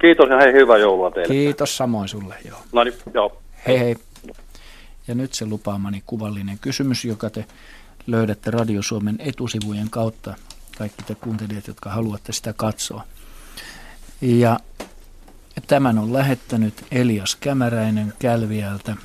Kiitos 0.00 0.28
ja 0.30 0.36
hei, 0.36 0.52
hyvää 0.52 0.78
joulua 0.78 1.10
teille. 1.10 1.34
Kiitos 1.34 1.76
samoin 1.76 2.08
sulle, 2.08 2.34
joo. 2.48 2.58
No 2.72 2.84
niin, 2.84 2.94
joo. 3.14 3.42
Hei 3.66 3.78
hei. 3.78 3.96
Ja 5.08 5.14
nyt 5.14 5.34
se 5.34 5.46
lupaamani 5.46 6.02
kuvallinen 6.06 6.58
kysymys, 6.58 7.04
joka 7.04 7.30
te 7.30 7.44
löydätte 8.06 8.50
Radio 8.50 8.82
Suomen 8.82 9.16
etusivujen 9.18 9.90
kautta. 9.90 10.34
Kaikki 10.78 11.02
te 11.02 11.14
kuuntelijat, 11.14 11.66
jotka 11.66 11.90
haluatte 11.90 12.32
sitä 12.32 12.52
katsoa. 12.52 13.04
Ja 14.20 14.60
tämän 15.66 15.98
on 15.98 16.12
lähettänyt 16.12 16.74
Elias 16.90 17.36
Kämäräinen 17.36 18.12
Kälviältä. 18.18 18.96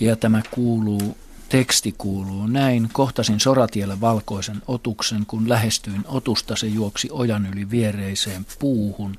Ja 0.00 0.16
tämä 0.16 0.42
kuuluu, 0.50 1.16
teksti 1.48 1.94
kuuluu 1.98 2.46
näin. 2.46 2.88
Kohtasin 2.92 3.40
soratiellä 3.40 4.00
valkoisen 4.00 4.62
otuksen, 4.68 5.26
kun 5.26 5.48
lähestyin 5.48 6.04
otusta, 6.08 6.56
se 6.56 6.66
juoksi 6.66 7.08
ojan 7.12 7.46
yli 7.46 7.70
viereiseen 7.70 8.46
puuhun, 8.58 9.18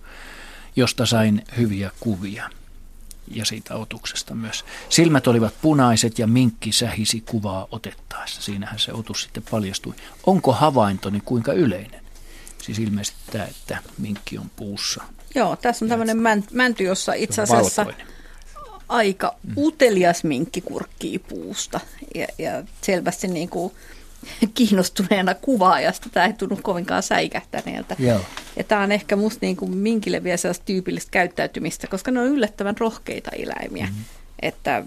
josta 0.76 1.06
sain 1.06 1.44
hyviä 1.58 1.92
kuvia 2.00 2.50
ja 3.28 3.46
siitä 3.46 3.76
otuksesta 3.76 4.36
myös. 4.36 4.66
Silmät 4.90 5.28
olivat 5.28 5.54
punaiset 5.62 6.20
ja 6.20 6.28
minkki 6.28 6.72
sähisi 6.72 7.22
kuvaa 7.22 7.68
otettaessa. 7.72 8.42
Siinähän 8.42 8.80
se 8.80 8.94
otus 8.94 9.22
sitten 9.22 9.44
paljastui. 9.52 9.94
Onko 10.26 10.54
havaintoni 10.54 11.22
kuinka 11.26 11.54
yleinen? 11.54 12.06
Siis 12.62 12.80
ilmeisesti 12.80 13.20
tämä, 13.32 13.44
että 13.46 13.78
minkki 13.98 14.38
on 14.38 14.52
puussa. 14.56 15.04
Joo, 15.36 15.56
tässä 15.56 15.86
on 15.86 15.90
tämmöinen 15.90 16.18
män- 16.18 16.48
mänty, 16.52 16.84
jossa 16.84 17.14
itse 17.14 17.42
asiassa 17.42 17.86
Valkoinen. 17.86 18.15
Aika 18.90 19.36
utelias 19.58 20.24
minkki 20.24 20.62
kurkkii 20.62 21.20
puusta. 21.20 21.80
Ja, 22.16 22.28
ja 22.38 22.64
selvästi 22.82 23.28
niin 23.28 23.50
kuin 23.50 23.74
kiinnostuneena 24.56 25.34
kuvaajasta 25.34 26.10
tämä 26.14 26.26
ei 26.26 26.34
tunnu 26.34 26.60
kovinkaan 26.62 27.04
säikähtäneeltä. 27.04 27.96
Joo. 28.00 28.20
Ja 28.58 28.64
tämä 28.64 28.82
on 28.82 28.92
ehkä 28.92 29.16
musta 29.16 29.40
niin 29.42 29.56
kuin 29.56 29.78
minkille 29.78 30.24
vielä 30.24 30.38
sellaista 30.38 30.66
tyypillistä 30.66 31.12
käyttäytymistä, 31.12 31.88
koska 31.88 32.12
ne 32.12 32.20
on 32.20 32.28
yllättävän 32.28 32.78
rohkeita 32.78 33.32
eläimiä. 33.32 33.86
Mm-hmm. 33.86 34.04
Että, 34.42 34.78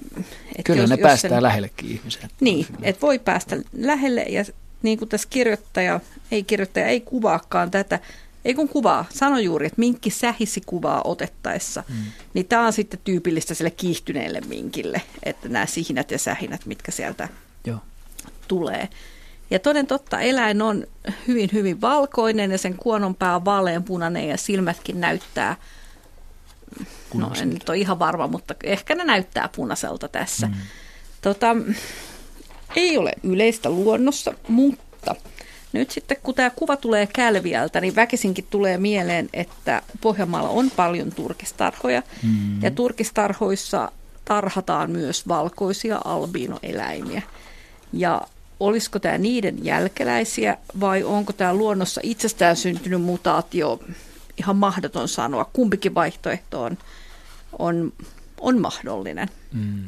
että 0.46 0.62
Kyllä 0.64 0.82
jos, 0.82 0.90
ne 0.90 0.94
jos 0.94 1.02
päästää 1.02 1.30
sen- 1.30 1.42
läheillekin 1.42 1.90
ihmisiä. 1.90 2.28
Niin, 2.40 2.66
että 2.82 3.00
voi 3.00 3.18
päästä 3.18 3.56
lähelle 3.72 4.22
ja 4.22 4.44
niin 4.82 4.98
kuin 4.98 5.08
tässä 5.08 5.28
kirjoittaja, 5.30 6.00
ei 6.30 6.42
kirjoittaja, 6.42 6.86
ei 6.86 7.00
kuvaakaan 7.00 7.70
tätä, 7.70 8.00
ei 8.48 8.54
kun 8.54 8.68
kuvaa, 8.68 9.04
sano 9.10 9.38
juuri, 9.38 9.66
että 9.66 9.80
minkki 9.80 10.10
sähisi 10.10 10.60
kuvaa 10.66 11.02
otettaessa, 11.04 11.84
mm. 11.88 11.94
niin 12.34 12.46
tämä 12.46 12.66
on 12.66 12.72
sitten 12.72 13.00
tyypillistä 13.04 13.54
sille 13.54 13.70
kiihtyneelle 13.70 14.40
minkille, 14.40 15.02
että 15.22 15.48
nämä 15.48 15.66
sihinät 15.66 16.10
ja 16.10 16.18
sähinät, 16.18 16.66
mitkä 16.66 16.92
sieltä 16.92 17.28
Joo. 17.66 17.78
tulee. 18.48 18.88
Ja 19.50 19.58
toden 19.58 19.86
totta, 19.86 20.20
eläin 20.20 20.62
on 20.62 20.86
hyvin, 21.28 21.50
hyvin 21.52 21.80
valkoinen 21.80 22.50
ja 22.50 22.58
sen 22.58 22.76
kuononpää 22.76 23.36
on 23.36 23.44
vaaleanpunainen 23.44 24.28
ja 24.28 24.36
silmätkin 24.36 25.00
näyttää, 25.00 25.56
no 27.14 27.32
en 27.40 27.50
nyt 27.50 27.68
ole 27.68 27.78
ihan 27.78 27.98
varma, 27.98 28.26
mutta 28.26 28.54
ehkä 28.62 28.94
ne 28.94 29.04
näyttää 29.04 29.48
punaiselta 29.56 30.08
tässä. 30.08 30.46
Mm. 30.46 30.54
Tota, 31.20 31.56
ei 32.76 32.98
ole 32.98 33.12
yleistä 33.22 33.70
luonnossa, 33.70 34.34
mutta 34.48 35.14
nyt 35.72 35.90
sitten 35.90 36.16
kun 36.22 36.34
tämä 36.34 36.50
kuva 36.50 36.76
tulee 36.76 37.06
Kälviältä, 37.06 37.80
niin 37.80 37.96
väkisinkin 37.96 38.46
tulee 38.50 38.78
mieleen, 38.78 39.28
että 39.32 39.82
Pohjanmaalla 40.00 40.48
on 40.48 40.70
paljon 40.70 41.12
turkistarhoja. 41.12 42.02
Mm. 42.22 42.62
Ja 42.62 42.70
turkistarhoissa 42.70 43.92
tarhataan 44.24 44.90
myös 44.90 45.28
valkoisia 45.28 46.00
albiinoeläimiä. 46.04 47.22
Ja 47.92 48.22
olisiko 48.60 48.98
tämä 48.98 49.18
niiden 49.18 49.64
jälkeläisiä 49.64 50.56
vai 50.80 51.02
onko 51.02 51.32
tämä 51.32 51.54
luonnossa 51.54 52.00
itsestään 52.04 52.56
syntynyt 52.56 53.02
mutaatio? 53.02 53.80
Ihan 54.36 54.56
mahdoton 54.56 55.08
sanoa. 55.08 55.50
Kumpikin 55.52 55.94
vaihtoehto 55.94 56.62
on, 56.62 56.78
on, 57.58 57.92
on 58.40 58.60
mahdollinen. 58.60 59.28
Mm. 59.52 59.84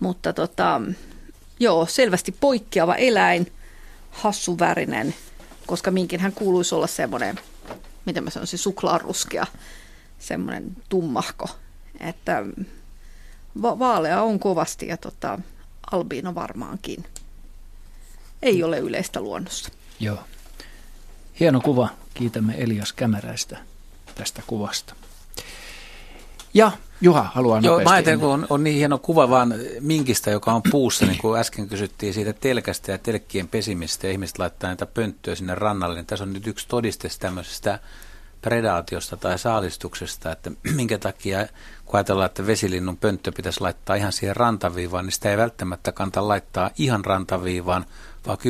Mutta 0.00 0.32
tota, 0.32 0.80
joo, 1.60 1.86
selvästi 1.86 2.32
poikkeava 2.32 2.94
eläin, 2.94 3.52
hassuvärinen, 4.12 5.14
koska 5.66 5.90
minkinhän 5.90 6.32
kuuluisi 6.32 6.74
olla 6.74 6.86
semmoinen, 6.86 7.40
miten 8.04 8.24
mä 8.24 8.30
sanoisin, 8.30 8.58
suklaaruskea, 8.58 9.46
semmoinen 10.18 10.76
tummahko. 10.88 11.48
Että 12.00 12.44
va- 13.62 13.78
vaalea 13.78 14.22
on 14.22 14.38
kovasti 14.38 14.86
ja 14.86 14.96
tota, 14.96 15.38
albiino 15.92 16.34
varmaankin. 16.34 17.04
Ei 18.42 18.62
ole 18.62 18.78
yleistä 18.78 19.20
luonnossa. 19.20 19.70
Joo. 20.00 20.18
Hieno 21.40 21.60
kuva. 21.60 21.88
Kiitämme 22.14 22.54
Elias 22.58 22.92
Kämäräistä 22.92 23.58
tästä 24.14 24.42
kuvasta. 24.46 24.94
Ja 26.54 26.72
Juha 27.02 27.30
haluaa 27.34 27.60
Joo, 27.60 27.72
nopeasti. 27.72 27.88
mä 27.88 27.94
ajattelin, 27.94 28.20
kun 28.20 28.28
on, 28.28 28.46
on 28.50 28.64
niin 28.64 28.76
hieno 28.76 28.98
kuva 28.98 29.30
vaan 29.30 29.54
minkistä, 29.80 30.30
joka 30.30 30.52
on 30.52 30.62
puussa, 30.70 31.06
niin 31.06 31.18
kuin 31.18 31.40
äsken 31.40 31.68
kysyttiin 31.68 32.14
siitä 32.14 32.32
telkästä 32.32 32.92
ja 32.92 32.98
telkkien 32.98 33.48
pesimistä, 33.48 34.06
ja 34.06 34.12
ihmiset 34.12 34.38
laittaa 34.38 34.70
näitä 34.70 34.86
pönttöjä 34.86 35.34
sinne 35.34 35.54
rannalle, 35.54 35.94
niin 35.94 36.06
tässä 36.06 36.24
on 36.24 36.32
nyt 36.32 36.46
yksi 36.46 36.68
todiste 36.68 37.08
tämmöisestä 37.18 37.78
predaatiosta 38.42 39.16
tai 39.16 39.38
saalistuksesta, 39.38 40.32
että 40.32 40.50
minkä 40.76 40.98
takia, 40.98 41.46
kun 41.84 41.96
ajatellaan, 41.96 42.26
että 42.26 42.46
vesilinnun 42.46 42.96
pönttö 42.96 43.32
pitäisi 43.32 43.60
laittaa 43.60 43.96
ihan 43.96 44.12
siihen 44.12 44.36
rantaviivaan, 44.36 45.04
niin 45.04 45.12
sitä 45.12 45.30
ei 45.30 45.36
välttämättä 45.36 45.92
kanta 45.92 46.28
laittaa 46.28 46.70
ihan 46.78 47.04
rantaviivaan, 47.04 47.84
vaan 48.26 48.38
10-15 48.38 48.42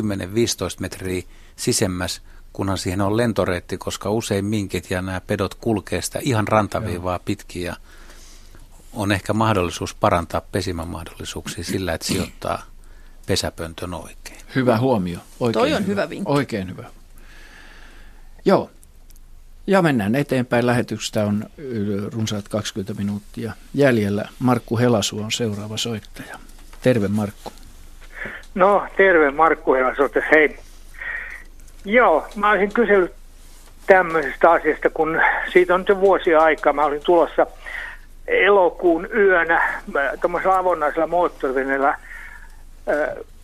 metriä 0.80 1.22
sisemmäs, 1.56 2.22
kunhan 2.52 2.78
siihen 2.78 3.00
on 3.00 3.16
lentoreitti, 3.16 3.78
koska 3.78 4.10
usein 4.10 4.44
minkit 4.44 4.90
ja 4.90 5.02
nämä 5.02 5.20
pedot 5.20 5.54
kulkee 5.54 6.02
sitä 6.02 6.18
ihan 6.22 6.48
rantaviivaa 6.48 7.18
pitkin 7.18 7.62
ja 7.62 7.76
on 8.94 9.12
ehkä 9.12 9.32
mahdollisuus 9.32 9.94
parantaa 9.94 10.40
pesimämahdollisuuksia 10.52 11.64
sillä, 11.64 11.94
että 11.94 12.06
sijoittaa 12.06 12.62
pesäpöntön 13.26 13.94
oikein. 13.94 14.38
Hyvä 14.54 14.78
huomio. 14.78 15.18
Oikein 15.40 15.62
Toi 15.62 15.74
on 15.74 15.86
hyvä 15.86 16.08
vinkki. 16.08 16.32
Oikein 16.32 16.70
hyvä. 16.70 16.84
Joo. 18.44 18.70
Ja 19.66 19.82
mennään 19.82 20.14
eteenpäin. 20.14 20.66
Lähetystä 20.66 21.24
on 21.24 21.44
runsaat 22.12 22.48
20 22.48 22.94
minuuttia 22.94 23.52
jäljellä. 23.74 24.28
Markku 24.38 24.78
Helasu 24.78 25.18
on 25.18 25.32
seuraava 25.32 25.76
soittaja. 25.76 26.38
Terve 26.82 27.08
Markku. 27.08 27.52
No, 28.54 28.86
terve 28.96 29.30
Markku 29.30 29.74
Helasote, 29.74 30.24
hei. 30.34 30.58
Joo, 31.84 32.26
mä 32.36 32.50
olisin 32.50 32.72
kysellyt 32.72 33.12
tämmöisestä 33.86 34.50
asiasta, 34.50 34.90
kun 34.90 35.20
siitä 35.52 35.74
on 35.74 35.80
nyt 35.80 35.88
jo 35.88 36.00
vuosia 36.00 36.40
aikaa. 36.40 36.72
Mä 36.72 36.84
olin 36.84 37.02
tulossa 37.04 37.46
elokuun 38.32 39.08
yönä 39.16 39.62
tuommoisella 40.20 40.58
avonnaisella 40.58 41.06
moottoriveneellä 41.06 41.98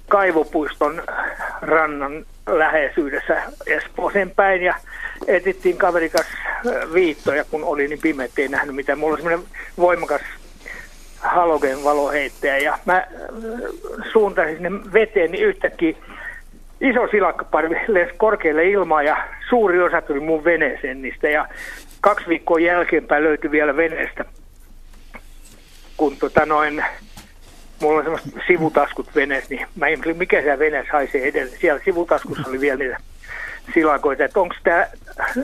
kaivopuiston 0.09 1.03
rannan 1.63 2.25
läheisyydessä 2.47 3.43
Espooseen 3.67 4.31
päin 4.31 4.63
ja 4.63 4.75
etittiin 5.27 5.77
kaverikas 5.77 6.27
viittoja, 6.95 7.45
kun 7.45 7.65
oli 7.65 7.89
niin 7.89 8.01
pimeä, 8.03 8.29
ei 8.39 8.49
nähnyt 8.49 8.75
mitään. 8.75 8.99
Mulla 8.99 9.15
oli 9.15 9.23
semmoinen 9.23 9.49
voimakas 9.79 10.21
halogen 11.21 11.85
valoheittäjä 11.85 12.59
ja 12.59 12.79
mä 12.85 13.07
suuntasin 14.13 14.55
sinne 14.55 14.71
veteen, 14.93 15.31
niin 15.31 15.45
yhtäkkiä 15.45 15.97
iso 16.81 17.09
silakkaparvi 17.11 17.77
lensi 17.89 18.15
korkealle 18.17 18.65
ilmaan 18.65 19.05
ja 19.05 19.17
suuri 19.49 19.83
osa 19.83 20.03
tuli 20.03 20.21
mun 20.21 20.45
veneeseen 20.45 21.03
niistä 21.03 21.29
ja 21.29 21.49
kaksi 22.01 22.29
viikkoa 22.29 22.61
jälkeenpäin 22.61 23.25
löytyi 23.25 23.51
vielä 23.51 23.77
veneestä, 23.77 24.25
kun 25.99 26.17
tota 26.17 26.47
noin, 26.47 26.85
mulla 27.81 27.99
on 27.99 28.05
semmoiset 28.05 28.33
sivutaskut 28.47 29.15
veneessä, 29.15 29.55
niin 29.55 29.67
mä 29.77 29.87
ihmettelin, 29.87 30.17
mikä 30.17 30.43
se 30.43 30.59
veneessä 30.59 30.93
haisee 30.93 31.29
edelleen. 31.29 31.61
Siellä 31.61 31.81
sivutaskussa 31.85 32.49
oli 32.49 32.61
vielä 32.61 32.79
niitä 32.79 32.97
silakoita, 33.75 34.25
että 34.25 34.41
onko 34.41 34.55
tämä 34.65 34.87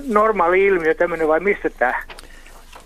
normaali 0.07 0.67
ilmiö 0.67 0.95
tämmöinen 0.95 1.29
vai 1.29 1.41
mistä 1.41 1.71
tämä 1.71 2.03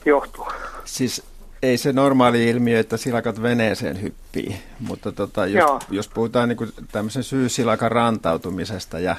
johtuu? 0.05 0.47
Siis 0.85 1.23
ei 1.63 1.77
se 1.79 1.93
normaali 1.93 2.49
ilmiö, 2.49 2.81
että 2.81 2.97
silakat 2.97 3.43
veneeseen 3.43 4.03
hyppii, 4.03 4.57
mutta 4.81 5.13
tota, 5.13 5.47
jos, 5.47 5.55
Joo. 5.55 5.81
jos 5.91 6.09
puhutaan 6.09 6.49
niin 6.49 6.73
tämmöisen 6.93 7.23
syysilakan 7.23 7.93
rantautumisesta 7.93 8.99
ja 8.99 9.17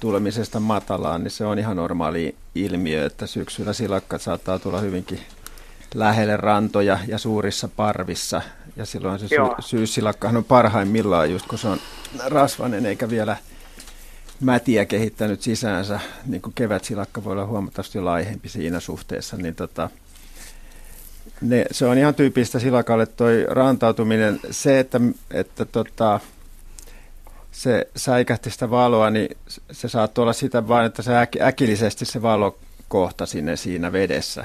tulemisesta 0.00 0.60
matalaan, 0.60 1.22
niin 1.22 1.30
se 1.30 1.44
on 1.44 1.58
ihan 1.58 1.76
normaali 1.76 2.34
ilmiö, 2.54 3.06
että 3.06 3.26
syksyllä 3.26 3.72
silakkat 3.72 4.22
saattaa 4.22 4.58
tulla 4.58 4.80
hyvinkin 4.80 5.20
lähelle 5.94 6.36
rantoja 6.36 6.98
ja 7.06 7.18
suurissa 7.18 7.68
parvissa. 7.68 8.42
Ja 8.76 8.86
silloin 8.86 9.18
se 9.18 9.28
sy- 9.28 9.36
syyssilakkahan 9.60 10.36
on 10.36 10.44
parhaimmillaan 10.44 11.30
just 11.30 11.46
kun 11.46 11.58
se 11.58 11.68
on 11.68 11.78
rasvainen 12.26 12.86
eikä 12.86 13.10
vielä 13.10 13.36
mätiä 14.40 14.84
kehittänyt 14.84 15.42
sisäänsä, 15.42 16.00
niin 16.26 16.42
kuin 16.42 16.54
kevätsilakka 16.54 17.24
voi 17.24 17.32
olla 17.32 17.46
huomattavasti 17.46 18.00
laihempi 18.00 18.48
siinä 18.48 18.80
suhteessa, 18.80 19.36
niin 19.36 19.54
tota, 19.54 19.90
ne, 21.40 21.66
se 21.70 21.86
on 21.86 21.98
ihan 21.98 22.14
tyypistä 22.14 22.58
silakalle 22.58 23.06
toi 23.06 23.46
rantautuminen. 23.48 24.40
Se, 24.50 24.78
että, 24.78 25.00
että 25.30 25.64
tota, 25.64 26.20
se 27.52 27.88
säikähti 27.96 28.50
sitä 28.50 28.70
valoa, 28.70 29.10
niin 29.10 29.36
se 29.72 29.88
saattoi 29.88 30.22
olla 30.22 30.32
sitä 30.32 30.68
vain, 30.68 30.86
että 30.86 31.02
se 31.02 31.16
äk, 31.16 31.36
äkillisesti 31.40 32.04
se 32.04 32.22
valo 32.22 32.58
kohta 32.88 33.26
sinne 33.26 33.56
siinä 33.56 33.92
vedessä. 33.92 34.44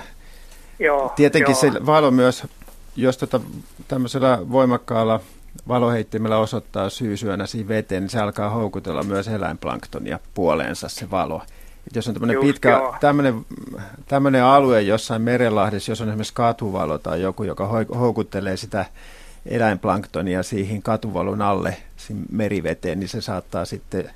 Joo, 0.81 1.13
Tietenkin 1.15 1.55
joo. 1.63 1.73
se 1.73 1.85
valo 1.85 2.11
myös, 2.11 2.47
jos 2.95 3.17
tota, 3.17 3.39
tämmöisellä 3.87 4.39
voimakkaalla 4.51 5.19
valoheittimellä 5.67 6.37
osoittaa 6.37 6.89
syysyönä 6.89 7.45
siinä 7.45 7.67
veteen, 7.67 8.03
niin 8.03 8.09
se 8.09 8.19
alkaa 8.19 8.49
houkutella 8.49 9.03
myös 9.03 9.27
eläinplanktonia 9.27 10.19
puoleensa 10.33 10.89
se 10.89 11.11
valo. 11.11 11.41
Et 11.87 11.95
jos 11.95 12.07
on 12.07 12.13
tämmöinen 12.13 12.33
Just, 12.33 12.47
pitkä, 12.47 12.81
tämmöinen, 12.99 13.45
tämmöinen 14.07 14.43
alue 14.43 14.81
jossain 14.81 15.21
merenlahdissa, 15.21 15.91
jos 15.91 16.01
on 16.01 16.09
esimerkiksi 16.09 16.33
katuvalo 16.33 16.97
tai 16.97 17.21
joku, 17.21 17.43
joka 17.43 17.69
houkuttelee 17.99 18.57
sitä 18.57 18.85
eläinplanktonia 19.45 20.43
siihen 20.43 20.81
katuvalon 20.81 21.41
alle 21.41 21.77
siihen 21.97 22.25
meriveteen, 22.31 22.99
niin 22.99 23.09
se 23.09 23.21
saattaa 23.21 23.65
sitten 23.65 24.11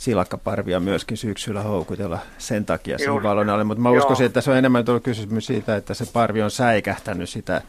silakkaparvia 0.00 0.80
myöskin 0.80 1.16
syksyllä 1.16 1.62
houkutella 1.62 2.18
sen 2.38 2.64
takia 2.64 2.96
Just. 3.06 3.22
valon 3.22 3.48
alle. 3.50 3.64
Mutta 3.64 3.82
mä 3.82 3.88
Joo. 3.88 3.98
uskoisin, 3.98 4.26
että 4.26 4.40
se 4.40 4.50
on 4.50 4.56
enemmän 4.56 4.84
tullut 4.84 5.02
kysymys 5.02 5.46
siitä, 5.46 5.76
että 5.76 5.94
se 5.94 6.04
parvi 6.12 6.42
on 6.42 6.50
säikähtänyt 6.50 7.28
sitä, 7.28 7.62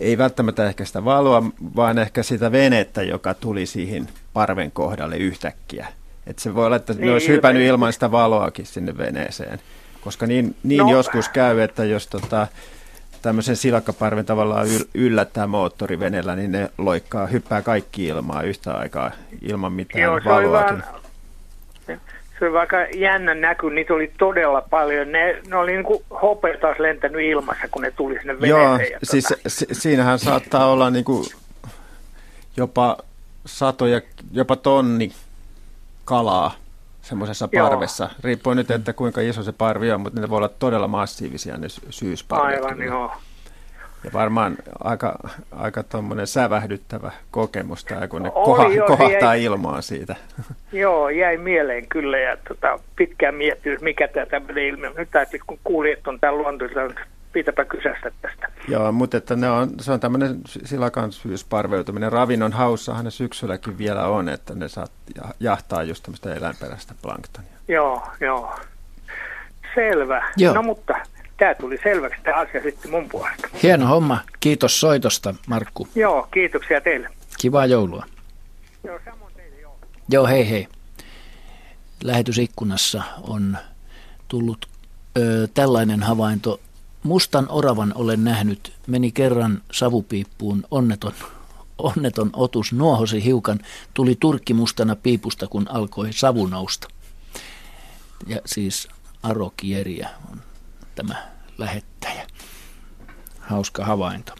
ei 0.00 0.18
välttämättä 0.18 0.66
ehkä 0.66 0.84
sitä 0.84 1.04
valoa, 1.04 1.42
vaan 1.76 1.98
ehkä 1.98 2.22
sitä 2.22 2.52
venettä, 2.52 3.02
joka 3.02 3.34
tuli 3.34 3.66
siihen 3.66 4.08
parven 4.32 4.70
kohdalle 4.70 5.16
yhtäkkiä. 5.16 5.86
Et 6.26 6.38
se 6.38 6.54
voi 6.54 6.66
olla, 6.66 6.76
että 6.76 6.92
ne 6.92 7.00
Niin, 7.00 7.12
olisi 7.12 7.28
hypännyt 7.28 7.62
ilman 7.62 7.92
sitä 7.92 8.10
valoakin 8.10 8.66
sinne 8.66 8.98
veneeseen. 8.98 9.58
Koska 10.00 10.26
niin, 10.26 10.54
niin 10.62 10.82
No. 10.82 10.90
joskus 10.90 11.28
käy, 11.28 11.60
että 11.60 11.84
jos 11.84 12.06
tota, 12.06 12.46
tämmöisen 13.22 13.56
silakkaparven 13.56 14.24
tavallaan 14.26 14.66
yl- 14.66 14.88
yllättää 14.94 15.46
moottorivenellä, 15.46 16.36
niin 16.36 16.52
ne 16.52 16.70
loikkaa, 16.78 17.26
hyppää 17.26 17.62
kaikki 17.62 18.06
ilmaa 18.06 18.42
yhtä 18.42 18.72
aikaa 18.72 19.10
ilman 19.42 19.72
mitään 19.72 20.02
Joo, 20.02 20.20
valoakin. 20.24 20.78
vaan, 20.78 20.84
se 22.38 22.44
oli 22.44 22.52
vaikka 22.52 22.76
jännä 22.94 23.34
näky, 23.34 23.70
niitä 23.70 23.94
oli 23.94 24.12
todella 24.18 24.60
paljon. 24.70 25.12
Ne, 25.12 25.40
ne 25.46 25.56
oli 25.56 25.72
niin 25.72 25.84
kuin 25.84 26.04
hopea 26.22 26.58
taas 26.58 26.78
lentänyt 26.78 27.20
ilmassa, 27.20 27.68
kun 27.70 27.82
ne 27.82 27.90
tuli 27.90 28.14
sinne 28.18 28.40
veneeseen. 28.40 28.60
Joo, 28.62 28.78
ja 28.78 28.98
siis 29.04 29.24
tota, 29.24 29.40
si- 29.48 29.66
siinähän 29.72 30.18
saattaa 30.18 30.66
olla 30.72 30.90
niinku 30.90 31.24
jopa 32.56 32.96
satoja, 33.46 34.00
jopa 34.32 34.56
tonni 34.56 35.12
kalaa 36.04 36.54
semmoisessa 37.02 37.48
Joo. 37.52 37.68
parvessa. 37.68 38.10
Riippuu 38.24 38.54
nyt, 38.54 38.70
että 38.70 38.92
kuinka 38.92 39.20
iso 39.20 39.42
se 39.42 39.52
parvi 39.52 39.92
on, 39.92 40.00
mutta 40.00 40.20
ne 40.20 40.30
voi 40.30 40.36
olla 40.36 40.48
todella 40.48 40.88
massiivisia 40.88 41.56
ne 41.56 41.68
sy- 41.68 41.80
syysparvet. 41.90 42.56
Aivan, 42.56 42.70
kyllä. 42.76 42.84
joo. 42.84 43.12
Ja 44.06 44.12
varmaan 44.12 44.56
aika, 44.84 45.18
aika 45.56 45.82
tuommoinen 45.82 46.26
sävähdyttävä 46.26 47.12
kokemus 47.30 47.84
tämä, 47.84 48.08
kun 48.08 48.22
ne 48.22 48.30
Oli 48.34 48.44
koha, 48.44 48.68
joo, 48.68 48.86
kohahtaa 48.86 49.34
jäi- 49.34 49.42
ilmaa 49.42 49.80
siitä. 49.82 50.16
Joo, 50.72 51.08
jäi 51.08 51.36
mieleen 51.36 51.86
kyllä 51.88 52.18
ja 52.18 52.36
tota, 52.48 52.78
pitkään 52.96 53.34
miettinyt, 53.34 53.80
mikä 53.80 54.08
tämä 54.08 54.26
tämmöinen 54.26 54.64
ilmiö. 54.64 54.92
Nyt 54.96 55.08
täytyy, 55.10 55.40
kun 55.46 55.58
kuulin, 55.64 55.92
että 55.92 56.10
on 56.10 56.20
täällä 56.20 56.38
luontoisella, 56.38 56.94
pitäpä 57.32 57.64
kysästä 57.64 58.10
tästä. 58.22 58.48
Joo, 58.68 58.92
mutta 58.92 59.16
että 59.16 59.36
ne 59.36 59.50
on, 59.50 59.70
se 59.80 59.92
on 59.92 60.00
tämmöinen 60.00 60.40
silakan 60.46 61.12
syysparveutuminen. 61.12 62.12
Ravinnon 62.12 62.52
haussahan 62.52 63.04
ne 63.04 63.10
syksylläkin 63.10 63.78
vielä 63.78 64.06
on, 64.06 64.28
että 64.28 64.54
ne 64.54 64.68
saat 64.68 64.92
ja- 65.16 65.34
jahtaa 65.40 65.82
just 65.82 66.02
tämmöistä 66.02 66.34
eläinperäistä 66.34 66.94
planktonia. 67.02 67.50
Joo, 67.68 68.02
joo. 68.20 68.54
Selvä. 69.74 70.32
Joo. 70.36 70.54
No 70.54 70.62
mutta 70.62 70.94
tämä 71.36 71.54
tuli 71.54 71.78
selväksi 71.82 72.20
tämä 72.22 72.36
asia 72.36 72.62
sitten 72.62 72.90
mun 72.90 73.08
puolesta. 73.08 73.48
Hieno 73.62 73.86
homma. 73.86 74.20
Kiitos 74.40 74.80
soitosta, 74.80 75.34
Markku. 75.46 75.88
Joo, 75.94 76.28
kiitoksia 76.30 76.80
teille. 76.80 77.08
Kivaa 77.38 77.66
joulua. 77.66 78.04
Joo, 78.84 79.00
samoin 79.04 79.34
teille, 79.34 79.60
joo. 79.60 79.78
Joo, 80.08 80.26
hei 80.26 80.50
hei. 80.50 80.68
Lähetysikkunassa 82.04 83.02
on 83.22 83.58
tullut 84.28 84.66
ö, 85.18 85.48
tällainen 85.54 86.02
havainto. 86.02 86.60
Mustan 87.02 87.46
oravan 87.48 87.92
olen 87.94 88.24
nähnyt, 88.24 88.72
meni 88.86 89.12
kerran 89.12 89.62
savupiippuun 89.72 90.64
onneton, 90.70 91.12
onneton 91.78 92.30
otus, 92.32 92.72
nuohosi 92.72 93.24
hiukan, 93.24 93.58
tuli 93.94 94.16
turkki 94.20 94.54
mustana 94.54 94.96
piipusta, 94.96 95.46
kun 95.46 95.66
alkoi 95.68 96.12
savu 96.12 96.46
nousta. 96.46 96.88
Ja 98.26 98.40
siis 98.46 98.88
Aro 99.22 99.52
Kieriä 99.56 100.08
on 100.30 100.42
tämä 100.96 101.14
lähettäjä. 101.58 102.26
Hauska 103.40 103.84
havainto. 103.84 104.32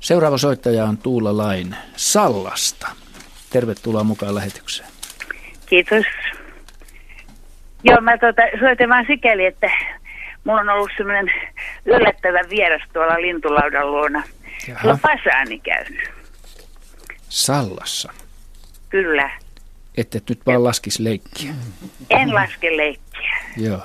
Seuraava 0.00 0.38
soittaja 0.38 0.84
on 0.84 0.98
Tuula 0.98 1.36
Lain 1.36 1.76
Sallasta. 1.96 2.88
Tervetuloa 3.50 4.04
mukaan 4.04 4.34
lähetykseen. 4.34 4.88
Kiitos. 5.66 6.04
Joo, 7.84 8.00
mä 8.00 8.18
tuota, 8.18 8.42
soitin 8.60 8.88
vaan 8.88 9.04
sikäli, 9.06 9.44
että 9.44 9.70
mulla 10.44 10.60
on 10.60 10.68
ollut 10.68 10.90
semmoinen 10.96 11.30
yllättävä 11.84 12.40
vieras 12.50 12.82
tuolla 12.92 13.20
lintulaudan 13.20 13.90
luona. 13.90 14.22
Jaha. 14.68 14.80
Sulla 14.80 14.94
on 14.94 15.00
fasaani 15.00 15.58
käynyt. 15.58 16.10
Sallassa. 17.28 18.12
Kyllä. 18.88 19.30
Että 19.96 20.18
et 20.18 20.28
nyt 20.28 20.46
vaan 20.46 20.64
laskis 20.64 20.98
leikkiä. 20.98 21.54
En 22.10 22.34
laske 22.34 22.76
leikkiä. 22.76 23.36
Joo. 23.56 23.82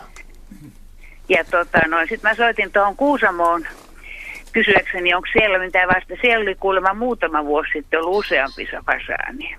Ja 1.30 1.44
tota, 1.44 1.80
no, 1.88 1.99
sitten 1.99 2.20
mä 2.32 2.36
soitin 2.36 2.72
tuohon 2.72 2.95
Kuusamoon 2.95 3.66
kysyäkseni, 4.54 5.14
onko 5.14 5.28
siellä 5.34 5.60
mitään 5.60 5.88
vasta. 5.88 6.14
Siellä 6.22 6.41
oli 6.44 6.56
kuulemma 6.56 6.94
muutama 6.94 7.45
vuosi 7.45 7.70
sitten 7.74 7.99
ollut 7.99 8.18
useampi 8.26 8.70
fasaani. 8.86 9.56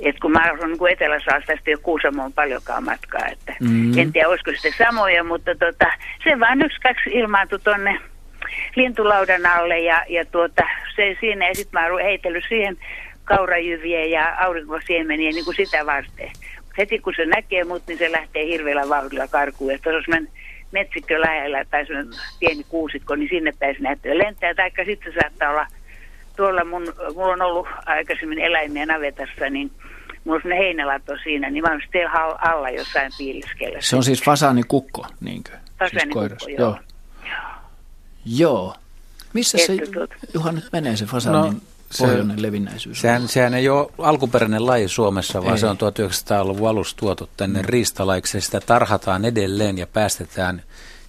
Et 0.00 0.18
kun 0.20 0.32
mä 0.32 0.38
asun 0.54 0.70
niin 0.70 0.92
Etelä-Saastasta 0.92 1.70
jo 1.70 1.78
Kuusamoon 1.82 2.32
paljonkaan 2.32 2.84
matkaa, 2.84 3.26
että 3.32 3.54
Mm. 3.60 3.98
en 3.98 4.12
tiedä 4.12 4.28
olisiko 4.28 4.50
sitten 4.50 4.86
samoja, 4.86 5.24
mutta 5.24 5.50
tota, 5.54 5.86
se 6.24 6.40
vaan 6.40 6.62
yksi 6.62 6.80
kaksi 6.80 7.10
ilmaantui 7.10 7.58
tonne 7.58 8.00
lintulaudan 8.76 9.46
alle 9.46 9.78
ja, 9.78 10.04
ja 10.08 10.24
tuota, 10.24 10.62
se 10.96 11.16
siinä 11.20 11.48
ja 11.48 11.54
sitten 11.54 11.80
mä 11.80 11.86
oon 11.86 12.02
heitellyt 12.02 12.44
siihen 12.48 12.76
kaurajyviä 13.24 14.04
ja 14.04 14.36
aurinkosiemeniä 14.40 15.30
niin 15.30 15.44
kuin 15.44 15.56
sitä 15.56 15.86
varten. 15.86 16.30
Heti 16.78 16.98
kun 16.98 17.12
se 17.16 17.26
näkee 17.26 17.64
mut, 17.64 17.82
niin 17.86 17.98
se 17.98 18.12
lähtee 18.12 18.46
hirveällä 18.46 18.88
vauhdilla 18.88 19.28
karkuun. 19.28 19.72
Ja 19.72 19.78
tuossa 19.78 20.16
on 20.16 20.28
metsikkö 20.72 21.20
lähellä 21.20 21.64
tai 21.70 21.84
pieni 22.40 22.64
kuusikko, 22.68 23.14
niin 23.14 23.28
sinne 23.28 23.52
päin 23.58 23.76
se 23.76 23.82
näyttää 23.82 24.18
lentää. 24.18 24.54
Tai 24.54 24.70
sitten 24.86 25.12
se 25.12 25.18
saattaa 25.22 25.50
olla 25.50 25.66
tuolla 26.36 26.64
mun, 26.64 26.94
mulla 27.14 27.32
on 27.32 27.42
ollut 27.42 27.66
aikaisemmin 27.86 28.38
eläimiä 28.38 28.86
navetassa, 28.86 29.50
niin 29.50 29.70
mulla 30.24 30.40
on 30.44 30.52
heinälato 30.52 31.12
siinä, 31.22 31.50
niin 31.50 31.62
mä 31.64 31.70
oon 31.70 31.80
sitten 31.80 32.10
alla 32.40 32.70
jossain 32.70 33.12
piiliskellä. 33.18 33.78
Se 33.80 33.96
on 33.96 34.04
siis 34.04 34.22
fasaani 34.24 34.62
kukko, 34.68 35.06
niinkö? 35.20 35.52
Fasaanikukko, 35.78 36.18
koiras. 36.20 36.46
joo. 36.48 36.58
joo. 36.58 36.78
Joo. 38.36 38.74
Missä 39.32 39.58
se, 39.58 39.72
Että 39.72 39.90
tuota- 39.92 40.14
Juha, 40.34 40.52
nyt 40.52 40.68
menee 40.72 40.96
se 40.96 41.04
fasaanin 41.04 41.52
no, 41.54 41.60
se- 41.90 42.04
pohjoinen 42.04 42.42
levinnäisyys? 42.42 43.00
Sehän, 43.00 43.28
sehän 43.28 43.54
ei 43.54 43.68
ole 43.68 43.90
alkuperäinen 43.98 44.66
laji 44.66 44.88
Suomessa, 44.88 45.42
vaan 45.42 45.54
Ei. 45.54 45.58
se 45.58 45.66
on 45.66 45.76
1900-luvun 45.76 46.68
alussa 46.68 46.96
tuotu 46.96 47.28
tänne 47.36 47.62
riistalaiksi. 47.62 48.36
ja 48.36 48.40
Sitä 48.40 48.60
tarhataan 48.60 49.24
edelleen 49.24 49.78
ja 49.78 49.86
päästetään 49.86 50.62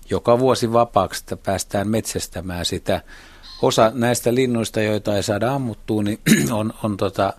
joka 0.09 0.39
vuosi 0.39 0.73
vapaaksi, 0.73 1.21
että 1.23 1.37
päästään 1.37 1.87
metsästämään 1.87 2.65
sitä. 2.65 3.01
Osa 3.61 3.91
näistä 3.95 4.35
linnuista, 4.35 4.81
joita 4.81 5.15
ei 5.15 5.23
saada 5.23 5.53
ammuttua, 5.53 6.03
niin 6.03 6.19
on, 6.51 6.73
on 6.83 6.97
tota, 6.97 7.33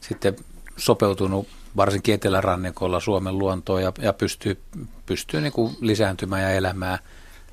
sitten 0.00 0.36
sopeutunut 0.76 1.48
varsinkin 1.76 2.14
etelärannikolla 2.14 3.00
Suomen 3.00 3.38
luontoon 3.38 3.82
ja, 3.82 3.92
ja 3.98 4.12
pystyy, 4.12 4.58
pystyy 5.06 5.40
niin 5.40 5.52
kuin 5.52 5.76
lisääntymään 5.80 6.42
ja 6.42 6.50
elämään 6.50 6.98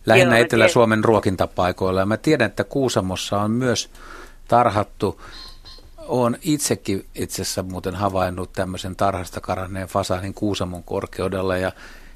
lähinnä 0.05 0.37
Etelä-Suomen 0.37 1.03
ruokintapaikoilla. 1.03 1.99
Ja 1.99 2.05
mä 2.05 2.17
tiedän, 2.17 2.49
että 2.49 2.63
Kuusamossa 2.63 3.41
on 3.41 3.51
myös 3.51 3.89
tarhattu 4.49 5.21
olen 5.97 6.37
itsekin 6.41 7.05
itse 7.15 7.41
asiassa 7.41 7.63
muuten 7.63 7.95
havainnut 7.95 8.53
tämmöisen 8.53 8.95
tarhasta 8.95 9.41
karanneen 9.41 9.87
fasaanin 9.87 10.33
Kuusamon 10.33 10.83
korkeudella 10.83 11.57
ja 11.57 11.71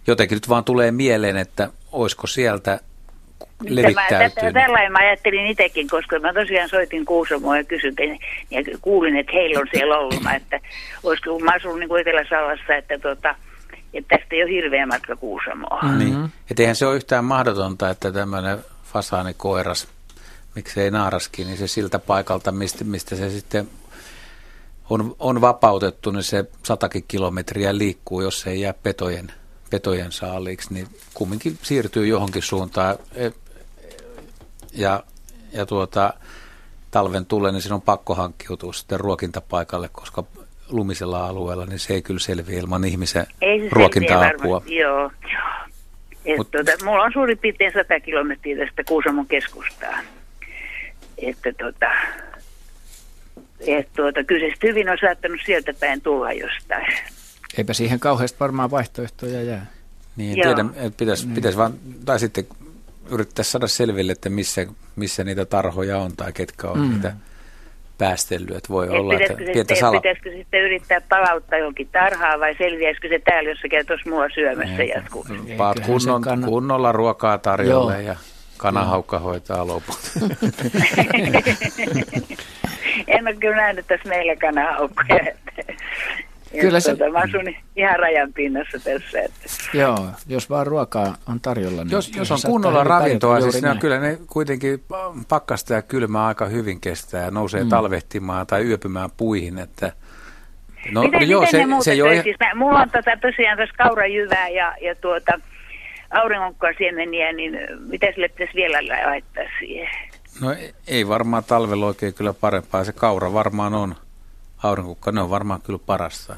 jotenkin 0.08 0.36
nyt 0.36 0.50
vaan 0.50 0.64
tulee 0.64 0.92
mieleen, 0.92 1.38
että 1.38 1.70
olisiko 1.92 2.28
sieltä 2.28 2.72
tätä, 2.72 2.84
levittäytynyt. 3.76 4.54
tällainen 4.54 4.92
mä 4.92 5.00
ajattelin 5.00 5.48
itsekin, 5.48 5.88
koska 5.90 6.20
mä 6.20 6.34
tosiaan 6.34 6.70
soitin 6.70 7.06
Kuusamoon 7.06 7.58
ja 7.58 7.64
kysyin 7.64 8.20
ja 8.52 8.62
kuulin, 8.82 9.16
että 9.16 9.32
heillä 9.32 9.60
on 9.60 9.68
siellä 9.74 9.98
ollut, 9.98 10.24
että 10.36 10.60
olisiko, 11.04 11.30
kun 11.30 11.44
mä 11.44 11.52
asun 11.56 11.80
niin 11.80 12.00
Etelä-Sallassa, 12.00 12.76
että 12.76 13.00
tota, 13.00 13.36
Ja 13.94 14.02
tästä 14.08 14.28
ei 14.32 14.44
ole 14.44 14.52
hirveä 14.52 14.86
matka 14.86 15.16
Kuusamoa. 15.16 15.82
Mm-hmm. 15.84 16.00
Niin. 16.00 16.32
Et 16.52 16.60
eihän 16.60 16.76
se 16.76 16.86
ole 16.86 16.96
yhtään 16.96 17.26
mahdotonta, 17.26 17.90
että 17.90 18.12
tämmöinen 18.12 18.58
fasaanikoiras, 18.94 19.88
miksei 20.56 20.92
naaraskin, 20.92 21.48
niin 21.48 21.58
se 21.58 21.68
siltä 21.68 22.00
paikalta, 22.00 22.52
mistä, 22.52 22.84
mistä 22.84 23.16
se 23.16 23.30
sitten 23.30 23.70
on, 24.90 25.16
on 25.20 25.42
vapautettu, 25.42 26.12
niin 26.12 26.24
se 26.24 26.46
satakin 26.64 27.04
kilometriä 27.08 27.78
liikkuu, 27.78 28.22
jos 28.22 28.42
se 28.42 28.50
ei 28.50 28.62
jää 28.62 28.74
petojen, 28.84 29.32
petojen 29.70 30.12
saaliiksi, 30.12 30.74
niin 30.74 30.88
kumminkin 31.14 31.58
siirtyy 31.62 32.08
johonkin 32.08 32.42
suuntaan. 32.42 32.96
E, 33.16 33.30
ja, 34.74 35.04
ja 35.52 35.66
tuota, 35.66 36.14
talven 36.92 37.26
tulee, 37.26 37.52
niin 37.52 37.62
siinä 37.62 37.76
on 37.76 37.82
pakko 37.82 38.16
hankkiutua 38.16 38.74
sitten 38.74 39.00
ruokintapaikalle, 39.00 39.90
koska 39.92 40.24
lumisella 40.70 41.28
alueella, 41.28 41.66
niin 41.66 41.80
se 41.80 41.94
ei 41.94 42.02
kyllä 42.02 42.20
selviä 42.20 42.60
ilman 42.60 42.86
ihmisen 42.86 43.28
ruokinta-apua. 43.72 44.62
Joo, 44.66 45.12
joo. 45.34 46.38
Mut, 46.38 46.52
tuota, 46.52 46.72
mulla 46.86 47.04
on 47.04 47.14
suurin 47.14 47.38
piirtein 47.38 47.74
100 47.74 48.00
kilometriä 48.00 48.66
tästä 48.66 48.84
Kuusamon 48.84 49.28
keskustaan. 49.28 50.04
Että 51.18 51.54
tota, 51.60 51.92
et 53.68 53.90
tuota, 53.96 54.24
kyllä 54.24 54.48
se 54.48 54.68
hyvin 54.68 54.90
on 54.90 54.98
saattanut 55.02 55.40
sieltä 55.46 55.74
päin 55.80 56.02
tulla 56.02 56.32
jostain. 56.32 56.94
Eipä 57.58 57.74
siihen 57.74 58.00
kauheasti 58.00 58.40
varmaan 58.40 58.72
vaihtoehtoja 58.72 59.42
jää. 59.42 59.66
Niin, 60.16 60.34
tiedä, 60.34 60.66
että 60.76 60.98
pitäisi, 60.98 61.28
mm. 61.28 61.34
pitäisi 61.34 61.58
vaan, 61.58 61.74
tai 62.06 62.20
sitten 62.20 62.46
yrittää 63.12 63.44
saada 63.44 63.68
selville, 63.68 64.12
että 64.12 64.30
missä, 64.30 64.66
missä 64.96 65.24
niitä 65.24 65.46
tarhoja 65.46 65.98
on 65.98 66.16
tai 66.18 66.34
ketkä 66.34 66.68
on 66.68 66.80
mm. 66.80 66.90
niitä 66.94 67.14
päästellyt. 67.98 68.56
Että 68.56 68.70
voi 68.70 68.86
Et 68.86 68.92
olla, 68.92 69.14
että 69.14 69.34
pientä 69.54 69.76
sala... 69.76 70.02
Pitäisikö 70.02 70.32
sitten 70.32 70.62
yrittää 70.62 71.02
palauttaa 71.10 71.60
jonkin 71.60 71.90
tarhaa 71.92 72.40
vai 72.40 72.56
selviäisikö 72.58 73.10
se 73.10 73.20
täällä, 73.20 73.50
jos 73.50 73.60
se 73.62 73.70
käy 73.70 73.84
tuossa 73.84 74.10
mua 74.10 74.30
syömässä 74.34 74.84
jatkuvasti? 74.84 75.54
Paat 75.58 75.80
kunnon, 75.80 76.24
kunnolla 76.46 76.92
ruokaa 76.92 77.38
tarjolle 77.38 77.94
Joo. 77.94 78.02
ja 78.02 78.16
kanahaukka 78.58 79.20
hoitaa 79.20 79.68
loput. 79.68 80.00
en 83.08 83.28
ole 83.28 83.36
kyllä 83.36 83.56
nähnyt 83.56 83.88
tässä 83.88 84.10
meillä 84.10 84.36
kanahaukkoja. 84.36 85.34
Kyllä 86.62 86.80
se... 86.80 86.96
Tuota, 86.96 87.12
mä 87.12 87.20
asun 87.20 87.56
ihan 87.76 88.00
rajan 88.00 88.34
pinnassa 88.34 88.80
tässä. 88.80 89.20
Että. 89.22 89.40
Joo, 89.74 90.08
jos 90.28 90.50
vaan 90.50 90.68
ruokaa 90.68 91.16
on 91.28 91.40
tarjolla. 91.40 91.84
Niin 91.84 91.92
jos, 91.92 92.12
jos 92.16 92.32
on 92.32 92.40
kunnolla 92.46 92.84
ravintoa, 92.84 93.42
siis 93.42 93.62
ne 93.62 93.70
on, 93.70 93.80
kyllä 93.80 94.00
ne 94.00 94.18
kuitenkin 94.28 94.84
pakkasta 95.30 95.74
ja 95.74 95.82
kylmää 95.82 96.26
aika 96.26 96.46
hyvin 96.46 96.82
kestää 96.82 97.26
ja 97.26 97.32
nousee 97.32 97.64
mm. 97.64 97.70
talvehtimaan 97.70 98.48
tai 98.48 98.64
yöpymään 98.64 99.10
puihin, 99.18 99.60
että 99.60 99.92
No, 100.92 101.02
miten, 101.02 101.30
joo, 101.30 101.42
miten 101.42 101.70
se, 101.70 101.84
se 101.84 101.94
jo... 101.94 102.24
siis 102.24 102.36
mä, 102.40 102.56
mulla 102.56 102.80
on 102.80 102.90
tota, 102.90 103.12
tosiaan 103.22 103.58
tässä 103.58 103.76
kaurajyvää 103.78 104.50
ja, 104.50 104.76
ja 104.82 104.96
tuota, 104.96 105.40
auringonkuasiemeniä, 106.14 107.32
niin 107.32 107.60
mitä 107.80 108.08
sille 108.14 108.28
pitäisi 108.28 108.54
vielä 108.56 108.78
laittaa 109.06 109.44
siihen? 109.60 109.88
No 110.42 110.56
ei 110.88 111.08
varmaan 111.08 111.44
talvella 111.44 111.86
oikein 111.86 112.14
kyllä 112.14 112.34
parempaa. 112.34 112.84
Se 112.84 112.92
kaura 112.92 113.34
varmaan 113.34 113.74
on 113.74 113.96
aurinkukka, 114.64 115.12
ne 115.12 115.22
on 115.22 115.30
varmaan 115.30 115.62
kyllä 115.62 115.80
parasta. 115.86 116.36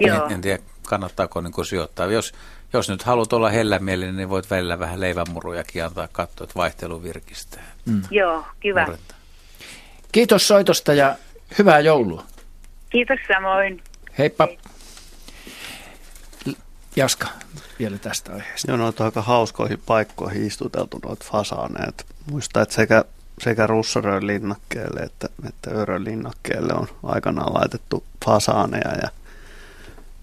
En, 0.00 0.32
en 0.32 0.40
tiedä, 0.40 0.62
kannattaako 0.82 1.40
niin 1.40 1.52
kuin 1.52 1.66
sijoittaa. 1.66 2.06
Jos, 2.06 2.34
jos 2.72 2.88
nyt 2.88 3.02
haluat 3.02 3.32
olla 3.32 3.50
hellämielinen, 3.50 4.16
niin 4.16 4.28
voit 4.28 4.50
välillä 4.50 4.78
vähän 4.78 5.00
leivänmurujakin 5.00 5.84
antaa 5.84 6.08
katsoa, 6.12 6.44
että 6.44 6.54
vaihtelu 6.56 7.02
virkistää. 7.02 7.62
Mm. 7.86 8.02
Joo, 8.10 8.44
kiva. 8.60 8.80
Murretta. 8.80 9.14
Kiitos 10.12 10.48
soitosta 10.48 10.94
ja 10.94 11.16
hyvää 11.58 11.80
joulua. 11.80 12.22
Kiitos 12.90 13.18
samoin. 13.34 13.82
Heippa. 14.18 14.46
Hei. 14.46 14.58
Jaska, 16.96 17.28
vielä 17.78 17.98
tästä 17.98 18.32
aiheesta. 18.32 18.70
Joo, 18.70 18.76
noita 18.76 19.04
aika 19.04 19.22
hauskoihin 19.22 19.82
paikkoihin 19.86 20.46
istuteltu 20.46 21.00
noita 21.04 21.26
fasaaneet. 21.32 22.06
Muistaa, 22.30 22.62
että 22.62 22.74
sekä 22.74 23.04
sekä 23.38 23.66
Russarön 23.66 24.26
linnakkeelle 24.26 25.00
että, 25.00 25.28
että 25.48 25.70
Örön 25.70 26.04
linnakkeelle 26.04 26.74
on 26.74 26.88
aikanaan 27.02 27.54
laitettu 27.54 28.04
fasaaneja 28.24 28.92
ja 29.02 29.08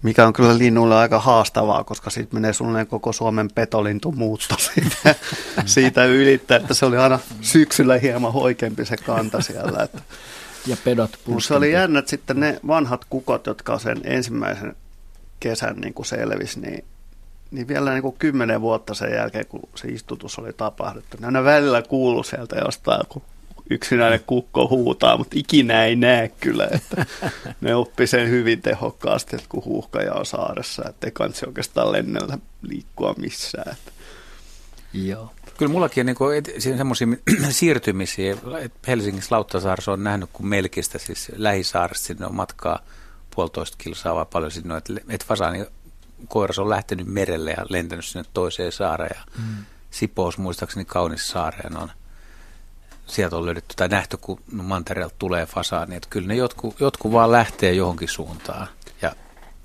mikä 0.02 0.26
on 0.26 0.32
kyllä 0.32 0.58
linnuille 0.58 0.96
aika 0.96 1.18
haastavaa, 1.18 1.84
koska 1.84 2.10
siitä 2.10 2.34
menee 2.34 2.52
suunnilleen 2.52 2.86
koko 2.86 3.12
Suomen 3.12 3.50
muutto 4.14 4.54
siitä, 4.74 5.14
siitä 5.66 6.04
ylittä, 6.04 6.56
että 6.56 6.74
se 6.74 6.86
oli 6.86 6.96
aina 6.96 7.18
syksyllä 7.40 7.98
hieman 7.98 8.32
hoikempi 8.32 8.84
se 8.84 8.96
kanta 8.96 9.40
siellä. 9.40 9.82
Että. 9.82 10.02
Ja 10.66 10.76
pedot 10.84 11.18
Mutta 11.26 11.46
se 11.46 11.54
oli 11.54 11.72
jännä, 11.72 11.98
että 11.98 12.10
sitten 12.10 12.40
ne 12.40 12.60
vanhat 12.66 13.04
kukot, 13.10 13.46
jotka 13.46 13.78
sen 13.78 14.00
ensimmäisen 14.04 14.76
kesän 15.42 15.76
niin 15.76 15.94
kuin 15.94 16.06
selvisi, 16.06 16.60
niin 16.60 16.84
niin 17.50 17.68
vielä 17.68 17.92
niin 17.92 18.02
kuin 18.02 18.16
kymmenen 18.18 18.60
vuotta 18.60 18.94
sen 18.94 19.12
jälkeen, 19.12 19.46
kun 19.46 19.68
se 19.74 19.88
istutus 19.88 20.38
oli 20.38 20.52
tapahduttu, 20.52 21.16
niin 21.16 21.24
aina 21.24 21.44
välillä 21.44 21.82
kuuluu 21.82 22.22
sieltä 22.22 22.56
jostain, 22.56 23.06
kun 23.08 23.22
yksinäinen 23.70 24.20
kukko 24.26 24.68
huutaa, 24.68 25.16
mutta 25.16 25.38
ikinä 25.38 25.84
ei 25.84 25.96
näe 25.96 26.28
kyllä. 26.40 26.68
Että 26.70 27.06
ne 27.60 27.74
oppi 27.74 28.06
sen 28.06 28.28
hyvin 28.28 28.62
tehokkaasti, 28.62 29.36
että 29.36 29.48
kun 29.48 29.64
huuhkaja 29.64 30.14
on 30.14 30.26
saaressa, 30.26 30.82
että 30.88 31.06
ei 31.06 31.10
kansi 31.10 31.46
oikeastaan 31.46 31.92
lennellä 31.92 32.38
liikkua 32.62 33.14
missään. 33.18 33.72
Että. 33.72 33.92
Joo. 34.92 35.32
Kyllä 35.58 35.72
mullakin 35.72 36.06
niin 36.06 36.76
semmoisia 36.76 37.08
siirtymisiä, 37.50 38.36
että 38.60 38.78
Helsingissä 38.86 39.34
Lauttasaaressa 39.34 39.92
on 39.92 40.04
nähnyt, 40.04 40.30
kun 40.32 40.46
Melkistä, 40.46 40.98
siis 40.98 41.32
lähisaaresta 41.36 42.06
sinne 42.06 42.26
on 42.26 42.34
matkaa 42.34 42.78
puolitoista 43.34 43.76
kilsaa 43.80 44.14
vai 44.14 44.26
paljon 44.32 44.50
sinne, 44.50 44.76
että, 44.76 44.92
että 45.08 45.26
fasaani 45.26 45.66
koiras 46.28 46.58
on 46.58 46.70
lähtenyt 46.70 47.06
merelle 47.06 47.50
ja 47.50 47.66
lentänyt 47.68 48.04
sinne 48.04 48.24
toiseen 48.34 48.72
saareen. 48.72 49.16
Ja 49.16 49.24
mm. 49.38 49.64
Sipous 49.90 50.38
muistaakseni 50.38 50.84
kaunis 50.84 51.28
saareen 51.28 51.76
on. 51.76 51.90
Sieltä 53.06 53.36
on 53.36 53.46
löydetty 53.46 53.74
tai 53.76 53.88
nähty, 53.88 54.16
kun 54.16 54.40
mantereelta 54.52 55.14
tulee 55.18 55.46
fasaani. 55.46 55.96
Että 55.96 56.08
kyllä 56.10 56.28
ne 56.28 56.34
jotkut, 56.34 56.80
jotkut 56.80 57.12
vaan 57.12 57.32
lähtee 57.32 57.72
johonkin 57.72 58.08
suuntaan 58.08 58.68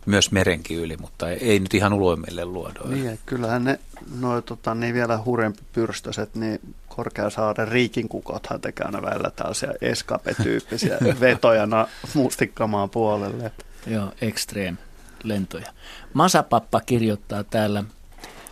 myös 0.07 0.31
merenkin 0.31 0.77
yli, 0.77 0.97
mutta 0.97 1.29
ei, 1.29 1.37
ei 1.41 1.59
nyt 1.59 1.73
ihan 1.73 1.93
uloimille 1.93 2.45
luodoille. 2.45 2.95
Niin, 2.95 3.19
kyllähän 3.25 3.63
ne 3.63 3.79
noin 4.19 4.43
tota, 4.43 4.75
niin 4.75 4.93
vielä 4.93 5.19
hurempi 5.25 5.61
pyrstöset, 5.73 6.35
niin 6.35 6.59
Korkeasaaren 6.87 7.67
riikinkukothan 7.67 8.61
tekee 8.61 8.85
aina 8.85 9.01
välillä 9.01 9.31
tällaisia 9.31 9.73
eskape-tyyppisiä 9.81 10.97
vetoja 11.19 11.87
mustikkamaan 12.13 12.89
puolelle. 12.89 13.51
Joo, 13.87 14.11
extreme 14.21 14.77
lentoja. 15.23 15.73
Masapappa 16.13 16.81
kirjoittaa 16.81 17.43
täällä 17.43 17.83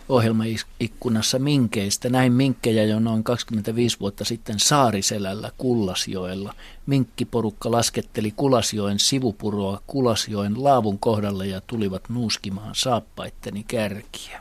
ohjelmaikkunassa 0.08 1.38
minkeistä. 1.38 2.08
Näin 2.08 2.32
minkkejä 2.32 2.84
jo 2.84 3.00
noin 3.00 3.24
25 3.24 4.00
vuotta 4.00 4.24
sitten 4.24 4.58
Saariselällä 4.58 5.50
Kullasjoella. 5.58 6.54
Minkkiporukka 6.86 7.70
lasketteli 7.70 8.32
Kulasjoen 8.36 8.98
sivupuroa 8.98 9.80
Kulasjoen 9.86 10.64
laavun 10.64 10.98
kohdalle 10.98 11.46
ja 11.46 11.60
tulivat 11.66 12.02
nuuskimaan 12.08 12.74
saappaitteni 12.74 13.64
kärkiä. 13.68 14.40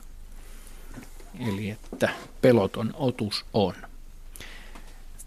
Eli 1.50 1.70
että 1.70 2.10
peloton 2.42 2.94
otus 2.94 3.46
on. 3.54 3.74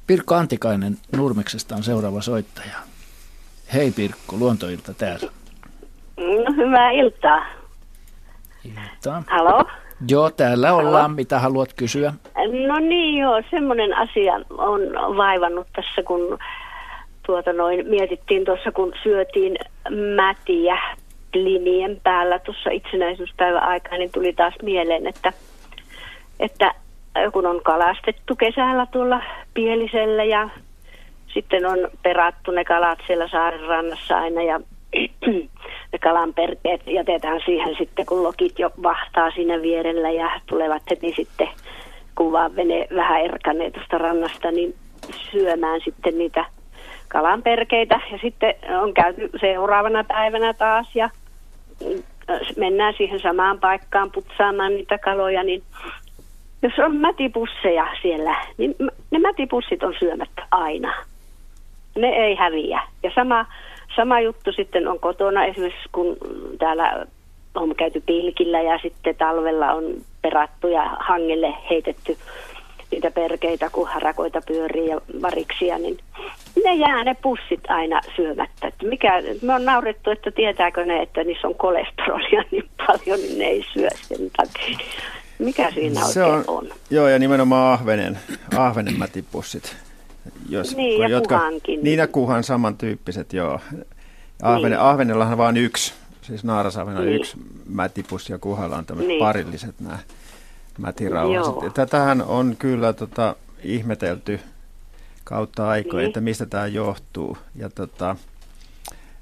Pirkko 0.07 0.35
Antikainen 0.35 0.99
Nurmeksesta 1.17 1.77
on 1.77 1.83
seuraava 1.83 2.23
soittaja. 2.23 2.77
Hei 3.75 3.91
Pirkko, 3.91 4.37
luontoilta 4.37 4.95
täällä. 4.95 5.33
No, 6.17 6.53
hyvää 6.57 6.91
iltaa. 6.91 7.47
Iltaa. 8.65 9.23
Halo? 9.27 9.65
Joo, 10.09 10.31
täällä 10.31 10.75
ollaan. 10.75 11.03
Halo? 11.03 11.15
Mitä 11.15 11.39
haluat 11.39 11.73
kysyä? 11.77 12.13
No 12.67 12.79
niin, 12.79 13.19
joo. 13.19 13.43
Semmoinen 13.51 13.97
asia 13.97 14.35
on 14.59 14.81
vaivannut 15.17 15.67
tässä, 15.77 16.03
kun 16.03 16.39
tuota 17.27 17.53
noin, 17.53 17.87
mietittiin 17.87 18.45
tuossa, 18.45 18.73
kun 18.73 18.93
syötiin 19.03 19.59
mätiä 20.15 20.79
linien 21.35 22.01
päällä 22.03 22.39
tuossa 22.39 22.71
itsenäisyyspäivän 22.71 23.63
aikaa, 23.63 23.99
niin 23.99 24.13
tuli 24.13 24.33
taas 24.33 24.55
mieleen, 24.63 25.07
että, 25.07 25.33
että 26.41 26.75
kun 27.33 27.47
on 27.47 27.61
kalastettu 27.65 28.37
kesällä 28.37 28.87
tuolla 28.87 29.23
Pielisellä 29.55 30.25
ja 30.25 30.49
sitten 31.35 31.67
on 31.67 31.79
perattu 32.03 32.51
ne 32.51 32.65
kalat 32.65 32.99
siellä 33.07 33.29
saaren 33.29 33.61
rannassa 33.61 34.19
aina 34.19 34.43
ja 34.43 34.61
ne 35.93 35.99
kalanperkeet 36.03 36.81
jätetään 36.87 37.41
siihen 37.45 37.75
sitten, 37.79 38.07
kun 38.07 38.23
lokit 38.23 38.59
jo 38.59 38.71
vahtaa 38.83 39.31
siinä 39.31 39.63
vierellä 39.63 40.11
ja 40.11 40.41
tulevat 40.47 40.83
heti 40.91 41.13
sitten, 41.17 41.49
kun 42.15 42.33
vaan 42.33 42.57
vene 42.57 42.87
vähän 42.97 43.21
erkanee 43.21 43.71
tuosta 43.71 43.99
rannasta, 43.99 44.51
niin 44.51 44.75
syömään 45.31 45.81
sitten 45.85 46.19
niitä 46.19 46.45
kalanperkeitä. 47.09 48.01
Ja 48.13 48.19
sitten 48.23 48.55
on 48.83 48.95
käyty 48.95 49.31
seuraavana 49.41 50.05
päivänä 50.05 50.55
taas 50.55 50.87
ja 50.95 51.11
mennään 52.57 52.95
siihen 52.97 53.21
samaan 53.21 53.61
paikkaan 53.61 54.11
putsaamaan 54.13 54.75
niitä 54.75 54.99
kaloja, 54.99 55.43
niin 55.43 55.63
jos 56.63 56.73
on 56.79 56.97
mätipusseja 56.97 57.87
siellä, 58.03 58.37
niin 58.59 58.75
ne 59.11 59.19
mätipussit 59.19 59.83
on 59.83 59.95
syömättä 59.99 60.47
aina. 60.51 60.95
Ne 61.97 62.09
ei 62.09 62.35
häviä. 62.35 62.83
Ja 63.03 63.11
sama 63.15 63.47
Sama 63.99 64.21
juttu 64.21 64.53
sitten 64.53 64.89
on 64.89 65.01
kotona, 65.01 65.45
esimerkiksi 65.45 65.89
kun 65.93 66.17
täällä 66.59 67.07
on 67.55 67.75
käyty 67.77 68.03
pilkillä 68.07 68.61
ja 68.61 68.79
sitten 68.83 69.17
talvella 69.17 69.73
on 69.73 69.85
perattu 70.23 70.69
ja 70.69 70.85
hangelle 71.01 71.55
heitetty 71.71 72.17
niitä 72.91 73.11
perkeitä, 73.11 73.71
kun 73.71 73.89
harakoita 73.89 74.41
pyörii 74.47 74.89
ja 74.89 75.01
variksia, 75.23 75.79
niin 75.79 75.99
ne 76.65 76.75
jää 76.75 77.05
ne 77.05 77.17
pussit 77.23 77.61
aina 77.69 78.01
syömättä. 78.17 78.69
Että 78.69 78.87
mikä, 78.87 79.23
me 79.43 79.55
on 79.55 79.65
naurettu, 79.65 80.11
että 80.11 80.31
tietääkö 80.31 80.85
ne, 80.85 81.03
että 81.03 81.25
niissä 81.25 81.49
on 81.49 81.55
kolesterolia 81.55 82.45
niin 82.51 82.69
paljon, 82.87 83.21
niin 83.21 83.39
ne 83.39 83.45
ei 83.45 83.65
syö 83.73 83.89
sen 84.01 84.31
takia. 84.37 84.79
Mikä 85.39 85.71
siinä 85.71 86.01
se 86.01 86.25
oikein 86.25 86.45
on, 86.51 86.59
on? 86.59 86.69
Joo, 86.91 87.09
ja 87.09 87.19
nimenomaan 87.19 87.73
ahvenen, 87.73 88.19
ahvenen 88.57 88.99
mätipussit. 88.99 89.88
Jos, 90.49 90.77
niin, 90.77 91.01
ja 91.03 91.09
jotka, 91.09 91.39
kuhankin. 91.39 91.85
Niin, 91.85 91.99
ja 91.99 92.07
kuhan 92.07 92.45
samantyyppiset, 92.45 93.33
joo. 93.33 93.61
Ahvene, 94.43 94.69
niin. 94.77 94.81
Ahvenella 94.81 95.27
on 95.27 95.39
vain 95.39 95.57
yksi, 95.57 95.93
siis 96.23 96.45
naarasahvena 96.45 96.99
on 97.01 97.07
Niin. 97.07 97.17
yksi 97.21 97.37
mätipussi, 97.69 98.33
ja 98.33 98.39
kuhalla 98.39 98.77
on 98.77 98.87
tämmöiset 98.87 99.09
Niin. 99.09 99.21
parilliset 99.21 99.81
nämä 99.81 99.99
mätirauhaset. 100.79 101.75
Tätähän 101.75 102.23
on 102.23 102.57
kyllä 102.59 102.93
tota, 102.93 103.37
ihmetelty 103.63 104.41
kautta 105.25 105.69
aikoja, 105.69 105.97
Niin. 106.01 106.07
että 106.07 106.21
mistä 106.21 106.47
tämä 106.47 106.67
johtuu. 106.67 107.39
Ja 107.55 107.69
tota, 107.71 108.17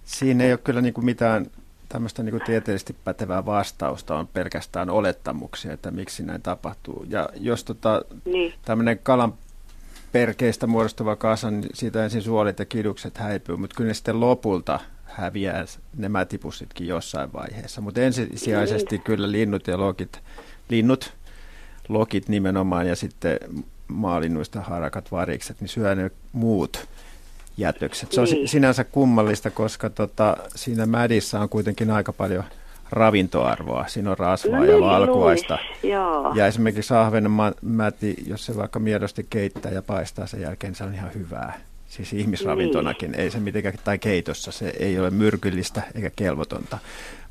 siinä 0.05 0.45
ei 0.45 0.53
ole 0.53 0.59
kyllä 0.65 0.81
niin 0.81 0.95
kuin 0.95 1.05
mitään 1.05 1.47
tämmöistä 1.89 2.23
niin 2.23 2.41
tieteellisesti 2.47 2.97
pätevää 3.05 3.47
vastausta, 3.47 4.19
on 4.19 4.27
pelkästään 4.27 4.91
olettamuksia, 4.91 5.73
että 5.73 5.91
miksi 5.91 6.23
näin 6.23 6.43
tapahtuu. 6.43 7.07
Ja 7.09 7.29
jos 7.35 7.65
tota, 7.65 8.03
Niin. 8.25 8.55
tämmöinen 8.65 8.99
kalan 8.99 9.35
perkeistä 10.19 10.67
muodostuva 10.67 11.17
kasa, 11.17 11.51
niin 11.51 11.71
siitä 11.75 12.05
ensin 12.05 12.23
suolet 12.23 12.59
ja 12.59 12.65
kidukset 12.65 13.19
häipyy, 13.19 13.57
mutta 13.57 13.77
kyllä 13.77 13.89
ne 13.89 13.95
sitten 13.95 14.21
lopulta 14.21 14.81
häviää 15.05 15.65
ne 15.97 16.09
mätipussitkin 16.09 16.87
jossain 16.87 17.33
vaiheessa. 17.33 17.81
Mutta 17.81 18.01
ensisijaisesti 18.01 18.99
kyllä 18.99 19.33
linnut 19.33 19.67
ja 19.67 19.79
lokit, 19.79 20.21
linnut, 20.69 21.13
lokit 21.89 22.29
nimenomaan 22.29 22.87
ja 22.87 22.97
sitten 22.97 23.39
maalinnuista 23.89 24.61
harakat, 24.61 25.13
varikset, 25.13 25.61
niin 25.61 25.69
syö 25.69 25.95
ne 25.95 26.11
muut 26.33 26.89
jätökset. 27.57 28.13
Se 28.13 28.21
on 28.21 28.27
Niin. 28.27 28.49
sinänsä 28.49 28.85
kummallista, 28.85 29.51
koska 29.51 29.91
tota, 29.91 30.37
siinä 30.55 30.87
mädissä 30.87 31.41
on 31.41 31.49
kuitenkin 31.49 31.91
aika 31.91 32.13
paljon 32.13 32.45
ravintoarvoa. 32.91 33.85
Siinä 33.89 34.11
on 34.11 34.19
rasvaa 34.19 34.59
No 34.59 34.65
ja 34.65 34.73
niin, 34.73 34.81
valkuaista. 34.85 35.59
joo. 35.83 36.33
Ja 36.35 36.47
esimerkiksi 36.47 36.95
ahvenen 36.95 37.31
ma- 37.31 37.53
mäti, 37.63 38.17
jos 38.27 38.47
se 38.47 38.57
vaikka 38.57 38.79
miedosti 38.79 39.27
keittää 39.31 39.73
ja 39.73 39.83
paistaa 39.83 40.27
sen 40.27 40.41
jälkeen, 40.41 40.71
niin 40.71 40.77
se 40.79 40.85
on 40.85 40.95
ihan 40.95 41.11
hyvää. 41.15 41.61
Siis 41.89 42.13
ihmisravintonakin, 42.13 43.15
ei 43.15 43.31
se 43.31 43.41
mitenkään, 43.41 43.75
tai 43.85 43.99
keitossa, 43.99 44.53
se 44.53 44.73
ei 44.79 44.99
ole 44.99 45.11
myrkyllistä 45.11 45.83
eikä 45.95 46.11
kelvotonta. 46.17 46.79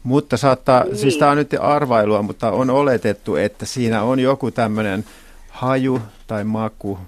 Mutta 0.04 0.38
saattaa, 0.38 0.84
niin. 0.84 0.98
siis 0.98 1.18
tämä 1.18 1.32
on 1.32 1.38
nyt 1.38 1.56
arvailua, 1.60 2.22
mutta 2.22 2.52
on 2.52 2.70
oletettu, 2.70 3.36
että 3.36 3.66
siinä 3.66 4.04
on 4.04 4.20
joku 4.20 4.52
tämmöinen 4.52 5.06
haju 5.50 6.02
tai 6.28 6.44
maku, 6.44 7.00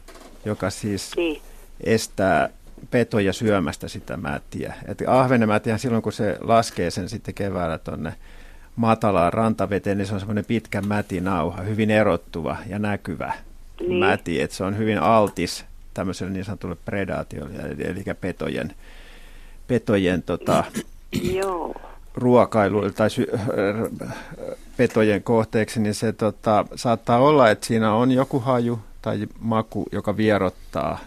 joka 0.45 0.69
siis 0.69 1.11
Niin. 1.17 1.41
estää 1.83 2.49
petoja 2.91 3.33
syömästä 3.33 3.87
sitä 3.87 4.17
mätiä. 4.17 4.73
Et 4.87 5.03
ahvenen 5.07 5.47
mätihän 5.49 5.79
silloin, 5.79 6.03
kun 6.03 6.13
se 6.13 6.37
laskee 6.41 6.91
sen 6.91 7.09
sitten 7.09 7.33
keväällä 7.33 7.77
tuonne 7.77 8.13
matalaan 8.77 9.33
rantaveteen, 9.33 9.97
niin 9.97 10.05
se 10.07 10.13
on 10.13 10.19
semmoinen 10.19 10.45
pitkä 10.45 10.81
mätinauha, 10.81 11.61
hyvin 11.61 11.91
erottuva 11.91 12.57
ja 12.69 12.79
näkyvä 12.79 13.33
Niin. 13.79 13.93
mäti, 13.99 14.41
että 14.41 14.55
se 14.57 14.63
on 14.63 14.77
hyvin 14.77 14.99
altis 14.99 15.65
tämmöiselle 15.93 16.33
niin 16.33 16.45
sanotulle 16.45 16.77
predaatiolle, 16.85 17.53
eli 17.55 17.83
eli 17.87 18.03
petojen, 18.21 18.73
petojen 19.67 20.23
tota, 20.23 20.63
Joo. 21.33 21.75
ruokailuille 22.15 22.91
tai 22.91 23.09
sy- 23.09 23.31
petojen 24.77 25.23
kohteeksi, 25.23 25.79
niin 25.79 25.93
se 25.95 26.13
tota, 26.13 26.65
saattaa 26.75 27.19
olla, 27.19 27.49
että 27.49 27.65
siinä 27.67 27.93
on 27.93 28.11
joku 28.11 28.39
haju 28.39 28.79
tai 29.01 29.27
maku, 29.39 29.85
joka 29.91 30.17
vierottaa 30.17 30.99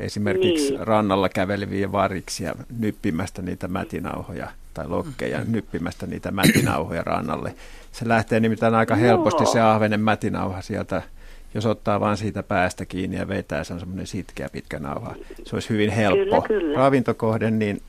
esimerkiksi 0.00 0.70
Niin. 0.70 0.86
rannalla 0.86 1.28
käveleviä 1.28 1.92
variksia 1.92 2.54
nyppimästä 2.78 3.42
niitä 3.42 3.68
mätinauhoja 3.68 4.48
tai 4.76 4.88
lokkeja 4.88 5.40
nyppimästä 5.46 6.06
niitä 6.06 6.30
mätinauhoja 6.30 7.02
rannalle. 7.02 7.54
Se 7.92 8.08
lähtee 8.08 8.40
nimittäin 8.40 8.74
aika 8.74 8.94
helposti 8.94 9.42
Joo. 9.42 9.52
se 9.52 9.60
ahvenen 9.60 10.00
mätinauha 10.00 10.62
sieltä, 10.62 11.02
jos 11.54 11.66
ottaa 11.66 12.00
vain 12.00 12.16
siitä 12.16 12.42
päästä 12.42 12.84
kiinni 12.86 13.16
ja 13.16 13.28
vetää, 13.28 13.64
se 13.64 13.72
on 13.72 13.80
semmoinen 13.80 14.06
sitkeä 14.06 14.48
pitkä 14.52 14.78
nauha. 14.78 15.14
Se 15.44 15.56
olisi 15.56 15.68
hyvin 15.70 15.90
helppo 15.90 16.42
Kyllä, 16.42 16.60
kyllä. 16.60 16.78
ravintokohde, 16.78 17.50
niin 17.50 17.82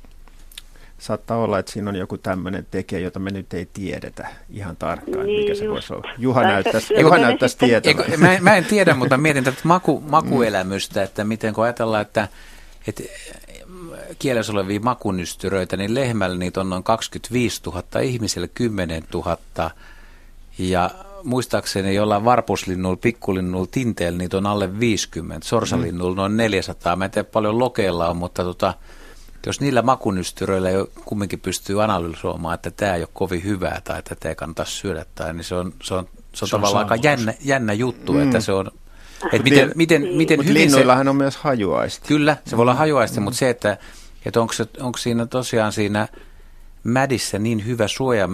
saattaa 0.97 1.38
olla, 1.38 1.59
että 1.59 1.72
siinä 1.72 1.89
on 1.89 1.95
joku 1.95 2.18
tämmöinen 2.18 2.68
tekijä, 2.72 2.99
jota 2.99 3.19
me 3.19 3.31
nyt 3.31 3.53
ei 3.53 3.68
tiedetä 3.73 4.27
ihan 4.49 4.76
tarkkaan, 4.77 5.26
Niin 5.26 5.41
mikä 5.41 5.55
se 5.55 5.64
just. 5.65 5.73
voisi 5.73 5.93
olla. 5.93 6.09
Juha 6.18 6.41
näyttäisi, 6.43 6.93
Juha 6.99 7.18
näyttäisi 7.18 7.57
tietävän. 7.57 8.19
Mä, 8.19 8.34
en- 8.34 8.43
mä 8.43 8.55
en 8.55 8.65
tiedä, 8.65 8.93
mutta 8.93 9.18
mietin 9.18 9.43
tätä 9.43 9.57
maku, 9.64 10.03
makuelämystä, 10.09 11.03
että 11.03 11.23
miten 11.23 11.53
kun 11.53 11.64
ajatellaan, 11.64 12.01
että, 12.01 12.27
että 12.88 13.03
kielessä 14.19 14.53
olevia 14.53 14.79
makunystyröitä, 14.79 15.77
niin 15.77 15.95
lehmällä 15.95 16.38
niitä 16.38 16.61
on 16.61 16.69
noin 16.69 16.84
25 16.84 17.61
000, 17.65 17.84
ihmiselle 18.01 18.47
10 18.47 19.03
000 19.13 19.38
ja 20.57 20.89
muistaakseni 21.23 21.95
jollain 21.95 22.25
varpuslinnulla, 22.25 22.97
pikkulinnulla, 22.97 23.67
tinteellä 23.71 24.17
niitä 24.17 24.38
on 24.38 24.45
alle 24.45 24.79
50, 24.79 25.47
sorsalinnulla 25.47 26.15
noin 26.15 26.38
400. 26.38 26.95
Mä 26.95 27.05
en 27.05 27.11
tiedä 27.11 27.29
paljon 27.31 27.59
lokeilla 27.59 28.09
on, 28.09 28.17
mutta 28.17 28.43
tota, 28.43 28.73
jos 29.45 29.61
niillä 29.61 29.81
makunystyröillä 29.81 30.69
jo 30.69 30.89
kumminkin 31.05 31.39
pystyy 31.39 31.84
analysoimaan, 31.84 32.55
että 32.55 32.71
tämä 32.71 32.95
ei 32.95 33.01
ole 33.01 33.09
kovin 33.13 33.43
hyvää 33.43 33.81
tai 33.84 33.99
että 33.99 34.15
tätä 34.15 34.29
ei 34.29 34.35
kannata 34.35 34.65
syödä, 34.65 35.05
tai, 35.15 35.34
niin 35.34 35.43
se 35.43 35.55
on, 35.55 35.73
se 35.84 35.93
on, 35.93 36.07
se 36.34 36.45
on 36.45 36.49
Se 36.49 36.55
on 36.55 36.61
tavallaan 36.61 36.85
aika 36.91 36.95
saavutus. 37.03 37.05
jännä, 37.05 37.34
jännä 37.45 37.73
juttu, 37.73 38.13
Mm. 38.13 38.21
että 38.23 38.39
se 38.39 38.51
on, 38.51 38.71
että 39.31 39.43
miten, 39.43 39.71
miten, 39.75 40.01
miten 40.15 40.39
Mut 40.39 40.45
hyvin 40.45 40.61
se... 40.61 40.65
linnuillahan 40.65 41.07
on 41.07 41.15
myös 41.15 41.38
hajuaisti. 41.38 42.07
Kyllä, 42.07 42.38
se 42.45 42.57
voi 42.57 42.63
olla 42.63 42.73
hajuaisti, 42.73 43.19
Mm. 43.19 43.23
mutta 43.23 43.38
se, 43.38 43.49
että, 43.49 43.77
että 44.28 44.41
onko, 44.41 44.54
se, 44.54 44.66
onko 44.80 44.98
siinä 44.98 45.26
tosiaan 45.26 45.72
siinä 45.72 46.08
mädissä 46.84 47.40
niin 47.40 47.66
hyvä 47.66 47.88
suoja, 47.88 48.28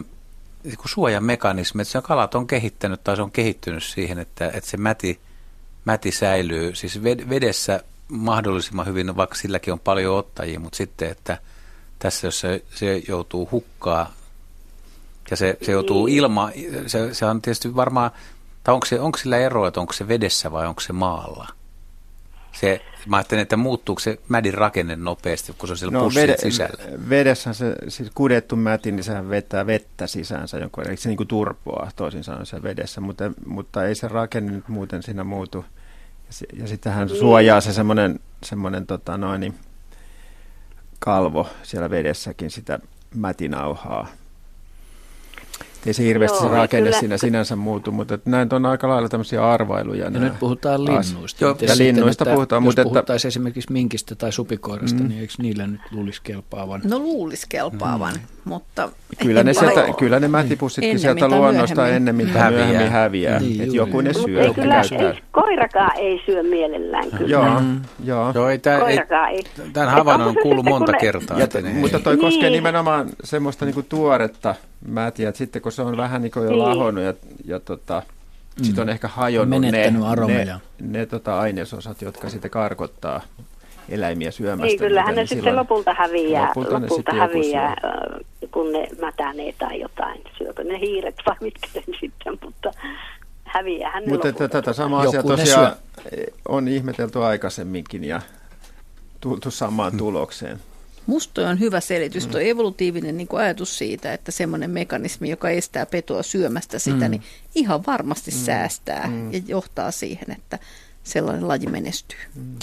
niin 0.64 0.78
kuin 0.78 0.90
suojamekanismi, 0.90 1.82
että 1.82 1.92
se 1.92 2.02
kalat 2.02 2.36
on 2.36 2.48
kehittänyt 2.48 3.04
tai 3.04 3.16
se 3.16 3.22
on 3.22 3.32
kehittynyt 3.32 3.84
siihen, 3.84 4.20
että, 4.20 4.48
että 4.54 4.70
se 4.70 4.78
mäti, 4.78 5.20
mäti 5.86 6.12
säilyy 6.12 6.76
siis 6.76 7.00
ved- 7.00 7.30
vedessä 7.30 7.84
mahdollisimman 8.08 8.86
hyvin, 8.86 9.16
vaikka 9.16 9.36
silläkin 9.36 9.74
on 9.74 9.80
paljon 9.80 10.18
ottajia, 10.18 10.60
mutta 10.60 10.78
sitten, 10.78 11.10
että 11.12 11.38
tässä 12.00 12.28
jos 12.28 12.40
se, 12.40 12.64
se 12.76 13.02
joutuu 13.08 13.50
hukkaa 13.52 14.14
ja 15.32 15.38
se, 15.38 15.58
se 15.62 15.72
joutuu 15.72 16.06
Niin. 16.06 16.18
ilma, 16.18 16.50
se, 16.88 17.14
se 17.14 17.26
on 17.26 17.42
tietysti 17.42 17.76
varmaan, 17.76 18.12
tai 18.64 18.74
onko, 18.74 18.86
se, 18.86 19.00
onko 19.00 19.18
sillä 19.18 19.38
eroa, 19.38 19.68
että 19.68 19.80
onko 19.80 19.94
se 19.94 20.08
vedessä 20.08 20.52
vai 20.52 20.68
onko 20.68 20.82
se 20.82 20.94
maalla? 20.94 21.48
Se, 22.54 22.82
mä 23.06 23.18
ajattelen, 23.18 23.42
että 23.42 23.58
muuttuuko 23.58 24.00
se 24.00 24.20
mädin 24.30 24.54
rakenne 24.54 24.96
nopeasti, 24.96 25.54
kun 25.58 25.68
se 25.68 25.72
on 25.72 25.78
siellä 25.78 25.98
no, 25.98 26.04
pussin 26.04 26.36
sisällä. 26.38 27.10
Vedessä 27.10 27.54
se 27.54 27.76
siis 27.88 28.12
kudettu 28.16 28.56
mäti, 28.56 28.92
niin 28.92 29.04
sehän 29.04 29.30
vetää 29.30 29.66
vettä 29.66 30.08
sisäänsä 30.08 30.58
jonkun. 30.58 30.88
Eli 30.88 30.98
se 30.98 31.10
niin 31.10 31.18
kuin 31.18 31.28
turpoaa 31.28 31.92
toisin 31.96 32.24
sanoen 32.24 32.46
siellä 32.46 32.64
vedessä, 32.64 33.02
mutta, 33.02 33.32
mutta 33.46 33.86
ei 33.86 33.96
se 33.96 34.08
rakenne 34.08 34.52
nyt 34.52 34.68
muuten 34.68 35.04
siinä 35.04 35.24
muutu. 35.24 35.66
Ja, 36.28 36.62
ja 36.62 36.68
sittenhän 36.68 37.10
suojaa 37.10 37.62
se 37.62 37.74
semmoinen, 37.74 38.20
semmoinen 38.44 38.88
tota 38.88 39.18
noin, 39.18 39.56
kalvo 41.00 41.50
siellä 41.64 41.90
vedessäkin 41.90 42.52
sitä 42.52 42.80
mätinauhaa. 43.16 44.08
Ei 45.86 45.94
se 45.94 46.04
hirveästi 46.04 46.38
Joo, 46.38 46.50
se 46.50 46.56
rakenne 46.56 46.88
kyllä. 46.90 47.00
siinä 47.00 47.18
sinänsä 47.18 47.56
muutu, 47.56 47.92
mutta 47.92 48.14
että 48.14 48.30
näin 48.30 48.54
on 48.54 48.66
aika 48.66 48.88
lailla 48.90 49.10
tämmöisiä 49.10 49.52
arvailuja. 49.52 50.04
Ja 50.04 50.10
nämä 50.10 50.26
nyt 50.26 50.40
puhutaan 50.40 50.86
linnuista. 50.86 51.44
Joo, 51.46 51.52
ja 51.62 51.68
sitten, 51.68 51.78
linnuista 51.88 52.24
että 52.24 52.34
puhutaan, 52.36 52.60
Jos 52.60 52.64
mutta 52.66 52.82
että, 52.82 52.90
puhuttaisiin 52.90 53.28
esimerkiksi 53.30 53.72
minkistä 53.72 54.16
tai 54.16 54.32
supikoirasta, 54.32 55.00
Mm. 55.04 55.08
niin 55.10 55.22
eikö 55.22 55.34
niillä 55.42 55.68
nyt 55.68 55.82
luulisi 55.92 56.22
kelpaavan? 56.24 56.82
No 56.84 57.00
luulisi 57.00 57.46
kelpaavan, 57.50 58.14
mutta... 58.46 58.90
Kyllä 59.22 59.44
ne, 59.44 59.54
sieltä, 59.54 59.86
kyllä 60.00 60.20
ne 60.20 60.28
mätipussitkin 60.28 60.90
Ennemmin 60.92 61.20
sieltä 61.20 61.36
luonnosta 61.36 61.76
myöhemmin. 61.76 61.96
ennemmin 61.96 62.30
tai 62.30 62.42
Häviää. 62.42 62.66
myöhemmin 62.68 62.92
häviää. 62.92 63.40
Niin, 63.40 63.62
Et 63.62 63.68
juuri. 63.68 63.78
joku 63.78 64.02
ne 64.02 64.10
Mutta 64.10 64.24
syö 64.28 64.42
ei 64.42 64.48
ja 64.48 64.54
kyllä, 64.54 64.74
käyttää. 64.74 65.12
ei, 65.12 65.20
koirakaan 65.32 65.92
ei 65.98 66.22
syö 66.26 66.44
mielellään 66.44 67.12
kyllä. 67.12 67.28
Joo, 67.28 67.60
Mm. 67.60 67.82
joo. 68.04 68.32
Joo, 68.36 68.50
ei, 68.50 68.60
tää, 68.60 68.76
ei, 68.76 68.82
Koirakaan 68.82 69.30
ei. 69.30 69.44
tämän 69.74 69.90
havainnon 69.90 70.28
on 70.28 70.36
kuullut 70.44 70.66
sitten, 70.66 70.74
monta 70.80 70.94
kertaa. 70.94 71.40
Että 71.40 71.60
mutta 71.80 72.00
toi 72.00 72.18
koskee 72.18 72.42
Niin. 72.50 72.54
nimenomaan 72.54 73.10
semmoista 73.24 73.66
niinku 73.66 73.82
tuoretta 74.84 75.02
mätiä, 75.02 75.30
että 75.30 75.38
sitten 75.38 75.62
kun 75.62 75.72
se 75.72 75.82
on 75.82 75.98
vähän 75.98 76.22
niinku 76.22 76.40
jo 76.40 76.50
Niin. 76.50 76.60
lahonnut 76.60 77.04
ja, 77.04 77.14
ja 77.46 77.60
tota, 77.60 78.04
Mm. 78.60 78.64
sit 78.66 78.78
on 78.80 78.90
ehkä 78.90 79.08
hajonnut 79.08 79.62
ne, 79.62 79.72
Menettänyt 79.72 80.02
ne, 80.02 80.08
aromeja. 80.08 80.60
ne 80.82 81.06
tota 81.06 81.40
ainesosat, 81.40 82.02
jotka 82.02 82.30
sitten 82.30 82.52
karkottaa 82.52 83.22
eläimiä 83.90 84.32
syömästä. 84.32 84.66
Niin, 84.66 84.80
kyllähän 84.80 85.08
niitä, 85.10 85.16
ne 85.16 85.22
niin 85.22 85.28
sitten 85.28 85.44
silloin- 85.44 85.60
lopulta 85.60 85.94
häviää, 85.94 86.48
lopulta 86.48 86.74
lopulta, 86.74 86.96
sitten 86.96 87.16
häviää 87.16 87.68
äh, 87.68 88.20
kun 88.52 88.72
ne 88.72 88.88
mätänee 89.02 89.54
tai 89.60 89.80
jotain. 89.82 90.22
Syökö 90.38 90.64
ne 90.64 90.80
hiiret 90.80 91.16
vai 91.26 91.36
mitkä 91.42 91.68
ne 91.74 91.84
sitten, 92.02 92.38
mutta 92.46 92.72
häviäähän 93.44 94.04
ne 94.04 94.10
Mutta 94.12 94.28
lopulta. 94.28 94.50
tätä 94.50 94.74
samaa 94.74 95.02
asiaa 95.02 95.24
tosiaan 95.24 95.72
on 96.48 96.68
ihmetelty 96.68 97.24
aikaisemminkin 97.24 98.04
ja 98.04 98.22
tultu 99.22 99.52
samaan 99.52 99.98
tulokseen. 99.98 100.60
Musta 101.06 101.50
on 101.50 101.60
hyvä 101.60 101.80
selitys, 101.80 102.28
tuo 102.28 102.40
mm. 102.40 102.48
evolutiivinen 102.48 103.18
niin 103.18 103.28
ajatus 103.32 103.78
siitä, 103.78 104.14
että 104.14 104.32
semmoinen 104.32 104.72
mekanismi, 104.72 105.30
joka 105.30 105.50
estää 105.50 105.86
petoa 105.86 106.24
syömästä 106.24 106.80
sitä, 106.80 107.06
mm. 107.06 107.12
niin 107.12 107.22
ihan 107.56 107.86
varmasti 107.86 108.32
mm. 108.32 108.38
säästää 108.38 109.08
mm. 109.08 109.34
ja 109.34 109.42
johtaa 109.48 109.92
siihen, 109.92 110.32
että 110.32 110.60
sellainen 111.04 111.48
laji 111.48 111.68
menestyy. 111.68 112.20
Mm. 112.36 112.60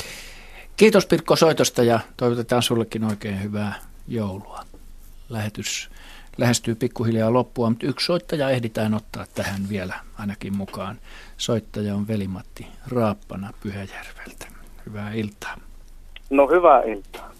Kiitos 0.76 1.06
Pirkko 1.06 1.36
soitosta 1.36 1.82
ja 1.82 2.00
toivotetaan 2.16 2.62
sullekin 2.62 3.04
oikein 3.04 3.42
hyvää 3.42 3.74
joulua. 4.08 4.64
Lähetys 5.28 5.90
lähestyy 6.38 6.74
pikkuhiljaa 6.74 7.32
loppua, 7.32 7.70
mutta 7.70 7.86
yksi 7.86 8.06
soittaja 8.06 8.50
ehditään 8.50 8.94
ottaa 8.94 9.26
tähän 9.34 9.68
vielä 9.68 9.94
ainakin 10.18 10.56
mukaan. 10.56 10.98
Soittaja 11.36 11.94
on 11.94 12.08
Velimatti 12.08 12.66
Raappana 12.88 13.52
Pyhäjärveltä. 13.62 14.46
Hyvää 14.86 15.12
iltaa. 15.12 15.56
No 16.30 16.48
hyvää 16.48 16.82
iltaa. 16.82 17.30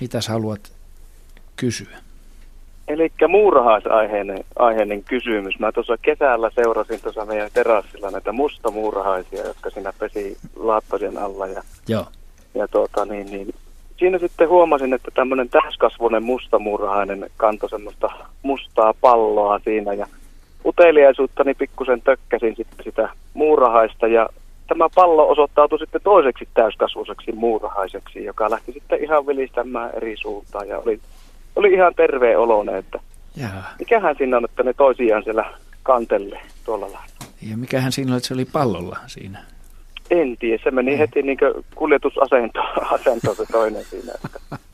Mitäs 0.00 0.28
haluat 0.28 0.72
kysyä? 1.56 1.96
Eli 2.88 3.12
muurahaisaiheinen 3.28 4.44
aiheinen 4.58 5.04
kysymys. 5.04 5.58
Mä 5.58 5.72
tuossa 5.72 5.96
kesällä 6.02 6.50
seurasin 6.54 7.00
tuossa 7.00 7.24
meidän 7.24 7.50
terassilla 7.54 8.10
näitä 8.10 8.32
mustamuurahaisia, 8.32 9.46
jotka 9.46 9.70
siinä 9.70 9.92
pesi 9.98 10.36
laattosien 10.56 11.18
alla. 11.18 11.46
Ja, 11.46 11.62
Joo. 11.88 12.06
ja 12.54 12.68
tuota, 12.68 13.04
niin, 13.04 13.26
niin, 13.26 13.54
siinä 13.96 14.18
sitten 14.18 14.48
huomasin, 14.48 14.92
että 14.92 15.10
tämmöinen 15.14 15.48
täyskasvuinen 15.48 16.22
mustamuurahainen 16.22 17.30
kantoi 17.36 17.70
semmoista 17.70 18.10
mustaa 18.42 18.94
palloa 19.00 19.58
siinä. 19.58 19.92
Ja 19.92 20.06
uteliaisuuttani 20.64 21.54
pikkusen 21.54 22.02
tökkäsin 22.02 22.56
sitten 22.56 22.84
sitä 22.84 23.08
muurahaista 23.34 24.06
ja 24.06 24.28
tämä 24.70 24.88
pallo 24.94 25.28
osoittautui 25.28 25.78
sitten 25.78 26.00
toiseksi 26.04 26.48
täyskasvuiseksi 26.54 27.32
muurahaiseksi, 27.32 28.24
joka 28.24 28.50
lähti 28.50 28.72
sitten 28.72 29.04
ihan 29.04 29.26
vilistämään 29.26 29.90
eri 29.94 30.16
suuntaan 30.16 30.68
ja 30.68 30.78
oli, 30.78 31.00
oli 31.56 31.72
ihan 31.72 31.94
terveen 31.94 32.38
olone, 32.38 32.78
että 32.78 33.00
Jaa. 33.36 33.70
mikähän 33.78 34.16
siinä 34.18 34.36
on, 34.36 34.44
että 34.44 34.62
ne 34.62 34.72
toisiaan 34.72 35.24
siellä 35.24 35.44
kantelle 35.82 36.40
tuolla 36.64 36.84
lailla. 36.84 37.00
Ja 37.50 37.56
mikähän 37.56 37.92
siinä 37.92 38.12
oli, 38.12 38.16
että 38.16 38.28
se 38.28 38.34
oli 38.34 38.44
pallolla 38.44 38.98
siinä? 39.06 39.44
En 40.10 40.36
tiedä, 40.36 40.62
se 40.64 40.70
meni 40.70 40.98
heti 40.98 41.22
niin 41.22 41.38
kuljetusasentoon 41.74 43.36
se 43.36 43.46
toinen 43.52 43.84
siinä. 43.84 44.12
Että. 44.24 44.38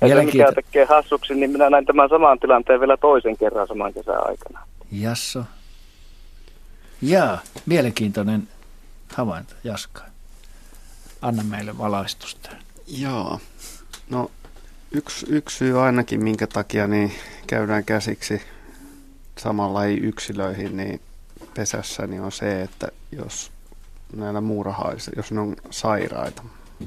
Ja 0.00 0.08
se, 0.08 0.22
mikä 0.22 0.52
tekee 0.52 0.84
hassuksi, 0.84 1.34
niin 1.34 1.50
minä 1.50 1.70
näin 1.70 1.86
tämän 1.86 2.08
saman 2.08 2.38
tilanteen 2.38 2.80
vielä 2.80 2.96
toisen 2.96 3.36
kerran 3.36 3.66
saman 3.66 3.94
kesän 3.94 4.28
aikana. 4.28 4.60
Jasso. 4.92 5.44
Jaa, 7.02 7.38
mielenkiintoinen 7.66 8.48
havainto, 9.14 9.54
Jaska. 9.64 10.02
Anna 11.22 11.42
meille 11.42 11.78
valaistusta. 11.78 12.50
Joo. 12.86 13.40
No 14.10 14.30
yksi, 14.90 15.26
yksi 15.28 15.56
syy 15.56 15.82
ainakin, 15.82 16.24
minkä 16.24 16.46
takia 16.46 16.86
niin 16.86 17.12
käydään 17.46 17.84
käsiksi 17.84 18.42
samalla 19.38 19.84
yksilöihin 19.84 20.76
niin 20.76 21.00
pesässä, 21.54 22.06
niin 22.06 22.22
on 22.22 22.32
se, 22.32 22.62
että 22.62 22.88
jos 23.12 23.52
näillä 24.12 24.40
muurahaisilla, 24.40 25.16
jos 25.16 25.32
ne 25.32 25.40
on 25.40 25.56
sairaita, 25.70 26.42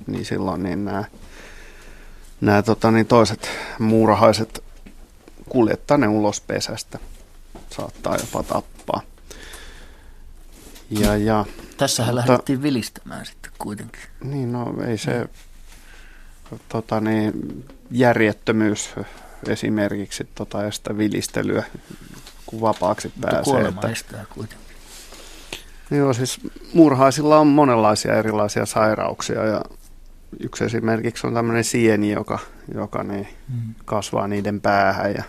niin 0.07 0.25
silloin 0.25 0.63
niin 0.63 0.85
nämä, 0.85 1.03
nämä 2.41 2.61
tota, 2.61 2.91
niin 2.91 3.05
toiset 3.05 3.49
muurahaiset 3.79 4.63
kuljettaa 5.49 5.97
ne 5.97 6.07
ulos 6.07 6.41
pesästä. 6.41 6.99
Saattaa 7.69 8.15
jopa 8.15 8.43
tappaa. 8.43 8.78
Ja, 10.89 11.17
ja, 11.17 11.45
Tässähän 11.77 12.15
mutta, 12.15 12.31
lähdettiin 12.31 12.61
vilistämään 12.61 13.25
sitten 13.25 13.51
kuitenkin. 13.59 14.01
Niin, 14.23 14.51
no 14.51 14.75
ei 14.87 14.97
se 14.97 15.29
tota, 16.69 17.01
niin, 17.01 17.33
järjettömyys 17.91 18.89
esimerkiksi 19.47 20.29
tota, 20.35 20.65
estä 20.65 20.97
vilistelyä, 20.97 21.63
kun 22.45 22.61
vapaaksi 22.61 23.07
mutta 23.07 23.27
pääsee. 23.27 23.43
Kuolema 23.43 23.67
että, 23.67 23.89
estää 23.89 24.25
kuitenkin. 24.33 24.67
Joo, 25.91 26.13
siis 26.13 26.39
murhaisilla 26.73 27.39
on 27.39 27.47
monenlaisia 27.47 28.15
erilaisia 28.15 28.65
sairauksia 28.65 29.45
ja 29.45 29.61
yksi 30.39 30.63
esimerkiksi 30.63 31.27
on 31.27 31.33
tämmöinen 31.33 31.63
sieni, 31.63 32.11
joka, 32.11 32.39
joka 32.73 33.03
niin 33.03 33.27
mm. 33.47 33.75
kasvaa 33.85 34.27
niiden 34.27 34.61
päähän 34.61 35.13
ja 35.13 35.23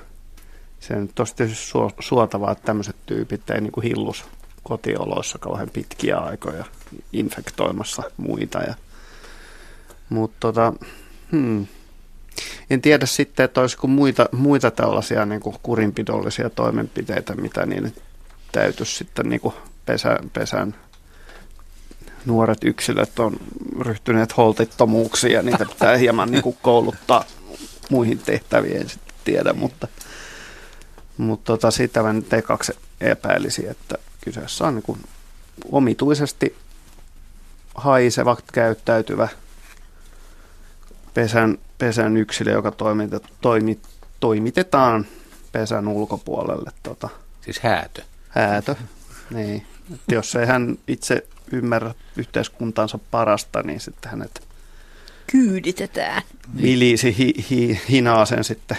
se 0.80 0.94
on 0.96 1.08
tosi 1.14 1.36
tietysti 1.36 1.72
suotavaa, 1.98 2.52
että 2.52 2.64
tämmöiset 2.64 2.96
tyypit 3.06 3.50
ei 3.50 3.60
niin 3.60 3.72
kuin 3.72 3.86
hillus 3.86 4.24
kotioloissa 4.62 5.38
kauhean 5.38 5.70
pitkiä 5.70 6.16
aikoja 6.16 6.64
infektoimassa 7.12 8.02
muita. 8.16 8.58
Ja, 8.58 8.74
mutta 10.08 10.36
tota, 10.40 10.72
hmm, 11.32 11.66
en 12.70 12.82
tiedä 12.82 13.06
sitten, 13.06 13.44
että 13.44 13.60
olisiko 13.60 13.86
muita, 13.86 14.28
muita 14.32 14.70
tällaisia 14.70 15.26
niin 15.26 15.40
kuin 15.40 15.56
kurinpidollisia 15.62 16.50
toimenpiteitä, 16.50 17.34
mitä 17.34 17.66
niin 17.66 17.94
täytyisi 18.52 18.94
sitten 18.94 19.28
niin 19.28 19.40
kuin 19.40 19.54
pesä, 19.86 20.18
pesän 20.32 20.74
nuoret 22.26 22.64
yksilöt 22.64 23.18
on 23.18 23.36
ryhtyneet 23.80 24.36
holtittomuuksiin 24.36 25.32
ja 25.32 25.42
niitä 25.42 25.64
pitää 25.64 25.96
hieman 25.96 26.30
niin 26.30 26.42
kuin 26.42 26.56
kouluttaa 26.62 27.24
muihin 27.90 28.18
tehtäviin, 28.18 28.76
en 28.76 28.88
sitten 28.88 29.14
tiedä, 29.24 29.52
mutta, 29.52 29.88
mutta 31.16 31.52
tota, 31.52 31.70
sitä 31.70 32.02
mä 32.02 32.12
nyt 32.12 32.32
ekaksi 32.32 32.72
epäilisi, 33.00 33.68
että 33.68 33.98
kyseessä 34.20 34.66
on 34.66 34.74
niin 34.74 34.82
kuin 34.82 35.01
omituisesti 35.72 36.56
haiseva, 37.74 38.36
käyttäytyvä 38.52 39.28
pesän, 41.14 41.59
pesän 41.78 42.16
yksilö, 42.16 42.52
joka 42.52 42.70
toimitet, 42.70 43.22
toimi, 43.40 43.78
toimitetaan 44.20 45.06
pesän 45.52 45.88
ulkopuolelle. 45.88 46.70
Tota, 46.82 47.09
siis 47.40 47.60
häätö. 47.60 48.02
Häätö, 48.28 48.74
niin. 49.30 49.66
Että 49.94 50.14
jos 50.14 50.34
ei 50.34 50.47
hän 50.47 50.78
itse 50.88 51.26
ymmärrä 51.52 51.94
yhteiskuntansa 52.16 52.98
parasta, 53.10 53.62
niin 53.62 53.80
sitten 53.80 54.10
hänet 54.10 54.42
kyyditetään. 55.26 56.22
Vilisi 56.62 57.18
hi, 57.18 57.34
hi, 57.51 57.80
hinaa 57.88 58.24
sen 58.24 58.44
sitten 58.44 58.78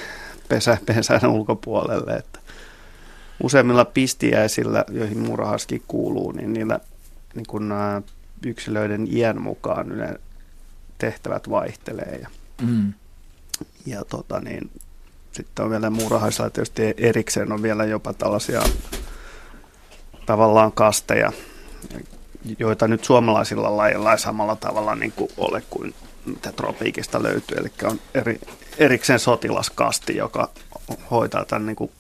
pesä, 0.49 0.77
pesän 0.85 1.29
ulkopuolelle. 1.29 2.13
Että 2.13 2.39
useimmilla 3.43 3.85
pistiäisillä, 3.85 4.85
joihin 4.89 5.19
murahaskin 5.19 5.83
kuuluu, 5.87 6.31
niin 6.31 6.53
niillä 6.53 6.79
niin 7.35 7.45
kun 7.47 7.69
nämä 7.69 8.01
yksilöiden 8.45 9.07
iän 9.15 9.41
mukaan 9.41 9.89
ne 9.89 10.19
tehtävät 10.97 11.49
vaihtelee. 11.49 12.19
Ja, 12.21 12.27
mm. 12.61 12.93
ja 13.85 14.05
tota 14.05 14.39
niin, 14.39 14.71
sitten 15.31 15.65
on 15.65 15.71
vielä 15.71 15.89
muurahaisilla 15.89 16.49
tietysti 16.49 16.93
erikseen 16.97 17.51
on 17.51 17.61
vielä 17.61 17.85
jopa 17.85 18.13
tällaisia 18.13 18.61
tavallaan 20.25 20.71
kasteja, 20.71 21.31
joita 22.59 22.87
nyt 22.87 23.03
suomalaisilla 23.03 23.77
lajeilla 23.77 24.11
ei 24.11 24.19
samalla 24.19 24.55
tavalla 24.55 24.95
niin 24.95 25.11
kuin 25.11 25.31
ole 25.37 25.63
kuin 25.69 25.93
mitä 26.25 26.51
tropiikista 26.51 27.23
löytyy. 27.23 27.57
Eli 27.57 27.71
on 27.83 27.99
eri, 28.13 28.39
erikseen 28.77 29.19
sotilaskasti, 29.19 30.15
joka 30.15 30.49
hoitaa 31.11 31.45
tämän 31.45 31.65
niin 31.65 31.75
kuin 31.75 31.91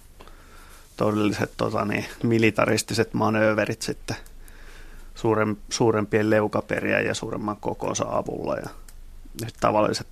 todelliset 0.97 1.51
tota, 1.57 1.85
niin, 1.85 2.05
militaristiset 2.23 3.13
manööverit 3.13 3.81
sitten 3.81 4.15
suurem, 5.15 5.55
suurempien 5.69 6.29
leukaperiä 6.29 6.99
ja 6.99 7.13
suuremman 7.13 7.57
kokonsa 7.57 8.05
avulla. 8.07 8.57
Ja 8.57 8.69
tavalliset, 9.59 10.07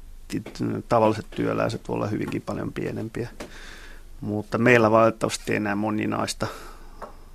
tavalliset 0.89 1.25
työläiset 1.31 1.87
voi 1.87 1.95
olla 1.95 2.07
hyvinkin 2.07 2.41
paljon 2.41 2.73
pienempiä. 2.73 3.29
Mutta 4.21 4.57
meillä 4.57 4.91
valitettavasti 4.91 5.55
enää 5.55 5.75
moninaista, 5.75 6.47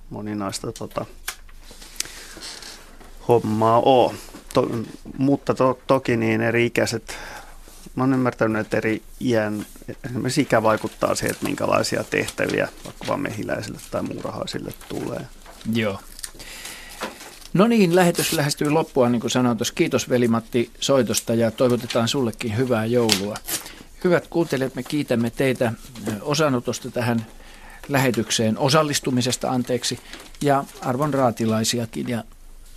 moninaista 0.09 0.71
tota, 0.71 1.05
hommaa 3.27 3.79
ole. 3.79 4.13
To, 4.53 4.69
mutta 5.17 5.53
to, 5.53 5.79
toki 5.87 6.17
niin 6.17 6.41
eri 6.41 6.65
ikäiset 6.65 7.17
mä 7.95 8.03
oon 8.03 8.13
ymmärtänyt, 8.13 8.61
että 8.61 8.77
eri 8.77 9.01
iän, 9.21 9.65
esimerkiksi 10.05 10.41
ikä 10.41 10.63
vaikuttaa 10.63 11.15
siihen, 11.15 11.31
että 11.31 11.45
minkälaisia 11.45 12.03
tehtäviä 12.03 12.67
vaikka 12.85 13.17
mehiläisille 13.17 13.79
tai 13.91 14.03
muurahaisille 14.03 14.73
tulee. 14.89 15.21
Joo. 15.73 15.99
No 17.53 17.67
niin, 17.67 17.95
lähetys 17.95 18.33
lähestyy 18.33 18.69
loppua, 18.69 19.09
niin 19.09 19.19
kuin 19.19 19.31
sanoin 19.31 19.57
tuossa. 19.57 19.73
Kiitos 19.73 20.09
veli-Matti 20.09 20.71
soitosta 20.79 21.33
ja 21.33 21.51
toivotetaan 21.51 22.07
sullekin 22.07 22.57
hyvää 22.57 22.85
joulua. 22.85 23.37
Hyvät 24.03 24.27
kuuntelijat, 24.27 24.75
me 24.75 24.83
kiitämme 24.83 25.29
teitä 25.29 25.73
osanotosta 26.21 26.91
tähän 26.91 27.25
lähetykseen, 27.89 28.57
osallistumisesta 28.57 29.49
anteeksi, 29.51 29.99
ja 30.41 30.63
arvon 30.81 31.13
raatilaisiakin. 31.13 32.09
Ja 32.09 32.23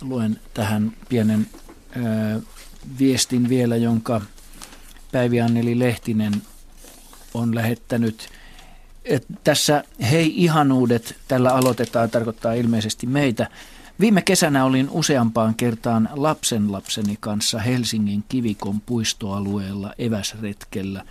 luen 0.01 0.39
tähän 0.53 0.93
pienen 1.09 1.47
ö, 1.95 2.41
viestin 2.99 3.49
vielä, 3.49 3.75
jonka 3.75 4.21
Päivi 5.11 5.41
Anneli 5.41 5.79
Lehtinen 5.79 6.41
on 7.33 7.55
lähettänyt. 7.55 8.29
Et 9.05 9.25
tässä 9.43 9.83
hei 10.11 10.43
ihanuudet, 10.43 11.15
tällä 11.27 11.53
aloitetaan, 11.53 12.09
tarkoittaa 12.09 12.53
ilmeisesti 12.53 13.07
meitä. 13.07 13.47
Viime 13.99 14.21
kesänä 14.21 14.65
olin 14.65 14.89
useampaan 14.89 15.55
kertaan 15.55 16.09
lapsenlapseni 16.13 17.17
kanssa 17.19 17.59
Helsingin 17.59 18.23
Kivikon 18.29 18.81
puistoalueella 18.81 19.93
eväsretkellä. 19.97 21.05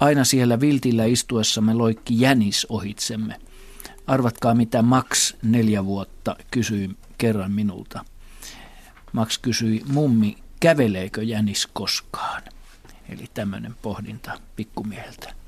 Aina 0.00 0.24
siellä 0.24 0.60
viltillä 0.60 1.04
istuessamme 1.04 1.74
loikki 1.74 2.20
jänis 2.20 2.66
ohitsemme. 2.68 3.40
Arvatkaa 4.06 4.54
mitä 4.54 4.82
Max 4.82 5.34
neljä 5.42 5.84
vuotta 5.84 6.36
kysyi 6.50 6.90
kerran 7.18 7.52
minulta. 7.52 8.04
Max 9.12 9.38
kysyi, 9.38 9.82
mummi, 9.86 10.36
käveleekö 10.60 11.22
jänis 11.22 11.68
koskaan? 11.72 12.42
Eli 13.08 13.24
tämmöinen 13.34 13.74
pohdinta 13.82 14.40
pikkumieheltä. 14.56 15.39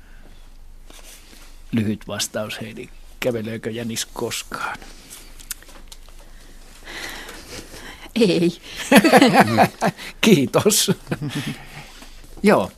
Lyhyt 1.73 2.07
vastaus 2.07 2.61
Heidi, 2.61 2.89
käveleekö 3.19 3.71
jänis 3.71 4.05
koskaan? 4.05 4.77
Ei. 8.15 8.57
Kiitos. 10.21 10.91
Joo, 12.43 12.71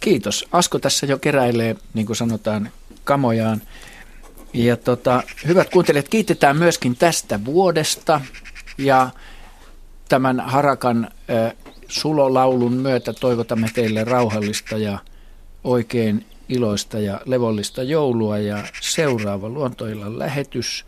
kiitos. 0.00 0.44
Asko 0.52 0.78
tässä 0.78 1.06
jo 1.06 1.18
keräilee, 1.18 1.76
niin 1.94 2.06
kuin 2.06 2.16
sanotaan, 2.16 2.70
kamojaan. 3.04 3.62
Ja 4.54 4.76
tota, 4.76 5.22
hyvät 5.46 5.70
kuuntelijat, 5.70 6.08
kiitetään 6.08 6.56
myöskin 6.56 6.96
tästä 6.96 7.44
vuodesta 7.44 8.20
ja 8.78 9.10
tämän 10.08 10.40
Harakan 10.40 11.08
äh, 11.30 11.52
sulolaulun 11.88 12.72
myötä 12.72 13.12
toivotamme 13.12 13.70
teille 13.74 14.04
rauhallista 14.04 14.76
ja 14.76 14.98
oikein 15.64 16.26
iloista 16.50 16.98
ja 16.98 17.20
levollista 17.24 17.82
joulua 17.82 18.38
ja 18.38 18.64
seuraava 18.80 19.48
luontoillan 19.48 20.18
lähetys 20.18 20.84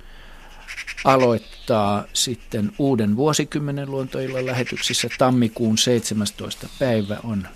aloittaa 1.05 2.05
sitten 2.13 2.73
uuden 2.79 3.17
vuosikymmenen 3.17 3.91
luontoillan 3.91 4.47
lähetyksissä. 4.47 5.09
Tammikuun 5.19 5.79
17. 5.79 6.69
päivä 6.79 7.17
on 7.25 7.49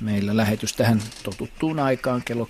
meillä 0.00 0.36
lähetys 0.36 0.72
tähän 0.72 1.02
totuttuun 1.22 1.78
aikaan 1.78 2.22
kello 2.24 2.48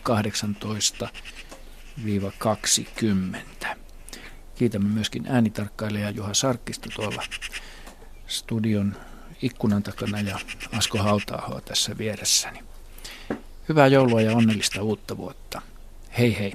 18-20. 3.65 3.67
Kiitämme 4.55 4.89
myöskin 4.89 5.27
äänitarkkailija 5.29 6.11
Juha 6.11 6.35
Sarkkista 6.35 6.89
tuolla 6.97 7.23
studion 8.27 8.97
ikkunan 9.43 9.83
takana 9.83 10.21
ja 10.21 10.39
Asko 10.73 10.99
hauta 10.99 11.43
tässä 11.65 11.99
vieressäni. 11.99 12.68
Hyvää 13.69 13.87
joulua 13.87 14.21
ja 14.21 14.37
onnellista 14.37 14.83
uutta 14.83 15.17
vuotta. 15.17 15.63
Hei 16.19 16.39
hei. 16.39 16.53